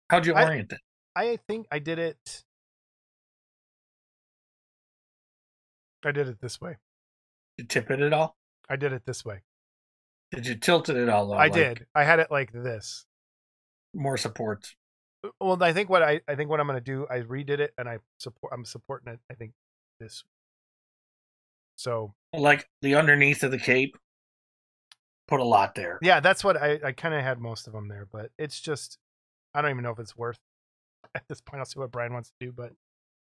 How'd 0.09 0.25
you 0.25 0.33
I- 0.33 0.45
orient 0.45 0.69
that? 0.69 0.79
i 1.17 1.37
think 1.49 1.67
i 1.69 1.79
did 1.79 1.99
it 1.99 2.43
i 6.05 6.11
did 6.13 6.29
it 6.29 6.39
this 6.39 6.61
way 6.61 6.77
you 7.61 7.67
tip 7.67 7.89
it 7.91 7.99
at 8.01 8.13
all? 8.13 8.35
i 8.69 8.75
did 8.75 8.91
it 8.93 9.03
this 9.05 9.23
way 9.25 9.41
Did 10.31 10.45
you 10.47 10.55
tilt 10.55 10.89
it 10.89 10.95
at 10.97 11.09
all? 11.09 11.27
though? 11.27 11.33
i 11.35 11.43
Like, 11.45 11.53
did 11.53 11.85
i 11.95 12.03
had 12.03 12.19
it 12.19 12.29
like 12.31 12.51
this 12.51 13.05
more 13.93 14.17
support. 14.17 14.73
Uh, 15.23 15.29
well 15.39 15.61
i 15.63 15.71
think 15.73 15.89
what 15.89 16.01
i 16.03 16.19
i 16.27 16.35
think 16.35 16.49
what 16.49 16.59
i'm 16.59 16.67
going 16.67 16.77
to 16.77 16.83
do 16.83 17.05
i 17.09 17.19
redid 17.19 17.59
it 17.59 17.73
and 17.77 17.87
i 17.89 17.97
support 18.19 18.51
i'm 18.53 18.65
supporting 18.65 19.13
it 19.13 19.19
i 19.29 19.33
think 19.35 19.51
this 19.99 20.23
so 21.75 22.13
Like 22.33 22.67
the 22.81 22.95
underneath 22.95 23.43
of 23.43 23.51
the 23.51 23.57
cape. 23.59 23.97
Put 25.27 25.39
a 25.39 25.43
lot 25.45 25.75
there. 25.75 25.97
yeah 26.01 26.19
that's 26.19 26.43
what 26.43 26.57
i 26.57 26.79
i 26.83 26.91
kind 26.91 27.13
of 27.13 27.21
had 27.23 27.39
most 27.39 27.67
of 27.67 27.73
them 27.73 27.87
there 27.87 28.07
but 28.11 28.31
it's 28.37 28.59
just 28.59 28.97
i 29.53 29.61
don't 29.61 29.71
even 29.71 29.83
know 29.83 29.91
if 29.91 29.99
it's 29.99 30.15
worth 30.17 30.39
at 31.15 31.23
this 31.29 31.39
point 31.41 31.59
i'll 31.59 31.65
see 31.65 31.79
what 31.79 31.91
brian 31.91 32.11
wants 32.13 32.29
to 32.29 32.45
do 32.45 32.51
but 32.51 32.73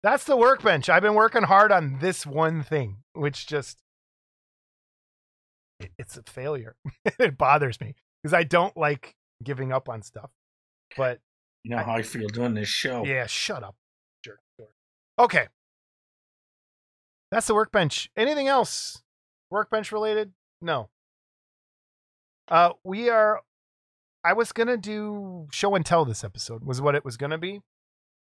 that's 0.03 0.23
the 0.23 0.35
workbench 0.37 0.89
i've 0.89 1.03
been 1.03 1.13
working 1.13 1.43
hard 1.43 1.71
on 1.71 1.99
this 1.99 2.25
one 2.25 2.63
thing 2.63 2.97
which 3.13 3.45
just 3.45 3.77
it's 5.97 6.17
a 6.17 6.23
failure. 6.23 6.75
It 7.19 7.37
bothers 7.37 7.79
me 7.81 7.95
because 8.21 8.33
i 8.33 8.43
don't 8.43 8.75
like 8.77 9.15
giving 9.43 9.71
up 9.71 9.89
on 9.89 10.01
stuff 10.03 10.29
but 10.97 11.19
You 11.63 11.71
know 11.71 11.83
how 11.83 11.93
I 11.95 12.01
feel 12.03 12.27
doing 12.27 12.53
this 12.53 12.67
show. 12.69 13.05
yeah 13.05 13.25
shut 13.27 13.63
up 13.63 13.75
jerk. 14.23 14.39
Okay. 15.19 15.47
That's 17.31 17.47
the 17.47 17.53
workbench. 17.55 18.09
Anything 18.17 18.47
else? 18.47 19.01
Workbench 19.49 19.91
related? 19.91 20.33
No. 20.61 20.89
Uh 22.49 22.71
we 22.83 23.09
are 23.09 23.41
i 24.23 24.33
was 24.33 24.51
gonna 24.51 24.77
do 24.77 25.47
show 25.51 25.73
and 25.75 25.85
tell 25.85 26.05
this 26.05 26.23
episode 26.23 26.63
was 26.63 26.81
what 26.81 26.95
it 26.95 27.05
was 27.05 27.17
gonna 27.17 27.37
be. 27.37 27.61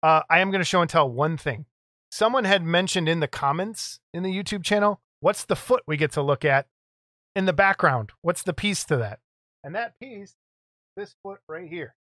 Uh 0.03 0.21
i 0.29 0.39
am 0.39 0.51
gonna 0.51 0.63
show 0.63 0.81
and 0.81 0.89
tell 0.89 1.09
one 1.09 1.37
thing. 1.37 1.65
Someone 2.11 2.45
had 2.45 2.63
mentioned 2.63 3.07
in 3.09 3.19
the 3.19 3.27
comments 3.27 3.99
in 4.13 4.23
the 4.23 4.29
youtube 4.35 4.63
channel 4.63 5.01
what's 5.19 5.45
the 5.45 5.55
foot 5.55 5.83
we 5.87 5.97
get 5.97 6.11
to 6.13 6.21
look 6.21 6.45
at 6.45 6.67
in 7.37 7.45
the 7.45 7.53
background. 7.53 8.11
What's 8.23 8.41
the 8.41 8.51
piece 8.51 8.83
to 8.85 8.97
that? 8.97 9.19
And 9.63 9.75
that 9.75 9.93
piece 9.99 10.33
this 10.95 11.13
foot 11.21 11.37
right 11.47 11.69
here. 11.69 11.93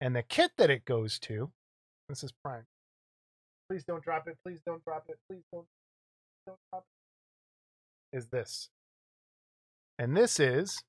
And 0.00 0.14
the 0.14 0.22
kit 0.22 0.52
that 0.58 0.70
it 0.70 0.84
goes 0.84 1.18
to 1.20 1.50
this 2.08 2.22
is 2.22 2.32
prime. 2.44 2.66
Please 3.68 3.82
don't 3.82 4.04
drop 4.04 4.28
it 4.28 4.36
please 4.46 4.60
don't 4.64 4.82
drop 4.84 5.06
it 5.08 5.18
please 5.28 5.42
don't 5.52 5.66
don't 6.46 6.58
drop 6.70 6.84
it 8.12 8.16
is 8.16 8.28
this. 8.28 8.68
And 9.98 10.16
this 10.16 10.38
is 10.38 10.84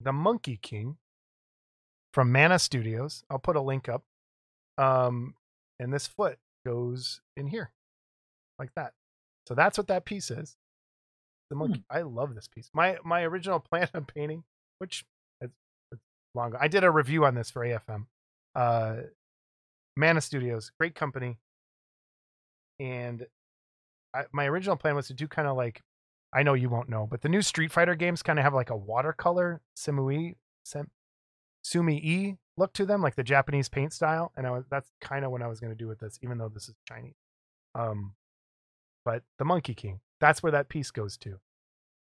the 0.00 0.12
monkey 0.12 0.58
king 0.60 0.96
from 2.12 2.32
mana 2.32 2.58
studios. 2.58 3.22
I'll 3.30 3.38
put 3.38 3.54
a 3.54 3.60
link 3.60 3.88
up. 3.88 4.02
Um 4.78 5.34
and 5.78 5.94
this 5.94 6.08
foot 6.08 6.38
goes 6.66 7.20
in 7.36 7.46
here 7.46 7.70
like 8.58 8.70
that 8.74 8.94
so 9.48 9.54
that's 9.54 9.78
what 9.78 9.88
that 9.88 10.04
piece 10.04 10.30
is 10.30 10.56
the 11.50 11.56
monkey 11.56 11.82
i 11.90 12.02
love 12.02 12.34
this 12.34 12.46
piece 12.46 12.70
my 12.74 12.98
my 13.04 13.22
original 13.22 13.58
plan 13.70 13.88
of 13.94 14.06
painting 14.06 14.44
which 14.78 15.04
it's, 15.40 15.54
it's 15.92 16.02
long 16.34 16.48
ago. 16.48 16.58
I 16.60 16.68
did 16.68 16.84
a 16.84 16.90
review 16.90 17.24
on 17.24 17.34
this 17.34 17.50
for 17.50 17.64
AFM. 17.64 18.06
Uh, 18.54 18.96
Mana 19.96 20.20
Studios, 20.20 20.70
great 20.78 20.94
company. 20.94 21.38
And 22.80 23.26
I, 24.14 24.24
my 24.32 24.46
original 24.46 24.76
plan 24.76 24.94
was 24.94 25.08
to 25.08 25.14
do 25.14 25.28
kind 25.28 25.48
of 25.48 25.56
like, 25.56 25.82
I 26.32 26.42
know 26.42 26.54
you 26.54 26.68
won't 26.68 26.88
know, 26.88 27.06
but 27.10 27.22
the 27.22 27.28
new 27.28 27.42
Street 27.42 27.72
Fighter 27.72 27.94
games 27.94 28.22
kind 28.22 28.38
of 28.38 28.44
have 28.44 28.54
like 28.54 28.70
a 28.70 28.76
watercolor 28.76 29.60
Simui, 29.76 30.36
Sem, 30.64 30.88
Sumi 31.62 31.96
E 31.96 32.36
look 32.56 32.72
to 32.74 32.86
them, 32.86 33.02
like 33.02 33.16
the 33.16 33.24
Japanese 33.24 33.68
paint 33.68 33.92
style. 33.92 34.32
And 34.36 34.46
I 34.46 34.50
was 34.50 34.64
that's 34.70 34.90
kind 35.00 35.24
of 35.24 35.30
what 35.30 35.42
I 35.42 35.48
was 35.48 35.58
going 35.58 35.72
to 35.72 35.78
do 35.78 35.88
with 35.88 35.98
this, 35.98 36.18
even 36.22 36.38
though 36.38 36.50
this 36.52 36.68
is 36.68 36.74
Chinese. 36.86 37.14
Um, 37.74 38.12
but 39.04 39.22
the 39.38 39.44
Monkey 39.44 39.74
King, 39.74 40.00
that's 40.20 40.42
where 40.42 40.52
that 40.52 40.68
piece 40.68 40.90
goes 40.90 41.16
to 41.18 41.38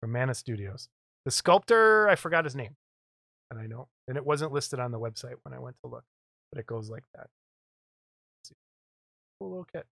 from 0.01 0.13
Mana 0.13 0.35
Studios. 0.35 0.89
The 1.25 1.31
sculptor, 1.31 2.09
I 2.09 2.17
forgot 2.17 2.45
his 2.45 2.55
name, 2.55 2.77
and 3.51 3.59
I 3.59 3.67
know, 3.67 3.89
and 4.09 4.17
it 4.17 4.27
wasn't 4.27 4.53
listed 4.53 4.79
on 4.79 4.91
the 4.93 5.01
website 5.01 5.35
when 5.43 5.55
I 5.55 5.59
went 5.59 5.77
to 5.85 5.91
look, 5.91 6.05
but 6.53 6.61
it 6.61 6.67
goes 6.67 6.91
like 6.91 7.05
that. 7.15 7.29
Cool 9.41 9.51
little 9.51 9.67
kit. 9.73 9.87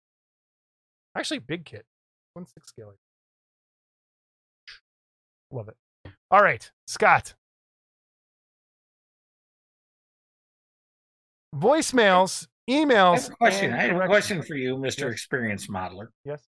Actually, 1.17 1.39
big 1.39 1.65
kit. 1.65 1.85
One 2.33 2.45
six 2.45 2.67
scale. 2.67 2.93
Love 5.51 5.67
it. 5.69 5.77
All 6.29 6.41
right, 6.41 6.71
Scott. 6.87 7.33
Voicemails, 11.53 12.47
I 12.69 12.71
emails. 12.71 13.23
have 13.23 13.31
a 13.31 13.35
question. 13.35 13.73
I 13.73 13.81
have 13.83 14.01
a 14.01 14.05
question 14.05 14.41
for 14.41 14.55
you, 14.55 14.77
Mr. 14.77 14.99
Yes. 14.99 15.11
Experience 15.13 15.67
Modeler. 15.67 16.07
Yes. 16.23 16.41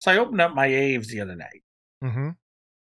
So 0.00 0.10
I 0.10 0.18
opened 0.18 0.40
up 0.40 0.54
my 0.54 0.66
Aves 0.66 1.08
the 1.08 1.20
other 1.20 1.36
night. 1.36 1.62
Mm-hmm. 2.02 2.30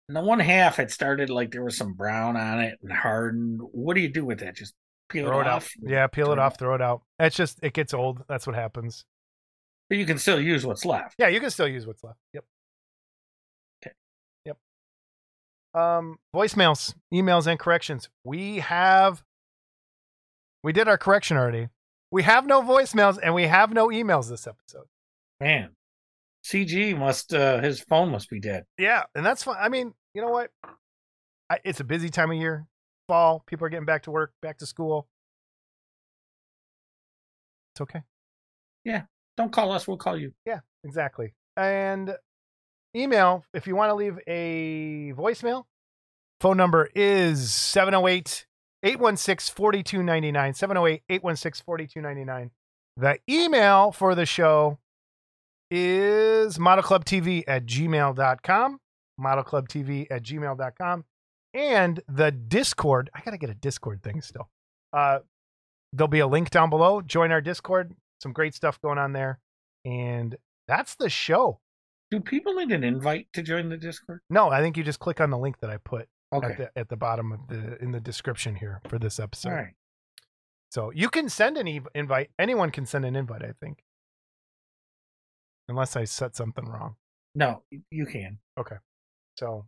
And 0.10 0.18
the 0.18 0.22
one 0.22 0.40
half 0.40 0.78
had 0.78 0.92
started 0.92 1.30
like 1.30 1.52
there 1.52 1.64
was 1.64 1.78
some 1.78 1.94
brown 1.94 2.36
on 2.36 2.60
it 2.60 2.80
and 2.82 2.92
hardened. 2.92 3.62
What 3.72 3.96
do 3.96 4.02
you 4.02 4.10
do 4.10 4.26
with 4.26 4.40
that? 4.40 4.56
Just 4.56 4.74
peel 5.10 5.28
Throw 5.28 5.40
it 5.40 5.44
it 5.44 5.48
off? 5.48 5.72
Yeah, 5.82 6.08
peel 6.08 6.32
it 6.32 6.40
off, 6.40 6.58
throw 6.58 6.76
it 6.76 6.82
out. 6.82 7.04
It's 7.20 7.36
just 7.36 7.60
it 7.62 7.74
gets 7.74 7.94
old. 7.94 8.24
That's 8.28 8.48
what 8.48 8.56
happens. 8.56 9.06
But 9.90 9.98
you 9.98 10.06
can 10.06 10.18
still 10.18 10.40
use 10.40 10.66
what's 10.66 10.86
left. 10.86 11.16
Yeah, 11.18 11.28
you 11.28 11.40
can 11.40 11.50
still 11.50 11.68
use 11.68 11.86
what's 11.86 12.04
left. 12.04 12.20
Yep. 12.34 12.46
Okay. 13.86 13.94
Yep. 14.46 14.58
Um, 15.82 16.18
voicemails, 16.36 16.96
emails, 17.14 17.48
and 17.48 17.60
corrections. 17.60 18.10
We 18.24 18.60
have. 18.60 19.24
We 20.64 20.72
did 20.72 20.88
our 20.88 20.98
correction 20.98 21.36
already. 21.36 21.68
We 22.12 22.24
have 22.24 22.46
no 22.46 22.62
voicemails 22.62 23.20
and 23.22 23.34
we 23.34 23.48
have 23.48 23.74
no 23.74 23.88
emails 23.88 24.30
this 24.30 24.48
episode. 24.48 24.86
Man, 25.42 25.72
CG 26.44 26.98
must 26.98 27.34
uh 27.34 27.62
his 27.62 27.80
phone 27.80 28.10
must 28.10 28.30
be 28.30 28.40
dead. 28.40 28.66
Yeah, 28.78 29.04
and 29.16 29.26
that's 29.26 29.44
fine. 29.44 29.58
I 29.60 29.70
mean, 29.70 29.94
you 30.14 30.22
know 30.22 30.30
what? 30.30 30.52
I, 31.50 31.60
it's 31.64 31.80
a 31.80 31.84
busy 31.84 32.10
time 32.10 32.32
of 32.32 32.38
year. 32.38 32.68
Fall. 33.08 33.44
People 33.48 33.66
are 33.66 33.70
getting 33.70 33.86
back 33.86 34.04
to 34.04 34.12
work, 34.12 34.34
back 34.42 34.58
to 34.60 34.66
school. 34.66 35.08
It's 37.74 37.82
okay. 37.82 38.02
Yeah, 38.84 39.04
don't 39.38 39.52
call 39.52 39.72
us, 39.72 39.88
we'll 39.88 39.98
call 39.98 40.18
you. 40.18 40.34
Yeah, 40.46 40.60
exactly. 40.84 41.34
And 41.56 42.16
email, 42.96 43.46
if 43.54 43.68
you 43.68 43.76
want 43.76 43.90
to 43.90 43.96
leave 43.96 44.20
a 44.28 45.14
voicemail, 45.16 45.64
phone 46.42 46.58
number 46.58 46.90
is 46.94 47.54
708 47.54 48.46
816 48.84 49.54
4299. 49.56 50.54
708 50.54 51.04
816 51.10 51.64
4299. 51.66 52.52
The 52.98 53.18
email 53.28 53.92
for 53.92 54.14
the 54.14 54.26
show 54.26 54.78
is 55.76 56.58
modelclubtv 56.60 57.44
at 57.48 57.66
gmail.com. 57.66 58.80
Modelclubtv 59.20 60.08
at 60.12 60.24
gmail.com. 60.24 61.06
And 61.56 62.02
the 62.08 62.32
Discord, 62.32 63.10
I 63.14 63.22
got 63.22 63.32
to 63.32 63.38
get 63.38 63.50
a 63.50 63.56
Discord 63.56 64.02
thing 64.04 64.22
still. 64.22 64.50
Uh, 64.92 65.20
there'll 65.92 66.08
be 66.08 66.20
a 66.20 66.28
link 66.28 66.50
down 66.52 66.70
below. 66.70 67.02
Join 67.02 67.32
our 67.32 67.42
Discord. 67.42 67.96
Some 68.22 68.34
great 68.34 68.54
stuff 68.56 68.80
going 68.82 68.98
on 68.98 69.14
there. 69.14 69.40
And 69.86 70.36
that's 70.68 70.96
the 70.96 71.10
show. 71.10 71.60
Do 72.12 72.20
people 72.20 72.54
need 72.54 72.72
an 72.72 72.84
invite 72.84 73.28
to 73.34 73.42
join 73.42 73.70
the 73.70 73.78
Discord? 73.78 74.22
No, 74.30 74.50
I 74.50 74.62
think 74.62 74.78
you 74.78 74.84
just 74.84 75.00
click 75.00 75.20
on 75.20 75.30
the 75.32 75.38
link 75.38 75.60
that 75.62 75.70
I 75.70 75.78
put 75.78 76.08
Okay. 76.34 76.48
at 76.48 76.58
the 76.58 76.80
at 76.80 76.90
the 76.90 76.98
bottom 76.98 77.32
of 77.32 77.48
the 77.48 77.78
in 77.82 77.92
the 77.92 78.00
description 78.00 78.56
here 78.56 78.82
for 78.88 78.98
this 78.98 79.20
episode. 79.20 79.50
All 79.50 79.56
right. 79.56 79.74
So 80.72 80.92
you 80.92 81.10
can 81.10 81.30
send 81.30 81.58
an 81.58 81.68
ev- 81.68 81.88
invite. 81.94 82.30
Anyone 82.40 82.72
can 82.72 82.86
send 82.88 83.06
an 83.06 83.16
invite, 83.16 83.44
I 83.44 83.52
think. 83.60 83.84
Unless 85.70 85.96
I 85.96 86.04
set 86.04 86.36
something 86.36 86.66
wrong. 86.66 86.96
No, 87.36 87.64
you 87.90 88.06
can. 88.06 88.38
Okay. 88.60 88.76
So 89.38 89.66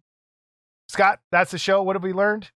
Scott, 0.87 1.19
that's 1.31 1.51
the 1.51 1.57
show. 1.57 1.81
What 1.81 1.95
have 1.95 2.03
we 2.03 2.13
learned? 2.13 2.51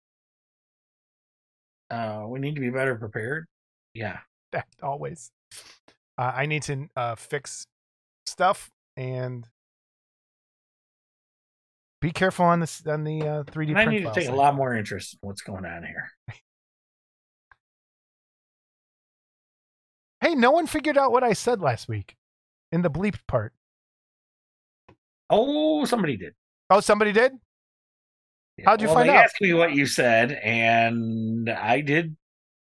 Uh 1.90 2.26
we 2.28 2.40
need 2.40 2.56
to 2.56 2.62
be 2.62 2.70
better 2.70 2.96
prepared. 2.96 3.46
Yeah. 3.94 4.20
That 4.52 4.66
always. 4.82 5.30
Uh, 6.18 6.34
I 6.36 6.48
need 6.48 6.64
to 6.64 6.90
uh, 6.96 7.14
fix 7.14 7.68
stuff 8.26 8.72
and 8.98 9.48
be 12.02 12.12
careful 12.12 12.46
on 12.46 12.62
this 12.62 12.82
on 12.88 13.04
the 13.04 13.22
uh, 13.22 13.44
3D 13.44 13.70
And 13.70 13.78
I 13.78 13.86
need 13.86 14.02
to 14.06 14.12
take 14.12 14.28
a 14.28 14.34
lot 14.34 14.56
more 14.56 14.76
interest 14.76 15.14
in 15.14 15.20
what's 15.22 15.42
going 15.42 15.66
on 15.66 15.84
here. 15.84 16.12
Hey, 20.22 20.36
no 20.36 20.52
one 20.52 20.68
figured 20.68 20.98
out 20.98 21.14
what 21.14 21.24
I 21.24 21.32
said 21.32 21.62
last 21.62 21.88
week 21.88 22.18
in 22.72 22.82
the 22.82 22.90
bleeped 22.90 23.26
part. 23.28 23.54
Oh, 25.30 25.86
somebody 25.86 26.18
did. 26.18 26.34
Oh, 26.70 26.80
somebody 26.80 27.12
did? 27.12 27.34
How'd 28.66 28.82
you 28.82 28.88
well, 28.88 28.96
find 28.98 29.10
they 29.10 29.16
out? 29.16 29.24
asked 29.26 29.40
me 29.42 29.54
what 29.54 29.74
you 29.74 29.86
said, 29.86 30.34
and 30.34 31.50
I 31.50 31.82
did 31.82 32.16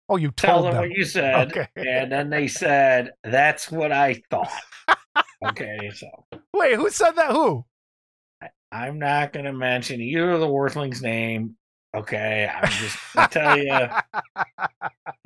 Oh, 0.10 0.18
you 0.18 0.32
tell 0.32 0.56
told 0.56 0.66
them 0.66 0.74
them. 0.74 0.82
what 0.90 0.98
you 0.98 1.06
said, 1.06 1.52
Okay. 1.52 1.68
and 1.78 2.12
then 2.12 2.30
they 2.30 2.48
said, 2.48 3.12
"That's 3.24 3.72
what 3.72 3.92
I 3.94 4.22
thought." 4.30 4.52
okay, 5.48 5.90
so 5.96 6.08
Wait, 6.54 6.76
who 6.76 6.90
said 6.90 7.12
that? 7.12 7.32
Who? 7.32 7.66
I'm 8.74 9.00
not 9.00 9.32
going 9.34 9.46
to 9.46 9.54
mention 9.54 10.02
either 10.02 10.32
of 10.32 10.40
the 10.42 10.50
Worthlings' 10.50 11.02
name. 11.02 11.56
Okay, 11.96 12.50
I'm 12.54 12.70
just 12.72 12.98
going 13.16 13.28
to 13.30 13.34
tell 13.40 13.58
you 13.58 13.88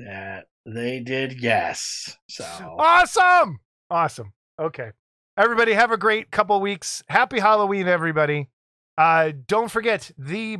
that 0.00 0.46
they 0.64 1.00
did 1.00 1.40
guess. 1.40 2.16
So 2.28 2.44
awesome. 2.78 3.58
Awesome. 3.90 4.32
Okay. 4.60 4.92
Everybody 5.36 5.74
have 5.74 5.92
a 5.92 5.98
great 5.98 6.30
couple 6.30 6.60
weeks. 6.60 7.02
Happy 7.08 7.38
Halloween, 7.38 7.88
everybody. 7.88 8.48
Uh, 8.96 9.32
don't 9.46 9.70
forget 9.70 10.10
the 10.16 10.58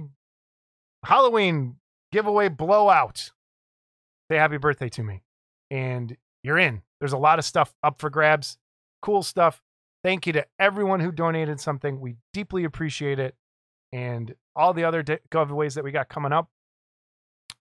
Halloween 1.02 1.77
giveaway 2.12 2.48
blowout. 2.48 3.31
Say 4.31 4.36
happy 4.36 4.59
birthday 4.59 4.90
to 4.90 5.02
me. 5.02 5.23
And 5.70 6.16
you're 6.43 6.59
in. 6.59 6.82
There's 7.01 7.14
a 7.14 7.18
lot 7.18 7.39
of 7.39 7.44
stuff 7.44 7.74
up 7.82 8.01
for 8.01 8.10
grabs. 8.10 8.59
Cool 9.01 9.23
stuff. 9.23 9.62
Thank 10.05 10.27
you 10.27 10.32
to 10.35 10.47
everyone 10.59 11.01
who 11.01 11.10
donated 11.10 11.59
something. 11.59 12.01
We 12.01 12.16
deeply 12.32 12.64
appreciate 12.64 13.18
it. 13.18 13.35
And 13.93 14.35
all 14.55 14.74
the 14.74 14.85
other 14.85 15.02
giveaways 15.02 15.74
that 15.74 15.85
we 15.85 15.90
got 15.90 16.09
coming 16.09 16.32
up. 16.32 16.51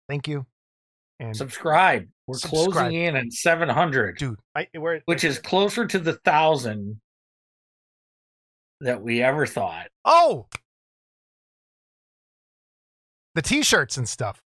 Thank 0.09 0.27
you. 0.27 0.45
And 1.19 1.35
subscribe. 1.35 2.07
We're 2.27 2.37
Subscribe. 2.37 2.73
closing 2.73 2.93
in 2.93 3.15
at 3.15 3.31
700, 3.31 4.17
dude, 4.17 4.39
I, 4.55 4.67
we're, 4.75 5.01
which 5.05 5.23
is 5.23 5.39
closer 5.39 5.85
to 5.85 5.99
the 5.99 6.13
thousand 6.13 6.99
that 8.81 9.01
we 9.01 9.21
ever 9.21 9.45
thought. 9.45 9.87
Oh, 10.03 10.47
the 13.35 13.41
t-shirts 13.41 13.97
and 13.97 14.09
stuff. 14.09 14.41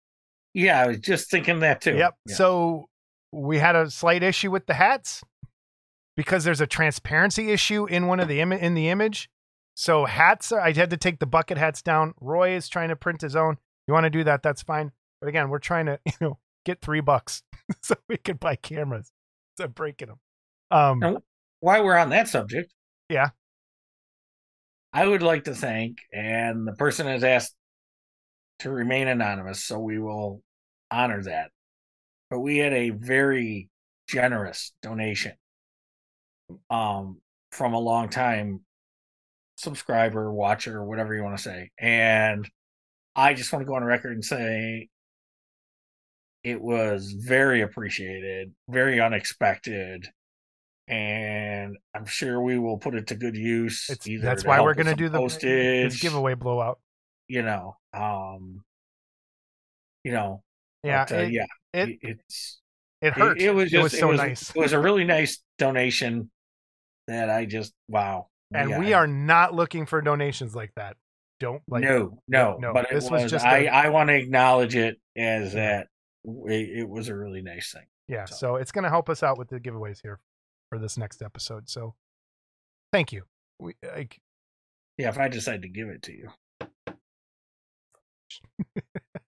Yeah, 0.53 0.81
I 0.81 0.87
was 0.87 0.99
just 0.99 1.29
thinking 1.31 1.59
that 1.61 1.81
too. 1.81 1.95
Yep. 1.95 2.15
Yeah. 2.25 2.35
So 2.35 2.89
we 3.31 3.59
had 3.59 3.75
a 3.75 3.89
slight 3.89 4.23
issue 4.23 4.51
with 4.51 4.65
the 4.65 4.73
hats 4.73 5.23
because 6.17 6.43
there's 6.43 6.61
a 6.61 6.67
transparency 6.67 7.51
issue 7.51 7.85
in 7.85 8.07
one 8.07 8.19
of 8.19 8.27
the 8.27 8.41
Im- 8.41 8.51
in 8.51 8.73
the 8.73 8.89
image. 8.89 9.29
So 9.75 10.05
hats, 10.05 10.51
are, 10.51 10.59
I 10.59 10.73
had 10.73 10.89
to 10.89 10.97
take 10.97 11.19
the 11.19 11.25
bucket 11.25 11.57
hats 11.57 11.81
down. 11.81 12.13
Roy 12.19 12.55
is 12.55 12.67
trying 12.67 12.89
to 12.89 12.95
print 12.95 13.21
his 13.21 13.35
own. 13.35 13.57
You 13.87 13.93
want 13.93 14.03
to 14.03 14.09
do 14.09 14.23
that? 14.25 14.43
That's 14.43 14.61
fine. 14.61 14.91
But 15.21 15.29
again, 15.29 15.49
we're 15.49 15.59
trying 15.59 15.85
to 15.85 15.99
you 16.05 16.13
know 16.19 16.37
get 16.65 16.81
three 16.81 17.01
bucks 17.01 17.43
so 17.81 17.95
we 18.07 18.17
can 18.17 18.37
buy 18.37 18.55
cameras. 18.55 19.11
So 19.57 19.65
I'm 19.65 19.71
breaking 19.71 20.09
them. 20.09 20.19
Um, 20.71 20.99
Now, 20.99 21.17
while 21.59 21.83
we're 21.83 21.97
on 21.97 22.09
that 22.09 22.27
subject, 22.27 22.73
Yeah. 23.09 23.29
I 24.91 25.05
would 25.05 25.21
like 25.21 25.43
to 25.43 25.53
thank, 25.53 25.99
and 26.11 26.67
the 26.67 26.73
person 26.73 27.05
has 27.05 27.23
asked 27.23 27.55
to 28.59 28.71
remain 28.71 29.07
anonymous, 29.07 29.63
so 29.63 29.79
we 29.79 29.99
will 29.99 30.41
honor 30.89 31.21
that. 31.23 31.51
But 32.29 32.39
we 32.39 32.57
had 32.57 32.73
a 32.73 32.89
very 32.89 33.69
generous 34.07 34.73
donation 34.81 35.33
um, 36.69 37.21
from 37.51 37.73
a 37.73 37.79
long 37.79 38.09
time 38.09 38.61
subscriber, 39.57 40.31
watcher, 40.31 40.83
whatever 40.83 41.13
you 41.13 41.23
want 41.23 41.37
to 41.37 41.43
say. 41.43 41.71
And 41.77 42.49
I 43.15 43.33
just 43.33 43.51
want 43.51 43.61
to 43.61 43.67
go 43.67 43.75
on 43.75 43.83
record 43.83 44.13
and 44.13 44.23
say 44.25 44.87
it 46.43 46.61
was 46.61 47.11
very 47.11 47.61
appreciated, 47.61 48.53
very 48.69 48.99
unexpected. 48.99 50.07
And 50.87 51.77
I'm 51.93 52.05
sure 52.05 52.41
we 52.41 52.57
will 52.57 52.77
put 52.77 52.95
it 52.95 53.07
to 53.07 53.15
good 53.15 53.35
use. 53.37 53.89
That's 54.21 54.43
why 54.43 54.61
we're 54.61 54.73
gonna 54.73 54.95
do 54.95 55.09
the 55.09 55.19
postage 55.19 56.01
giveaway 56.01 56.33
blowout. 56.33 56.79
you 57.27 57.43
know 57.43 57.77
um 57.93 58.63
you 60.03 60.11
know 60.11 60.41
Yeah, 60.83 61.05
But, 61.07 61.11
uh, 61.15 61.21
it, 61.21 61.31
yeah. 61.31 61.45
it, 61.73 61.89
it, 61.89 61.99
it's 62.01 62.59
it 63.01 63.13
hurt. 63.13 63.39
It, 63.39 63.45
it 63.47 63.51
was 63.53 63.69
just, 63.69 63.79
it 63.79 63.83
was 63.83 63.99
so 63.99 64.07
was, 64.07 64.17
nice. 64.17 64.49
It 64.49 64.57
was 64.59 64.73
a 64.73 64.79
really 64.79 65.03
nice 65.03 65.39
donation 65.57 66.31
that 67.07 67.29
I 67.29 67.45
just 67.45 67.73
wow. 67.87 68.27
and 68.53 68.71
Yeah, 68.71 68.79
we 68.79 68.93
are 68.93 69.07
not 69.07 69.53
looking 69.53 69.85
for 69.85 70.01
donations 70.01 70.55
like 70.55 70.71
that. 70.75 70.97
Don't 71.39 71.61
like 71.67 71.83
no, 71.83 72.19
no, 72.27 72.57
no, 72.59 72.73
But 72.73 72.85
it 72.85 72.95
this 72.95 73.09
was, 73.09 73.23
was 73.23 73.31
just 73.31 73.45
I 73.45 73.65
a- 73.65 73.69
I 73.69 73.89
want 73.89 74.09
to 74.09 74.15
acknowledge 74.15 74.75
it 74.75 74.99
as 75.15 75.53
that 75.53 75.87
it, 76.47 76.79
it 76.79 76.89
was 76.89 77.07
a 77.09 77.15
really 77.15 77.41
nice 77.41 77.71
thing. 77.71 77.85
Yeah, 78.07 78.25
So- 78.25 78.35
so 78.35 78.55
it's 78.55 78.71
going 78.71 78.83
to 78.83 78.89
help 78.89 79.09
us 79.09 79.21
out 79.23 79.37
with 79.37 79.49
the 79.49 79.59
giveaways 79.59 79.99
here 80.01 80.19
for 80.69 80.79
this 80.79 80.97
next 80.97 81.21
episode. 81.21 81.69
So 81.69 81.95
thank 82.91 83.11
you. 83.11 83.23
We 83.59 83.73
like 83.95 84.19
Yeah, 84.97 85.09
if 85.09 85.17
I 85.17 85.27
decide 85.27 85.61
to 85.63 85.69
give 85.69 85.89
it 85.89 86.01
to 86.03 86.13
you. 86.13 86.29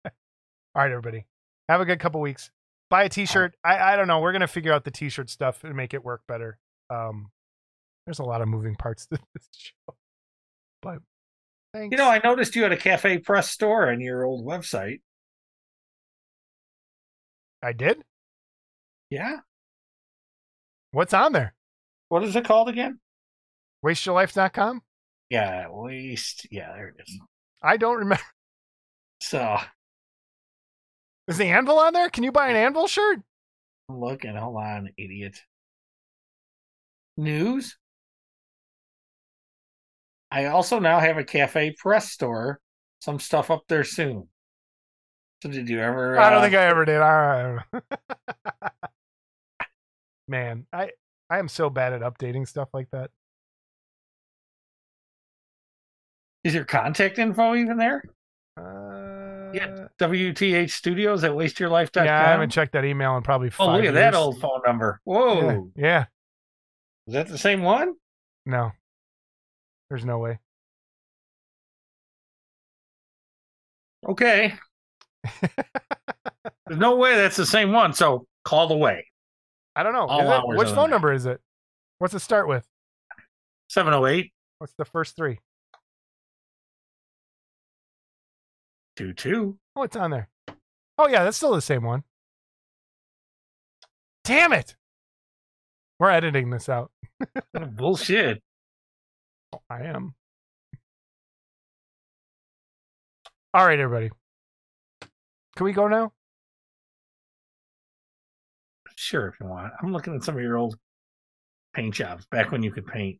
all 0.05 0.11
right, 0.75 0.91
everybody. 0.91 1.25
Have 1.67 1.81
a 1.81 1.85
good 1.85 1.99
couple 1.99 2.21
weeks. 2.21 2.51
Buy 2.89 3.03
a 3.03 3.09
t-shirt. 3.09 3.55
I 3.63 3.93
I 3.93 3.95
don't 3.95 4.07
know. 4.07 4.19
We're 4.19 4.31
going 4.31 4.41
to 4.41 4.47
figure 4.47 4.73
out 4.73 4.83
the 4.83 4.91
t-shirt 4.91 5.29
stuff 5.29 5.63
and 5.63 5.75
make 5.75 5.93
it 5.93 6.03
work 6.03 6.21
better. 6.27 6.57
Um 6.89 7.31
there's 8.05 8.19
a 8.19 8.23
lot 8.23 8.41
of 8.41 8.47
moving 8.47 8.75
parts 8.75 9.05
to 9.07 9.17
this 9.35 9.47
show. 9.53 9.93
But 10.81 10.99
thanks. 11.73 11.91
You 11.91 11.97
know, 11.97 12.09
I 12.09 12.19
noticed 12.23 12.55
you 12.55 12.63
had 12.63 12.71
a 12.71 12.77
CafePress 12.77 13.45
store 13.49 13.91
on 13.91 14.01
your 14.01 14.23
old 14.25 14.45
website. 14.45 15.01
I 17.61 17.73
did? 17.73 18.03
Yeah. 19.09 19.37
What's 20.91 21.13
on 21.13 21.33
there? 21.33 21.53
What 22.07 22.23
is 22.23 22.35
it 22.35 22.45
called 22.45 22.69
again? 22.69 22.99
Wasteyourlife.com? 23.85 24.81
Yeah, 25.29 25.67
waste. 25.69 26.47
Yeah, 26.51 26.71
there 26.73 26.87
it 26.89 26.95
is. 27.07 27.15
Mm. 27.15 27.25
I 27.63 27.77
don't 27.77 27.97
remember. 27.97 28.23
So 29.21 29.57
Is 31.27 31.37
the 31.37 31.47
anvil 31.47 31.77
on 31.77 31.91
there? 31.91 32.09
Can 32.09 32.23
you 32.23 32.31
buy 32.31 32.47
an 32.47 32.55
anvil 32.55 32.87
shirt? 32.87 33.19
I'm 33.89 33.99
looking. 33.99 34.33
Hold 34.33 34.55
on, 34.55 34.89
idiot. 34.97 35.41
News. 37.17 37.77
I 40.31 40.45
also 40.45 40.79
now 40.79 40.99
have 41.01 41.17
a 41.17 41.23
CafePress 41.25 42.03
store. 42.03 42.61
Some 43.01 43.19
stuff 43.19 43.51
up 43.51 43.63
there 43.67 43.83
soon. 43.83 44.29
So 45.41 45.49
did 45.49 45.69
you 45.69 45.79
ever? 45.79 46.19
I 46.19 46.29
don't 46.29 46.39
uh, 46.39 46.41
think 46.43 46.55
I 46.55 46.65
ever 46.65 46.85
did. 46.85 46.99
I 46.99 47.59
Man, 50.27 50.65
I 50.73 50.91
I 51.29 51.39
am 51.39 51.47
so 51.47 51.69
bad 51.69 51.93
at 51.93 52.01
updating 52.01 52.47
stuff 52.47 52.69
like 52.73 52.89
that. 52.91 53.09
Is 56.43 56.53
your 56.53 56.65
contact 56.65 57.19
info 57.19 57.55
even 57.55 57.77
there? 57.77 58.03
Uh, 58.57 59.51
Yeah, 59.53 59.87
WTH 59.99 60.71
Studios 60.71 61.23
at 61.23 61.31
wasteyourlife.com. 61.31 62.05
yeah, 62.05 62.25
I 62.27 62.31
haven't 62.31 62.51
checked 62.51 62.73
that 62.73 62.85
email 62.85 63.17
in 63.17 63.23
probably 63.23 63.49
five 63.49 63.67
Oh, 63.67 63.71
look 63.77 63.85
at 63.85 63.93
that 63.93 64.13
old 64.15 64.39
phone 64.39 64.61
number. 64.65 65.01
Yeah, 65.05 65.13
Whoa. 65.13 65.71
yeah, 65.75 66.05
Is 67.07 67.13
that 67.13 67.27
the 67.27 67.37
same 67.37 67.61
one? 67.61 67.93
no, 68.45 68.71
there's 69.89 70.05
no 70.05 70.19
way. 70.19 70.39
Okay. 74.07 74.53
There's 75.41 76.79
no 76.79 76.95
way 76.95 77.15
that's 77.15 77.35
the 77.35 77.45
same 77.45 77.71
one. 77.71 77.93
So 77.93 78.27
call 78.43 78.67
the 78.67 78.77
way. 78.77 79.05
I 79.75 79.83
don't 79.83 79.93
know. 79.93 80.07
It? 80.51 80.57
Which 80.57 80.69
phone 80.69 80.89
number 80.89 81.13
is 81.13 81.25
it? 81.25 81.39
What's 81.99 82.13
it 82.13 82.19
start 82.19 82.47
with? 82.47 82.65
708 83.69 84.31
What's 84.59 84.73
the 84.73 84.85
first 84.85 85.15
three? 85.15 85.39
Two 88.97 89.13
two. 89.13 89.57
Oh, 89.75 89.83
it's 89.83 89.95
on 89.95 90.11
there. 90.11 90.27
Oh 90.97 91.07
yeah, 91.07 91.23
that's 91.23 91.37
still 91.37 91.53
the 91.53 91.61
same 91.61 91.83
one. 91.83 92.03
Damn 94.25 94.51
it! 94.51 94.75
We're 95.97 96.09
editing 96.11 96.49
this 96.49 96.69
out. 96.69 96.91
Oh, 97.55 97.65
bullshit. 97.65 98.41
Oh, 99.51 99.61
I 99.69 99.81
am. 99.83 100.13
All 103.53 103.65
right, 103.65 103.79
everybody. 103.79 104.11
Can 105.59 105.65
we 105.65 105.73
go 105.73 105.89
now? 105.89 106.13
Sure, 108.95 109.27
if 109.27 109.37
you 109.41 109.45
want. 109.45 109.73
I'm 109.83 109.91
looking 109.91 110.15
at 110.15 110.23
some 110.23 110.37
of 110.37 110.41
your 110.41 110.55
old 110.55 110.77
paint 111.73 111.93
jobs 111.93 112.25
back 112.27 112.53
when 112.53 112.63
you 112.63 112.71
could 112.71 112.87
paint. 112.87 113.19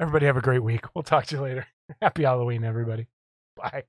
Everybody 0.00 0.26
have 0.26 0.36
a 0.36 0.40
great 0.40 0.64
week. 0.64 0.86
We'll 0.92 1.04
talk 1.04 1.26
to 1.26 1.36
you 1.36 1.42
later. 1.42 1.68
Happy 2.02 2.24
Halloween, 2.24 2.64
everybody. 2.64 3.06
Bye. 3.54 3.84